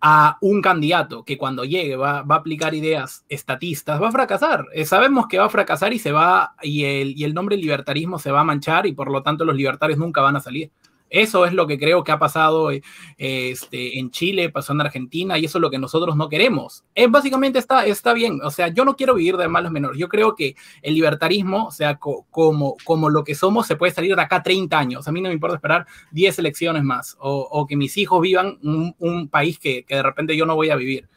a 0.00 0.38
un 0.40 0.62
candidato 0.62 1.24
que 1.24 1.36
cuando 1.36 1.64
llegue 1.64 1.96
va, 1.96 2.22
va, 2.22 2.36
a 2.36 2.38
aplicar 2.38 2.74
ideas 2.74 3.24
estatistas, 3.28 4.00
va 4.00 4.08
a 4.08 4.12
fracasar. 4.12 4.66
Eh, 4.72 4.84
sabemos 4.84 5.26
que 5.26 5.38
va 5.38 5.46
a 5.46 5.50
fracasar 5.50 5.92
y 5.92 5.98
se 5.98 6.12
va, 6.12 6.54
y 6.62 6.84
el, 6.84 7.18
y 7.18 7.24
el 7.24 7.34
nombre 7.34 7.56
libertarismo 7.56 8.18
se 8.18 8.30
va 8.30 8.40
a 8.40 8.44
manchar 8.44 8.86
y 8.86 8.92
por 8.92 9.10
lo 9.10 9.22
tanto 9.22 9.44
los 9.44 9.56
libertarios 9.56 9.98
nunca 9.98 10.20
van 10.20 10.36
a 10.36 10.40
salir. 10.40 10.70
Eso 11.10 11.46
es 11.46 11.52
lo 11.52 11.66
que 11.66 11.78
creo 11.78 12.04
que 12.04 12.12
ha 12.12 12.18
pasado 12.18 12.70
eh, 12.70 12.82
este, 13.16 13.98
en 13.98 14.10
Chile, 14.10 14.50
pasó 14.50 14.72
en 14.72 14.80
Argentina, 14.80 15.38
y 15.38 15.46
eso 15.46 15.58
es 15.58 15.62
lo 15.62 15.70
que 15.70 15.78
nosotros 15.78 16.16
no 16.16 16.28
queremos. 16.28 16.84
Es, 16.94 17.10
básicamente 17.10 17.58
está, 17.58 17.86
está 17.86 18.12
bien, 18.12 18.40
o 18.42 18.50
sea, 18.50 18.68
yo 18.68 18.84
no 18.84 18.96
quiero 18.96 19.14
vivir 19.14 19.36
de 19.36 19.48
malos 19.48 19.72
menores. 19.72 19.98
Yo 19.98 20.08
creo 20.08 20.34
que 20.34 20.56
el 20.82 20.94
libertarismo, 20.94 21.66
o 21.66 21.70
sea, 21.70 21.96
como, 21.96 22.76
como 22.84 23.10
lo 23.10 23.24
que 23.24 23.34
somos, 23.34 23.66
se 23.66 23.76
puede 23.76 23.92
salir 23.92 24.14
de 24.14 24.22
acá 24.22 24.42
30 24.42 24.78
años. 24.78 25.08
A 25.08 25.12
mí 25.12 25.20
no 25.20 25.28
me 25.28 25.34
importa 25.34 25.56
esperar 25.56 25.86
10 26.12 26.38
elecciones 26.38 26.82
más, 26.82 27.16
o, 27.20 27.66
que 27.66 27.76
mis 27.76 27.96
hijos 27.96 28.20
vivan 28.20 28.58
un, 28.62 29.28
país 29.28 29.58
que, 29.58 29.84
que, 29.84 29.96
de 29.96 30.02
repente 30.02 30.36
yo 30.36 30.46
no 30.46 30.54
voy 30.54 30.70
a 30.70 30.76
vivir. 30.76 31.08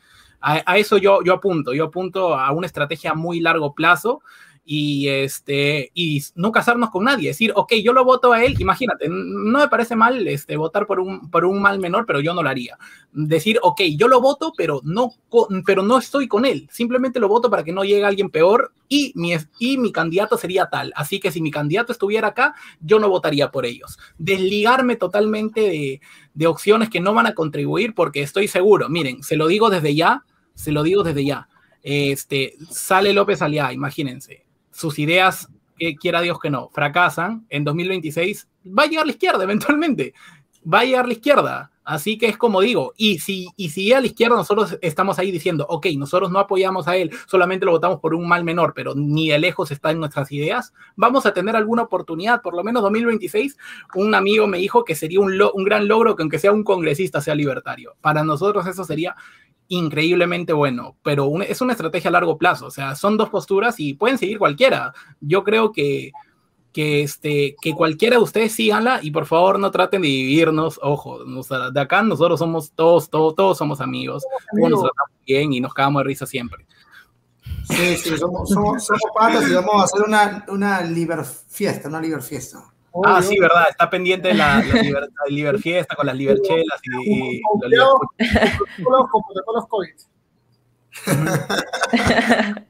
A, 0.41 0.61
a 0.65 0.77
eso 0.77 0.97
yo, 0.97 1.23
yo 1.23 1.33
apunto, 1.33 1.73
yo 1.73 1.85
apunto 1.85 2.33
a 2.33 2.51
una 2.51 2.65
estrategia 2.65 3.11
a 3.11 3.15
muy 3.15 3.39
largo 3.39 3.73
plazo 3.75 4.21
y, 4.63 5.07
este, 5.09 5.91
y 5.93 6.23
no 6.35 6.51
casarnos 6.51 6.91
con 6.91 7.05
nadie, 7.05 7.29
decir, 7.29 7.51
ok, 7.55 7.73
yo 7.83 7.93
lo 7.93 8.05
voto 8.05 8.31
a 8.31 8.43
él, 8.43 8.55
imagínate, 8.59 9.07
no 9.09 9.59
me 9.59 9.67
parece 9.67 9.95
mal 9.95 10.27
este, 10.27 10.55
votar 10.55 10.85
por 10.85 10.99
un, 10.99 11.31
por 11.31 11.45
un 11.45 11.61
mal 11.61 11.79
menor, 11.79 12.05
pero 12.05 12.21
yo 12.21 12.33
no 12.33 12.43
lo 12.43 12.49
haría. 12.49 12.77
Decir, 13.11 13.59
ok, 13.63 13.81
yo 13.97 14.07
lo 14.07 14.21
voto, 14.21 14.53
pero 14.55 14.79
no, 14.83 15.13
pero 15.65 15.81
no 15.81 15.97
estoy 15.97 16.27
con 16.27 16.45
él, 16.45 16.67
simplemente 16.71 17.19
lo 17.19 17.27
voto 17.27 17.49
para 17.49 17.63
que 17.63 17.71
no 17.71 17.83
llegue 17.83 18.05
alguien 18.05 18.29
peor 18.29 18.71
y 18.87 19.11
mi, 19.15 19.33
y 19.57 19.77
mi 19.77 19.91
candidato 19.91 20.37
sería 20.37 20.67
tal. 20.67 20.93
Así 20.95 21.19
que 21.19 21.31
si 21.31 21.41
mi 21.41 21.49
candidato 21.49 21.91
estuviera 21.91 22.29
acá, 22.29 22.53
yo 22.81 22.99
no 22.99 23.09
votaría 23.09 23.51
por 23.51 23.65
ellos. 23.65 23.97
Desligarme 24.17 24.95
totalmente 24.95 25.61
de, 25.61 26.01
de 26.33 26.47
opciones 26.47 26.89
que 26.89 26.99
no 26.99 27.13
van 27.13 27.25
a 27.25 27.33
contribuir 27.33 27.95
porque 27.95 28.21
estoy 28.21 28.47
seguro, 28.47 28.89
miren, 28.89 29.23
se 29.23 29.37
lo 29.37 29.47
digo 29.47 29.69
desde 29.69 29.95
ya, 29.95 30.23
se 30.53 30.71
lo 30.71 30.83
digo 30.83 31.03
desde 31.03 31.25
ya. 31.25 31.47
Este, 31.81 32.55
sale 32.69 33.11
López 33.11 33.41
Aliá, 33.41 33.73
imagínense 33.73 34.50
sus 34.81 34.99
ideas, 34.99 35.47
que 35.77 35.95
quiera 35.95 36.21
Dios 36.21 36.39
que 36.39 36.49
no, 36.49 36.69
fracasan, 36.69 37.45
en 37.49 37.63
2026 37.63 38.47
va 38.67 38.83
a 38.83 38.87
llegar 38.87 39.05
la 39.05 39.13
izquierda 39.13 39.43
eventualmente, 39.45 40.13
va 40.61 40.79
a 40.79 40.85
llegar 40.85 41.07
la 41.07 41.13
izquierda. 41.13 41.67
Así 41.83 42.19
que 42.19 42.27
es 42.27 42.37
como 42.37 42.61
digo, 42.61 42.93
y 42.95 43.17
si, 43.17 43.47
y 43.57 43.69
si 43.69 43.91
a 43.91 43.99
la 43.99 44.05
izquierda 44.05 44.35
nosotros 44.35 44.77
estamos 44.81 45.17
ahí 45.17 45.31
diciendo, 45.31 45.65
ok, 45.67 45.87
nosotros 45.97 46.29
no 46.29 46.37
apoyamos 46.37 46.87
a 46.87 46.95
él, 46.95 47.11
solamente 47.25 47.65
lo 47.65 47.71
votamos 47.71 47.99
por 47.99 48.13
un 48.13 48.27
mal 48.27 48.43
menor, 48.43 48.73
pero 48.75 48.93
ni 48.95 49.29
de 49.29 49.39
lejos 49.39 49.71
está 49.71 49.89
en 49.89 49.99
nuestras 49.99 50.31
ideas, 50.31 50.73
vamos 50.95 51.25
a 51.25 51.33
tener 51.33 51.55
alguna 51.55 51.81
oportunidad, 51.81 52.43
por 52.43 52.55
lo 52.55 52.63
menos 52.63 52.83
2026, 52.83 53.57
un 53.95 54.13
amigo 54.13 54.45
me 54.45 54.59
dijo 54.59 54.85
que 54.85 54.93
sería 54.93 55.19
un, 55.19 55.33
un 55.53 55.63
gran 55.63 55.87
logro 55.87 56.15
que 56.15 56.21
aunque 56.21 56.37
sea 56.37 56.51
un 56.51 56.63
congresista 56.63 57.19
sea 57.19 57.33
libertario. 57.33 57.95
Para 57.99 58.23
nosotros 58.23 58.67
eso 58.67 58.83
sería 58.83 59.15
increíblemente 59.71 60.51
bueno, 60.51 60.97
pero 61.01 61.41
es 61.41 61.61
una 61.61 61.71
estrategia 61.71 62.09
a 62.09 62.11
largo 62.11 62.37
plazo, 62.37 62.65
o 62.65 62.71
sea, 62.71 62.93
son 62.95 63.15
dos 63.15 63.29
posturas 63.29 63.79
y 63.79 63.93
pueden 63.93 64.17
seguir 64.17 64.37
cualquiera. 64.37 64.93
Yo 65.21 65.45
creo 65.45 65.71
que, 65.71 66.11
que, 66.73 67.03
este, 67.03 67.55
que 67.61 67.73
cualquiera 67.73 68.17
de 68.17 68.21
ustedes 68.21 68.51
síganla 68.51 68.99
y 69.01 69.11
por 69.11 69.25
favor 69.25 69.59
no 69.59 69.71
traten 69.71 70.01
de 70.01 70.09
dividirnos, 70.09 70.77
ojo, 70.83 71.23
de 71.23 71.79
acá 71.79 72.01
nosotros 72.03 72.39
somos 72.39 72.73
todos, 72.73 73.09
todos, 73.09 73.33
todos 73.35 73.57
somos 73.57 73.79
amigos, 73.79 74.25
todos 74.51 74.69
nos 74.69 74.81
tratamos 74.81 75.25
bien 75.25 75.53
y 75.53 75.61
nos 75.61 75.73
cagamos 75.73 76.01
de 76.01 76.07
risa 76.07 76.25
siempre. 76.25 76.65
Sí, 77.63 77.95
sí, 77.95 78.17
somos, 78.17 78.49
somos, 78.49 78.89
patas 79.17 79.49
y 79.49 79.53
vamos 79.53 79.81
a 79.81 79.83
hacer 79.85 80.01
una, 80.05 80.45
una 80.49 80.81
liber 80.81 81.23
fiesta, 81.23 81.87
una 81.87 82.01
liber 82.01 82.21
fiesta 82.21 82.70
ah, 83.05 83.21
sí, 83.21 83.37
verdad, 83.39 83.65
está 83.69 83.89
pendiente 83.89 84.29
de 84.29 84.33
la, 84.33 84.63
la 84.63 85.57
Fiesta 85.59 85.95
con 85.95 86.05
las 86.05 86.15
Liberchelas 86.15 86.79
y, 86.83 87.37
y 87.37 87.41
los 87.69 87.95
COVID. 89.67 89.93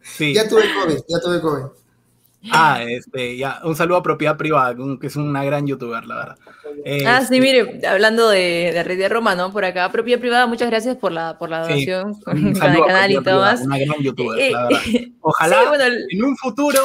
sí. 0.00 0.34
Ya 0.34 0.48
tuve 0.48 0.62
COVID, 0.62 0.98
ya 1.08 1.20
tuve 1.20 1.40
COVID. 1.40 1.64
Ah, 2.52 2.82
este, 2.86 3.36
ya, 3.36 3.60
un 3.64 3.74
saludo 3.74 3.98
a 3.98 4.02
Propiedad 4.02 4.36
Privada, 4.36 4.76
que 5.00 5.06
es 5.06 5.16
una 5.16 5.42
gran 5.44 5.66
youtuber, 5.66 6.04
la 6.04 6.16
verdad. 6.16 6.38
ah, 7.06 7.20
sí, 7.20 7.36
este, 7.36 7.40
mire, 7.40 7.80
hablando 7.86 8.28
de, 8.28 8.70
de 8.72 8.82
Red 8.82 8.98
de 8.98 9.08
Roma, 9.08 9.34
¿no? 9.34 9.50
Por 9.50 9.64
acá, 9.64 9.90
Propiedad 9.90 10.20
Privada, 10.20 10.46
muchas 10.46 10.68
gracias 10.68 10.96
por 10.96 11.12
la, 11.12 11.38
por 11.38 11.48
la 11.48 11.62
donación 11.62 12.20
con, 12.20 12.46
el 12.46 12.58
canal 12.58 13.10
y 13.10 13.22
todo 13.22 13.40
más. 13.40 13.62
Una 13.62 13.78
gran 13.78 13.98
youtuber, 14.00 14.52
la 14.52 14.64
verdad. 14.64 14.80
Ojalá 15.20 15.62
en 16.10 16.24
un 16.24 16.36
futuro 16.36 16.80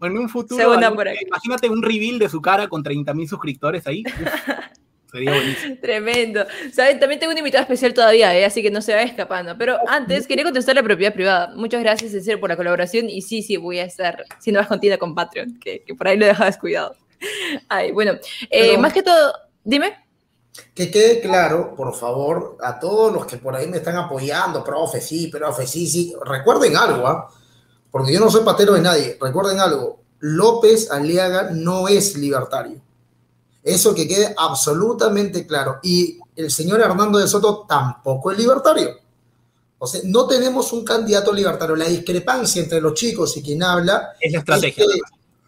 en 0.00 0.18
un 0.18 0.28
futuro, 0.28 0.74
imagínate 0.74 1.68
un 1.68 1.82
reveal 1.82 2.18
de 2.18 2.28
su 2.28 2.40
cara 2.40 2.68
con 2.68 2.82
30 2.82 3.14
mil 3.14 3.28
suscriptores 3.28 3.86
ahí. 3.86 4.02
sería 5.10 5.32
buenísimo. 5.32 5.76
Tremendo. 5.80 6.46
¿Saben? 6.72 7.00
También 7.00 7.18
tengo 7.18 7.32
un 7.32 7.38
invitado 7.38 7.62
especial 7.62 7.94
todavía, 7.94 8.36
¿eh? 8.36 8.44
así 8.44 8.62
que 8.62 8.70
no 8.70 8.82
se 8.82 8.94
va 8.94 9.02
escapando. 9.02 9.56
Pero 9.58 9.78
antes, 9.88 10.26
quería 10.26 10.44
contestar 10.44 10.74
la 10.74 10.82
propiedad 10.82 11.12
privada. 11.12 11.52
Muchas 11.54 11.80
gracias, 11.80 12.12
en 12.14 12.22
serio, 12.22 12.40
por 12.40 12.50
la 12.50 12.56
colaboración. 12.56 13.08
Y 13.08 13.22
sí, 13.22 13.42
sí, 13.42 13.56
voy 13.56 13.78
a 13.78 13.84
estar 13.84 14.24
siendo 14.38 14.60
más 14.60 14.68
continua 14.68 14.98
con 14.98 15.14
Patreon, 15.14 15.58
que, 15.58 15.82
por 15.96 16.08
ahí 16.08 16.16
lo 16.16 16.24
he 16.24 16.28
dejado 16.28 16.46
descuidado. 16.46 16.94
Ay, 17.68 17.92
bueno, 17.92 18.12
eh, 18.50 18.78
más 18.78 18.92
que 18.92 19.02
todo, 19.02 19.32
dime. 19.64 19.96
Que 20.74 20.90
quede 20.90 21.20
claro, 21.20 21.74
por 21.74 21.94
favor, 21.94 22.56
a 22.62 22.78
todos 22.78 23.12
los 23.12 23.26
que 23.26 23.36
por 23.36 23.54
ahí 23.54 23.68
me 23.68 23.78
están 23.78 23.96
apoyando, 23.96 24.64
profe, 24.64 25.00
sí, 25.00 25.28
profe, 25.28 25.66
sí, 25.66 25.86
sí. 25.86 26.14
Recuerden 26.24 26.76
algo, 26.76 27.06
¿ah? 27.06 27.28
Porque 27.90 28.12
yo 28.12 28.20
no 28.20 28.30
soy 28.30 28.44
patero 28.44 28.74
de 28.74 28.82
nadie. 28.82 29.18
Recuerden 29.20 29.60
algo, 29.60 30.00
López 30.20 30.90
Aliaga 30.90 31.50
no 31.52 31.88
es 31.88 32.16
libertario. 32.16 32.80
Eso 33.62 33.94
que 33.94 34.08
quede 34.08 34.34
absolutamente 34.36 35.46
claro. 35.46 35.78
Y 35.82 36.18
el 36.36 36.50
señor 36.50 36.80
Hernando 36.80 37.18
de 37.18 37.28
Soto 37.28 37.66
tampoco 37.68 38.30
es 38.30 38.38
libertario. 38.38 38.96
O 39.78 39.86
sea, 39.86 40.00
no 40.04 40.26
tenemos 40.26 40.72
un 40.72 40.84
candidato 40.84 41.32
libertario. 41.32 41.76
La 41.76 41.86
discrepancia 41.86 42.62
entre 42.62 42.80
los 42.80 42.94
chicos 42.94 43.36
y 43.36 43.42
quien 43.42 43.62
habla 43.62 44.14
es 44.20 44.32
la 44.32 44.38
estrategia. 44.40 44.84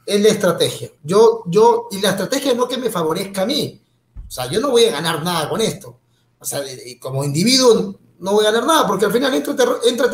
Es, 0.07 0.21
la 0.21 0.29
estrategia. 0.29 0.91
Yo, 1.03 1.43
yo, 1.47 1.89
y 1.91 2.01
la 2.01 2.11
estrategia 2.11 2.55
no 2.55 2.69
que 2.69 2.79
me 2.79 2.91
favorezca 2.91 3.43
a 3.43 3.47
mí. 3.47 3.81
O 4.27 4.31
sea, 4.31 4.51
yo 4.51 4.61
no 4.61 4.71
voy 4.71 4.85
a 4.85 4.93
ganar 4.93 5.23
nada 5.23 5.49
con 5.49 5.61
esto. 5.61 5.99
O 6.39 6.45
sea, 6.45 6.63
como 7.01 7.25
individuo 7.25 7.99
no 8.21 8.33
voy 8.33 8.47
a 8.47 8.51
ganar 8.51 8.67
nada, 8.67 8.87
porque 8.87 9.07
al 9.07 9.13
final 9.13 9.35
entra, 9.35 9.55
entra 9.85 10.07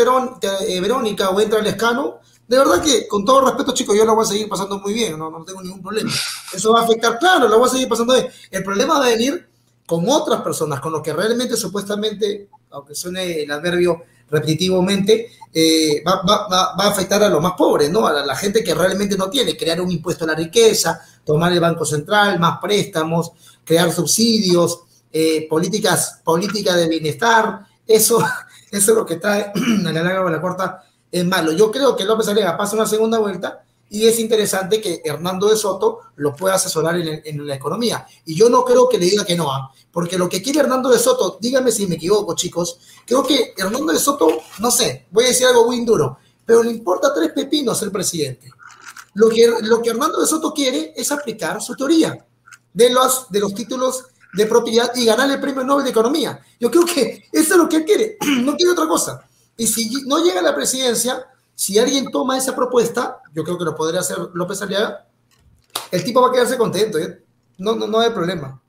eh, 0.67 0.81
Verónica 0.81 1.31
o 1.31 1.41
entra 1.41 1.61
Lescano. 1.61 2.21
De 2.47 2.57
verdad 2.57 2.81
que, 2.81 3.09
con 3.09 3.25
todo 3.25 3.45
respeto, 3.45 3.75
chicos, 3.75 3.97
yo 3.97 4.05
lo 4.05 4.15
voy 4.15 4.25
a 4.25 4.29
seguir 4.29 4.49
pasando 4.49 4.79
muy 4.79 4.95
bien, 4.95 5.19
no, 5.19 5.31
no 5.31 5.45
tengo 5.45 5.61
ningún 5.61 5.83
problema. 5.83 6.13
Eso 6.53 6.73
va 6.73 6.81
a 6.81 6.85
afectar, 6.85 7.19
claro, 7.19 7.49
lo 7.49 7.59
voy 7.59 7.69
a 7.69 7.73
seguir 7.73 7.89
pasando 7.89 8.15
bien. 8.15 8.29
El 8.51 8.63
problema 8.63 9.01
va 9.01 9.07
a 9.07 9.09
venir 9.09 9.49
con 9.85 10.05
otras 10.09 10.43
personas, 10.43 10.81
con 10.81 10.93
los 10.93 11.03
que 11.03 11.13
realmente, 11.13 11.57
supuestamente, 11.57 12.49
aunque 12.71 12.95
suene 12.95 13.43
el 13.43 13.51
adverbio 13.51 14.03
repetitivamente, 14.31 15.33
eh, 15.53 16.03
va, 16.07 16.21
a 16.51 16.89
afectar 16.89 17.23
a 17.23 17.29
los 17.29 17.41
más 17.43 17.53
pobres, 17.57 17.91
¿no? 17.91 18.07
A 18.07 18.25
la, 18.25 18.37
gente 18.37 18.63
que 18.63 18.75
realmente 18.75 19.17
no 19.17 19.29
tiene, 19.29 19.57
crear 19.57 19.81
un 19.81 19.91
impuesto 19.91 20.25
a 20.25 20.29
la 20.29 20.35
riqueza, 20.35 21.01
tomar 21.25 21.53
el 21.53 21.61
Banco 21.61 21.85
Central, 21.85 22.39
más 22.39 22.59
préstamos, 22.61 23.33
crear 23.65 23.93
subsidios, 23.93 24.81
eh, 25.13 25.47
políticas, 25.49 26.21
política 26.25 26.77
de 26.77 26.89
bienestar, 26.89 27.66
eso, 27.87 28.19
eso 28.71 28.91
es 28.93 28.97
lo 28.97 29.07
que 29.07 29.17
trae 29.17 29.53
a 29.87 29.93
la 29.93 30.03
larga 30.03 30.31
la 30.31 30.41
corta 30.41 30.85
es 31.11 31.25
malo. 31.25 31.53
Yo 31.53 31.71
creo 31.71 31.97
que 31.97 32.05
López 32.05 32.29
Aliaga 32.29 32.57
pasa 32.57 32.77
una 32.77 32.87
segunda 32.87 33.19
vuelta 33.19 33.63
y 33.89 34.07
es 34.07 34.19
interesante 34.19 34.81
que 34.81 35.01
Hernando 35.05 35.49
de 35.49 35.57
Soto 35.57 36.01
lo 36.17 36.35
pueda 36.35 36.55
asesorar 36.55 36.97
en, 36.97 37.47
la 37.47 37.55
economía. 37.55 38.07
Y 38.25 38.35
yo 38.35 38.49
no 38.49 38.65
creo 38.65 38.89
que 38.89 38.99
le 38.99 39.07
diga 39.07 39.25
que 39.25 39.37
no, 39.37 39.53
¿ah? 39.53 39.73
porque 39.93 40.19
lo 40.19 40.29
que 40.29 40.43
quiere 40.43 40.61
Hernando 40.61 40.91
de 40.91 40.99
Soto, 40.99 41.39
dígame 41.41 41.71
si 41.71 41.87
me 41.87 41.95
equivoco, 41.95 42.35
chicos, 42.35 42.79
creo 43.07 43.23
que 43.23 43.55
Hernando 43.57 43.93
de 43.93 43.99
Soto, 43.99 44.29
no 44.59 44.71
sé, 44.71 45.07
voy 45.11 45.25
a 45.25 45.29
decir 45.29 45.47
algo 45.47 45.67
muy 45.67 45.85
duro, 45.85 46.19
pero 46.45 46.63
le 46.63 46.71
importa 46.71 47.15
tres 47.15 47.33
pepinos 47.33 47.81
el 47.83 47.93
presidente. 47.93 48.51
Lo 49.15 49.29
que, 49.29 49.51
lo 49.63 49.81
que 49.81 49.91
Hernando 49.91 50.21
de 50.21 50.27
Soto 50.27 50.53
quiere 50.53 50.93
es 50.97 51.11
aplicar 51.13 51.63
su 51.63 51.75
teoría 51.77 52.27
de 52.75 52.91
los, 52.91 53.31
de 53.31 53.41
los 53.41 53.55
títulos 53.55 54.05
de 54.35 54.47
propiedad 54.47 54.93
y 54.95 55.05
ganar 55.05 55.31
el 55.31 55.41
premio 55.41 55.65
Nobel 55.65 55.85
de 55.85 55.91
Economía. 55.91 56.41
Yo 56.61 56.71
creo 56.71 56.85
que 56.85 57.25
eso 57.33 57.55
es 57.55 57.59
lo 57.59 57.69
que 57.69 57.77
él 57.77 57.85
quiere, 57.85 58.17
no 58.43 58.55
quiere 58.57 58.73
otra 58.73 58.87
cosa. 58.87 59.27
Y 59.57 59.67
si 59.67 59.91
no 60.07 60.23
llega 60.23 60.41
a 60.41 60.43
la 60.43 60.55
presidencia, 60.55 61.27
si 61.55 61.79
alguien 61.79 62.11
toma 62.11 62.37
esa 62.37 62.55
propuesta, 62.55 63.19
yo 63.35 63.43
creo 63.45 63.57
que 63.59 63.65
lo 63.65 63.75
podría 63.75 64.01
hacer 64.01 64.19
López 64.35 64.61
Aliaga, 64.61 65.07
el 65.91 66.05
tipo 66.05 66.21
va 66.21 66.29
a 66.29 66.33
quedarse 66.33 66.59
contento, 66.59 66.99
¿eh? 66.99 67.23
no, 67.59 67.75
no, 67.75 67.87
no 67.87 68.01
hay 68.01 68.11
problema. 68.11 68.61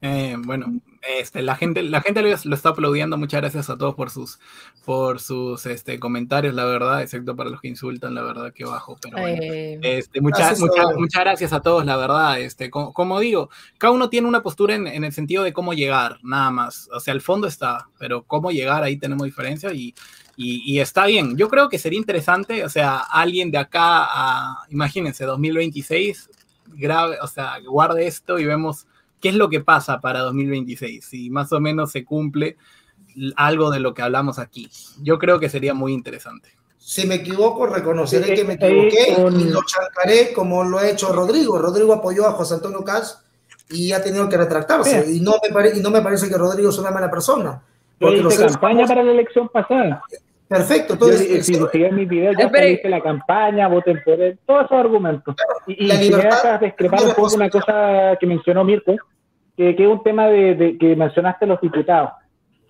Eh, 0.00 0.36
bueno, 0.38 0.66
este, 1.06 1.42
la 1.42 1.56
gente, 1.56 1.82
la 1.82 2.00
gente 2.00 2.22
lo, 2.22 2.54
está 2.54 2.70
aplaudiendo. 2.70 3.16
Muchas 3.16 3.40
gracias 3.40 3.70
a 3.70 3.76
todos 3.76 3.94
por 3.94 4.10
sus, 4.10 4.38
por 4.84 5.20
sus 5.20 5.66
este, 5.66 5.98
comentarios, 5.98 6.54
la 6.54 6.64
verdad, 6.64 7.02
excepto 7.02 7.36
para 7.36 7.50
los 7.50 7.60
que 7.60 7.68
insultan, 7.68 8.14
la 8.14 8.22
verdad, 8.22 8.52
que 8.52 8.64
bajo. 8.64 8.96
Pero 9.00 9.18
eh, 9.18 9.78
este, 9.82 10.20
muchas, 10.20 10.60
muchas, 10.96 11.24
gracias 11.24 11.52
a 11.52 11.60
todos, 11.60 11.84
la 11.84 11.96
verdad. 11.96 12.40
Este, 12.40 12.70
como, 12.70 13.20
digo, 13.20 13.50
cada 13.78 13.92
uno 13.92 14.08
tiene 14.08 14.28
una 14.28 14.42
postura 14.42 14.74
en, 14.74 14.86
en, 14.86 15.04
el 15.04 15.12
sentido 15.12 15.42
de 15.42 15.52
cómo 15.52 15.74
llegar, 15.74 16.18
nada 16.22 16.50
más. 16.50 16.88
O 16.92 17.00
sea, 17.00 17.14
el 17.14 17.20
fondo 17.20 17.46
está, 17.46 17.88
pero 17.98 18.22
cómo 18.22 18.50
llegar 18.50 18.82
ahí 18.82 18.96
tenemos 18.96 19.24
diferencia 19.24 19.72
y, 19.72 19.94
y, 20.36 20.80
está 20.80 21.06
bien. 21.06 21.36
Yo 21.36 21.48
creo 21.48 21.68
que 21.68 21.78
sería 21.78 21.98
interesante, 21.98 22.64
o 22.64 22.68
sea, 22.68 22.98
alguien 22.98 23.50
de 23.50 23.58
acá 23.58 24.04
a, 24.04 24.66
imagínense, 24.70 25.24
2026, 25.24 26.30
grave, 26.74 27.18
o 27.20 27.26
sea, 27.26 27.58
guarde 27.66 28.06
esto 28.06 28.38
y 28.38 28.44
vemos 28.44 28.86
qué 29.24 29.30
es 29.30 29.36
lo 29.36 29.48
que 29.48 29.60
pasa 29.60 30.02
para 30.02 30.20
2026, 30.20 31.02
si 31.02 31.30
más 31.30 31.50
o 31.54 31.58
menos 31.58 31.90
se 31.90 32.04
cumple 32.04 32.58
algo 33.36 33.70
de 33.70 33.80
lo 33.80 33.94
que 33.94 34.02
hablamos 34.02 34.38
aquí. 34.38 34.70
Yo 35.02 35.18
creo 35.18 35.40
que 35.40 35.48
sería 35.48 35.72
muy 35.72 35.94
interesante. 35.94 36.50
Si 36.76 37.06
me 37.06 37.14
equivoco, 37.14 37.66
reconoceré 37.66 38.34
que 38.34 38.44
me 38.44 38.52
equivoqué 38.52 39.16
y 39.16 39.44
lo 39.44 39.62
chancaré 39.62 40.34
como 40.34 40.62
lo 40.62 40.76
ha 40.76 40.90
hecho 40.90 41.10
Rodrigo. 41.10 41.56
Rodrigo 41.58 41.94
apoyó 41.94 42.26
a 42.26 42.32
José 42.32 42.56
Antonio 42.56 42.84
Cas 42.84 43.24
y 43.70 43.92
ha 43.92 44.04
tenido 44.04 44.28
que 44.28 44.36
retractarse. 44.36 45.10
Y 45.10 45.20
no, 45.20 45.36
me 45.42 45.70
y 45.70 45.80
no 45.80 45.90
me 45.90 46.02
parece 46.02 46.28
que 46.28 46.36
Rodrigo 46.36 46.68
es 46.68 46.76
una 46.76 46.90
mala 46.90 47.10
persona. 47.10 47.62
Porque 47.98 48.20
los 48.20 48.36
campaña 48.36 48.86
para 48.86 49.02
la 49.02 49.12
elección 49.12 49.48
pasada. 49.48 50.02
Perfecto. 50.46 50.92
Entonces, 50.92 51.28
Yo, 51.28 51.42
si 51.42 51.54
siguen 51.72 51.94
mis 51.94 52.08
videos, 52.10 52.36
ya 52.38 52.66
hice 52.66 52.90
la 52.90 53.00
campaña, 53.00 53.68
voten 53.68 54.02
por 54.04 54.20
él, 54.20 54.38
todos 54.44 54.66
esos 54.66 54.78
argumentos. 54.78 55.34
y, 55.66 55.86
la 55.86 55.94
libertad, 55.94 56.42
si 56.42 56.48
me 56.48 56.66
discrepar 56.66 57.04
un 57.04 57.14
poco 57.14 57.34
una 57.34 57.48
cosa 57.48 58.18
que 58.20 58.26
mencionó 58.26 58.64
Mirko, 58.64 58.96
que, 59.56 59.70
es 59.70 59.86
un 59.86 60.02
tema 60.02 60.26
de, 60.26 60.76
que 60.78 60.96
mencionaste 60.96 61.46
los 61.46 61.60
diputados. 61.60 62.10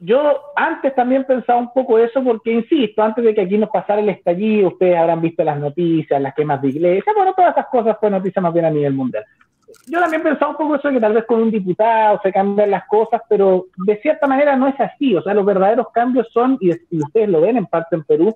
Yo 0.00 0.20
antes 0.56 0.94
también 0.94 1.24
pensaba 1.24 1.58
un 1.58 1.72
poco 1.72 1.98
eso 1.98 2.22
porque, 2.22 2.52
insisto, 2.52 3.02
antes 3.02 3.24
de 3.24 3.34
que 3.34 3.40
aquí 3.40 3.56
nos 3.56 3.70
pasara 3.70 4.00
el 4.00 4.08
estallido, 4.08 4.68
ustedes 4.68 4.98
habrán 4.98 5.22
visto 5.22 5.42
las 5.44 5.58
noticias, 5.58 6.20
las 6.20 6.34
quemas 6.34 6.60
de 6.60 6.68
iglesia, 6.68 7.12
bueno, 7.16 7.32
todas 7.34 7.52
esas 7.52 7.66
cosas 7.68 7.96
fue 7.98 8.10
noticia 8.10 8.42
más 8.42 8.52
bien 8.52 8.66
a 8.66 8.70
nivel 8.70 8.92
mundial. 8.92 9.24
Yo 9.86 10.00
también 10.00 10.22
pensaba 10.22 10.50
un 10.50 10.56
poco 10.56 10.76
eso 10.76 10.88
de 10.88 10.94
que 10.94 11.00
tal 11.00 11.14
vez 11.14 11.24
con 11.24 11.42
un 11.42 11.50
diputado 11.50 12.20
se 12.22 12.32
cambian 12.32 12.70
las 12.70 12.86
cosas, 12.86 13.22
pero 13.28 13.66
de 13.76 13.96
cierta 14.00 14.26
manera 14.26 14.56
no 14.56 14.68
es 14.68 14.78
así. 14.78 15.14
O 15.14 15.22
sea, 15.22 15.34
los 15.34 15.44
verdaderos 15.44 15.88
cambios 15.92 16.28
son, 16.32 16.58
y, 16.60 16.70
y 16.90 17.02
ustedes 17.02 17.28
lo 17.28 17.40
ven 17.40 17.56
en 17.56 17.66
parte 17.66 17.96
en 17.96 18.04
Perú, 18.04 18.34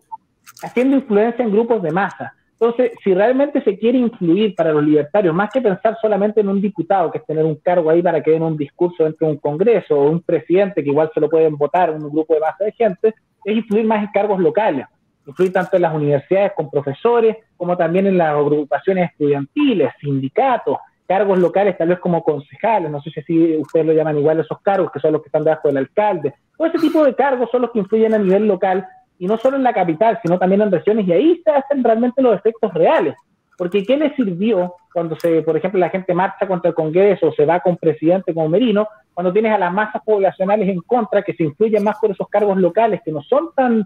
haciendo 0.63 0.97
influencia 0.97 1.45
en 1.45 1.53
grupos 1.53 1.83
de 1.83 1.91
masa. 1.91 2.35
Entonces, 2.61 2.93
si 3.05 3.15
realmente 3.15 3.63
se 3.63 3.79
quiere 3.79 3.99
influir 3.99 4.55
para 4.57 4.73
los 4.73 4.83
libertarios, 4.83 5.33
más 5.33 5.49
que 5.51 5.61
pensar 5.61 5.97
solamente 6.01 6.41
en 6.41 6.49
un 6.49 6.61
diputado, 6.61 7.11
que 7.11 7.19
es 7.19 7.27
tener 7.27 7.45
un 7.45 7.55
cargo 7.57 7.89
ahí 7.89 8.03
para 8.03 8.21
que 8.21 8.33
den 8.33 8.43
un 8.43 8.57
discurso 8.57 9.05
dentro 9.05 9.29
de 9.29 9.35
un 9.35 9.39
congreso, 9.39 9.97
o 9.97 10.11
un 10.11 10.23
presidente 10.23 10.83
que 10.83 10.91
igual 10.91 11.09
se 11.15 11.21
lo 11.21 11.31
pueden 11.31 11.57
votar 11.57 11.91
un 11.91 12.11
grupo 12.11 12.35
de 12.35 12.41
base 12.41 12.65
de 12.65 12.73
gente, 12.73 13.15
es 13.45 13.57
influir 13.57 13.87
más 13.87 14.03
en 14.03 14.11
cargos 14.13 14.41
locales, 14.41 14.87
influir 15.25 15.53
tanto 15.53 15.77
en 15.77 15.83
las 15.83 15.95
universidades 15.95 16.53
con 16.57 16.69
profesores, 16.69 17.37
como 17.57 17.77
también 17.77 18.09
en 18.09 18.19
las 18.19 18.31
agrupaciones 18.31 19.13
estudiantiles, 19.13 19.93
sindicatos, 20.01 20.79
cargos 21.07 21.39
locales 21.39 21.79
tal 21.79 21.89
vez 21.89 22.01
como 22.01 22.25
concejales, 22.25 22.91
no 22.91 23.01
sé 23.01 23.11
si 23.25 23.57
ustedes 23.57 23.87
lo 23.87 23.93
llaman 23.93 24.19
igual 24.19 24.41
esos 24.41 24.61
cargos, 24.63 24.91
que 24.91 24.99
son 24.99 25.13
los 25.13 25.23
que 25.23 25.29
están 25.29 25.45
debajo 25.45 25.69
del 25.69 25.79
alcalde, 25.79 26.35
todo 26.57 26.67
ese 26.67 26.79
tipo 26.79 27.05
de 27.05 27.15
cargos 27.15 27.49
son 27.53 27.63
los 27.63 27.71
que 27.71 27.79
influyen 27.79 28.15
a 28.15 28.19
nivel 28.19 28.49
local 28.49 28.85
y 29.19 29.27
no 29.27 29.37
solo 29.37 29.57
en 29.57 29.63
la 29.63 29.73
capital, 29.73 30.19
sino 30.23 30.39
también 30.39 30.63
en 30.63 30.73
regiones, 30.73 31.07
y 31.07 31.13
ahí 31.13 31.43
se 31.45 31.51
hacen 31.51 31.83
realmente 31.83 32.23
los 32.23 32.35
efectos 32.37 32.73
reales. 32.73 33.15
Porque 33.57 33.85
¿qué 33.85 33.97
le 33.97 34.15
sirvió 34.15 34.75
cuando, 34.93 35.19
se, 35.19 35.43
por 35.43 35.57
ejemplo, 35.57 35.81
la 35.81 35.91
gente 35.91 36.15
marcha 36.15 36.47
contra 36.47 36.69
el 36.69 36.75
Congreso 36.75 37.29
o 37.29 37.33
se 37.33 37.45
va 37.45 37.59
con 37.61 37.77
presidente 37.77 38.33
como 38.33 38.49
Merino, 38.49 38.87
cuando 39.13 39.33
tienes 39.33 39.53
a 39.53 39.59
las 39.59 39.73
masas 39.73 40.01
poblacionales 40.05 40.69
en 40.69 40.81
contra, 40.83 41.23
que 41.23 41.35
se 41.35 41.43
influyen 41.43 41.83
más 41.83 41.99
por 42.01 42.13
esos 42.13 42.29
cargos 42.29 42.57
locales, 42.57 43.01
que 43.05 43.11
no 43.11 43.21
son 43.23 43.51
tan 43.55 43.85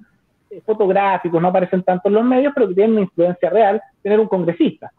eh, 0.51 0.61
fotográficos, 0.67 1.41
no 1.41 1.49
aparecen 1.49 1.83
tanto 1.83 2.09
en 2.09 2.15
los 2.15 2.25
medios, 2.25 2.53
pero 2.55 2.69
que 2.69 2.75
tienen 2.75 2.93
una 2.93 3.03
influencia 3.03 3.49
real, 3.49 3.83
tener 4.03 4.21
un 4.21 4.29
congresista. 4.29 4.93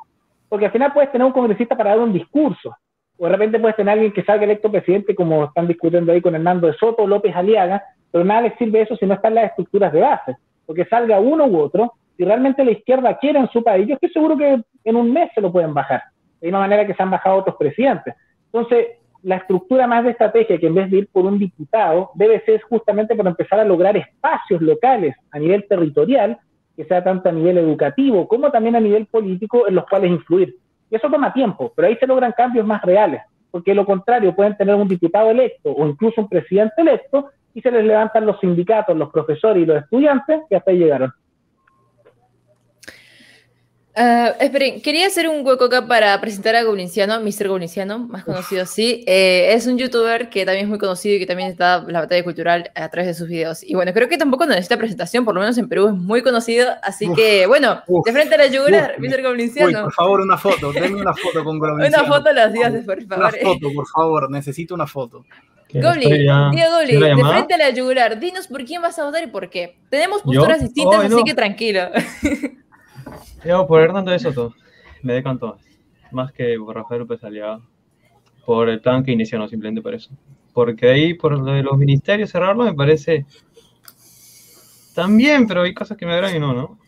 Porque 0.49 0.65
al 0.65 0.71
final 0.71 0.91
puedes 0.91 1.11
tener 1.11 1.25
un 1.25 1.33
congresista 1.33 1.77
para 1.77 1.91
dar 1.91 1.99
un 1.99 2.13
discurso, 2.13 2.75
o 3.17 3.25
de 3.25 3.31
repente 3.31 3.59
puedes 3.59 3.75
tener 3.75 3.93
alguien 3.93 4.11
que 4.11 4.23
salga 4.23 4.43
electo 4.43 4.71
presidente, 4.71 5.13
como 5.13 5.45
están 5.45 5.67
discutiendo 5.67 6.11
ahí 6.11 6.21
con 6.21 6.33
Hernando 6.33 6.65
de 6.65 6.73
Soto, 6.73 7.05
López 7.05 7.35
Aliaga, 7.35 7.83
pero 8.13 8.23
nada 8.23 8.41
les 8.41 8.55
sirve 8.59 8.81
eso 8.81 8.95
si 8.95 9.07
no 9.07 9.15
están 9.15 9.33
las 9.33 9.45
estructuras 9.45 9.91
de 9.91 9.99
base, 9.99 10.37
porque 10.67 10.85
salga 10.85 11.19
uno 11.19 11.45
u 11.47 11.57
otro, 11.57 11.93
si 12.15 12.23
realmente 12.23 12.63
la 12.63 12.69
izquierda 12.69 13.17
quiere 13.17 13.39
en 13.39 13.49
su 13.49 13.63
país, 13.63 13.87
yo 13.87 13.95
estoy 13.95 14.11
seguro 14.11 14.37
que 14.37 14.61
en 14.83 14.95
un 14.95 15.11
mes 15.11 15.31
se 15.33 15.41
lo 15.41 15.51
pueden 15.51 15.73
bajar, 15.73 16.03
de 16.39 16.49
una 16.49 16.59
manera 16.59 16.85
que 16.85 16.93
se 16.93 17.01
han 17.01 17.09
bajado 17.09 17.37
otros 17.37 17.55
presidentes. 17.55 18.13
Entonces, 18.45 18.99
la 19.23 19.37
estructura 19.37 19.87
más 19.87 20.03
de 20.03 20.11
estrategia, 20.11 20.59
que 20.59 20.67
en 20.67 20.75
vez 20.75 20.91
de 20.91 20.97
ir 20.97 21.07
por 21.11 21.25
un 21.25 21.39
diputado, 21.39 22.11
debe 22.13 22.39
ser 22.45 22.61
justamente 22.61 23.15
por 23.15 23.25
empezar 23.25 23.59
a 23.59 23.65
lograr 23.65 23.97
espacios 23.97 24.61
locales 24.61 25.15
a 25.31 25.39
nivel 25.39 25.65
territorial, 25.67 26.37
que 26.75 26.85
sea 26.85 27.03
tanto 27.03 27.29
a 27.29 27.31
nivel 27.31 27.57
educativo 27.57 28.27
como 28.27 28.51
también 28.51 28.75
a 28.75 28.79
nivel 28.79 29.07
político, 29.07 29.67
en 29.67 29.73
los 29.73 29.87
cuales 29.87 30.11
influir. 30.11 30.55
Y 30.91 30.95
eso 30.95 31.09
toma 31.09 31.33
tiempo, 31.33 31.73
pero 31.75 31.87
ahí 31.87 31.97
se 31.97 32.05
logran 32.05 32.33
cambios 32.33 32.67
más 32.67 32.83
reales, 32.83 33.23
porque 33.49 33.73
lo 33.73 33.87
contrario 33.87 34.35
pueden 34.35 34.55
tener 34.55 34.75
un 34.75 34.87
diputado 34.87 35.31
electo 35.31 35.71
o 35.71 35.87
incluso 35.87 36.21
un 36.21 36.29
presidente 36.29 36.79
electo 36.79 37.31
y 37.53 37.61
se 37.61 37.71
les 37.71 37.85
levantan 37.85 38.25
los 38.25 38.39
sindicatos, 38.39 38.97
los 38.97 39.09
profesores 39.09 39.63
y 39.63 39.65
los 39.65 39.83
estudiantes 39.83 40.41
que 40.49 40.55
hasta 40.55 40.71
ahí 40.71 40.79
llegaron. 40.79 41.13
Uh, 43.95 44.33
esperen, 44.39 44.81
quería 44.81 45.05
hacer 45.05 45.29
un 45.29 45.45
hueco 45.45 45.65
acá 45.65 45.85
para 45.85 46.19
presentar 46.19 46.55
a 46.55 46.63
Goblinciano, 46.63 47.19
Mr. 47.19 47.47
Goblinciano, 47.47 47.99
más 47.99 48.23
conocido 48.23 48.63
así. 48.63 49.03
Eh, 49.05 49.53
es 49.53 49.67
un 49.67 49.77
youtuber 49.77 50.29
que 50.29 50.45
también 50.45 50.65
es 50.65 50.69
muy 50.69 50.79
conocido 50.79 51.15
y 51.15 51.19
que 51.19 51.27
también 51.27 51.51
está 51.51 51.83
en 51.85 51.93
la 51.93 51.99
batalla 51.99 52.23
cultural 52.23 52.71
a 52.73 52.89
través 52.89 53.05
de 53.05 53.13
sus 53.13 53.27
videos. 53.27 53.61
Y 53.61 53.75
bueno, 53.75 53.93
creo 53.93 54.09
que 54.09 54.17
tampoco 54.17 54.47
necesita 54.47 54.77
presentación, 54.77 55.25
por 55.25 55.35
lo 55.35 55.41
menos 55.41 55.59
en 55.59 55.69
Perú 55.69 55.89
es 55.89 55.93
muy 55.93 56.23
conocido. 56.23 56.71
Así 56.81 57.07
que, 57.13 57.45
bueno, 57.45 57.83
de 58.03 58.11
frente 58.11 58.33
a 58.33 58.39
la 58.39 58.47
yugular, 58.47 58.95
Mr. 58.97 59.21
Goblinciano. 59.21 59.83
por 59.83 59.93
favor, 59.93 60.21
una 60.21 60.39
foto, 60.39 60.73
denme 60.73 60.99
una 60.99 61.13
foto 61.13 61.43
con 61.43 61.59
Goblinciano. 61.59 62.03
una 62.07 62.15
foto 62.15 62.33
las 62.33 62.51
días, 62.51 62.73
por 62.83 63.05
favor. 63.05 63.25
Una 63.25 63.31
foto, 63.31 63.67
por 63.75 63.87
favor, 63.87 64.31
necesito 64.31 64.73
una 64.73 64.87
foto. 64.87 65.23
Gobli, 65.71 66.07
Diego 66.07 66.71
Gobli, 66.71 66.97
de 66.97 67.25
frente 67.25 67.53
a 67.53 67.57
la 67.57 67.69
yugular, 67.69 68.19
dinos 68.19 68.47
por 68.47 68.63
quién 68.65 68.81
vas 68.81 68.97
a 68.97 69.05
votar 69.05 69.23
y 69.23 69.27
por 69.27 69.49
qué. 69.49 69.77
Tenemos 69.89 70.23
posturas 70.23 70.61
distintas, 70.61 71.05
así 71.05 71.23
que 71.23 71.33
tranquilo. 71.35 71.89
Yo 73.45 73.67
por 73.67 73.81
Hernando 73.81 74.11
de 74.11 74.19
Soto, 74.19 74.53
me 75.01 75.13
decanto 75.13 75.57
más 76.11 76.31
que 76.31 76.55
por 76.57 76.75
Rafael 76.75 77.01
López 77.01 77.23
Aliaga, 77.23 77.59
por 78.45 78.69
el 78.69 78.81
plan 78.81 79.03
que 79.03 79.11
inició, 79.11 79.37
no 79.39 79.47
simplemente 79.47 79.81
por 79.81 79.93
eso. 79.93 80.11
Porque 80.53 80.89
ahí, 80.89 81.13
por 81.13 81.37
lo 81.37 81.51
de 81.51 81.63
los 81.63 81.77
ministerios, 81.77 82.31
cerrarlo 82.31 82.63
me 82.63 82.73
parece 82.73 83.25
también, 84.93 85.47
pero 85.47 85.63
hay 85.63 85.73
cosas 85.73 85.97
que 85.97 86.05
me 86.05 86.13
agradan 86.13 86.35
y 86.35 86.39
no, 86.39 86.53
¿no? 86.53 86.79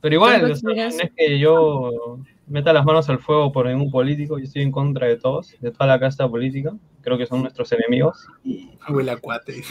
Pero 0.00 0.14
igual, 0.14 0.50
o 0.50 0.54
sea, 0.54 0.74
no 0.74 1.00
es 1.00 1.10
que 1.16 1.38
yo 1.38 2.18
meta 2.46 2.72
las 2.72 2.84
manos 2.84 3.08
al 3.08 3.18
fuego 3.18 3.50
por 3.52 3.66
ningún 3.66 3.90
político, 3.90 4.38
yo 4.38 4.44
estoy 4.44 4.62
en 4.62 4.70
contra 4.70 5.06
de 5.06 5.16
todos, 5.16 5.54
de 5.60 5.70
toda 5.70 5.86
la 5.86 5.98
casta 5.98 6.28
política, 6.28 6.74
creo 7.00 7.18
que 7.18 7.26
son 7.26 7.42
nuestros 7.42 7.72
enemigos. 7.72 8.26
Y... 8.44 8.70
Huele 8.88 9.16
cuate. 9.16 9.62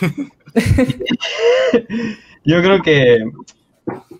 yo 2.43 2.61
creo 2.61 2.81
que 2.81 3.23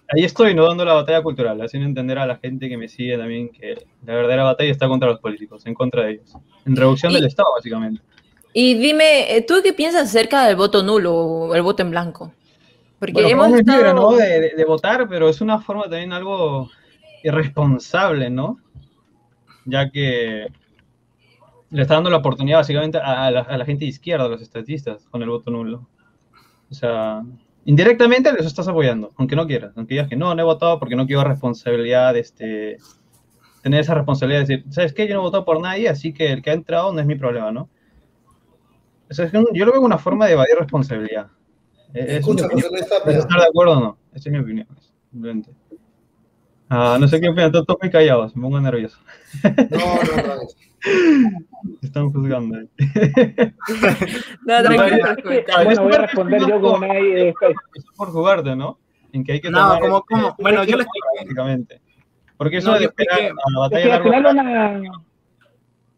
ahí 0.09 0.23
estoy, 0.23 0.53
no 0.53 0.67
dando 0.67 0.85
la 0.85 0.93
batalla 0.93 1.21
cultural, 1.21 1.61
haciendo 1.61 1.87
entender 1.87 2.17
a 2.17 2.25
la 2.25 2.37
gente 2.37 2.69
que 2.69 2.77
me 2.77 2.87
sigue 2.87 3.17
también 3.17 3.49
que 3.49 3.85
la 4.05 4.15
verdadera 4.15 4.43
batalla 4.43 4.71
está 4.71 4.87
contra 4.87 5.09
los 5.09 5.19
políticos, 5.19 5.65
en 5.65 5.73
contra 5.73 6.03
de 6.03 6.11
ellos, 6.13 6.33
en 6.65 6.75
reducción 6.75 7.13
del 7.13 7.25
Estado, 7.25 7.49
básicamente. 7.55 8.01
Y 8.53 8.75
dime, 8.75 9.43
¿tú 9.47 9.55
qué 9.63 9.73
piensas 9.73 10.03
acerca 10.03 10.45
del 10.47 10.55
voto 10.55 10.81
nulo 10.81 11.13
o 11.13 11.55
el 11.55 11.61
voto 11.61 11.83
en 11.83 11.91
blanco? 11.91 12.31
Porque 12.99 13.29
hemos 13.29 13.51
estado... 13.51 13.93
¿no? 13.93 14.11
De, 14.13 14.65
votar, 14.65 15.07
pero 15.09 15.27
es 15.27 15.41
una 15.41 15.59
forma 15.59 15.83
también 15.83 16.13
algo 16.13 16.69
irresponsable, 17.23 18.29
¿no? 18.29 18.57
Ya 19.65 19.89
que 19.89 20.47
le 21.69 21.81
está 21.81 21.95
dando 21.95 22.09
la 22.09 22.17
oportunidad 22.17 22.59
básicamente 22.59 22.97
a 22.97 23.29
la, 23.31 23.41
a 23.41 23.57
la 23.57 23.65
gente 23.65 23.83
de 23.83 23.89
izquierda, 23.89 24.25
a 24.25 24.29
los 24.29 24.41
estatistas, 24.41 25.05
con 25.11 25.21
el 25.21 25.29
voto 25.29 25.51
nulo. 25.51 25.87
O 26.71 26.73
sea, 26.73 27.23
indirectamente 27.65 28.31
les 28.31 28.45
estás 28.45 28.67
apoyando, 28.67 29.11
aunque 29.17 29.35
no 29.35 29.45
quieras, 29.45 29.73
aunque 29.75 29.95
digas 29.95 30.07
que 30.07 30.15
no, 30.15 30.33
no 30.33 30.41
he 30.41 30.45
votado 30.45 30.79
porque 30.79 30.95
no 30.95 31.05
quiero 31.05 31.23
responsabilidad, 31.23 32.15
este, 32.15 32.77
tener 33.61 33.81
esa 33.81 33.95
responsabilidad 33.95 34.45
de 34.45 34.57
decir, 34.57 34.73
¿sabes 34.73 34.93
qué? 34.93 35.07
Yo 35.07 35.15
no 35.15 35.21
he 35.21 35.23
votado 35.23 35.45
por 35.45 35.59
nadie, 35.59 35.89
así 35.89 36.13
que 36.13 36.31
el 36.31 36.41
que 36.41 36.51
ha 36.51 36.53
entrado 36.53 36.93
no 36.93 36.99
es 36.99 37.05
mi 37.05 37.15
problema, 37.15 37.51
¿no? 37.51 37.69
O 39.09 39.13
sea, 39.13 39.31
yo 39.31 39.41
lo 39.41 39.71
veo 39.71 39.73
como 39.73 39.85
una 39.85 39.97
forma 39.97 40.25
de 40.25 40.33
evadir 40.33 40.55
responsabilidad. 40.57 41.27
Es 41.93 42.19
Escucha, 42.19 42.47
José 42.49 42.67
Luis 42.71 42.89
Tapia. 42.89 43.17
¿Estar 43.17 43.39
de 43.39 43.47
acuerdo 43.47 43.73
o 43.73 43.79
no? 43.79 43.97
Esa 44.13 44.29
es 44.29 44.33
mi 44.33 44.39
opinión. 44.39 44.67
Simplemente. 45.11 45.51
Ah, 46.77 46.97
no 46.99 47.07
sé 47.07 47.21
qué 47.21 47.29
opinan, 47.29 47.51
todos 47.51 47.77
muy 47.81 47.89
callados, 47.89 48.35
me 48.35 48.41
pongo 48.43 48.59
nervioso. 48.59 48.99
No, 49.43 49.79
no, 49.79 50.35
no. 50.35 50.41
Están 51.81 52.11
juzgando 52.11 52.57
ahí. 52.57 52.69
No, 54.45 54.63
tranquilo. 54.63 55.43
Bueno, 55.63 55.83
voy 55.83 55.93
a 55.93 55.97
responder 55.99 56.41
yo 56.47 56.61
con 56.61 56.83
ahí. 56.83 57.29
Es 57.29 57.35
por 57.95 58.11
jugarte, 58.11 58.55
¿no? 58.55 58.77
En 59.13 59.23
que 59.23 59.33
hay 59.33 59.41
que 59.41 59.49
tomar. 59.49 59.79
No, 59.79 59.79
como, 59.79 60.01
como. 60.03 60.35
Bueno, 60.37 60.63
yo 60.63 60.77
les 60.77 60.85
explico. 60.85 61.07
Básicamente. 61.17 61.81
Porque 62.37 62.57
eso 62.57 62.71
no, 62.71 62.79
de 62.79 62.85
esperar 62.85 63.19
a 63.21 63.51
la 63.51 63.59
batalla 63.59 63.99
de 63.99 64.09
una, 64.09 64.81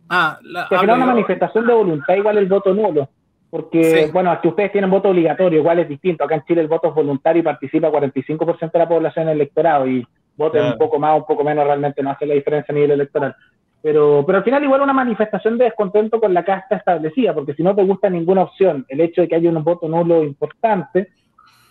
ah, 0.09 0.39
la, 0.43 0.67
se 0.69 0.75
crea 0.75 0.95
una 0.95 1.05
manifestación 1.07 1.65
de 1.65 1.73
voluntad 1.73 2.15
igual 2.15 2.37
el 2.37 2.45
voto 2.45 2.73
nulo. 2.73 3.09
Porque, 3.49 4.09
bueno, 4.13 4.29
aquí 4.29 4.47
ustedes 4.47 4.71
tienen 4.73 4.89
voto 4.89 5.09
obligatorio, 5.09 5.59
igual 5.59 5.79
es 5.79 5.89
distinto. 5.89 6.23
Acá 6.23 6.35
en 6.35 6.43
Chile 6.43 6.61
el 6.61 6.67
voto 6.67 6.89
es 6.89 6.93
voluntario 6.93 7.39
y 7.39 7.43
participa 7.43 7.89
45% 7.89 8.71
de 8.71 8.79
la 8.79 8.87
población 8.87 9.23
en 9.23 9.29
el 9.29 9.35
electorado 9.37 9.87
y 9.87 10.05
voten 10.37 10.63
un 10.63 10.77
poco 10.77 10.99
más, 10.99 11.17
un 11.17 11.25
poco 11.25 11.43
menos, 11.43 11.65
realmente 11.65 12.01
no 12.01 12.11
hace 12.11 12.25
la 12.25 12.35
diferencia 12.35 12.71
a 12.71 12.75
nivel 12.75 12.91
electoral. 12.91 13.35
Pero, 13.81 14.23
pero 14.25 14.39
al 14.39 14.43
final 14.43 14.63
igual 14.63 14.81
una 14.81 14.93
manifestación 14.93 15.57
de 15.57 15.65
descontento 15.65 16.19
con 16.19 16.33
la 16.33 16.43
casta 16.43 16.77
establecida, 16.77 17.33
porque 17.33 17.53
si 17.53 17.63
no 17.63 17.75
te 17.75 17.83
gusta 17.83 18.09
ninguna 18.09 18.43
opción, 18.43 18.85
el 18.89 19.01
hecho 19.01 19.21
de 19.21 19.27
que 19.27 19.35
haya 19.35 19.49
un 19.49 19.63
voto 19.63 19.87
nulo 19.87 20.23
importante, 20.23 21.09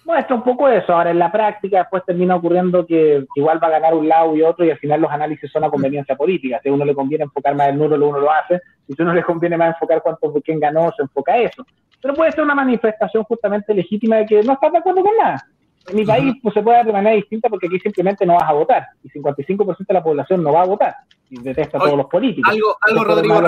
muestra 0.06 0.36
un 0.36 0.42
poco 0.42 0.68
eso. 0.68 0.92
Ahora, 0.94 1.10
en 1.10 1.18
la 1.18 1.30
práctica, 1.30 1.78
después 1.78 2.04
termina 2.06 2.36
ocurriendo 2.36 2.86
que 2.86 3.26
igual 3.34 3.62
va 3.62 3.66
a 3.66 3.72
ganar 3.72 3.94
un 3.94 4.08
lado 4.08 4.36
y 4.36 4.42
otro, 4.42 4.64
y 4.64 4.70
al 4.70 4.78
final 4.78 5.00
los 5.00 5.10
análisis 5.10 5.50
son 5.50 5.64
a 5.64 5.70
conveniencia 5.70 6.16
política. 6.16 6.60
Si 6.62 6.68
a 6.68 6.72
uno 6.72 6.84
le 6.84 6.94
conviene 6.94 7.24
enfocar 7.24 7.54
más 7.54 7.68
el 7.68 7.78
nulo, 7.78 8.08
uno 8.08 8.20
lo 8.20 8.30
hace. 8.30 8.60
Si 8.86 8.94
a 8.98 9.02
uno 9.02 9.12
le 9.12 9.24
conviene 9.24 9.56
más 9.56 9.74
enfocar 9.74 10.00
cuánto, 10.02 10.32
quién 10.44 10.60
ganó, 10.60 10.92
se 10.96 11.02
enfoca 11.02 11.32
a 11.32 11.38
eso. 11.38 11.66
Pero 12.00 12.14
puede 12.14 12.32
ser 12.32 12.44
una 12.44 12.54
manifestación 12.54 13.24
justamente 13.24 13.74
legítima 13.74 14.16
de 14.16 14.26
que 14.26 14.42
no 14.42 14.52
estás 14.52 14.70
de 14.70 14.78
acuerdo 14.78 15.02
con 15.02 15.16
nada. 15.16 15.44
En 15.88 15.96
mi 15.96 16.04
país 16.04 16.34
pues, 16.42 16.54
se 16.54 16.62
puede 16.62 16.78
dar 16.78 16.86
de 16.86 16.92
manera 16.92 17.16
distinta 17.16 17.48
porque 17.48 17.66
aquí 17.66 17.78
simplemente 17.80 18.26
no 18.26 18.34
vas 18.34 18.48
a 18.48 18.52
votar. 18.52 18.86
Y 19.02 19.08
55% 19.08 19.86
de 19.86 19.94
la 19.94 20.02
población 20.02 20.42
no 20.42 20.52
va 20.52 20.62
a 20.62 20.66
votar. 20.66 20.94
Y 21.30 21.40
detesta 21.40 21.78
a 21.78 21.80
todos 21.82 21.96
los 21.96 22.06
políticos. 22.06 22.52
Algo, 22.52 22.76
algo 22.80 23.04
Rodrigo. 23.04 23.40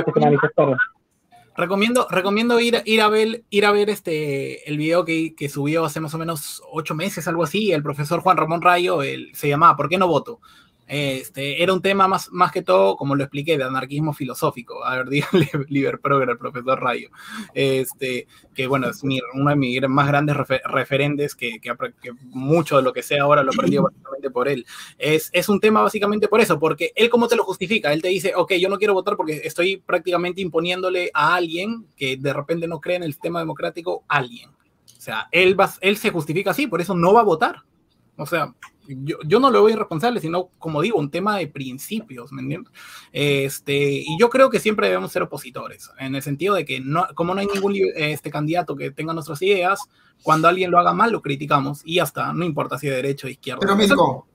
Recomiendo, 1.57 2.07
recomiendo 2.09 2.61
ir, 2.61 2.83
ir, 2.85 3.01
a 3.01 3.09
ver, 3.09 3.43
ir 3.51 3.67
a 3.67 3.73
ver 3.73 3.91
este, 3.91 4.69
el 4.71 4.79
video 4.79 5.05
que, 5.05 5.35
que, 5.35 5.49
subió 5.49 5.85
hace 5.85 5.99
más 5.99 6.15
o 6.15 6.19
menos 6.19 6.63
ocho 6.71 6.95
meses, 6.95 7.27
algo 7.27 7.43
así, 7.43 7.73
el 7.73 7.83
profesor 7.83 8.21
Juan 8.21 8.37
Ramón 8.37 8.63
Rayo, 8.63 9.03
el, 9.03 9.35
se 9.35 9.49
llamaba 9.49 9.75
¿Por 9.75 9.89
qué 9.89 9.99
no 9.99 10.07
voto? 10.07 10.39
Este, 10.89 11.63
era 11.63 11.75
un 11.75 11.83
tema 11.83 12.09
más, 12.09 12.31
más 12.33 12.51
que 12.51 12.63
todo, 12.63 12.97
como 12.97 13.15
lo 13.15 13.23
expliqué, 13.23 13.59
de 13.59 13.65
anarquismo 13.65 14.15
filosófico. 14.15 14.83
A 14.85 14.97
ver, 14.97 15.09
díganle 15.11 15.51
Liber 15.69 16.01
Progrer, 16.01 16.31
el 16.31 16.39
profesor 16.39 16.81
Rayo. 16.81 17.11
Este, 17.53 18.27
que 18.55 18.67
bueno, 18.67 18.89
es 18.89 19.05
mi, 19.05 19.21
uno 19.35 19.51
de 19.51 19.57
mis 19.57 19.89
más 19.89 20.09
grandes 20.09 20.37
referentes, 20.65 21.35
que, 21.35 21.61
que, 21.61 21.73
mucho 22.23 22.79
de 22.79 22.83
lo 22.83 22.93
que 22.93 23.03
sé 23.03 23.19
ahora 23.19 23.43
lo 23.43 23.53
aprendió 23.53 23.83
básicamente 23.85 24.31
por 24.31 24.49
él. 24.49 24.65
Es, 24.97 25.29
es 25.33 25.49
un 25.49 25.61
tema 25.61 25.83
básicamente 25.83 26.27
por 26.27 26.41
eso, 26.41 26.59
porque 26.59 26.93
él 26.97 27.11
cómo 27.11 27.29
te 27.29 27.37
lo 27.37 27.45
justifica. 27.45 27.93
Él 27.93 28.01
te 28.01 28.09
dice, 28.09 28.33
ok, 28.35 28.55
yo 28.55 28.69
no 28.71 28.79
quiero 28.79 28.95
votar 28.95 29.17
porque 29.17 29.43
estoy 29.45 29.77
prácticamente 29.77 30.41
imponiéndole 30.41 31.11
a 31.13 31.35
alguien 31.35 31.87
que 31.97 32.17
de 32.17 32.33
repente 32.33 32.67
no 32.67 32.81
cree 32.81 32.97
en 32.97 33.03
el 33.03 33.13
sistema 33.13 33.41
democrático, 33.41 34.05
alguien. 34.09 34.51
O 34.51 35.01
sea, 35.01 35.29
él, 35.31 35.59
va, 35.59 35.73
él 35.81 35.97
se 35.97 36.11
justifica 36.11 36.51
así, 36.51 36.67
por 36.67 36.81
eso 36.81 36.95
no 36.95 37.13
va 37.13 37.21
a 37.21 37.25
votar. 37.25 37.63
O 38.17 38.27
sea, 38.27 38.53
yo, 38.89 39.19
yo, 39.25 39.39
no 39.39 39.51
lo 39.51 39.61
voy 39.63 39.73
irresponsable, 39.73 40.21
sino, 40.21 40.51
como 40.59 40.81
digo, 40.81 40.99
un 40.99 41.11
tema 41.11 41.37
de 41.37 41.47
principios, 41.47 42.33
¿me 42.33 42.43
entiendes? 42.43 42.73
Este, 43.13 43.75
y 43.77 44.19
yo 44.19 44.31
creo 44.31 44.51
que 44.51 44.61
siempre 44.61 44.89
debemos 44.89 45.13
ser 45.13 45.23
opositores, 45.23 45.91
en 45.99 46.15
el 46.15 46.23
sentido 46.23 46.55
de 46.55 46.65
que 46.65 46.81
no, 46.81 47.07
como 47.15 47.35
no 47.35 47.41
hay 47.41 47.47
ningún 47.47 47.75
este, 47.95 48.31
candidato 48.31 48.77
que 48.77 48.91
tenga 48.91 49.13
nuestras 49.13 49.43
ideas, 49.43 49.81
cuando 50.23 50.49
alguien 50.49 50.71
lo 50.71 50.79
haga 50.79 50.93
mal, 50.93 51.13
lo 51.13 51.23
criticamos 51.23 51.83
y 51.85 51.99
hasta, 51.99 52.33
no 52.33 52.45
importa 52.45 52.79
si 52.79 52.89
de 52.89 52.97
derecha 52.97 53.27
o 53.27 53.31
izquierda. 53.31 53.61
Pero 53.61 53.77
Mirko, 53.77 54.27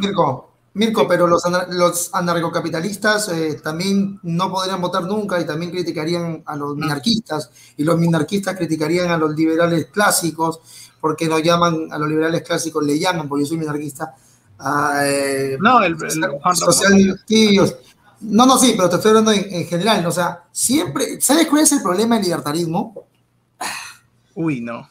Mirko, 0.00 0.50
Mirko, 0.72 1.08
pero 1.08 1.26
los, 1.26 1.42
los 1.70 2.14
anarcocapitalistas 2.14 3.28
eh, 3.30 3.60
también 3.62 4.20
no 4.22 4.50
podrían 4.52 4.80
votar 4.80 5.02
nunca 5.02 5.40
y 5.40 5.46
también 5.46 5.72
criticarían 5.72 6.44
a 6.46 6.54
los 6.54 6.76
minarquistas 6.76 7.50
y 7.76 7.82
los 7.82 7.98
minarquistas 7.98 8.56
criticarían 8.56 9.10
a 9.10 9.18
los 9.18 9.34
liberales 9.34 9.86
clásicos 9.86 10.60
porque 11.00 11.26
nos 11.26 11.42
llaman, 11.42 11.88
a 11.90 11.98
los 11.98 12.08
liberales 12.08 12.42
clásicos 12.42 12.84
le 12.84 12.98
llaman, 12.98 13.28
porque 13.28 13.44
yo 13.44 13.48
soy 13.48 13.58
minarquista, 13.58 14.14
eh, 15.04 15.56
no, 15.60 15.82
el, 15.82 15.96
social, 16.54 17.20
No, 18.20 18.46
no, 18.46 18.58
sí, 18.58 18.74
pero 18.76 18.90
te 18.90 18.96
estoy 18.96 19.10
hablando 19.10 19.32
en, 19.32 19.66
general, 19.66 20.04
o 20.06 20.12
sea, 20.12 20.44
siempre, 20.52 21.20
¿sabes 21.20 21.46
cuál 21.46 21.62
es 21.62 21.72
el 21.72 21.82
problema 21.82 22.16
del 22.16 22.24
libertarismo? 22.24 23.06
Uy, 24.34 24.60
no. 24.60 24.88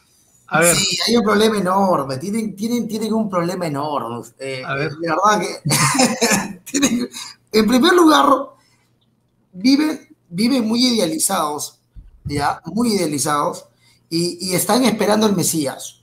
A 0.48 0.60
ver. 0.60 0.74
Sí, 0.74 0.98
hay 1.06 1.16
un 1.16 1.22
problema 1.22 1.56
enorme, 1.58 2.18
tienen, 2.18 2.56
tienen, 2.56 2.88
tienen 2.88 3.12
un 3.12 3.30
problema 3.30 3.68
enorme. 3.68 4.26
Eh, 4.40 4.64
a 4.66 4.74
ver. 4.74 4.92
De 4.96 5.08
verdad 5.08 5.40
que, 5.40 6.60
tienen, 6.64 7.08
en 7.52 7.66
primer 7.68 7.92
lugar, 7.92 8.26
viven, 9.52 10.08
viven 10.28 10.66
muy 10.66 10.84
idealizados, 10.84 11.78
¿ya? 12.24 12.60
Muy 12.64 12.94
idealizados, 12.94 13.66
y, 14.08 14.48
y 14.48 14.54
están 14.56 14.82
esperando 14.82 15.28
el 15.28 15.36
Mesías. 15.36 15.99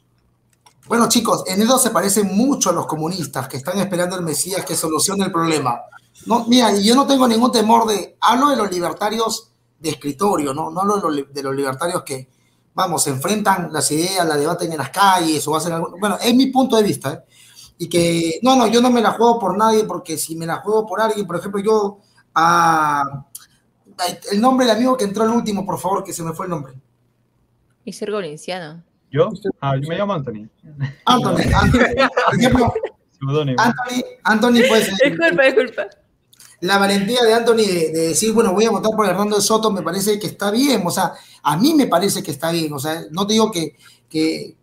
Bueno, 0.87 1.09
chicos, 1.09 1.43
en 1.47 1.61
eso 1.61 1.77
se 1.77 1.89
parecen 1.89 2.35
mucho 2.35 2.69
a 2.69 2.73
los 2.73 2.85
comunistas 2.85 3.47
que 3.47 3.57
están 3.57 3.77
esperando 3.79 4.15
el 4.15 4.23
Mesías 4.23 4.65
que 4.65 4.75
solucione 4.75 5.25
el 5.25 5.31
problema. 5.31 5.81
No, 6.25 6.45
mira, 6.45 6.73
yo 6.77 6.95
no 6.95 7.05
tengo 7.05 7.27
ningún 7.27 7.51
temor 7.51 7.87
de. 7.87 8.17
Hablo 8.21 8.49
de 8.49 8.55
los 8.55 8.71
libertarios 8.71 9.51
de 9.79 9.89
escritorio, 9.89 10.53
¿no? 10.53 10.71
No 10.71 10.81
hablo 10.81 11.11
de 11.23 11.43
los 11.43 11.55
libertarios 11.55 12.03
que, 12.03 12.29
vamos, 12.73 13.03
se 13.03 13.09
enfrentan 13.09 13.71
las 13.71 13.91
ideas, 13.91 14.25
la 14.25 14.37
debaten 14.37 14.71
en 14.71 14.77
las 14.77 14.89
calles 14.89 15.47
o 15.47 15.55
hacen 15.55 15.73
algo. 15.73 15.95
Bueno, 15.99 16.17
es 16.21 16.33
mi 16.33 16.47
punto 16.47 16.77
de 16.77 16.83
vista, 16.83 17.13
¿eh? 17.13 17.23
Y 17.79 17.89
que, 17.89 18.39
no, 18.41 18.55
no, 18.55 18.67
yo 18.67 18.81
no 18.81 18.89
me 18.89 19.01
la 19.01 19.11
juego 19.11 19.37
por 19.37 19.55
nadie 19.55 19.83
porque 19.83 20.17
si 20.17 20.35
me 20.35 20.47
la 20.47 20.57
juego 20.57 20.87
por 20.87 20.99
alguien, 20.99 21.27
por 21.27 21.35
ejemplo, 21.35 21.61
yo. 21.61 21.99
el 24.31 24.41
nombre 24.41 24.65
del 24.65 24.75
amigo 24.75 24.97
que 24.97 25.03
entró 25.03 25.25
el 25.25 25.31
último, 25.31 25.65
por 25.65 25.79
favor, 25.79 26.03
que 26.03 26.13
se 26.13 26.23
me 26.23 26.33
fue 26.33 26.47
el 26.47 26.51
nombre. 26.51 26.73
Y 27.85 27.93
ser 27.93 28.11
Golenciano. 28.11 28.83
¿Yo? 29.11 29.29
Ah, 29.61 29.75
yo 29.81 29.87
me 29.87 29.97
llamo 29.97 30.13
Anthony. 30.13 30.49
Anthony, 31.05 31.53
Anthony. 31.53 31.79
Por 32.25 32.35
ejemplo, 32.39 32.73
Anthony, 33.57 34.03
Anthony 34.23 34.67
pues... 34.67 34.91
Disculpa, 35.03 35.43
disculpa. 35.43 35.87
La 36.61 36.77
valentía 36.77 37.23
de 37.23 37.33
Anthony 37.33 37.65
de, 37.67 37.91
decir, 37.91 38.33
bueno, 38.33 38.53
voy 38.53 38.65
a 38.65 38.71
votar 38.71 38.91
por 38.95 39.05
Hernando 39.05 39.39
Soto 39.39 39.69
me 39.71 39.83
parece 39.83 40.19
que 40.19 40.25
está 40.25 40.49
bien, 40.49 40.81
o 40.85 40.89
sea, 40.89 41.13
a 41.43 41.55
mí 41.55 41.75
me 41.75 41.85
parece 41.85 42.23
que 42.23 42.31
está 42.31 42.51
bien, 42.51 42.73
o 42.73 42.79
sea, 42.79 43.03
no 43.11 43.27
te 43.27 43.33
digo 43.33 43.51
que, 43.51 43.75
que, 44.09 44.57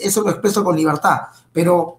eso 0.00 0.22
lo 0.22 0.30
expreso 0.30 0.62
con 0.62 0.76
libertad, 0.76 1.22
pero 1.52 1.98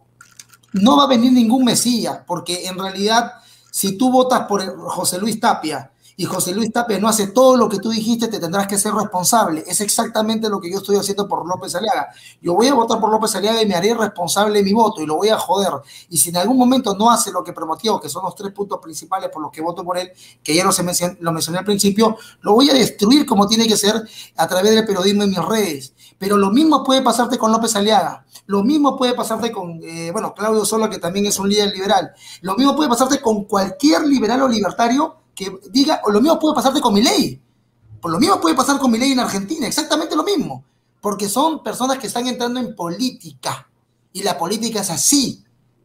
no 0.72 0.96
va 0.96 1.04
a 1.04 1.08
venir 1.08 1.34
ningún 1.34 1.66
Mesías, 1.66 2.20
porque 2.26 2.66
en 2.66 2.80
realidad, 2.80 3.34
si 3.70 3.98
tú 3.98 4.10
votas 4.10 4.48
por 4.48 4.64
José 4.88 5.20
Luis 5.20 5.38
Tapia 5.38 5.92
y 6.22 6.26
José 6.26 6.54
Luis 6.54 6.72
Tapia 6.72 7.00
no 7.00 7.08
hace 7.08 7.26
todo 7.30 7.58
lo 7.58 7.68
que 7.68 7.80
tú 7.80 7.90
dijiste, 7.90 8.28
te 8.28 8.40
tendrás 8.40 8.68
que 8.68 8.78
ser 8.78 8.94
responsable. 8.94 9.64
Es 9.66 9.82
exactamente 9.82 10.50
lo 10.50 10.62
que 10.62 10.72
yo 10.72 10.78
estoy 10.78 10.96
haciendo 10.98 11.28
por 11.28 11.48
López 11.48 11.74
Aliaga. 11.74 12.10
Yo 12.40 12.54
voy 12.54 12.68
a 12.68 12.76
votar 12.76 13.00
por 13.00 13.10
López 13.10 13.36
Aliaga 13.36 13.60
y 13.60 13.66
me 13.66 13.74
haré 13.74 13.96
responsable 13.96 14.60
de 14.60 14.64
mi 14.64 14.72
voto 14.72 15.02
y 15.02 15.08
lo 15.08 15.16
voy 15.16 15.30
a 15.30 15.40
joder. 15.40 15.72
Y 16.12 16.20
si 16.20 16.30
en 16.30 16.38
algún 16.38 16.60
momento 16.60 16.96
no 16.96 17.10
hace 17.10 17.32
lo 17.32 17.44
que 17.44 17.54
prometió, 17.54 18.00
que 18.00 18.08
son 18.08 18.24
los 18.24 18.36
tres 18.36 18.54
puntos 18.54 18.80
principales 18.80 19.32
por 19.34 19.42
los 19.42 19.52
que 19.52 19.62
voto 19.62 19.84
por 19.84 19.98
él, 19.98 20.12
que 20.44 20.54
ya 20.54 20.64
no 20.64 20.72
se 20.72 20.84
lo 21.20 21.32
mencioné 21.32 21.58
al 21.58 21.66
principio, 21.66 22.16
lo 22.42 22.54
voy 22.54 22.70
a 22.70 22.76
destruir 22.76 23.26
como 23.26 23.48
tiene 23.48 23.68
que 23.68 23.76
ser 23.76 24.08
a 24.38 24.48
través 24.48 24.76
del 24.76 24.86
periodismo 24.86 25.24
en 25.24 25.30
mis 25.32 25.44
redes. 25.44 25.94
Pero 26.20 26.38
lo 26.38 26.52
mismo 26.52 26.84
puede 26.84 27.02
pasarte 27.02 27.40
con 27.40 27.52
López 27.52 27.76
Aliaga. 27.76 28.28
Lo 28.46 28.64
mismo 28.64 28.96
puede 28.96 29.16
pasarte 29.16 29.52
con, 29.52 29.80
eh, 29.82 30.12
bueno, 30.12 30.36
Claudio 30.36 30.66
Sola, 30.66 30.88
que 30.88 31.00
también 31.00 31.26
es 31.26 31.40
un 31.40 31.50
líder 31.50 31.74
liberal. 31.74 32.12
Lo 32.42 32.54
mismo 32.56 32.76
puede 32.76 32.90
pasarte 32.90 33.20
con 33.20 33.46
cualquier 33.46 34.06
liberal 34.06 34.44
o 34.44 34.48
libertario 34.48 35.21
que 35.36 35.60
diga, 35.70 36.02
o 36.06 36.12
lo 36.12 36.22
mismo 36.22 36.40
puede 36.40 36.56
pasarte 36.56 36.82
con 36.82 36.94
mi 36.94 37.02
ley. 37.02 37.42
Por 38.02 38.12
lo 38.12 38.20
mismo 38.20 38.42
puede 38.42 38.56
pasar 38.56 38.80
con 38.80 38.92
mi 38.92 38.98
ley 38.98 39.12
en 39.12 39.20
Argentina, 39.20 39.68
exactamente 39.68 40.16
lo 40.16 40.24
mismo. 40.24 40.64
Porque 41.00 41.30
son 41.30 41.64
personas 41.64 42.00
que 42.00 42.08
están 42.08 42.28
entrando 42.28 42.60
en 42.60 42.76
política. 42.76 43.70
Y 44.12 44.24
la 44.24 44.38
política 44.38 44.82
es 44.82 44.90
así. 44.90 45.44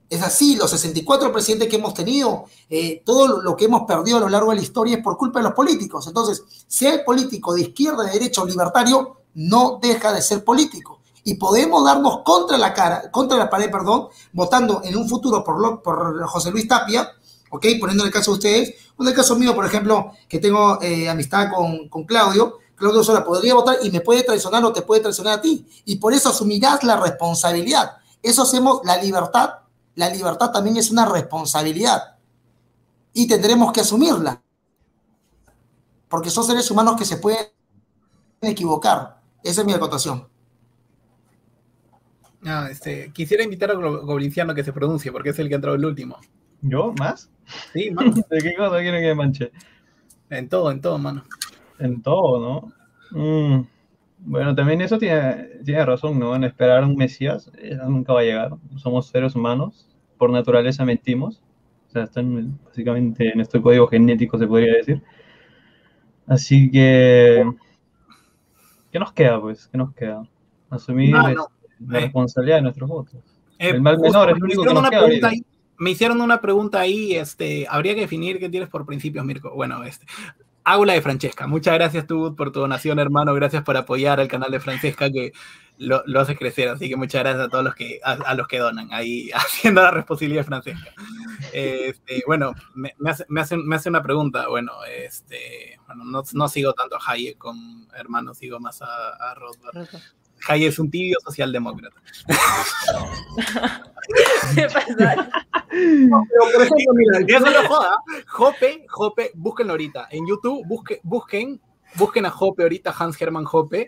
Es 0.08 0.22
así, 0.22 0.56
los 0.56 0.70
64 0.70 1.32
presidentes 1.32 1.68
que 1.68 1.76
hemos 1.76 1.92
tenido, 1.92 2.44
eh, 2.70 3.02
todo 3.04 3.42
lo 3.42 3.56
que 3.56 3.64
hemos 3.64 3.82
perdido 3.86 4.18
a 4.18 4.20
lo 4.20 4.28
largo 4.28 4.50
de 4.50 4.56
la 4.56 4.62
historia 4.62 4.96
es 4.96 5.02
por 5.02 5.16
culpa 5.16 5.40
de 5.40 5.44
los 5.44 5.52
políticos. 5.52 6.06
Entonces, 6.06 6.44
si 6.68 6.86
hay 6.86 7.04
político 7.04 7.54
de 7.54 7.62
izquierda, 7.62 8.04
de 8.04 8.12
derecha 8.12 8.40
o 8.40 8.46
libertario, 8.46 9.16
no 9.34 9.78
deja 9.82 10.12
de 10.12 10.22
ser 10.22 10.44
político. 10.44 11.00
Y 11.24 11.34
podemos 11.34 11.84
darnos 11.84 12.20
contra 12.24 12.56
la 12.56 12.72
cara, 12.72 13.10
contra 13.10 13.36
la 13.36 13.50
pared, 13.50 13.68
perdón, 13.68 14.08
votando 14.32 14.80
en 14.84 14.96
un 14.96 15.08
futuro 15.08 15.42
por, 15.42 15.82
por 15.82 16.24
José 16.28 16.52
Luis 16.52 16.68
Tapia, 16.68 17.10
¿ok? 17.50 17.66
Poniendo 17.80 18.04
en 18.04 18.08
el 18.08 18.12
caso 18.12 18.30
de 18.30 18.34
ustedes, 18.36 18.74
en 18.98 19.08
el 19.08 19.14
caso 19.14 19.36
mío, 19.36 19.54
por 19.54 19.66
ejemplo, 19.66 20.12
que 20.28 20.38
tengo 20.38 20.80
eh, 20.82 21.08
amistad 21.08 21.50
con, 21.54 21.88
con 21.88 22.04
Claudio, 22.04 22.58
Claudio 22.76 23.02
Sola 23.02 23.24
podría 23.24 23.54
votar 23.54 23.78
y 23.82 23.90
me 23.90 24.00
puede 24.00 24.22
traicionar 24.22 24.64
o 24.64 24.72
te 24.72 24.82
puede 24.82 25.00
traicionar 25.00 25.38
a 25.38 25.40
ti. 25.40 25.66
Y 25.86 25.96
por 25.96 26.12
eso 26.12 26.28
asumirás 26.28 26.84
la 26.84 26.96
responsabilidad. 27.00 27.96
Eso 28.22 28.42
hacemos 28.42 28.80
la 28.84 28.98
libertad. 28.98 29.50
La 29.94 30.10
libertad 30.10 30.52
también 30.52 30.76
es 30.76 30.90
una 30.90 31.06
responsabilidad. 31.06 32.16
Y 33.14 33.26
tendremos 33.26 33.72
que 33.72 33.80
asumirla. 33.80 34.42
Porque 36.08 36.30
son 36.30 36.44
seres 36.44 36.70
humanos 36.70 36.96
que 36.96 37.06
se 37.06 37.16
pueden 37.16 37.46
equivocar. 38.42 39.20
Esa 39.42 39.62
es 39.62 39.66
mi 39.66 39.72
acotación. 39.72 40.28
Ah, 42.44 42.68
este, 42.70 43.10
quisiera 43.12 43.42
invitar 43.42 43.70
a 43.70 43.74
Goblinciano 43.74 44.54
que 44.54 44.62
se 44.62 44.72
pronuncie, 44.72 45.10
porque 45.10 45.30
es 45.30 45.38
el 45.38 45.48
que 45.48 45.54
ha 45.54 45.56
entrado 45.56 45.76
el 45.76 45.84
último. 45.84 46.18
¿Yo? 46.68 46.92
¿Más? 46.98 47.30
Sí, 47.72 47.90
mano. 47.94 48.12
¿De 48.28 48.38
qué 48.38 48.54
cosa 48.54 48.78
quieren 48.80 49.02
que 49.02 49.14
manche? 49.14 49.52
En 50.30 50.48
todo, 50.48 50.70
en 50.70 50.80
todo, 50.80 50.98
mano. 50.98 51.22
En 51.78 52.02
todo, 52.02 52.40
¿no? 52.40 53.58
Mm. 53.58 53.66
Bueno, 54.18 54.54
también 54.54 54.80
eso 54.80 54.98
tiene, 54.98 55.60
tiene 55.64 55.84
razón, 55.84 56.18
¿no? 56.18 56.34
En 56.34 56.44
esperar 56.44 56.82
un 56.82 56.96
Mesías, 56.96 57.50
nunca 57.86 58.12
va 58.12 58.20
a 58.20 58.24
llegar. 58.24 58.52
Somos 58.76 59.08
seres 59.08 59.36
humanos, 59.36 59.86
por 60.18 60.30
naturaleza 60.30 60.84
mentimos. 60.84 61.42
O 61.88 61.90
sea, 61.92 62.04
están 62.04 62.58
básicamente 62.64 63.30
en 63.32 63.40
este 63.40 63.60
código 63.60 63.86
genético, 63.86 64.38
se 64.38 64.46
podría 64.46 64.74
decir. 64.74 65.02
Así 66.26 66.70
que, 66.70 67.48
¿qué 68.90 68.98
nos 68.98 69.12
queda, 69.12 69.40
pues? 69.40 69.68
¿Qué 69.68 69.78
nos 69.78 69.94
queda? 69.94 70.26
Asumir 70.70 71.14
la 71.14 71.46
responsabilidad 71.78 72.56
de 72.56 72.62
nuestros 72.62 72.88
votos. 72.88 73.20
Eh, 73.58 73.70
el 73.70 73.80
mal 73.80 73.98
menor 74.00 74.30
es 74.30 74.38
lo 74.38 74.44
único 74.44 74.64
que 74.64 74.74
nos 74.74 74.90
queda 74.90 75.30
me 75.78 75.90
hicieron 75.90 76.20
una 76.20 76.40
pregunta 76.40 76.80
ahí, 76.80 77.14
este, 77.14 77.66
habría 77.68 77.94
que 77.94 78.02
definir 78.02 78.38
qué 78.38 78.48
tienes 78.48 78.68
por 78.68 78.86
principios, 78.86 79.24
Mirko. 79.24 79.50
Bueno, 79.54 79.84
este, 79.84 80.06
Aula 80.68 80.94
de 80.94 81.00
Francesca. 81.00 81.46
Muchas 81.46 81.74
gracias, 81.74 82.08
tú, 82.08 82.34
por 82.34 82.50
tu 82.50 82.58
donación, 82.58 82.98
hermano. 82.98 83.32
Gracias 83.34 83.62
por 83.62 83.76
apoyar 83.76 84.18
al 84.18 84.26
canal 84.26 84.50
de 84.50 84.58
Francesca, 84.58 85.08
que 85.10 85.32
lo, 85.78 86.02
lo 86.06 86.18
hace 86.18 86.34
crecer. 86.34 86.68
Así 86.68 86.88
que 86.88 86.96
muchas 86.96 87.22
gracias 87.22 87.46
a 87.46 87.48
todos 87.48 87.62
los 87.62 87.74
que, 87.76 88.00
a, 88.02 88.34
los 88.34 88.48
que 88.48 88.58
donan, 88.58 88.88
ahí 88.90 89.30
haciendo 89.34 89.80
la 89.80 89.92
responsabilidad 89.92 90.40
de 90.40 90.44
Francesca. 90.44 90.90
Este, 91.52 92.24
bueno, 92.26 92.52
me, 92.74 92.92
hace, 93.08 93.24
me, 93.28 93.42
hace, 93.42 93.56
me, 93.56 93.76
hace, 93.76 93.88
una 93.88 94.02
pregunta. 94.02 94.48
Bueno, 94.48 94.72
este, 94.84 95.78
bueno 95.86 96.04
no, 96.04 96.24
no, 96.32 96.48
sigo 96.48 96.72
tanto 96.72 96.96
a 96.96 97.12
Hayek 97.12 97.38
con 97.38 97.86
hermano, 97.94 98.34
sigo 98.34 98.58
más 98.58 98.82
a, 98.82 98.86
a 99.20 99.34
Rothbard. 99.34 99.86
Hayek 100.48 100.68
es 100.68 100.78
un 100.78 100.90
tibio 100.90 101.18
socialdemócrata. 101.24 102.00
¿Qué 104.54 104.66
pasa? 104.72 105.28
por 106.52 106.62
ejemplo, 106.62 106.94
mira, 106.94 107.18
eso 107.26 107.50
no 107.50 107.68
joda. 107.68 107.98
Jope, 108.26 108.86
Jope, 108.88 109.32
búsquenlo 109.34 109.72
ahorita. 109.72 110.08
En 110.10 110.26
YouTube, 110.26 110.64
busque, 110.66 111.00
busquen 111.02 111.60
busquen 111.96 112.26
a 112.26 112.30
Hoppe 112.30 112.62
ahorita, 112.62 112.94
Hans 112.96 113.20
Hermann 113.20 113.46
Hoppe. 113.50 113.86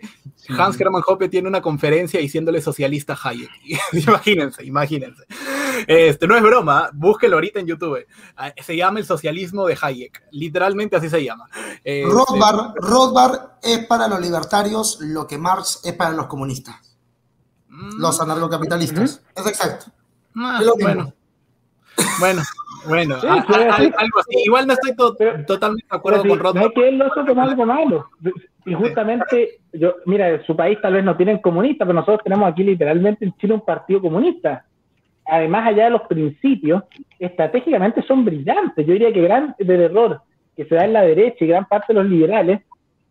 Hans 0.49 0.79
Hermann 0.79 1.03
Hoppe 1.05 1.29
tiene 1.29 1.47
una 1.47 1.61
conferencia 1.61 2.19
diciéndole 2.19 2.61
socialista 2.61 3.13
a 3.13 3.29
Hayek. 3.29 3.49
imagínense, 3.93 4.63
imagínense. 4.63 5.23
Este, 5.87 6.27
no 6.27 6.35
es 6.35 6.43
broma, 6.43 6.89
búsquenlo 6.93 7.37
ahorita 7.37 7.59
en 7.59 7.67
YouTube. 7.67 8.05
Ah, 8.35 8.53
se 8.61 8.75
llama 8.75 8.99
el 8.99 9.05
socialismo 9.05 9.65
de 9.67 9.77
Hayek. 9.81 10.23
Literalmente 10.31 10.95
así 10.95 11.09
se 11.09 11.23
llama. 11.23 11.49
Este, 11.83 12.05
Rothbard, 12.05 13.59
es 13.61 13.85
para 13.85 14.07
los 14.07 14.19
libertarios 14.19 14.97
lo 15.01 15.27
que 15.27 15.37
Marx 15.37 15.81
es 15.83 15.93
para 15.93 16.11
los 16.11 16.27
comunistas. 16.27 16.75
Mm. 17.67 17.99
Los 17.99 18.19
anarcocapitalistas. 18.19 19.21
Es 19.35 19.45
exacto. 19.45 19.87
Ah, 20.35 20.61
bueno. 20.79 21.13
Bueno, 22.19 22.41
bueno, 22.87 23.15
algo 23.15 24.19
así. 24.19 24.43
Igual 24.45 24.67
no 24.67 24.73
estoy 24.73 24.95
totalmente 24.95 25.87
de 25.89 25.97
acuerdo 25.97 26.23
con 26.23 26.39
Rothbard. 26.39 26.55
No 26.55 26.67
es 26.67 26.73
que 26.73 26.87
él 26.89 26.97
lo 26.97 27.25
como 27.25 27.41
algo 27.41 27.65
malo. 27.65 28.09
Y 28.65 28.73
justamente, 28.73 29.59
yo, 29.73 29.95
mira, 30.05 30.43
su 30.45 30.55
país 30.55 30.79
tal 30.81 30.93
vez 30.93 31.03
no 31.03 31.17
tienen 31.17 31.39
comunistas, 31.39 31.87
pero 31.87 31.99
nosotros 31.99 32.23
tenemos 32.23 32.51
aquí 32.51 32.63
literalmente 32.63 33.25
en 33.25 33.33
Chile 33.37 33.53
un 33.55 33.65
partido 33.65 34.01
comunista. 34.01 34.65
Además, 35.25 35.67
allá 35.67 35.85
de 35.85 35.89
los 35.91 36.03
principios, 36.03 36.83
estratégicamente 37.17 38.01
son 38.03 38.25
brillantes. 38.25 38.85
Yo 38.85 38.93
diría 38.93 39.13
que 39.13 39.21
gran 39.21 39.55
del 39.59 39.81
error 39.81 40.21
que 40.55 40.65
se 40.65 40.75
da 40.75 40.85
en 40.85 40.93
la 40.93 41.03
derecha 41.03 41.45
y 41.45 41.47
gran 41.47 41.65
parte 41.65 41.93
de 41.93 42.01
los 42.01 42.09
liberales 42.09 42.61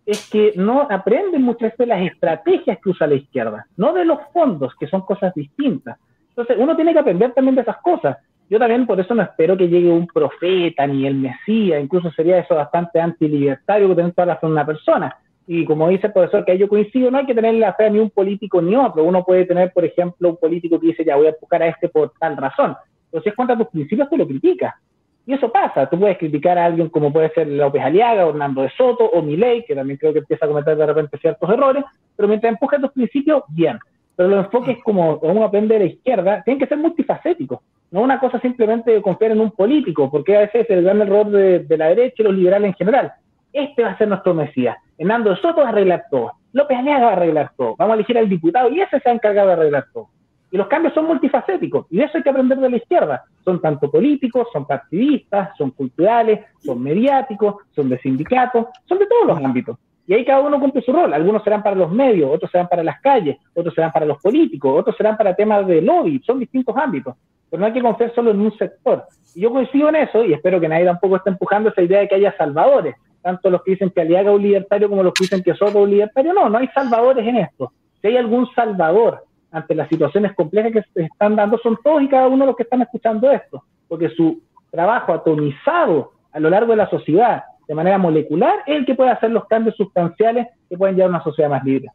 es 0.04 0.28
que 0.30 0.52
no 0.56 0.86
aprenden 0.88 1.42
muchas 1.42 1.72
veces 1.72 1.88
las 1.88 2.02
estrategias 2.02 2.78
que 2.82 2.90
usa 2.90 3.06
la 3.06 3.14
izquierda, 3.14 3.66
no 3.76 3.92
de 3.92 4.04
los 4.04 4.18
fondos, 4.32 4.74
que 4.78 4.86
son 4.86 5.02
cosas 5.02 5.34
distintas. 5.34 5.98
Entonces, 6.30 6.56
uno 6.58 6.74
tiene 6.76 6.92
que 6.92 7.00
aprender 7.00 7.32
también 7.34 7.56
de 7.56 7.62
esas 7.62 7.78
cosas. 7.78 8.16
Yo 8.50 8.58
también 8.58 8.86
por 8.86 8.98
eso 8.98 9.14
no 9.14 9.22
espero 9.22 9.56
que 9.56 9.68
llegue 9.68 9.90
un 9.90 10.06
profeta 10.06 10.86
ni 10.86 11.06
el 11.06 11.14
Mesías, 11.14 11.82
incluso 11.82 12.10
sería 12.12 12.38
eso 12.38 12.54
bastante 12.54 13.00
antilibertario 13.00 13.88
que 13.88 13.94
tener 13.94 14.12
toda 14.12 14.26
la 14.26 14.36
fe 14.36 14.46
una 14.46 14.64
persona. 14.64 15.14
Y 15.46 15.64
como 15.64 15.88
dice 15.88 16.08
el 16.08 16.12
profesor, 16.12 16.44
que 16.44 16.58
yo 16.58 16.68
coincido, 16.68 17.10
no 17.10 17.18
hay 17.18 17.26
que 17.26 17.34
tener 17.34 17.54
la 17.54 17.72
fe 17.74 17.86
a 17.86 17.90
ni 17.90 17.98
un 17.98 18.10
político 18.10 18.60
ni 18.60 18.76
otro. 18.76 19.02
Uno 19.04 19.24
puede 19.24 19.46
tener, 19.46 19.72
por 19.72 19.84
ejemplo, 19.84 20.30
un 20.30 20.36
político 20.36 20.78
que 20.78 20.88
dice, 20.88 21.04
ya 21.04 21.16
voy 21.16 21.26
a 21.26 21.34
buscar 21.38 21.62
a 21.62 21.68
este 21.68 21.88
por 21.88 22.12
tal 22.18 22.36
razón. 22.36 22.76
Pero 23.10 23.22
si 23.22 23.30
es 23.30 23.34
contra 23.34 23.56
tus 23.56 23.68
principios, 23.68 24.10
te 24.10 24.18
lo 24.18 24.26
critica. 24.26 24.78
Y 25.26 25.34
eso 25.34 25.50
pasa. 25.52 25.88
Tú 25.88 25.98
puedes 25.98 26.16
criticar 26.18 26.58
a 26.58 26.66
alguien 26.66 26.88
como 26.88 27.12
puede 27.12 27.30
ser 27.30 27.48
López 27.48 27.82
Aliaga, 27.82 28.28
Hernando 28.28 28.62
de 28.62 28.70
Soto 28.70 29.04
o 29.04 29.22
Milei, 29.22 29.64
que 29.64 29.74
también 29.74 29.98
creo 29.98 30.12
que 30.12 30.20
empieza 30.20 30.46
a 30.46 30.48
cometer 30.48 30.76
de 30.76 30.86
repente 30.86 31.18
ciertos 31.18 31.50
errores, 31.50 31.84
pero 32.16 32.28
mientras 32.28 32.52
empuja 32.52 32.78
tus 32.78 32.92
principios, 32.92 33.42
bien. 33.48 33.78
Pero 34.16 34.30
los 34.30 34.46
enfoques, 34.46 34.78
como 34.82 35.16
uno 35.18 35.44
aprende 35.44 35.74
de 35.74 35.80
la 35.80 35.86
izquierda, 35.86 36.42
tienen 36.42 36.58
que 36.58 36.66
ser 36.66 36.78
multifacéticos. 36.78 37.60
No 37.90 38.02
una 38.02 38.20
cosa 38.20 38.38
simplemente 38.40 38.90
de 38.90 39.00
confiar 39.00 39.32
en 39.32 39.40
un 39.40 39.50
político, 39.50 40.10
porque 40.10 40.36
a 40.36 40.40
veces 40.40 40.62
es 40.62 40.70
el 40.70 40.84
gran 40.84 41.00
error 41.00 41.30
de, 41.30 41.64
la 41.76 41.88
derecha 41.88 42.16
y 42.18 42.22
los 42.22 42.34
liberales 42.34 42.68
en 42.68 42.74
general. 42.74 43.12
Este 43.52 43.82
va 43.82 43.90
a 43.90 43.98
ser 43.98 44.08
nuestro 44.08 44.34
Mesías. 44.34 44.76
Hernando 44.98 45.34
Soto 45.36 45.62
va 45.62 45.68
a 45.68 45.70
arreglar 45.70 46.04
todo. 46.10 46.32
López 46.52 46.76
Aliaga 46.76 47.06
va 47.06 47.10
a 47.10 47.16
arreglar 47.16 47.52
todo. 47.56 47.76
Vamos 47.78 47.92
a 47.92 47.94
elegir 47.96 48.18
al 48.18 48.28
diputado 48.28 48.68
y 48.68 48.80
ese 48.80 49.00
se 49.00 49.08
ha 49.08 49.12
encargado 49.12 49.48
de 49.48 49.54
arreglar 49.54 49.86
todo. 49.92 50.08
Y 50.50 50.56
los 50.56 50.66
cambios 50.66 50.92
son 50.92 51.06
multifacéticos. 51.06 51.86
Y 51.90 52.00
eso 52.00 52.18
hay 52.18 52.22
que 52.22 52.30
aprender 52.30 52.58
de 52.58 52.70
la 52.70 52.76
izquierda. 52.76 53.24
Son 53.44 53.60
tanto 53.60 53.90
políticos, 53.90 54.48
son 54.52 54.66
partidistas, 54.66 55.56
son 55.56 55.70
culturales, 55.70 56.40
son 56.60 56.82
mediáticos, 56.82 57.56
son 57.74 57.88
de 57.88 57.98
sindicatos, 57.98 58.66
son 58.84 58.98
de 58.98 59.06
todos 59.06 59.26
los 59.26 59.44
ámbitos. 59.44 59.78
Y 60.06 60.14
ahí 60.14 60.24
cada 60.24 60.40
uno 60.40 60.58
cumple 60.58 60.82
su 60.82 60.92
rol. 60.92 61.12
Algunos 61.12 61.42
serán 61.42 61.62
para 61.62 61.76
los 61.76 61.90
medios, 61.90 62.30
otros 62.32 62.50
serán 62.50 62.68
para 62.68 62.82
las 62.82 63.00
calles, 63.00 63.38
otros 63.54 63.74
serán 63.74 63.92
para 63.92 64.06
los 64.06 64.18
políticos, 64.22 64.72
otros 64.78 64.96
serán 64.96 65.16
para 65.16 65.34
temas 65.34 65.66
de 65.66 65.82
lobby. 65.82 66.20
Son 66.24 66.38
distintos 66.38 66.74
ámbitos 66.76 67.14
pero 67.50 67.60
no 67.60 67.66
hay 67.66 67.72
que 67.72 67.82
confiar 67.82 68.14
solo 68.14 68.30
en 68.30 68.40
un 68.40 68.56
sector. 68.56 69.04
Y 69.34 69.42
yo 69.42 69.50
coincido 69.50 69.88
en 69.88 69.96
eso 69.96 70.24
y 70.24 70.32
espero 70.32 70.60
que 70.60 70.68
nadie 70.68 70.84
tampoco 70.84 71.16
esté 71.16 71.30
empujando 71.30 71.70
esa 71.70 71.82
idea 71.82 72.00
de 72.00 72.08
que 72.08 72.16
haya 72.16 72.36
salvadores, 72.36 72.96
tanto 73.22 73.50
los 73.50 73.62
que 73.62 73.72
dicen 73.72 73.90
que 73.90 74.00
Aliaga 74.00 74.30
es 74.30 74.36
un 74.36 74.42
libertario 74.42 74.88
como 74.88 75.02
los 75.02 75.12
que 75.14 75.24
dicen 75.24 75.42
que 75.42 75.54
Soto 75.54 75.78
es 75.78 75.84
un 75.84 75.90
libertario. 75.90 76.32
No, 76.32 76.48
no 76.48 76.58
hay 76.58 76.68
salvadores 76.68 77.26
en 77.26 77.36
esto. 77.36 77.72
Si 78.00 78.08
hay 78.08 78.16
algún 78.16 78.48
salvador 78.54 79.24
ante 79.50 79.74
las 79.74 79.88
situaciones 79.88 80.34
complejas 80.34 80.72
que 80.72 80.82
se 80.94 81.02
están 81.06 81.36
dando, 81.36 81.58
son 81.58 81.78
todos 81.82 82.02
y 82.02 82.08
cada 82.08 82.28
uno 82.28 82.46
los 82.46 82.56
que 82.56 82.64
están 82.64 82.82
escuchando 82.82 83.30
esto, 83.30 83.64
porque 83.88 84.10
su 84.10 84.42
trabajo 84.70 85.12
atomizado 85.12 86.12
a 86.32 86.40
lo 86.40 86.50
largo 86.50 86.72
de 86.72 86.76
la 86.76 86.90
sociedad 86.90 87.42
de 87.66 87.74
manera 87.74 87.98
molecular 87.98 88.62
es 88.66 88.78
el 88.78 88.86
que 88.86 88.94
puede 88.94 89.10
hacer 89.10 89.30
los 89.30 89.46
cambios 89.46 89.76
sustanciales 89.76 90.48
que 90.68 90.76
pueden 90.76 90.96
llevar 90.96 91.10
a 91.10 91.16
una 91.16 91.24
sociedad 91.24 91.50
más 91.50 91.62
libre. 91.64 91.88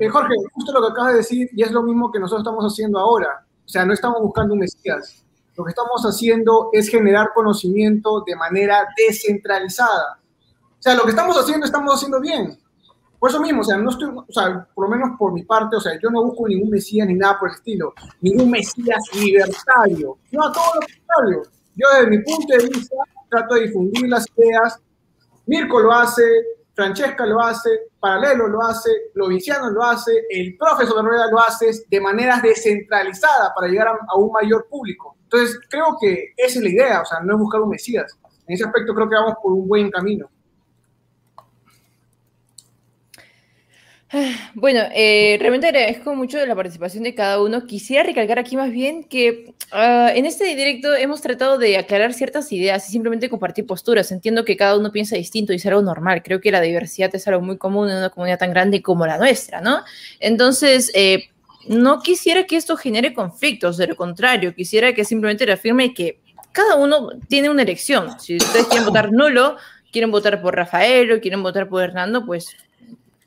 Eh, 0.00 0.08
Jorge, 0.08 0.34
justo 0.52 0.72
lo 0.72 0.80
que 0.80 0.92
acabas 0.92 1.12
de 1.12 1.18
decir, 1.18 1.48
y 1.52 1.62
es 1.62 1.70
lo 1.70 1.82
mismo 1.82 2.10
que 2.10 2.18
nosotros 2.18 2.40
estamos 2.40 2.64
haciendo 2.64 2.98
ahora. 2.98 3.44
O 3.64 3.68
sea, 3.68 3.84
no 3.84 3.92
estamos 3.92 4.20
buscando 4.20 4.54
un 4.54 4.60
Mesías. 4.60 5.24
lo 5.56 5.64
que 5.64 5.70
estamos 5.70 6.02
haciendo 6.02 6.70
es 6.72 6.88
generar 6.88 7.30
conocimiento 7.34 8.22
de 8.26 8.36
manera 8.36 8.86
descentralizada. 8.96 10.20
O 10.50 10.82
sea, 10.82 10.94
lo 10.94 11.04
que 11.04 11.10
estamos 11.10 11.36
haciendo, 11.36 11.64
estamos 11.64 11.94
haciendo 11.94 12.20
bien. 12.20 12.58
Por 13.18 13.30
eso 13.30 13.40
mismo, 13.40 13.62
o 13.62 13.64
sea, 13.64 13.78
no 13.78 13.88
estoy, 13.90 14.10
o 14.10 14.32
sea, 14.32 14.68
por 14.74 14.84
lo 14.84 14.96
menos 14.96 15.16
por 15.18 15.32
mi 15.32 15.44
parte, 15.44 15.76
o 15.76 15.80
sea, 15.80 15.98
yo 15.98 16.10
no 16.10 16.22
busco 16.24 16.46
ningún 16.46 16.68
mesías 16.68 17.08
ni 17.08 17.14
nada 17.14 17.38
por 17.38 17.48
el 17.48 17.54
estilo, 17.54 17.94
ningún 18.20 18.50
mesías 18.50 19.00
libertario. 19.14 20.18
No, 20.30 20.52
todo 20.52 20.74
lo 20.74 20.80
contrario. 20.80 21.50
Yo 21.74 21.88
desde 21.94 22.10
mi 22.10 22.18
punto 22.18 22.54
de 22.54 22.68
vista 22.68 22.96
trato 23.30 23.54
de 23.54 23.62
difundir 23.62 24.08
las 24.08 24.26
ideas. 24.36 24.78
Mirko 25.46 25.80
lo 25.80 25.92
hace, 25.92 26.22
Francesca 26.74 27.26
lo 27.26 27.40
hace, 27.40 27.70
Paralelo 28.04 28.48
lo 28.48 28.62
hace, 28.62 28.90
Loviciano 29.14 29.70
lo 29.70 29.82
hace, 29.82 30.26
el 30.28 30.58
profesor 30.58 30.96
de 30.96 31.08
Rueda 31.08 31.30
lo 31.30 31.40
hace 31.40 31.70
de 31.88 32.00
manera 32.02 32.38
descentralizada 32.42 33.54
para 33.54 33.66
llegar 33.66 33.88
a, 33.88 33.92
a, 33.92 34.18
un 34.18 34.30
mayor 34.30 34.66
público. 34.68 35.16
Entonces, 35.22 35.58
creo 35.70 35.96
que 35.98 36.34
esa 36.36 36.58
es 36.58 36.62
la 36.62 36.68
idea, 36.68 37.00
o 37.00 37.04
sea, 37.06 37.20
no 37.20 37.32
es 37.32 37.40
buscar 37.40 37.62
un 37.62 37.70
Mesías. 37.70 38.18
En 38.46 38.54
ese 38.56 38.64
aspecto 38.64 38.94
creo 38.94 39.08
que 39.08 39.14
vamos 39.14 39.36
por 39.42 39.54
un 39.54 39.66
buen 39.66 39.90
camino. 39.90 40.28
Bueno, 44.54 44.80
eh, 44.94 45.36
realmente 45.40 45.66
agradezco 45.68 46.14
mucho 46.14 46.44
la 46.44 46.54
participación 46.54 47.04
de 47.04 47.14
cada 47.14 47.42
uno. 47.42 47.66
Quisiera 47.66 48.02
recalcar 48.02 48.38
aquí 48.38 48.56
más 48.56 48.70
bien 48.70 49.04
que 49.04 49.54
uh, 49.72 50.08
en 50.14 50.26
este 50.26 50.44
directo 50.44 50.94
hemos 50.94 51.20
tratado 51.20 51.58
de 51.58 51.76
aclarar 51.76 52.14
ciertas 52.14 52.50
ideas 52.52 52.88
y 52.88 52.92
simplemente 52.92 53.28
compartir 53.28 53.66
posturas. 53.66 54.10
Entiendo 54.12 54.44
que 54.44 54.56
cada 54.56 54.76
uno 54.76 54.92
piensa 54.92 55.16
distinto 55.16 55.52
y 55.52 55.56
es 55.56 55.66
algo 55.66 55.82
normal. 55.82 56.22
Creo 56.22 56.40
que 56.40 56.50
la 56.50 56.60
diversidad 56.60 57.14
es 57.14 57.26
algo 57.28 57.40
muy 57.40 57.58
común 57.58 57.90
en 57.90 57.96
una 57.96 58.10
comunidad 58.10 58.38
tan 58.38 58.50
grande 58.50 58.82
como 58.82 59.06
la 59.06 59.18
nuestra, 59.18 59.60
¿no? 59.60 59.82
Entonces, 60.20 60.90
eh, 60.94 61.30
no 61.68 62.00
quisiera 62.00 62.44
que 62.44 62.56
esto 62.56 62.76
genere 62.76 63.14
conflictos, 63.14 63.76
de 63.78 63.86
lo 63.86 63.96
contrario, 63.96 64.54
quisiera 64.54 64.92
que 64.92 65.04
simplemente 65.04 65.46
reafirme 65.46 65.94
que 65.94 66.20
cada 66.52 66.76
uno 66.76 67.08
tiene 67.26 67.50
una 67.50 67.62
elección. 67.62 68.20
Si 68.20 68.36
ustedes 68.36 68.66
quieren 68.66 68.86
votar 68.86 69.10
nulo, 69.12 69.56
quieren 69.90 70.10
votar 70.10 70.42
por 70.42 70.54
Rafael 70.54 71.10
o 71.12 71.20
quieren 71.20 71.42
votar 71.42 71.68
por 71.68 71.82
Hernando, 71.82 72.24
pues 72.26 72.54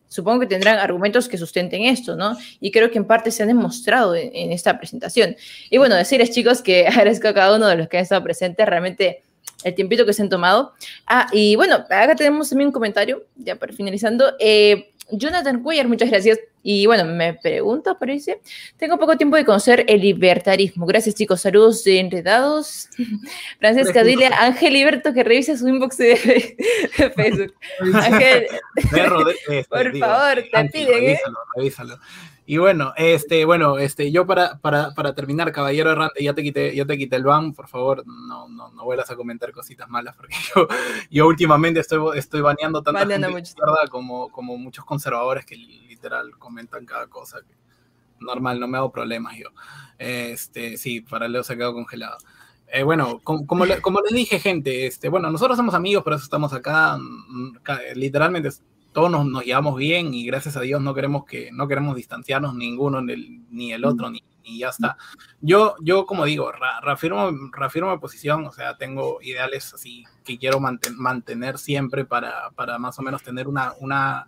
supongo 0.07 0.41
que 0.41 0.47
tendrán 0.47 0.79
argumentos 0.79 1.27
que 1.27 1.37
sustenten 1.37 1.83
esto, 1.83 2.15
¿no? 2.15 2.37
Y 2.59 2.71
creo 2.71 2.91
que 2.91 2.97
en 2.97 3.05
parte 3.05 3.31
se 3.31 3.43
han 3.43 3.49
demostrado 3.49 4.15
en, 4.15 4.51
esta 4.51 4.77
presentación. 4.77 5.35
Y 5.69 5.77
bueno, 5.77 5.95
decirles 5.95 6.31
chicos 6.31 6.61
que 6.61 6.87
agradezco 6.87 7.27
a 7.27 7.33
cada 7.33 7.55
uno 7.55 7.67
de 7.67 7.75
los 7.75 7.87
que 7.87 7.97
han 7.97 8.03
estado 8.03 8.23
presentes, 8.23 8.65
realmente 8.65 9.23
el 9.63 9.75
tiempito 9.75 10.05
que 10.05 10.13
se 10.13 10.21
han 10.21 10.29
tomado. 10.29 10.73
Ah, 11.07 11.27
y 11.31 11.55
bueno, 11.55 11.75
acá 11.75 12.15
tenemos 12.15 12.49
también 12.49 12.67
un 12.67 12.73
comentario, 12.73 13.25
ya 13.35 13.55
para 13.55 13.73
finalizando. 13.73 14.33
Eh, 14.39 14.91
Jonathan 15.11 15.63
Cuellar, 15.63 15.87
muchas 15.87 16.09
gracias. 16.09 16.39
Y 16.69 16.85
bueno, 16.85 17.05
me 17.05 17.33
pregunto, 17.33 17.97
parece. 17.97 18.41
Tengo 18.75 18.99
poco 18.99 19.15
tiempo 19.15 19.37
de 19.37 19.45
conocer 19.45 19.85
el 19.87 20.01
libertarismo. 20.01 20.85
Gracias, 20.85 21.15
chicos. 21.15 21.39
Saludos 21.39 21.81
de 21.85 22.01
enredados. 22.01 22.89
Francesca, 23.61 24.03
dile 24.03 24.25
a 24.27 24.47
Ángel 24.47 24.73
Liberto 24.73 25.13
que 25.13 25.23
revise 25.23 25.57
su 25.57 25.65
inbox 25.69 25.95
de, 25.95 26.17
Facebook. 27.15 27.53
Ángel, 27.93 28.47
por 29.69 29.93
digo, 29.93 30.05
favor, 30.05 30.43
te 30.51 30.57
Ángel, 30.57 30.71
piden. 30.73 31.03
¿eh? 31.03 31.19
Revísalo, 31.23 31.37
revísalo. 31.55 31.99
Y 32.45 32.57
bueno, 32.57 32.93
este, 32.97 33.45
bueno, 33.45 33.77
este, 33.77 34.11
yo 34.11 34.25
para, 34.25 34.57
para, 34.59 34.93
para 34.93 35.15
terminar, 35.15 35.53
caballero 35.53 35.91
errante, 35.91 36.21
ya 36.21 36.33
te 36.33 36.43
quité, 36.43 36.75
ya 36.75 36.85
te 36.85 36.97
quité 36.97 37.15
el 37.17 37.23
ban, 37.23 37.53
por 37.53 37.67
favor, 37.67 38.05
no, 38.05 38.47
no, 38.47 38.71
no 38.71 38.83
vuelvas 38.85 39.09
a 39.11 39.17
comentar 39.17 39.51
cositas 39.51 39.89
malas, 39.89 40.15
porque 40.15 40.33
yo, 40.55 40.67
yo 41.11 41.27
últimamente 41.27 41.81
estoy, 41.81 42.17
estoy 42.17 42.39
baneando 42.39 42.81
tanta 42.83 43.01
Baneando 43.01 43.27
gente 43.27 43.39
mucho. 43.41 43.49
izquierda 43.49 43.87
como, 43.89 44.29
como 44.29 44.57
muchos 44.57 44.85
conservadores 44.85 45.45
que 45.45 45.55
literal 45.97 46.37
comentan 46.37 46.85
cada 46.85 47.07
cosa. 47.07 47.39
Que, 47.41 47.55
normal, 48.19 48.59
no 48.59 48.67
me 48.67 48.77
hago 48.77 48.91
problemas 48.91 49.35
yo. 49.37 49.49
Este, 49.97 50.77
sí, 50.77 51.01
para 51.01 51.27
Leo 51.27 51.43
se 51.43 51.53
ha 51.53 51.55
quedado 51.55 51.73
congelado. 51.73 52.17
Eh, 52.71 52.83
bueno, 52.83 53.19
como, 53.23 53.47
como, 53.47 53.65
le- 53.65 53.81
como 53.81 53.99
les 54.01 54.13
dije, 54.13 54.39
gente, 54.39 54.87
este, 54.87 55.09
bueno, 55.09 55.29
nosotros 55.31 55.55
somos 55.57 55.73
amigos, 55.73 56.03
por 56.03 56.13
eso 56.13 56.23
estamos 56.23 56.53
acá. 56.53 56.97
mm, 56.97 57.57
Literalmente 57.95 58.49
todos 58.91 59.11
nos, 59.11 59.25
nos 59.25 59.43
llevamos 59.45 59.75
bien 59.77 60.13
y 60.13 60.25
gracias 60.25 60.57
a 60.57 60.61
Dios 60.61 60.81
no 60.81 60.93
queremos 60.95 61.23
que 61.25 61.51
no 61.51 61.67
queremos 61.67 61.95
distanciarnos 61.95 62.55
ninguno 62.55 63.01
ni 63.01 63.13
el, 63.13 63.41
ni 63.51 63.71
el 63.71 63.85
otro 63.85 64.09
ni, 64.09 64.23
ni 64.43 64.57
ya 64.59 64.69
está. 64.69 64.97
Yo, 65.39 65.75
yo 65.81 66.05
como 66.07 66.25
digo, 66.25 66.51
reafirmo, 66.81 67.29
reafirmo 67.51 67.91
mi 67.91 67.99
posición, 67.99 68.45
o 68.47 68.51
sea, 68.51 68.75
tengo 68.77 69.19
ideales 69.21 69.71
así 69.73 70.03
que 70.25 70.37
quiero 70.39 70.59
manten- 70.59 70.95
mantener 70.97 71.59
siempre 71.59 72.05
para, 72.05 72.49
para 72.55 72.79
más 72.79 72.97
o 72.97 73.03
menos 73.03 73.21
tener 73.21 73.47
una, 73.47 73.73
una, 73.79 74.27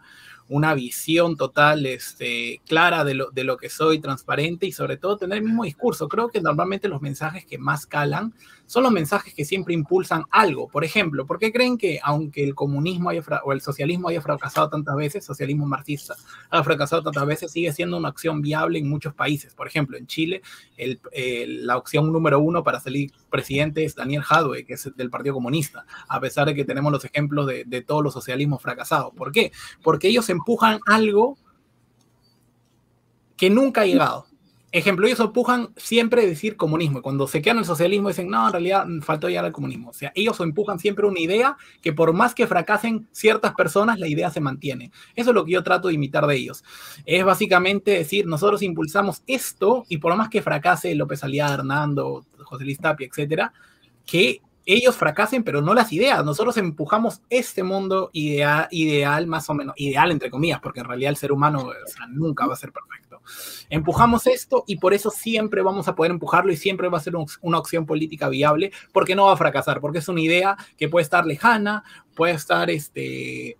una 0.50 0.74
visión 0.74 1.38
total, 1.38 1.86
este, 1.86 2.60
clara 2.68 3.04
de 3.04 3.14
lo, 3.14 3.32
de 3.32 3.44
lo 3.44 3.56
que 3.56 3.70
soy, 3.70 4.00
transparente 4.00 4.66
y 4.66 4.72
sobre 4.72 4.98
todo 4.98 5.18
tener 5.18 5.38
el 5.38 5.44
mismo 5.46 5.64
discurso. 5.64 6.10
Creo 6.10 6.30
que 6.30 6.42
normalmente 6.42 6.90
los 6.90 7.02
mensajes 7.02 7.46
que 7.46 7.58
más 7.58 7.86
calan 7.86 8.34
son 8.70 8.84
los 8.84 8.92
mensajes 8.92 9.34
que 9.34 9.46
siempre 9.46 9.74
impulsan 9.74 10.26
algo. 10.30 10.68
Por 10.68 10.84
ejemplo, 10.84 11.26
¿por 11.26 11.40
qué 11.40 11.52
creen 11.52 11.76
que 11.76 12.00
aunque 12.04 12.44
el 12.44 12.54
comunismo 12.54 13.10
haya 13.10 13.24
o 13.44 13.52
el 13.52 13.62
socialismo 13.62 14.10
haya 14.10 14.22
fracasado 14.22 14.70
tantas 14.70 14.96
veces, 14.96 15.26
socialismo 15.26 15.66
marxista 15.66 16.16
ha 16.52 16.64
fracasado 16.64 17.02
tantas 17.02 17.26
veces, 17.26 17.52
sigue 17.52 17.74
siendo 17.74 17.98
una 17.98 18.10
opción 18.10 18.44
viable 18.44 18.78
en 18.78 18.88
muchos 18.88 19.16
países? 19.16 19.56
Por 19.56 19.66
ejemplo, 19.66 19.98
en 19.98 20.06
Chile, 20.06 20.44
el, 20.78 21.02
la 21.66 21.78
opción 21.78 22.14
número 22.14 22.40
uno 22.40 22.64
para 22.64 22.80
salir 22.80 23.12
presidente 23.32 23.84
es 23.84 23.96
Daniel 23.96 24.22
Jadwe, 24.22 24.64
que 24.66 24.74
es 24.74 24.96
del 24.96 25.10
Partido 25.10 25.34
Comunista, 25.34 25.88
a 26.08 26.20
pesar 26.20 26.46
de 26.46 26.54
que 26.54 26.64
tenemos 26.64 26.92
los 26.92 27.04
ejemplos 27.04 27.48
de, 27.48 27.64
de 27.66 27.82
todos 27.82 28.04
los 28.04 28.14
socialismos 28.14 28.62
fracasados. 28.62 29.12
¿Por 29.16 29.32
qué? 29.32 29.52
Porque 29.82 30.10
ellos 30.10 30.30
empujan 30.30 30.80
algo 30.86 31.40
que 33.36 33.50
nunca 33.50 33.82
ha 33.82 33.86
llegado. 33.88 34.29
Ejemplo, 34.72 35.08
ellos 35.08 35.20
empujan 35.20 35.70
siempre 35.78 36.28
decir 36.28 36.56
comunismo. 36.56 37.02
Cuando 37.02 37.28
se 37.28 37.42
quedan 37.42 37.58
en 37.58 37.62
el 37.62 37.66
socialismo 37.66 38.10
dicen, 38.10 38.30
no, 38.30 38.46
en 38.46 38.52
realidad 38.52 38.86
faltó 39.02 39.28
llegar 39.28 39.46
al 39.46 39.52
comunismo. 39.52 39.90
O 39.90 39.94
sea, 39.94 40.12
ellos 40.14 40.40
empujan 40.42 40.78
siempre 40.78 41.08
una 41.08 41.20
idea 41.20 41.58
que 41.82 41.92
por 41.92 42.14
más 42.14 42.36
que 42.36 42.46
fracasen 42.46 43.08
ciertas 43.12 43.56
personas, 43.56 43.98
la 43.98 44.08
idea 44.08 44.30
se 44.30 44.42
mantiene. 44.42 44.92
Eso 45.16 45.32
es 45.32 45.34
lo 45.34 45.44
que 45.44 45.54
yo 45.54 45.64
trato 45.64 45.88
de 45.88 45.96
imitar 45.96 46.28
de 46.28 46.36
ellos. 46.36 46.64
Es 47.06 47.26
básicamente 47.26 47.92
decir, 47.92 48.28
nosotros 48.28 48.62
impulsamos 48.62 49.24
esto 49.26 49.86
y 49.90 49.98
por 49.98 50.16
más 50.16 50.30
que 50.30 50.44
fracase 50.44 50.94
López 50.94 51.24
Aliaga, 51.24 51.56
Hernando, 51.56 52.26
José 52.44 52.64
Luis 52.64 52.78
Tapia, 52.78 53.08
etcétera, 53.08 53.52
que 54.06 54.42
ellos 54.74 54.96
fracasen, 54.96 55.44
pero 55.44 55.62
no 55.62 55.74
las 55.74 55.92
ideas. 55.92 56.24
Nosotros 56.24 56.56
empujamos 56.58 57.22
este 57.30 57.64
mundo 57.64 58.10
idea, 58.14 58.68
ideal, 58.72 59.26
más 59.26 59.50
o 59.50 59.54
menos, 59.54 59.74
ideal 59.78 60.12
entre 60.12 60.30
comillas, 60.30 60.60
porque 60.60 60.82
en 60.82 60.86
realidad 60.86 61.10
el 61.10 61.18
ser 61.18 61.32
humano 61.32 61.72
nunca 62.10 62.46
va 62.46 62.54
a 62.54 62.58
ser 62.58 62.72
perfecto. 62.72 63.22
Empujamos 63.70 64.28
esto 64.28 64.64
y 64.68 64.78
por 64.78 64.94
eso 64.94 65.10
siempre 65.10 65.62
vamos 65.62 65.88
a 65.88 65.96
poder 65.96 66.12
empujarlo 66.12 66.52
y 66.52 66.58
siempre 66.58 66.88
va 66.88 67.00
a 67.00 67.02
ser 67.02 67.16
un, 67.16 67.26
una 67.42 67.58
opción 67.58 67.86
política 67.86 68.30
viable, 68.30 68.72
porque 68.94 69.16
no 69.16 69.26
va 69.26 69.34
a 69.34 69.38
fracasar, 69.38 69.82
porque 69.82 70.00
es 70.00 70.08
una 70.08 70.22
idea 70.22 70.58
que 70.78 70.88
puede 70.88 71.04
estar 71.04 71.26
lejana, 71.26 71.84
puede 72.16 72.34
estar 72.34 72.70
este, 72.70 73.58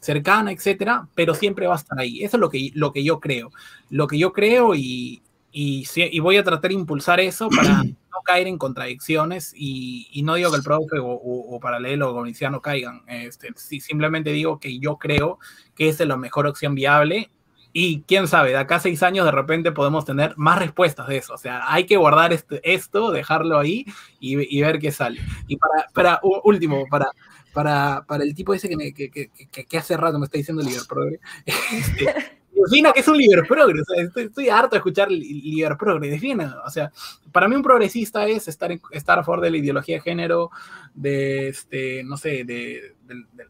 cercana, 0.00 0.52
etcétera, 0.52 1.08
pero 1.14 1.34
siempre 1.34 1.66
va 1.66 1.74
a 1.74 1.78
estar 1.78 1.98
ahí. 1.98 2.22
Eso 2.22 2.36
es 2.36 2.40
lo 2.40 2.50
que, 2.50 2.70
lo 2.74 2.92
que 2.92 3.04
yo 3.04 3.20
creo. 3.20 3.50
Lo 3.90 4.06
que 4.06 4.18
yo 4.18 4.32
creo 4.32 4.74
y, 4.74 5.22
y, 5.52 5.86
y 5.94 6.20
voy 6.20 6.36
a 6.36 6.44
tratar 6.44 6.70
de 6.70 6.74
impulsar 6.74 7.20
eso 7.20 7.48
para 7.48 7.82
no 7.84 8.22
caer 8.24 8.46
en 8.46 8.58
contradicciones 8.58 9.52
y, 9.56 10.08
y 10.12 10.22
no 10.22 10.34
digo 10.34 10.50
que 10.50 10.58
el 10.58 10.62
profe 10.62 10.98
o, 10.98 11.06
o, 11.06 11.56
o 11.56 11.60
paralelo 11.60 12.10
o 12.10 12.12
comuniciano 12.12 12.60
caigan, 12.60 13.02
este, 13.06 13.48
sí, 13.56 13.80
simplemente 13.80 14.30
digo 14.30 14.60
que 14.60 14.78
yo 14.78 14.96
creo 14.98 15.38
que 15.74 15.88
esa 15.88 16.02
es 16.04 16.08
la 16.08 16.16
mejor 16.16 16.46
opción 16.46 16.74
viable 16.74 17.30
y 17.72 18.02
quién 18.02 18.26
sabe, 18.26 18.50
de 18.50 18.56
acá 18.56 18.76
a 18.76 18.80
seis 18.80 19.02
años 19.02 19.24
de 19.24 19.30
repente 19.30 19.72
podemos 19.72 20.04
tener 20.04 20.34
más 20.36 20.58
respuestas 20.58 21.06
de 21.06 21.18
eso. 21.18 21.34
O 21.34 21.38
sea, 21.38 21.62
hay 21.72 21.84
que 21.84 21.96
guardar 21.96 22.32
este, 22.32 22.60
esto, 22.64 23.10
dejarlo 23.10 23.58
ahí 23.58 23.84
y, 24.20 24.58
y, 24.58 24.62
ver 24.62 24.78
qué 24.78 24.90
sale. 24.90 25.20
Y 25.46 25.56
para, 25.58 25.86
para 25.92 26.20
último, 26.44 26.86
para, 26.90 27.10
para, 27.52 28.04
para 28.06 28.24
el 28.24 28.34
tipo 28.34 28.54
ese 28.54 28.68
que, 28.68 28.76
me, 28.76 28.92
que, 28.94 29.10
que, 29.10 29.30
que, 29.50 29.64
que 29.66 29.78
hace 29.78 29.96
rato 29.96 30.18
me 30.18 30.24
está 30.24 30.38
diciendo 30.38 30.62
Liverpool, 30.62 31.20
este, 31.72 32.38
defina 32.64 32.92
que 32.92 33.00
es 33.00 33.08
un 33.08 33.16
Liverprogre, 33.16 33.80
o 33.80 33.84
sea, 33.84 34.02
estoy, 34.02 34.24
estoy, 34.24 34.48
harto 34.48 34.70
de 34.70 34.78
escuchar 34.78 35.10
Liverprogre, 35.10 36.08
defina, 36.08 36.56
o 36.64 36.70
sea, 36.70 36.90
para 37.32 37.48
mí 37.48 37.56
un 37.56 37.62
progresista 37.62 38.26
es 38.26 38.48
estar, 38.48 38.72
en, 38.72 38.80
estar 38.90 39.18
a 39.18 39.24
favor 39.24 39.40
de 39.40 39.50
la 39.50 39.56
ideología 39.58 39.96
de 39.96 40.02
género, 40.02 40.50
de, 40.94 41.48
este, 41.48 42.02
no 42.04 42.16
sé, 42.16 42.44
de, 42.44 42.94
de, 43.04 43.14
de 43.32 43.46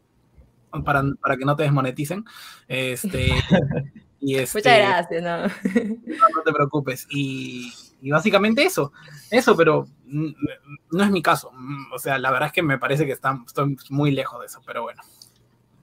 para, 0.83 1.03
para, 1.21 1.37
que 1.37 1.45
no 1.45 1.55
te 1.55 1.63
desmoneticen, 1.63 2.25
este, 2.67 3.29
y 4.19 4.35
este, 4.35 4.59
Muchas 4.59 4.77
gracias, 4.77 5.23
no. 5.23 5.37
no, 5.43 6.29
no 6.35 6.41
te 6.45 6.53
preocupes, 6.53 7.07
y, 7.09 7.71
y, 8.01 8.11
básicamente 8.11 8.63
eso, 8.63 8.91
eso, 9.31 9.55
pero 9.55 9.87
no 10.05 11.03
es 11.03 11.11
mi 11.11 11.21
caso, 11.21 11.51
o 11.93 11.99
sea, 11.99 12.17
la 12.19 12.31
verdad 12.31 12.47
es 12.47 12.53
que 12.53 12.63
me 12.63 12.77
parece 12.77 13.05
que 13.05 13.11
está, 13.11 13.39
estoy 13.45 13.77
muy 13.89 14.11
lejos 14.11 14.39
de 14.39 14.45
eso, 14.45 14.61
pero 14.65 14.83
bueno. 14.83 15.01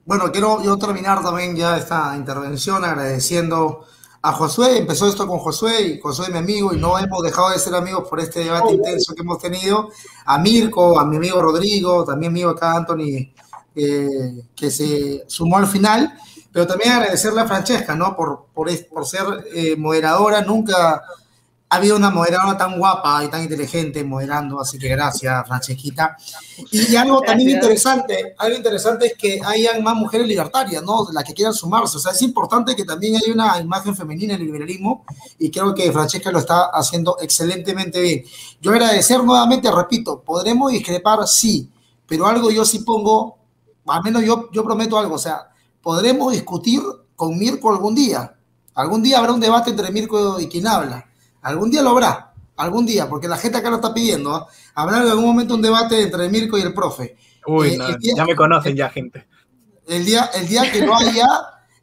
Bueno, 0.07 0.31
quiero 0.31 0.63
yo 0.63 0.77
terminar 0.77 1.21
también 1.21 1.53
ya 1.53 1.75
esta 1.75 2.15
intervención 2.15 2.85
agradeciendo 2.85 3.85
a 4.21 4.31
Josué. 4.31 4.77
Empezó 4.77 5.05
esto 5.05 5.27
con 5.27 5.39
Josué 5.39 5.81
y 5.81 5.99
Josué 5.99 6.27
es 6.27 6.31
mi 6.31 6.37
amigo 6.37 6.73
y 6.73 6.79
no 6.79 6.97
hemos 6.97 7.21
dejado 7.21 7.49
de 7.49 7.59
ser 7.59 7.75
amigos 7.75 8.07
por 8.09 8.21
este 8.21 8.39
debate 8.39 8.75
intenso 8.75 9.13
que 9.13 9.21
hemos 9.21 9.37
tenido. 9.37 9.89
A 10.25 10.37
Mirko, 10.37 10.97
a 10.97 11.03
mi 11.03 11.17
amigo 11.17 11.41
Rodrigo, 11.41 12.05
también 12.05 12.31
mío 12.31 12.51
acá 12.51 12.77
Anthony, 12.77 13.33
eh, 13.75 14.45
que 14.55 14.71
se 14.71 15.25
sumó 15.27 15.57
al 15.57 15.67
final. 15.67 16.17
Pero 16.53 16.65
también 16.65 16.93
agradecerle 16.93 17.41
a 17.41 17.45
Francesca, 17.45 17.93
¿no? 17.93 18.15
Por, 18.15 18.45
por, 18.53 18.69
por 18.87 19.05
ser 19.05 19.25
eh, 19.53 19.75
moderadora. 19.75 20.41
Nunca 20.41 21.03
ha 21.69 21.75
habido 21.75 21.97
una 21.97 22.09
moderadora 22.09 22.57
tan 22.57 22.77
guapa 22.77 23.25
y 23.25 23.29
tan 23.29 23.43
inteligente 23.43 24.01
moderando, 24.03 24.59
así 24.61 24.79
que 24.79 24.87
gracias, 24.87 25.45
Francesquita. 25.45 26.15
Y, 26.71 26.95
algo 26.95 27.21
también 27.21 27.49
interesante, 27.49 28.35
algo 28.37 28.55
interesante 28.55 29.07
es 29.07 29.13
que 29.17 29.41
hayan 29.45 29.83
más 29.83 29.95
mujeres 29.95 30.27
libertarias, 30.27 30.81
¿no? 30.81 31.07
Las 31.11 31.25
que 31.25 31.33
quieran 31.33 31.53
sumarse. 31.53 31.97
O 31.97 31.99
sea, 31.99 32.13
es 32.13 32.21
importante 32.21 32.73
que 32.73 32.85
también 32.85 33.17
haya 33.17 33.33
una 33.33 33.59
imagen 33.59 33.95
femenina 33.95 34.35
en 34.35 34.41
el 34.41 34.45
liberalismo 34.45 35.03
y 35.37 35.51
creo 35.51 35.75
que 35.75 35.91
Francesca 35.91 36.31
lo 36.31 36.39
está 36.39 36.67
haciendo 36.67 37.17
excelentemente 37.19 37.99
bien. 38.01 38.23
Yo 38.61 38.71
agradecer 38.71 39.21
nuevamente, 39.21 39.69
repito, 39.69 40.21
podremos 40.21 40.71
discrepar, 40.71 41.27
sí, 41.27 41.69
pero 42.07 42.27
algo 42.27 42.49
yo 42.49 42.63
sí 42.63 42.79
pongo, 42.79 43.39
al 43.87 44.03
menos 44.03 44.23
yo, 44.23 44.49
yo 44.53 44.63
prometo 44.63 44.97
algo, 44.97 45.15
o 45.15 45.19
sea, 45.19 45.49
podremos 45.81 46.31
discutir 46.31 46.81
con 47.17 47.37
Mirko 47.37 47.71
algún 47.71 47.93
día. 47.93 48.33
Algún 48.73 49.03
día 49.03 49.17
habrá 49.17 49.33
un 49.33 49.41
debate 49.41 49.71
entre 49.71 49.91
Mirko 49.91 50.39
y 50.39 50.47
quien 50.47 50.65
habla 50.65 51.06
Algún 51.47 51.71
día 51.71 51.81
lo 51.81 51.91
habrá, 51.91 52.33
algún 52.57 52.85
día, 52.85 53.07
porque 53.07 53.29
la 53.29 53.37
gente 53.37 53.57
acá 53.57 53.69
lo 53.69 53.77
está 53.77 53.93
pidiendo. 53.93 54.35
¿ah? 54.35 54.47
Habrá 54.75 54.97
en 54.97 55.07
algún 55.07 55.23
momento 55.23 55.55
un 55.55 55.61
debate 55.61 56.01
entre 56.01 56.27
Mirko 56.27 56.57
y 56.57 56.61
el 56.61 56.73
profe. 56.73 57.15
Uy, 57.45 57.69
eh, 57.69 57.97
ya 58.01 58.25
me 58.25 58.35
conocen 58.35 58.75
ya, 58.75 58.89
gente. 58.89 59.25
El 59.87 60.03
día, 60.03 60.29
el 60.35 60.45
día 60.45 60.69
que 60.69 60.85
lo 60.85 60.93
haya, 60.93 61.25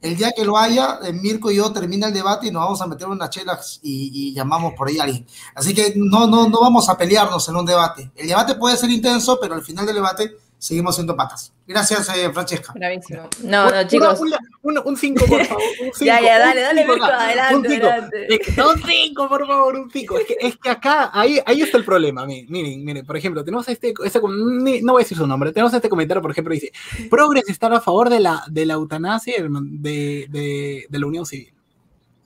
el 0.03 0.19
día 0.19 0.33
que 0.37 0.45
lo 0.45 0.59
haya, 0.59 0.99
eh, 1.03 1.15
Mirko 1.15 1.51
y 1.51 1.57
yo 1.57 1.73
termina 1.73 2.09
el 2.09 2.13
debate 2.13 2.49
y 2.49 2.51
nos 2.51 2.63
vamos 2.63 2.83
a 2.83 2.87
meter 2.87 3.09
unas 3.09 3.31
chelas 3.31 3.81
y, 3.83 4.11
y, 4.13 4.35
llamamos 4.35 4.75
por 4.77 4.89
ahí 4.89 4.99
a 4.99 5.05
alguien. 5.05 5.27
Así 5.55 5.73
que 5.73 5.95
no, 5.97 6.27
no, 6.27 6.47
no 6.51 6.61
vamos 6.61 6.87
a 6.91 6.99
pelearnos 6.99 7.49
en 7.49 7.57
un 7.57 7.65
debate. 7.65 8.13
El 8.15 8.29
debate 8.29 8.57
puede 8.57 8.77
ser 8.77 8.91
intenso, 8.91 9.39
pero 9.41 9.55
al 9.55 9.63
final 9.63 9.87
del 9.87 9.95
debate 9.95 10.37
seguimos 10.65 10.95
siendo 10.95 11.15
patas. 11.15 11.53
Gracias, 11.67 12.09
eh, 12.17 12.33
Francesca. 12.33 12.73
Bravísimo. 12.75 13.29
No, 13.43 13.71
no, 13.71 13.87
chicos. 13.87 14.19
Un 14.63 14.97
5, 14.97 15.27
por 15.29 15.45
favor. 15.45 15.63
Un 15.63 15.93
cinco, 15.93 16.05
ya, 16.07 16.23
ya, 16.23 16.39
dale, 16.39 16.63
dale, 16.63 16.87
Mirko, 16.87 17.05
adelante, 17.05 17.55
un 17.55 17.67
cinco. 17.67 17.87
adelante. 17.87 18.41
No, 18.57 18.71
un 18.71 18.83
5, 18.83 19.29
por 19.29 19.47
favor, 19.47 19.77
un 19.77 19.91
5. 19.91 20.19
Es 20.19 20.27
que, 20.27 20.37
es 20.41 20.57
que 20.57 20.71
acá, 20.71 21.11
ahí, 21.13 21.39
ahí 21.45 21.61
está 21.61 21.77
el 21.77 21.85
problema. 21.85 22.25
Miren, 22.25 22.83
miren, 22.83 23.05
por 23.05 23.15
ejemplo, 23.15 23.45
tenemos 23.45 23.69
este, 23.69 23.93
este, 24.05 24.21
no 24.23 24.93
voy 24.93 25.03
a 25.03 25.05
decir 25.05 25.19
su 25.19 25.27
nombre, 25.27 25.53
tenemos 25.53 25.75
este 25.75 25.91
comentario, 25.91 26.23
por 26.23 26.31
ejemplo, 26.31 26.55
dice, 26.55 26.73
Progres 27.11 27.47
está 27.49 27.67
a 27.67 27.81
favor 27.83 28.09
de 28.09 28.21
la, 28.21 28.43
de 28.49 28.65
la 28.65 28.75
eutanasia 28.75 29.35
de, 29.43 30.27
de, 30.31 30.87
de 30.89 30.99
la 30.99 31.07
unión 31.07 31.27
civil. 31.27 31.53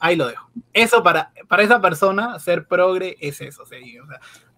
Ahí 0.00 0.14
lo 0.14 0.28
dejo. 0.28 0.48
Eso 0.72 1.02
para, 1.02 1.32
para 1.48 1.64
esa 1.64 1.80
persona, 1.80 2.38
ser 2.38 2.68
progre 2.68 3.16
es 3.20 3.40
eso. 3.40 3.64
O 3.64 3.66
sea, 3.66 3.78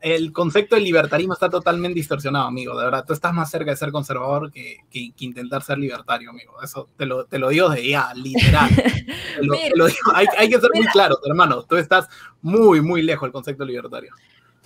el 0.00 0.32
concepto 0.32 0.76
de 0.76 0.82
libertarismo 0.82 1.34
está 1.34 1.48
totalmente 1.48 1.94
distorsionado, 1.98 2.46
amigo. 2.46 2.78
De 2.78 2.84
verdad, 2.84 3.04
tú 3.06 3.12
estás 3.12 3.32
más 3.34 3.50
cerca 3.50 3.70
de 3.70 3.76
ser 3.76 3.92
conservador 3.92 4.50
que, 4.50 4.78
que, 4.90 5.12
intentar 5.18 5.62
ser 5.62 5.78
libertario, 5.78 6.30
amigo. 6.30 6.54
Eso 6.62 6.88
te 6.96 7.06
lo, 7.06 7.26
te 7.26 7.38
lo 7.38 7.50
digo 7.50 7.68
de 7.68 7.88
ya, 7.88 8.12
literal. 8.14 8.70
Hay, 10.14 10.26
hay, 10.36 10.50
que 10.50 10.60
ser 10.60 10.70
muy 10.74 10.86
claro, 10.86 11.18
hermano. 11.24 11.62
Tú 11.62 11.76
estás 11.76 12.08
muy, 12.42 12.80
muy 12.80 13.02
lejos 13.02 13.26
del 13.26 13.32
concepto 13.32 13.64
libertario. 13.64 14.12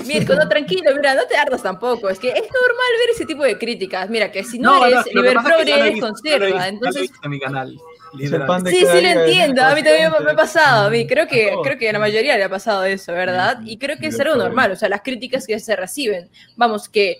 Mirko, 0.04 0.34
no, 0.34 0.48
tranquilo, 0.48 0.90
mira, 0.96 1.14
no 1.14 1.26
te 1.26 1.36
ardas 1.36 1.62
tampoco. 1.62 2.08
Es 2.08 2.18
que 2.18 2.28
es 2.28 2.34
normal 2.34 2.92
ver 2.98 3.10
ese 3.12 3.24
tipo 3.24 3.44
de 3.44 3.56
críticas. 3.56 4.10
Mira, 4.10 4.32
que 4.32 4.42
si 4.42 4.58
no, 4.58 4.84
eres 4.84 5.06
libertario, 5.14 5.76
eres 5.76 6.00
conserva. 6.00 6.68
entonces... 6.68 7.10
mi 7.28 7.38
canal. 7.38 7.78
Sí, 8.18 8.28
sí, 8.28 9.00
lo 9.00 9.08
entiendo. 9.08 9.62
A 9.62 9.74
mí 9.74 9.82
también 9.82 10.12
me, 10.24 10.30
ha 10.30 10.36
pasado. 10.36 10.86
A 10.86 10.90
mí 10.90 11.06
creo 11.06 11.26
que, 11.26 11.54
creo 11.62 11.78
que 11.78 11.88
a 11.88 11.92
la 11.92 11.98
mayoría 11.98 12.36
le 12.36 12.44
ha 12.44 12.48
pasado 12.48 12.84
eso, 12.84 13.12
¿verdad? 13.12 13.60
Y 13.64 13.78
creo 13.78 13.96
que 13.98 14.08
es 14.08 14.20
algo 14.20 14.36
normal. 14.36 14.72
O 14.72 14.76
sea, 14.76 14.88
las 14.88 15.02
críticas 15.02 15.46
que 15.46 15.58
se 15.58 15.76
reciben. 15.76 16.28
Vamos, 16.56 16.88
que 16.88 17.18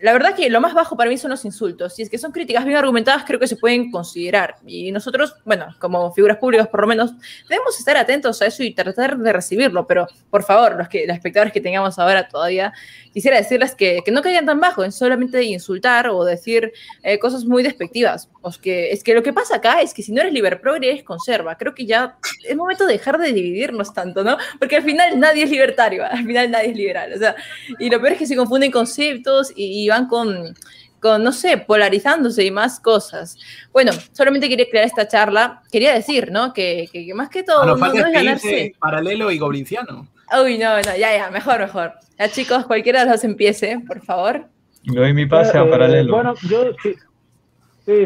la 0.00 0.12
verdad 0.12 0.34
que 0.34 0.48
lo 0.50 0.60
más 0.60 0.74
bajo 0.74 0.96
para 0.96 1.10
mí 1.10 1.18
son 1.18 1.30
los 1.30 1.44
insultos. 1.44 1.94
Si 1.94 2.02
es 2.02 2.10
que 2.10 2.18
son 2.18 2.32
críticas 2.32 2.64
bien 2.64 2.76
argumentadas, 2.76 3.24
creo 3.26 3.38
que 3.38 3.46
se 3.46 3.56
pueden 3.56 3.90
considerar. 3.90 4.56
Y 4.66 4.92
nosotros, 4.92 5.34
bueno, 5.44 5.74
como 5.78 6.12
figuras 6.12 6.38
públicas, 6.38 6.68
por 6.68 6.80
lo 6.80 6.86
menos, 6.86 7.12
debemos 7.48 7.78
estar 7.78 7.96
atentos 7.96 8.40
a 8.42 8.46
eso 8.46 8.62
y 8.62 8.72
tratar 8.72 9.18
de 9.18 9.32
recibirlo. 9.32 9.86
Pero, 9.86 10.06
por 10.30 10.42
favor, 10.42 10.76
los, 10.76 10.88
que, 10.88 11.06
los 11.06 11.16
espectadores 11.16 11.52
que 11.52 11.60
tengamos 11.60 11.98
ahora 11.98 12.28
todavía, 12.28 12.72
quisiera 13.12 13.36
decirles 13.36 13.74
que, 13.74 14.00
que 14.04 14.10
no 14.10 14.22
caigan 14.22 14.46
tan 14.46 14.60
bajo 14.60 14.84
en 14.84 14.92
solamente 14.92 15.42
insultar 15.42 16.08
o 16.08 16.24
decir 16.24 16.72
eh, 17.02 17.18
cosas 17.18 17.44
muy 17.44 17.62
despectivas. 17.62 18.28
O 18.42 18.50
que, 18.50 18.92
es 18.92 19.02
que 19.02 19.14
lo 19.14 19.22
que 19.22 19.32
pasa 19.32 19.56
acá 19.56 19.82
es 19.82 19.94
que 19.94 20.02
si 20.02 20.12
no 20.12 20.20
eres 20.20 20.29
liberprogre, 20.32 20.90
eres 20.90 21.04
conserva. 21.04 21.56
Creo 21.56 21.74
que 21.74 21.86
ya 21.86 22.16
es 22.46 22.56
momento 22.56 22.86
de 22.86 22.94
dejar 22.94 23.18
de 23.18 23.32
dividirnos 23.32 23.92
tanto, 23.92 24.24
¿no? 24.24 24.36
Porque 24.58 24.76
al 24.76 24.82
final 24.82 25.18
nadie 25.18 25.44
es 25.44 25.50
libertario, 25.50 26.04
al 26.04 26.24
final 26.24 26.50
nadie 26.50 26.70
es 26.70 26.76
liberal. 26.76 27.12
O 27.14 27.18
sea, 27.18 27.34
y 27.78 27.90
lo 27.90 28.00
peor 28.00 28.12
es 28.12 28.18
que 28.18 28.26
se 28.26 28.36
confunden 28.36 28.70
conceptos 28.70 29.52
y, 29.54 29.84
y 29.84 29.88
van 29.88 30.06
con, 30.08 30.54
con, 31.00 31.24
no 31.24 31.32
sé, 31.32 31.56
polarizándose 31.58 32.44
y 32.44 32.50
más 32.50 32.78
cosas. 32.78 33.36
Bueno, 33.72 33.92
solamente 34.12 34.48
quería 34.48 34.68
crear 34.68 34.86
esta 34.86 35.08
charla. 35.08 35.62
Quería 35.72 35.94
decir, 35.94 36.30
¿no? 36.30 36.52
Que, 36.52 36.88
que, 36.92 37.12
más 37.14 37.30
que 37.30 37.42
todo, 37.42 37.76
no, 37.76 37.86
es 37.86 38.12
ganarse. 38.12 38.74
Paralelo 38.78 39.30
y 39.30 39.38
goblinciano. 39.38 40.08
Uy, 40.42 40.58
no, 40.58 40.76
no, 40.76 40.96
ya, 40.96 41.16
ya, 41.16 41.30
mejor, 41.30 41.58
mejor. 41.60 41.94
Ya, 42.18 42.28
chicos, 42.28 42.66
cualquiera 42.66 43.04
de 43.04 43.10
los 43.10 43.24
empiece, 43.24 43.80
por 43.86 44.00
favor. 44.04 44.46
Doy 44.84 45.12
mi 45.12 45.26
pase 45.26 45.58
a 45.58 45.68
paralelo. 45.68 46.14
Bueno, 46.14 46.34
yo, 46.48 46.70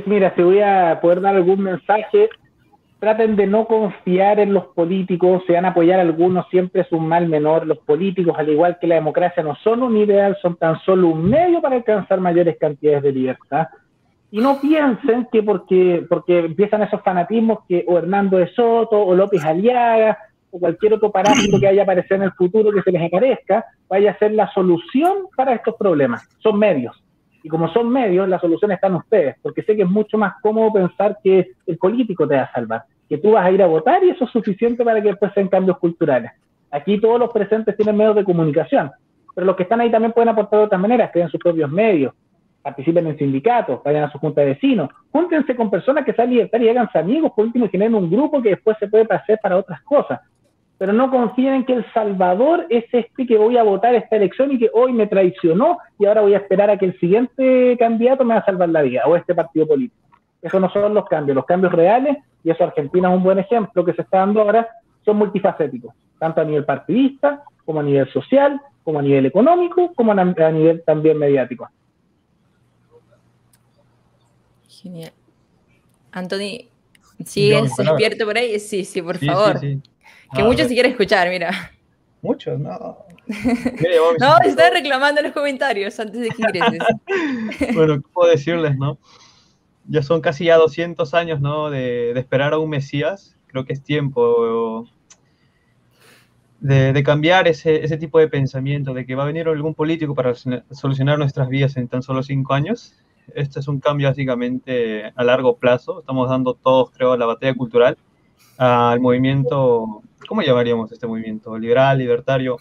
mira, 0.07 0.35
si 0.35 0.43
voy 0.43 0.61
a 0.61 0.99
poder 1.01 1.21
dar 1.21 1.37
algún 1.37 1.63
mensaje, 1.63 2.29
traten 3.05 3.37
de 3.37 3.47
no 3.47 3.67
confiar 3.67 4.41
en 4.41 4.55
los 4.55 4.67
políticos, 4.69 5.43
se 5.47 5.53
van 5.53 5.67
a 5.67 5.69
apoyar 5.69 6.01
algunos, 6.01 6.49
siempre 6.49 6.83
es 6.83 6.93
un 6.93 7.07
mal 7.07 7.29
menor. 7.29 7.67
Los 7.67 7.79
políticos, 7.79 8.35
al 8.39 8.49
igual 8.49 8.79
que 8.81 8.87
la 8.87 8.95
democracia, 8.95 9.43
no 9.43 9.55
son 9.57 9.83
un 9.83 9.97
ideal, 9.97 10.39
son 10.41 10.57
tan 10.57 10.81
solo 10.81 11.09
un 11.09 11.29
medio 11.29 11.61
para 11.61 11.77
alcanzar 11.77 12.19
mayores 12.21 12.57
cantidades 12.59 13.03
de 13.03 13.13
libertad. 13.13 13.67
Y 14.31 14.39
no 14.41 14.59
piensen 14.61 15.29
que 15.31 15.43
porque, 15.43 16.05
porque 16.09 16.39
empiezan 16.39 16.83
esos 16.83 17.03
fanatismos 17.03 17.59
que 17.69 17.85
o 17.87 17.99
Hernando 17.99 18.39
de 18.39 18.49
Soto 18.55 18.99
o 18.99 19.15
López 19.15 19.45
Aliaga 19.45 20.19
o 20.51 20.59
cualquier 20.59 20.95
otro 20.95 21.13
parásito 21.13 21.61
que 21.61 21.69
haya 21.69 21.83
aparecido 21.83 22.17
en 22.17 22.23
el 22.23 22.33
futuro 22.33 22.73
que 22.73 22.81
se 22.81 22.91
les 22.91 23.03
aparezca, 23.03 23.65
vaya 23.89 24.13
a 24.13 24.19
ser 24.19 24.33
la 24.33 24.51
solución 24.53 25.29
para 25.37 25.55
estos 25.55 25.75
problemas. 25.77 26.27
Son 26.39 26.59
medios. 26.59 27.04
Y 27.45 27.49
como 27.49 27.69
son 27.73 27.91
medios, 27.91 28.29
la 28.29 28.41
solución 28.41 28.73
está 28.73 28.89
en 28.89 28.97
ustedes, 28.97 29.37
porque 29.41 29.63
sé 29.63 29.77
que 29.77 29.83
es 29.83 29.89
mucho 29.89 30.19
más 30.19 30.35
cómodo 30.43 30.73
pensar 30.73 31.19
que 31.23 31.53
el 31.67 31.79
político 31.79 32.27
te 32.27 32.35
va 32.35 32.43
a 32.43 32.53
salvar 32.53 32.85
que 33.09 33.19
tú 33.19 33.33
vas 33.33 33.47
a 33.47 33.51
ir 33.51 33.63
a 33.63 33.67
votar 33.67 34.03
y 34.05 34.11
eso 34.11 34.25
es 34.25 34.31
suficiente 34.31 34.85
para 34.85 35.01
que 35.01 35.09
después 35.09 35.33
sean 35.35 35.49
cambios 35.49 35.79
culturales. 35.79 36.33
Aquí 36.71 37.01
todos 37.01 37.19
los 37.21 37.31
presentes 37.31 37.77
tienen 37.77 37.97
medios 37.97 38.17
de 38.17 38.25
comunicación, 38.25 38.91
pero 39.35 39.47
los 39.47 39.57
que 39.57 39.65
están 39.65 39.81
ahí 39.81 39.91
también 39.91 40.13
pueden 40.13 40.31
aportar 40.31 40.61
de 40.61 40.67
otras 40.67 40.81
maneras, 40.81 41.11
creen 41.13 41.29
sus 41.29 41.41
propios 41.41 41.71
medios, 41.71 42.13
participen 42.63 43.07
en 43.07 43.19
sindicatos, 43.19 43.83
vayan 43.85 44.05
a 44.05 44.11
su 44.11 44.19
junta 44.19 44.41
de 44.41 44.49
vecinos, 44.49 44.91
júntense 45.13 45.55
con 45.55 45.71
personas 45.71 46.05
que 46.05 46.15
sean 46.15 46.31
libertarias 46.31 46.67
y 46.67 46.71
háganse 46.71 46.99
amigos, 46.99 47.33
por 47.37 47.45
último, 47.45 47.69
generen 47.69 47.95
un 47.95 48.11
grupo 48.11 48.43
que 48.43 48.51
después 48.51 48.77
se 48.79 48.89
puede 48.89 49.05
pasar 49.05 49.39
para 49.43 49.59
otras 49.59 49.81
cosas. 49.83 50.21
Pero 50.79 50.93
no 50.93 51.11
confíen 51.11 51.55
en 51.55 51.65
que 51.65 51.75
El 51.75 51.93
Salvador 51.93 52.67
es 52.69 52.85
este 52.93 53.27
que 53.27 53.39
voy 53.39 53.57
a 53.57 53.63
votar 53.63 53.95
esta 53.95 54.17
elección 54.17 54.53
y 54.53 54.59
que 54.59 54.71
hoy 54.73 54.93
me 54.93 55.07
traicionó 55.07 55.79
y 55.99 56.07
ahora 56.07 56.23
voy 56.23 56.35
a 56.35 56.39
esperar 56.39 56.69
a 56.71 56.77
que 56.77 56.87
el 56.87 56.99
siguiente 56.99 57.77
candidato 57.79 58.25
me 58.25 58.35
va 58.35 58.41
a 58.41 58.45
salvar 58.45 58.69
la 58.69 58.83
vida 58.83 59.03
o 59.07 59.17
este 59.17 59.35
partido 59.35 59.67
político. 59.67 60.05
Esos 60.43 60.61
no 60.61 60.71
son 60.71 60.93
los 60.93 61.07
cambios. 61.07 61.37
Los 61.37 61.47
cambios 61.47 61.73
reales, 61.73 62.19
y 62.43 62.51
eso 62.51 62.65
Argentina 62.65 63.09
es 63.09 63.17
un 63.17 63.23
buen 63.23 63.39
ejemplo 63.39 63.85
que 63.85 63.95
se 63.95 64.03
está 64.03 64.19
dando 64.19 64.43
ahora, 64.43 64.69
son 65.05 65.17
multifacéticos, 65.17 65.95
tanto 66.19 66.41
a 66.41 66.45
nivel 66.45 66.65
partidista, 66.65 67.45
como 67.65 67.81
a 67.81 67.83
nivel 67.83 68.11
social, 68.13 68.61
como 68.83 68.99
a 68.99 69.03
nivel 69.03 69.27
económico, 69.27 69.93
como 69.95 70.13
a, 70.13 70.25
nivel 70.53 70.83
también 70.85 71.19
mediático. 71.19 71.69
Genial. 74.69 75.13
Anthony, 76.13 76.69
¿sigues 77.25 77.75
despierto 77.77 78.27
por 78.27 78.37
ahí? 78.37 78.61
Sí, 78.61 78.85
sí, 78.85 79.01
por 79.01 79.17
favor. 79.19 79.61
Que 80.35 80.43
mucho 80.43 80.53
muchos 80.53 80.69
se 80.69 80.75
quieren 80.75 80.93
escuchar, 80.93 81.29
mira. 81.29 81.73
Muchos, 82.23 82.59
no. 82.59 83.05
no, 84.21 84.39
está 84.45 84.71
reclamando 84.71 85.21
en 85.21 85.27
los 85.27 85.33
comentarios 85.33 85.99
antes 85.99 86.21
de 86.21 86.29
que 86.29 86.43
ingreses. 86.43 86.81
bueno, 87.75 87.97
¿qué 87.97 88.09
puedo 88.13 88.31
decirles, 88.31 88.77
no? 88.77 88.99
ya 89.87 90.03
son 90.03 90.21
casi 90.21 90.47
ya 90.47 90.57
200 90.57 91.15
años, 91.15 91.41
¿no? 91.41 91.71
De, 91.71 92.13
esperar 92.19 92.55
a 92.55 92.59
un 92.59 92.71
Mesías. 92.71 93.37
Creo 93.47 93.65
que 93.65 93.73
es 93.73 93.83
tiempo 93.83 94.89
de, 96.61 97.03
cambiar 97.05 97.47
ese, 97.47 97.85
ese, 97.85 97.99
tipo 97.99 98.19
de 98.19 98.29
pensamiento, 98.29 98.95
de 98.95 99.07
que 99.07 99.15
va 99.15 99.25
a 99.25 99.27
venir 99.27 99.47
algún 99.49 99.75
político 99.75 100.15
para 100.15 100.35
solucionar 100.35 101.19
nuestras 101.19 101.49
vidas 101.49 101.77
en 101.77 101.89
tan 101.89 102.03
solo 102.03 102.23
cinco 102.23 102.55
años. 102.55 102.95
Este 103.35 103.61
es 103.61 103.69
un 103.69 103.81
cambio 103.81 104.09
básicamente 104.09 105.13
a 105.15 105.25
largo 105.25 105.57
plazo. 105.57 106.01
Estamos 106.01 106.29
dando 106.29 106.55
todos, 106.55 106.91
creo, 106.91 107.17
la 107.17 107.27
batalla 107.27 107.55
cultural 107.55 107.97
al 108.57 109.01
movimiento, 109.01 110.03
¿cómo 110.29 110.43
llamaríamos 110.43 110.93
este 110.93 111.07
movimiento? 111.07 111.57
Liberal, 111.59 111.99
libertario. 111.99 112.57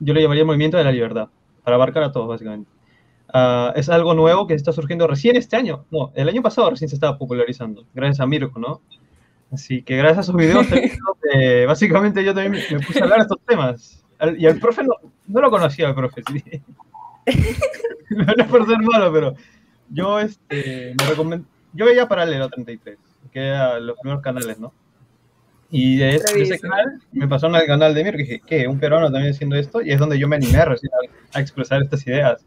Yo 0.00 0.14
lo 0.14 0.20
llamaría 0.20 0.44
movimiento 0.44 0.76
de 0.76 0.84
la 0.84 0.92
libertad, 0.92 1.28
para 1.62 1.76
abarcar 1.76 2.02
a 2.02 2.12
todos, 2.12 2.28
básicamente. 2.28 2.70
Ah, 3.32 3.72
es 3.74 3.88
algo 3.88 4.14
nuevo 4.14 4.46
que 4.46 4.54
está 4.54 4.72
surgiendo 4.72 5.06
recién 5.06 5.36
este 5.36 5.56
año. 5.56 5.84
No, 5.90 6.12
el 6.14 6.28
año 6.28 6.42
pasado 6.42 6.70
recién 6.70 6.88
se 6.88 6.96
estaba 6.96 7.18
popularizando, 7.18 7.84
gracias 7.94 8.20
a 8.20 8.26
Mirko, 8.26 8.58
¿no? 8.58 8.80
Así 9.52 9.82
que 9.82 9.96
gracias 9.96 10.18
a 10.18 10.22
sus 10.24 10.36
videos, 10.36 10.66
básicamente 11.66 12.24
yo 12.24 12.34
también 12.34 12.64
me 12.70 12.80
puse 12.80 13.00
a 13.00 13.04
hablar 13.04 13.18
de 13.18 13.22
estos 13.22 13.40
temas. 13.46 14.04
Y 14.38 14.46
el 14.46 14.58
profe 14.58 14.82
no, 14.84 14.94
no 15.26 15.40
lo 15.40 15.50
conocía, 15.50 15.88
el 15.88 15.94
profe. 15.94 16.22
¿sí? 16.32 16.62
no 18.10 18.32
es 18.36 18.46
por 18.48 18.66
ser 18.66 18.78
malo, 18.78 19.12
pero 19.12 19.34
yo 19.90 20.18
este, 20.20 20.94
me 21.24 21.42
yo 21.72 21.86
veía 21.86 22.08
Paralelo 22.08 22.48
33, 22.48 22.98
que 23.32 23.40
era 23.40 23.80
los 23.80 23.98
primeros 23.98 24.22
canales, 24.22 24.58
¿no? 24.58 24.72
Y 25.76 25.96
de, 25.96 26.14
ese 26.14 26.60
canal 26.60 27.00
me 27.10 27.26
pasó 27.26 27.48
al 27.48 27.66
canal 27.66 27.92
de 27.94 28.04
Mir, 28.04 28.12
que 28.12 28.22
dije, 28.22 28.42
¿qué? 28.46 28.68
¿Un 28.68 28.78
peruano 28.78 29.10
también 29.10 29.32
haciendo 29.32 29.56
esto? 29.56 29.82
Y 29.82 29.90
es 29.90 29.98
donde 29.98 30.16
yo 30.20 30.28
me 30.28 30.36
animé 30.36 30.64
recién 30.64 30.92
a, 31.32 31.40
expresar 31.40 31.82
estas 31.82 32.06
ideas. 32.06 32.46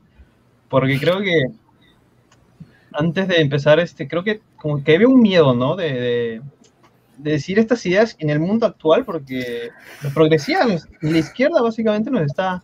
Porque 0.70 0.98
creo 0.98 1.20
que 1.20 1.48
antes 2.94 3.28
de 3.28 3.42
empezar, 3.42 3.82
este, 3.82 4.08
creo 4.08 4.24
que 4.24 4.40
como 4.56 4.82
que 4.82 4.96
había 4.96 5.10
un 5.10 5.22
miedo, 5.22 5.54
¿no? 5.54 5.76
De, 5.76 5.92
de, 7.18 7.32
decir 7.32 7.60
estas 7.60 7.86
ideas 7.86 8.16
en 8.18 8.30
el 8.30 8.40
mundo 8.40 8.66
actual, 8.66 9.04
porque 9.04 9.72
la 10.04 10.10
progresía, 10.12 10.60
la 11.02 11.18
izquierda 11.18 11.62
básicamente 11.62 12.10
nos 12.10 12.22
está 12.22 12.64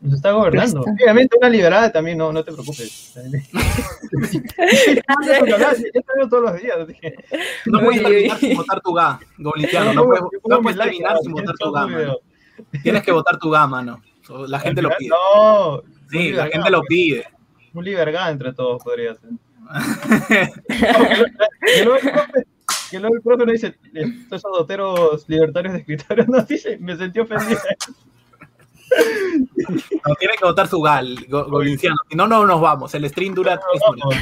nos 0.00 0.14
está 0.14 0.32
gobernando. 0.32 0.80
Obviamente 0.80 1.36
una 1.36 1.48
liberada 1.48 1.92
también, 1.92 2.16
no, 2.18 2.32
no 2.32 2.42
te 2.42 2.52
preocupes. 2.52 3.14
Yo 6.20 6.28
todos 6.28 6.42
los 6.42 6.60
días. 6.60 6.78
No 7.66 7.80
puedes 7.80 8.02
terminar 8.02 8.38
sin 8.38 8.56
votar 8.56 8.80
tu 8.80 8.94
GA, 8.94 9.20
Goblitiano. 9.38 9.92
No, 9.92 10.04
puedes, 10.04 10.22
no 10.48 10.62
puedes 10.62 10.78
terminar 10.78 11.18
sin 11.22 11.32
votar 11.32 11.54
tu 11.58 11.70
GA, 11.72 11.86
Tienes 12.82 13.02
que 13.02 13.12
votar 13.12 13.38
tu 13.38 13.50
GA, 13.50 13.66
mano. 13.66 14.02
La 14.48 14.60
gente 14.60 14.80
lo 14.82 14.90
pide. 14.96 15.10
No. 15.10 15.82
Sí, 16.10 16.32
la 16.32 16.46
gente 16.48 16.70
lo 16.70 16.82
pide. 16.82 17.26
Un 17.74 17.84
libergá 17.84 18.30
entre 18.30 18.52
todos 18.52 18.82
podría 18.82 19.14
ser. 19.14 19.30
que 22.90 22.98
luego 22.98 23.14
el 23.14 23.22
profe 23.22 23.46
no 23.46 23.52
dice, 23.52 23.76
esos 24.30 24.52
doteros 24.52 25.28
libertarios 25.28 25.74
de 25.74 25.80
escritores, 25.80 26.28
no 26.28 26.42
dice, 26.42 26.76
me 26.78 26.96
sentí 26.96 27.20
ofendido. 27.20 27.60
No, 30.06 30.14
tiene 30.18 30.34
que 30.38 30.44
votar 30.44 30.66
su 30.66 30.80
gal, 30.80 31.16
Golinciano. 31.28 31.96
Si 32.08 32.16
no, 32.16 32.26
no 32.26 32.46
nos 32.46 32.60
vamos. 32.60 32.94
El 32.94 33.08
stream 33.08 33.34
dura 33.34 33.58
tres 33.58 33.82
minutos. 33.94 34.16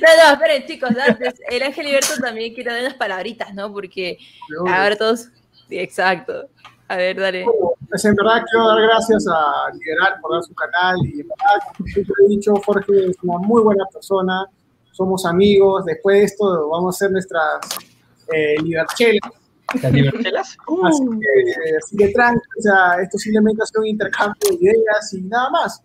No, 0.00 0.24
no, 0.24 0.32
esperen, 0.32 0.66
chicos. 0.66 0.90
Antes, 0.96 1.40
el 1.48 1.62
Ángel 1.62 1.86
Liberto 1.86 2.14
también 2.20 2.54
quiere 2.54 2.72
dar 2.72 2.80
unas 2.80 2.94
palabritas, 2.94 3.54
¿no? 3.54 3.72
Porque 3.72 4.18
ahora 4.66 4.96
todos. 4.96 5.28
Sí, 5.68 5.78
exacto. 5.78 6.48
A 6.88 6.96
ver, 6.96 7.18
dale. 7.18 7.46
Pues 7.88 8.04
en 8.04 8.14
verdad 8.14 8.42
quiero 8.50 8.68
dar 8.68 8.82
gracias 8.82 9.26
a 9.28 9.72
Liberal 9.72 10.14
por 10.20 10.32
dar 10.32 10.42
su 10.42 10.54
canal. 10.54 10.96
Y 11.04 11.20
en 11.20 11.28
verdad, 11.28 11.74
como 11.76 11.86
siempre 11.88 12.14
he 12.24 12.28
dicho, 12.28 12.54
Jorge 12.64 13.10
es 13.10 13.16
una 13.22 13.38
muy 13.38 13.62
buena 13.62 13.84
persona. 13.92 14.46
Somos 14.90 15.24
amigos. 15.24 15.84
Después 15.84 16.18
de 16.18 16.24
esto, 16.24 16.68
vamos 16.68 16.94
a 16.94 16.96
hacer 16.96 17.12
nuestras 17.12 17.60
eh, 18.32 18.56
liberchelas 18.62 19.41
¿Las 19.80 19.92
liberchelas? 19.92 20.56
Así 20.84 21.04
que, 21.04 21.76
así 21.76 21.96
que 21.96 22.08
tranqui, 22.08 22.40
o 22.58 22.62
sea, 22.62 23.02
esto 23.02 23.18
simplemente 23.18 23.62
es 23.62 23.70
un 23.76 23.86
intercambio 23.86 24.50
de 24.50 24.54
ideas 24.54 25.14
y 25.14 25.22
nada 25.22 25.50
más. 25.50 25.82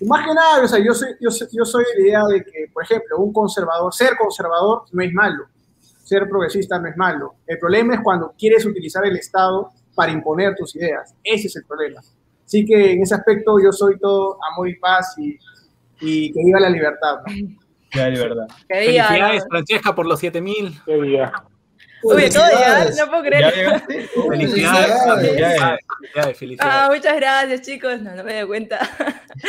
Y 0.00 0.04
más 0.06 0.26
que 0.26 0.34
nada, 0.34 0.64
o 0.64 0.68
sea, 0.68 0.84
yo 0.84 0.92
soy, 0.94 1.10
yo, 1.20 1.30
yo 1.30 1.64
soy 1.64 1.84
de 1.84 2.02
la 2.02 2.08
idea 2.08 2.22
de 2.24 2.44
que, 2.44 2.66
por 2.72 2.82
ejemplo, 2.82 3.18
un 3.18 3.32
conservador, 3.32 3.92
ser 3.94 4.16
conservador 4.18 4.82
no 4.90 5.02
es 5.02 5.12
malo, 5.12 5.44
ser 6.02 6.28
progresista 6.28 6.78
no 6.78 6.88
es 6.88 6.96
malo. 6.96 7.36
El 7.46 7.58
problema 7.58 7.94
es 7.94 8.00
cuando 8.02 8.34
quieres 8.36 8.66
utilizar 8.66 9.04
el 9.06 9.16
Estado 9.16 9.70
para 9.94 10.10
imponer 10.10 10.54
tus 10.56 10.74
ideas. 10.74 11.14
Ese 11.22 11.46
es 11.46 11.56
el 11.56 11.64
problema. 11.64 12.00
Así 12.44 12.64
que 12.64 12.92
en 12.92 13.02
ese 13.02 13.14
aspecto 13.14 13.58
yo 13.62 13.72
soy 13.72 13.98
todo 13.98 14.38
amor 14.52 14.68
y 14.68 14.76
paz 14.78 15.14
y, 15.18 15.38
y 16.00 16.32
que 16.32 16.44
viva 16.44 16.60
la 16.60 16.70
libertad. 16.70 17.18
¿no? 17.26 17.56
La 17.94 18.08
libertad. 18.08 18.46
Felicidades, 18.66 19.44
Francesca, 19.48 19.94
por 19.94 20.06
los 20.06 20.18
7000. 20.18 20.80
Qué 20.84 20.96
vida. 20.98 21.32
Uy, 22.02 22.28
todo 22.30 22.44
ya, 22.50 22.90
no 22.90 23.10
puedo 23.10 23.22
creer. 23.22 23.82
Felicidades. 24.28 24.92
Felicidades. 26.36 26.60
Ah, 26.60 26.88
muchas 26.92 27.16
gracias, 27.16 27.62
chicos. 27.62 28.00
No, 28.00 28.14
no 28.14 28.24
me 28.24 28.40
doy 28.40 28.46
cuenta. 28.46 28.78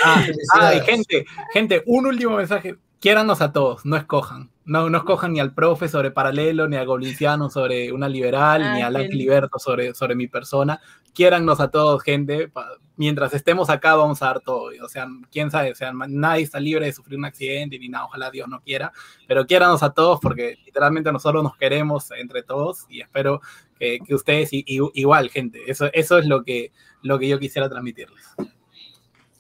Ah, 0.04 0.26
ah, 0.56 0.74
y 0.74 0.82
gente, 0.82 1.26
gente, 1.54 1.84
un 1.86 2.06
último 2.06 2.38
mensaje. 2.38 2.76
Quiérannos 3.00 3.42
a 3.42 3.52
todos, 3.52 3.86
no 3.86 3.98
escojan. 3.98 4.50
No, 4.64 4.90
no 4.90 5.00
escojan 5.00 5.34
ni 5.34 5.42
al 5.42 5.54
profe 5.54 5.90
sobre 5.90 6.12
paralelo, 6.12 6.70
ni 6.70 6.78
a 6.78 6.86
Gobliciano 6.86 7.50
sobre 7.50 7.92
una 7.92 8.08
liberal, 8.08 8.74
ni 8.74 8.82
a 8.82 8.88
Ángel 8.88 9.10
Liberto 9.10 9.60
sobre, 9.60 9.94
sobre 9.94 10.16
mi 10.16 10.28
persona. 10.28 10.80
Quiérannos 11.14 11.60
a 11.60 11.70
todos, 11.70 12.02
gente. 12.04 12.52
Mientras 12.96 13.34
estemos 13.34 13.70
acá 13.70 13.96
vamos 13.96 14.22
a 14.22 14.28
dar 14.28 14.40
todo. 14.40 14.72
O 14.84 14.90
sea, 14.90 15.08
quién 15.32 15.50
sabe, 15.50 15.72
o 15.72 15.76
sea, 15.76 15.92
nadie 15.94 16.44
está 16.44 16.60
libre 16.60 16.86
de 16.86 16.94
sufrir 16.94 17.18
un 17.18 17.26
accidente 17.26 17.80
ni 17.80 17.90
nada, 17.90 18.06
ojalá 18.06 18.32
Dios 18.32 18.48
no 18.48 18.62
quiera. 18.62 18.92
Pero 19.28 19.46
quiérannos 19.46 19.84
a 19.84 19.92
todos 19.92 20.20
porque 20.22 20.58
literalmente 20.66 21.12
nosotros 21.12 21.44
nos 21.44 21.58
queremos 21.58 22.12
entre 22.12 22.44
todos 22.44 22.86
y 22.90 23.02
espero 23.02 23.42
que, 23.80 24.00
que 24.06 24.16
ustedes 24.16 24.50
igual, 24.52 25.30
gente. 25.30 25.60
Eso, 25.68 25.90
eso 25.94 26.18
es 26.18 26.26
lo 26.26 26.44
que, 26.44 26.72
lo 27.02 27.18
que 27.20 27.28
yo 27.28 27.40
quisiera 27.40 27.70
transmitirles. 27.70 28.26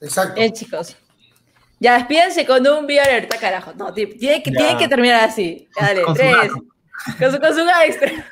Exacto. 0.02 0.42
Eh, 0.42 0.52
chicos. 0.52 0.98
Ya, 1.80 1.96
despídense 1.96 2.46
con 2.46 2.66
un 2.66 2.88
video 2.88 3.04
alerta, 3.04 3.38
carajo. 3.38 3.74
No, 3.74 3.94
tiene 3.94 4.42
que, 4.42 4.52
tiene 4.52 4.78
que 4.78 4.88
terminar 4.88 5.26
así. 5.26 5.68
Dale, 5.80 6.04
con 6.04 6.14
tres. 6.14 6.34
Su 6.52 6.73
con 7.20 7.32
su, 7.32 7.40
con 7.40 7.54
su 7.54 7.62
extra. 7.86 8.12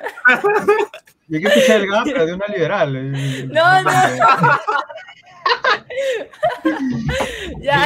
Y 1.28 1.36
hay 1.36 1.42
que 1.42 1.48
escuchar 1.48 1.80
el 1.80 1.88
gas 1.88 2.04
de 2.04 2.34
una 2.34 2.46
liberal. 2.48 2.94
Eh. 2.94 3.48
No, 3.50 3.82
no. 3.82 3.90
ya. 7.60 7.84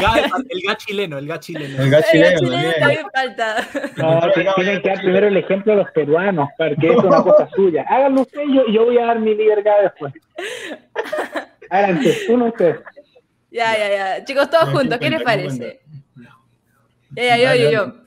El, 0.49 0.63
gas 0.67 0.79
chileno, 0.79 1.19
el 1.19 1.29
gas 1.29 1.41
chileno. 1.41 1.83
El 1.83 1.91
gas 1.91 2.11
chileno, 2.11 2.31
el 2.31 2.39
chileno 2.39 2.73
también 2.81 3.07
falta. 3.15 3.69
No, 3.97 4.33
tienen 4.33 4.81
que 4.83 4.89
dar 4.89 5.01
primero 5.01 5.29
el 5.29 5.37
ejemplo 5.37 5.73
de 5.73 5.79
los 5.83 5.91
peruanos, 5.93 6.49
porque 6.59 6.89
es 6.89 6.97
una 6.97 7.23
cosa 7.23 7.49
suya. 7.55 7.85
Háganlo 7.89 8.23
usted 8.23 8.41
y 8.43 8.57
yo, 8.57 8.67
yo 8.67 8.87
voy 8.87 8.99
a 8.99 9.07
dar 9.07 9.21
mi 9.21 9.33
libertad 9.35 9.77
después. 9.83 10.13
Adelante, 11.71 12.17
uno 12.29 12.47
usted. 12.47 12.81
Ya, 13.51 13.79
ya, 13.79 13.91
ya. 13.91 14.25
Chicos, 14.25 14.51
todos 14.51 14.71
juntos, 14.71 14.99
¿qué 14.99 15.11
les 15.11 15.23
parece? 15.23 15.81
Ya, 17.11 17.37
ya, 17.37 17.55
yo, 17.55 17.63
yo, 17.63 17.71
yo. 17.71 18.06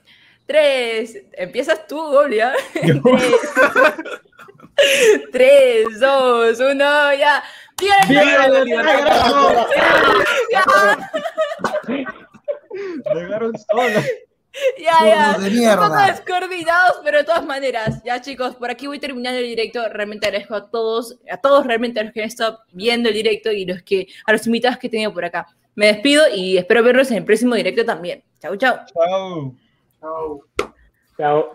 Tres. 0.50 1.16
Empiezas 1.34 1.86
tú, 1.86 1.96
Golia. 1.96 2.54
Tres. 2.74 3.02
Tres, 5.32 6.00
dos, 6.00 6.60
uno, 6.60 7.14
ya. 7.14 7.44
¡Viva 7.80 8.48
la 8.48 8.64
libertad! 8.64 9.68
Llegaron 13.14 13.54
solos. 13.58 14.04
Ya, 14.80 15.06
ya. 15.06 15.38
Un 15.38 15.90
poco 15.90 16.02
descoordinados, 16.02 16.98
pero 17.04 17.20
de 17.20 17.24
todas 17.26 17.46
maneras, 17.46 18.02
ya 18.04 18.20
chicos, 18.20 18.56
por 18.56 18.72
aquí 18.72 18.88
voy 18.88 18.98
terminando 18.98 19.40
el 19.40 19.46
directo. 19.46 19.88
Realmente 19.88 20.26
agradezco 20.26 20.56
a 20.56 20.70
todos, 20.70 21.20
a 21.32 21.38
todos 21.38 21.68
realmente 21.68 22.00
a 22.00 22.04
los 22.04 22.14
que 22.14 22.22
han 22.22 22.28
estado 22.28 22.60
viendo 22.72 23.10
el 23.10 23.16
directo 23.16 23.52
y 23.52 23.66
los 23.66 23.84
que, 23.84 24.08
a 24.26 24.32
los 24.32 24.48
invitados 24.48 24.80
que 24.80 24.88
he 24.88 24.90
tenido 24.90 25.14
por 25.14 25.26
acá. 25.26 25.46
Me 25.76 25.86
despido 25.86 26.24
y 26.34 26.58
espero 26.58 26.84
verlos 26.84 27.12
en 27.12 27.18
el 27.18 27.26
próximo 27.26 27.54
directo 27.54 27.86
también. 27.86 28.24
Chau, 28.42 28.58
chau. 28.58 28.80
Chau. 28.94 29.56
Chau. 30.02 30.42
Chao. 31.18 31.54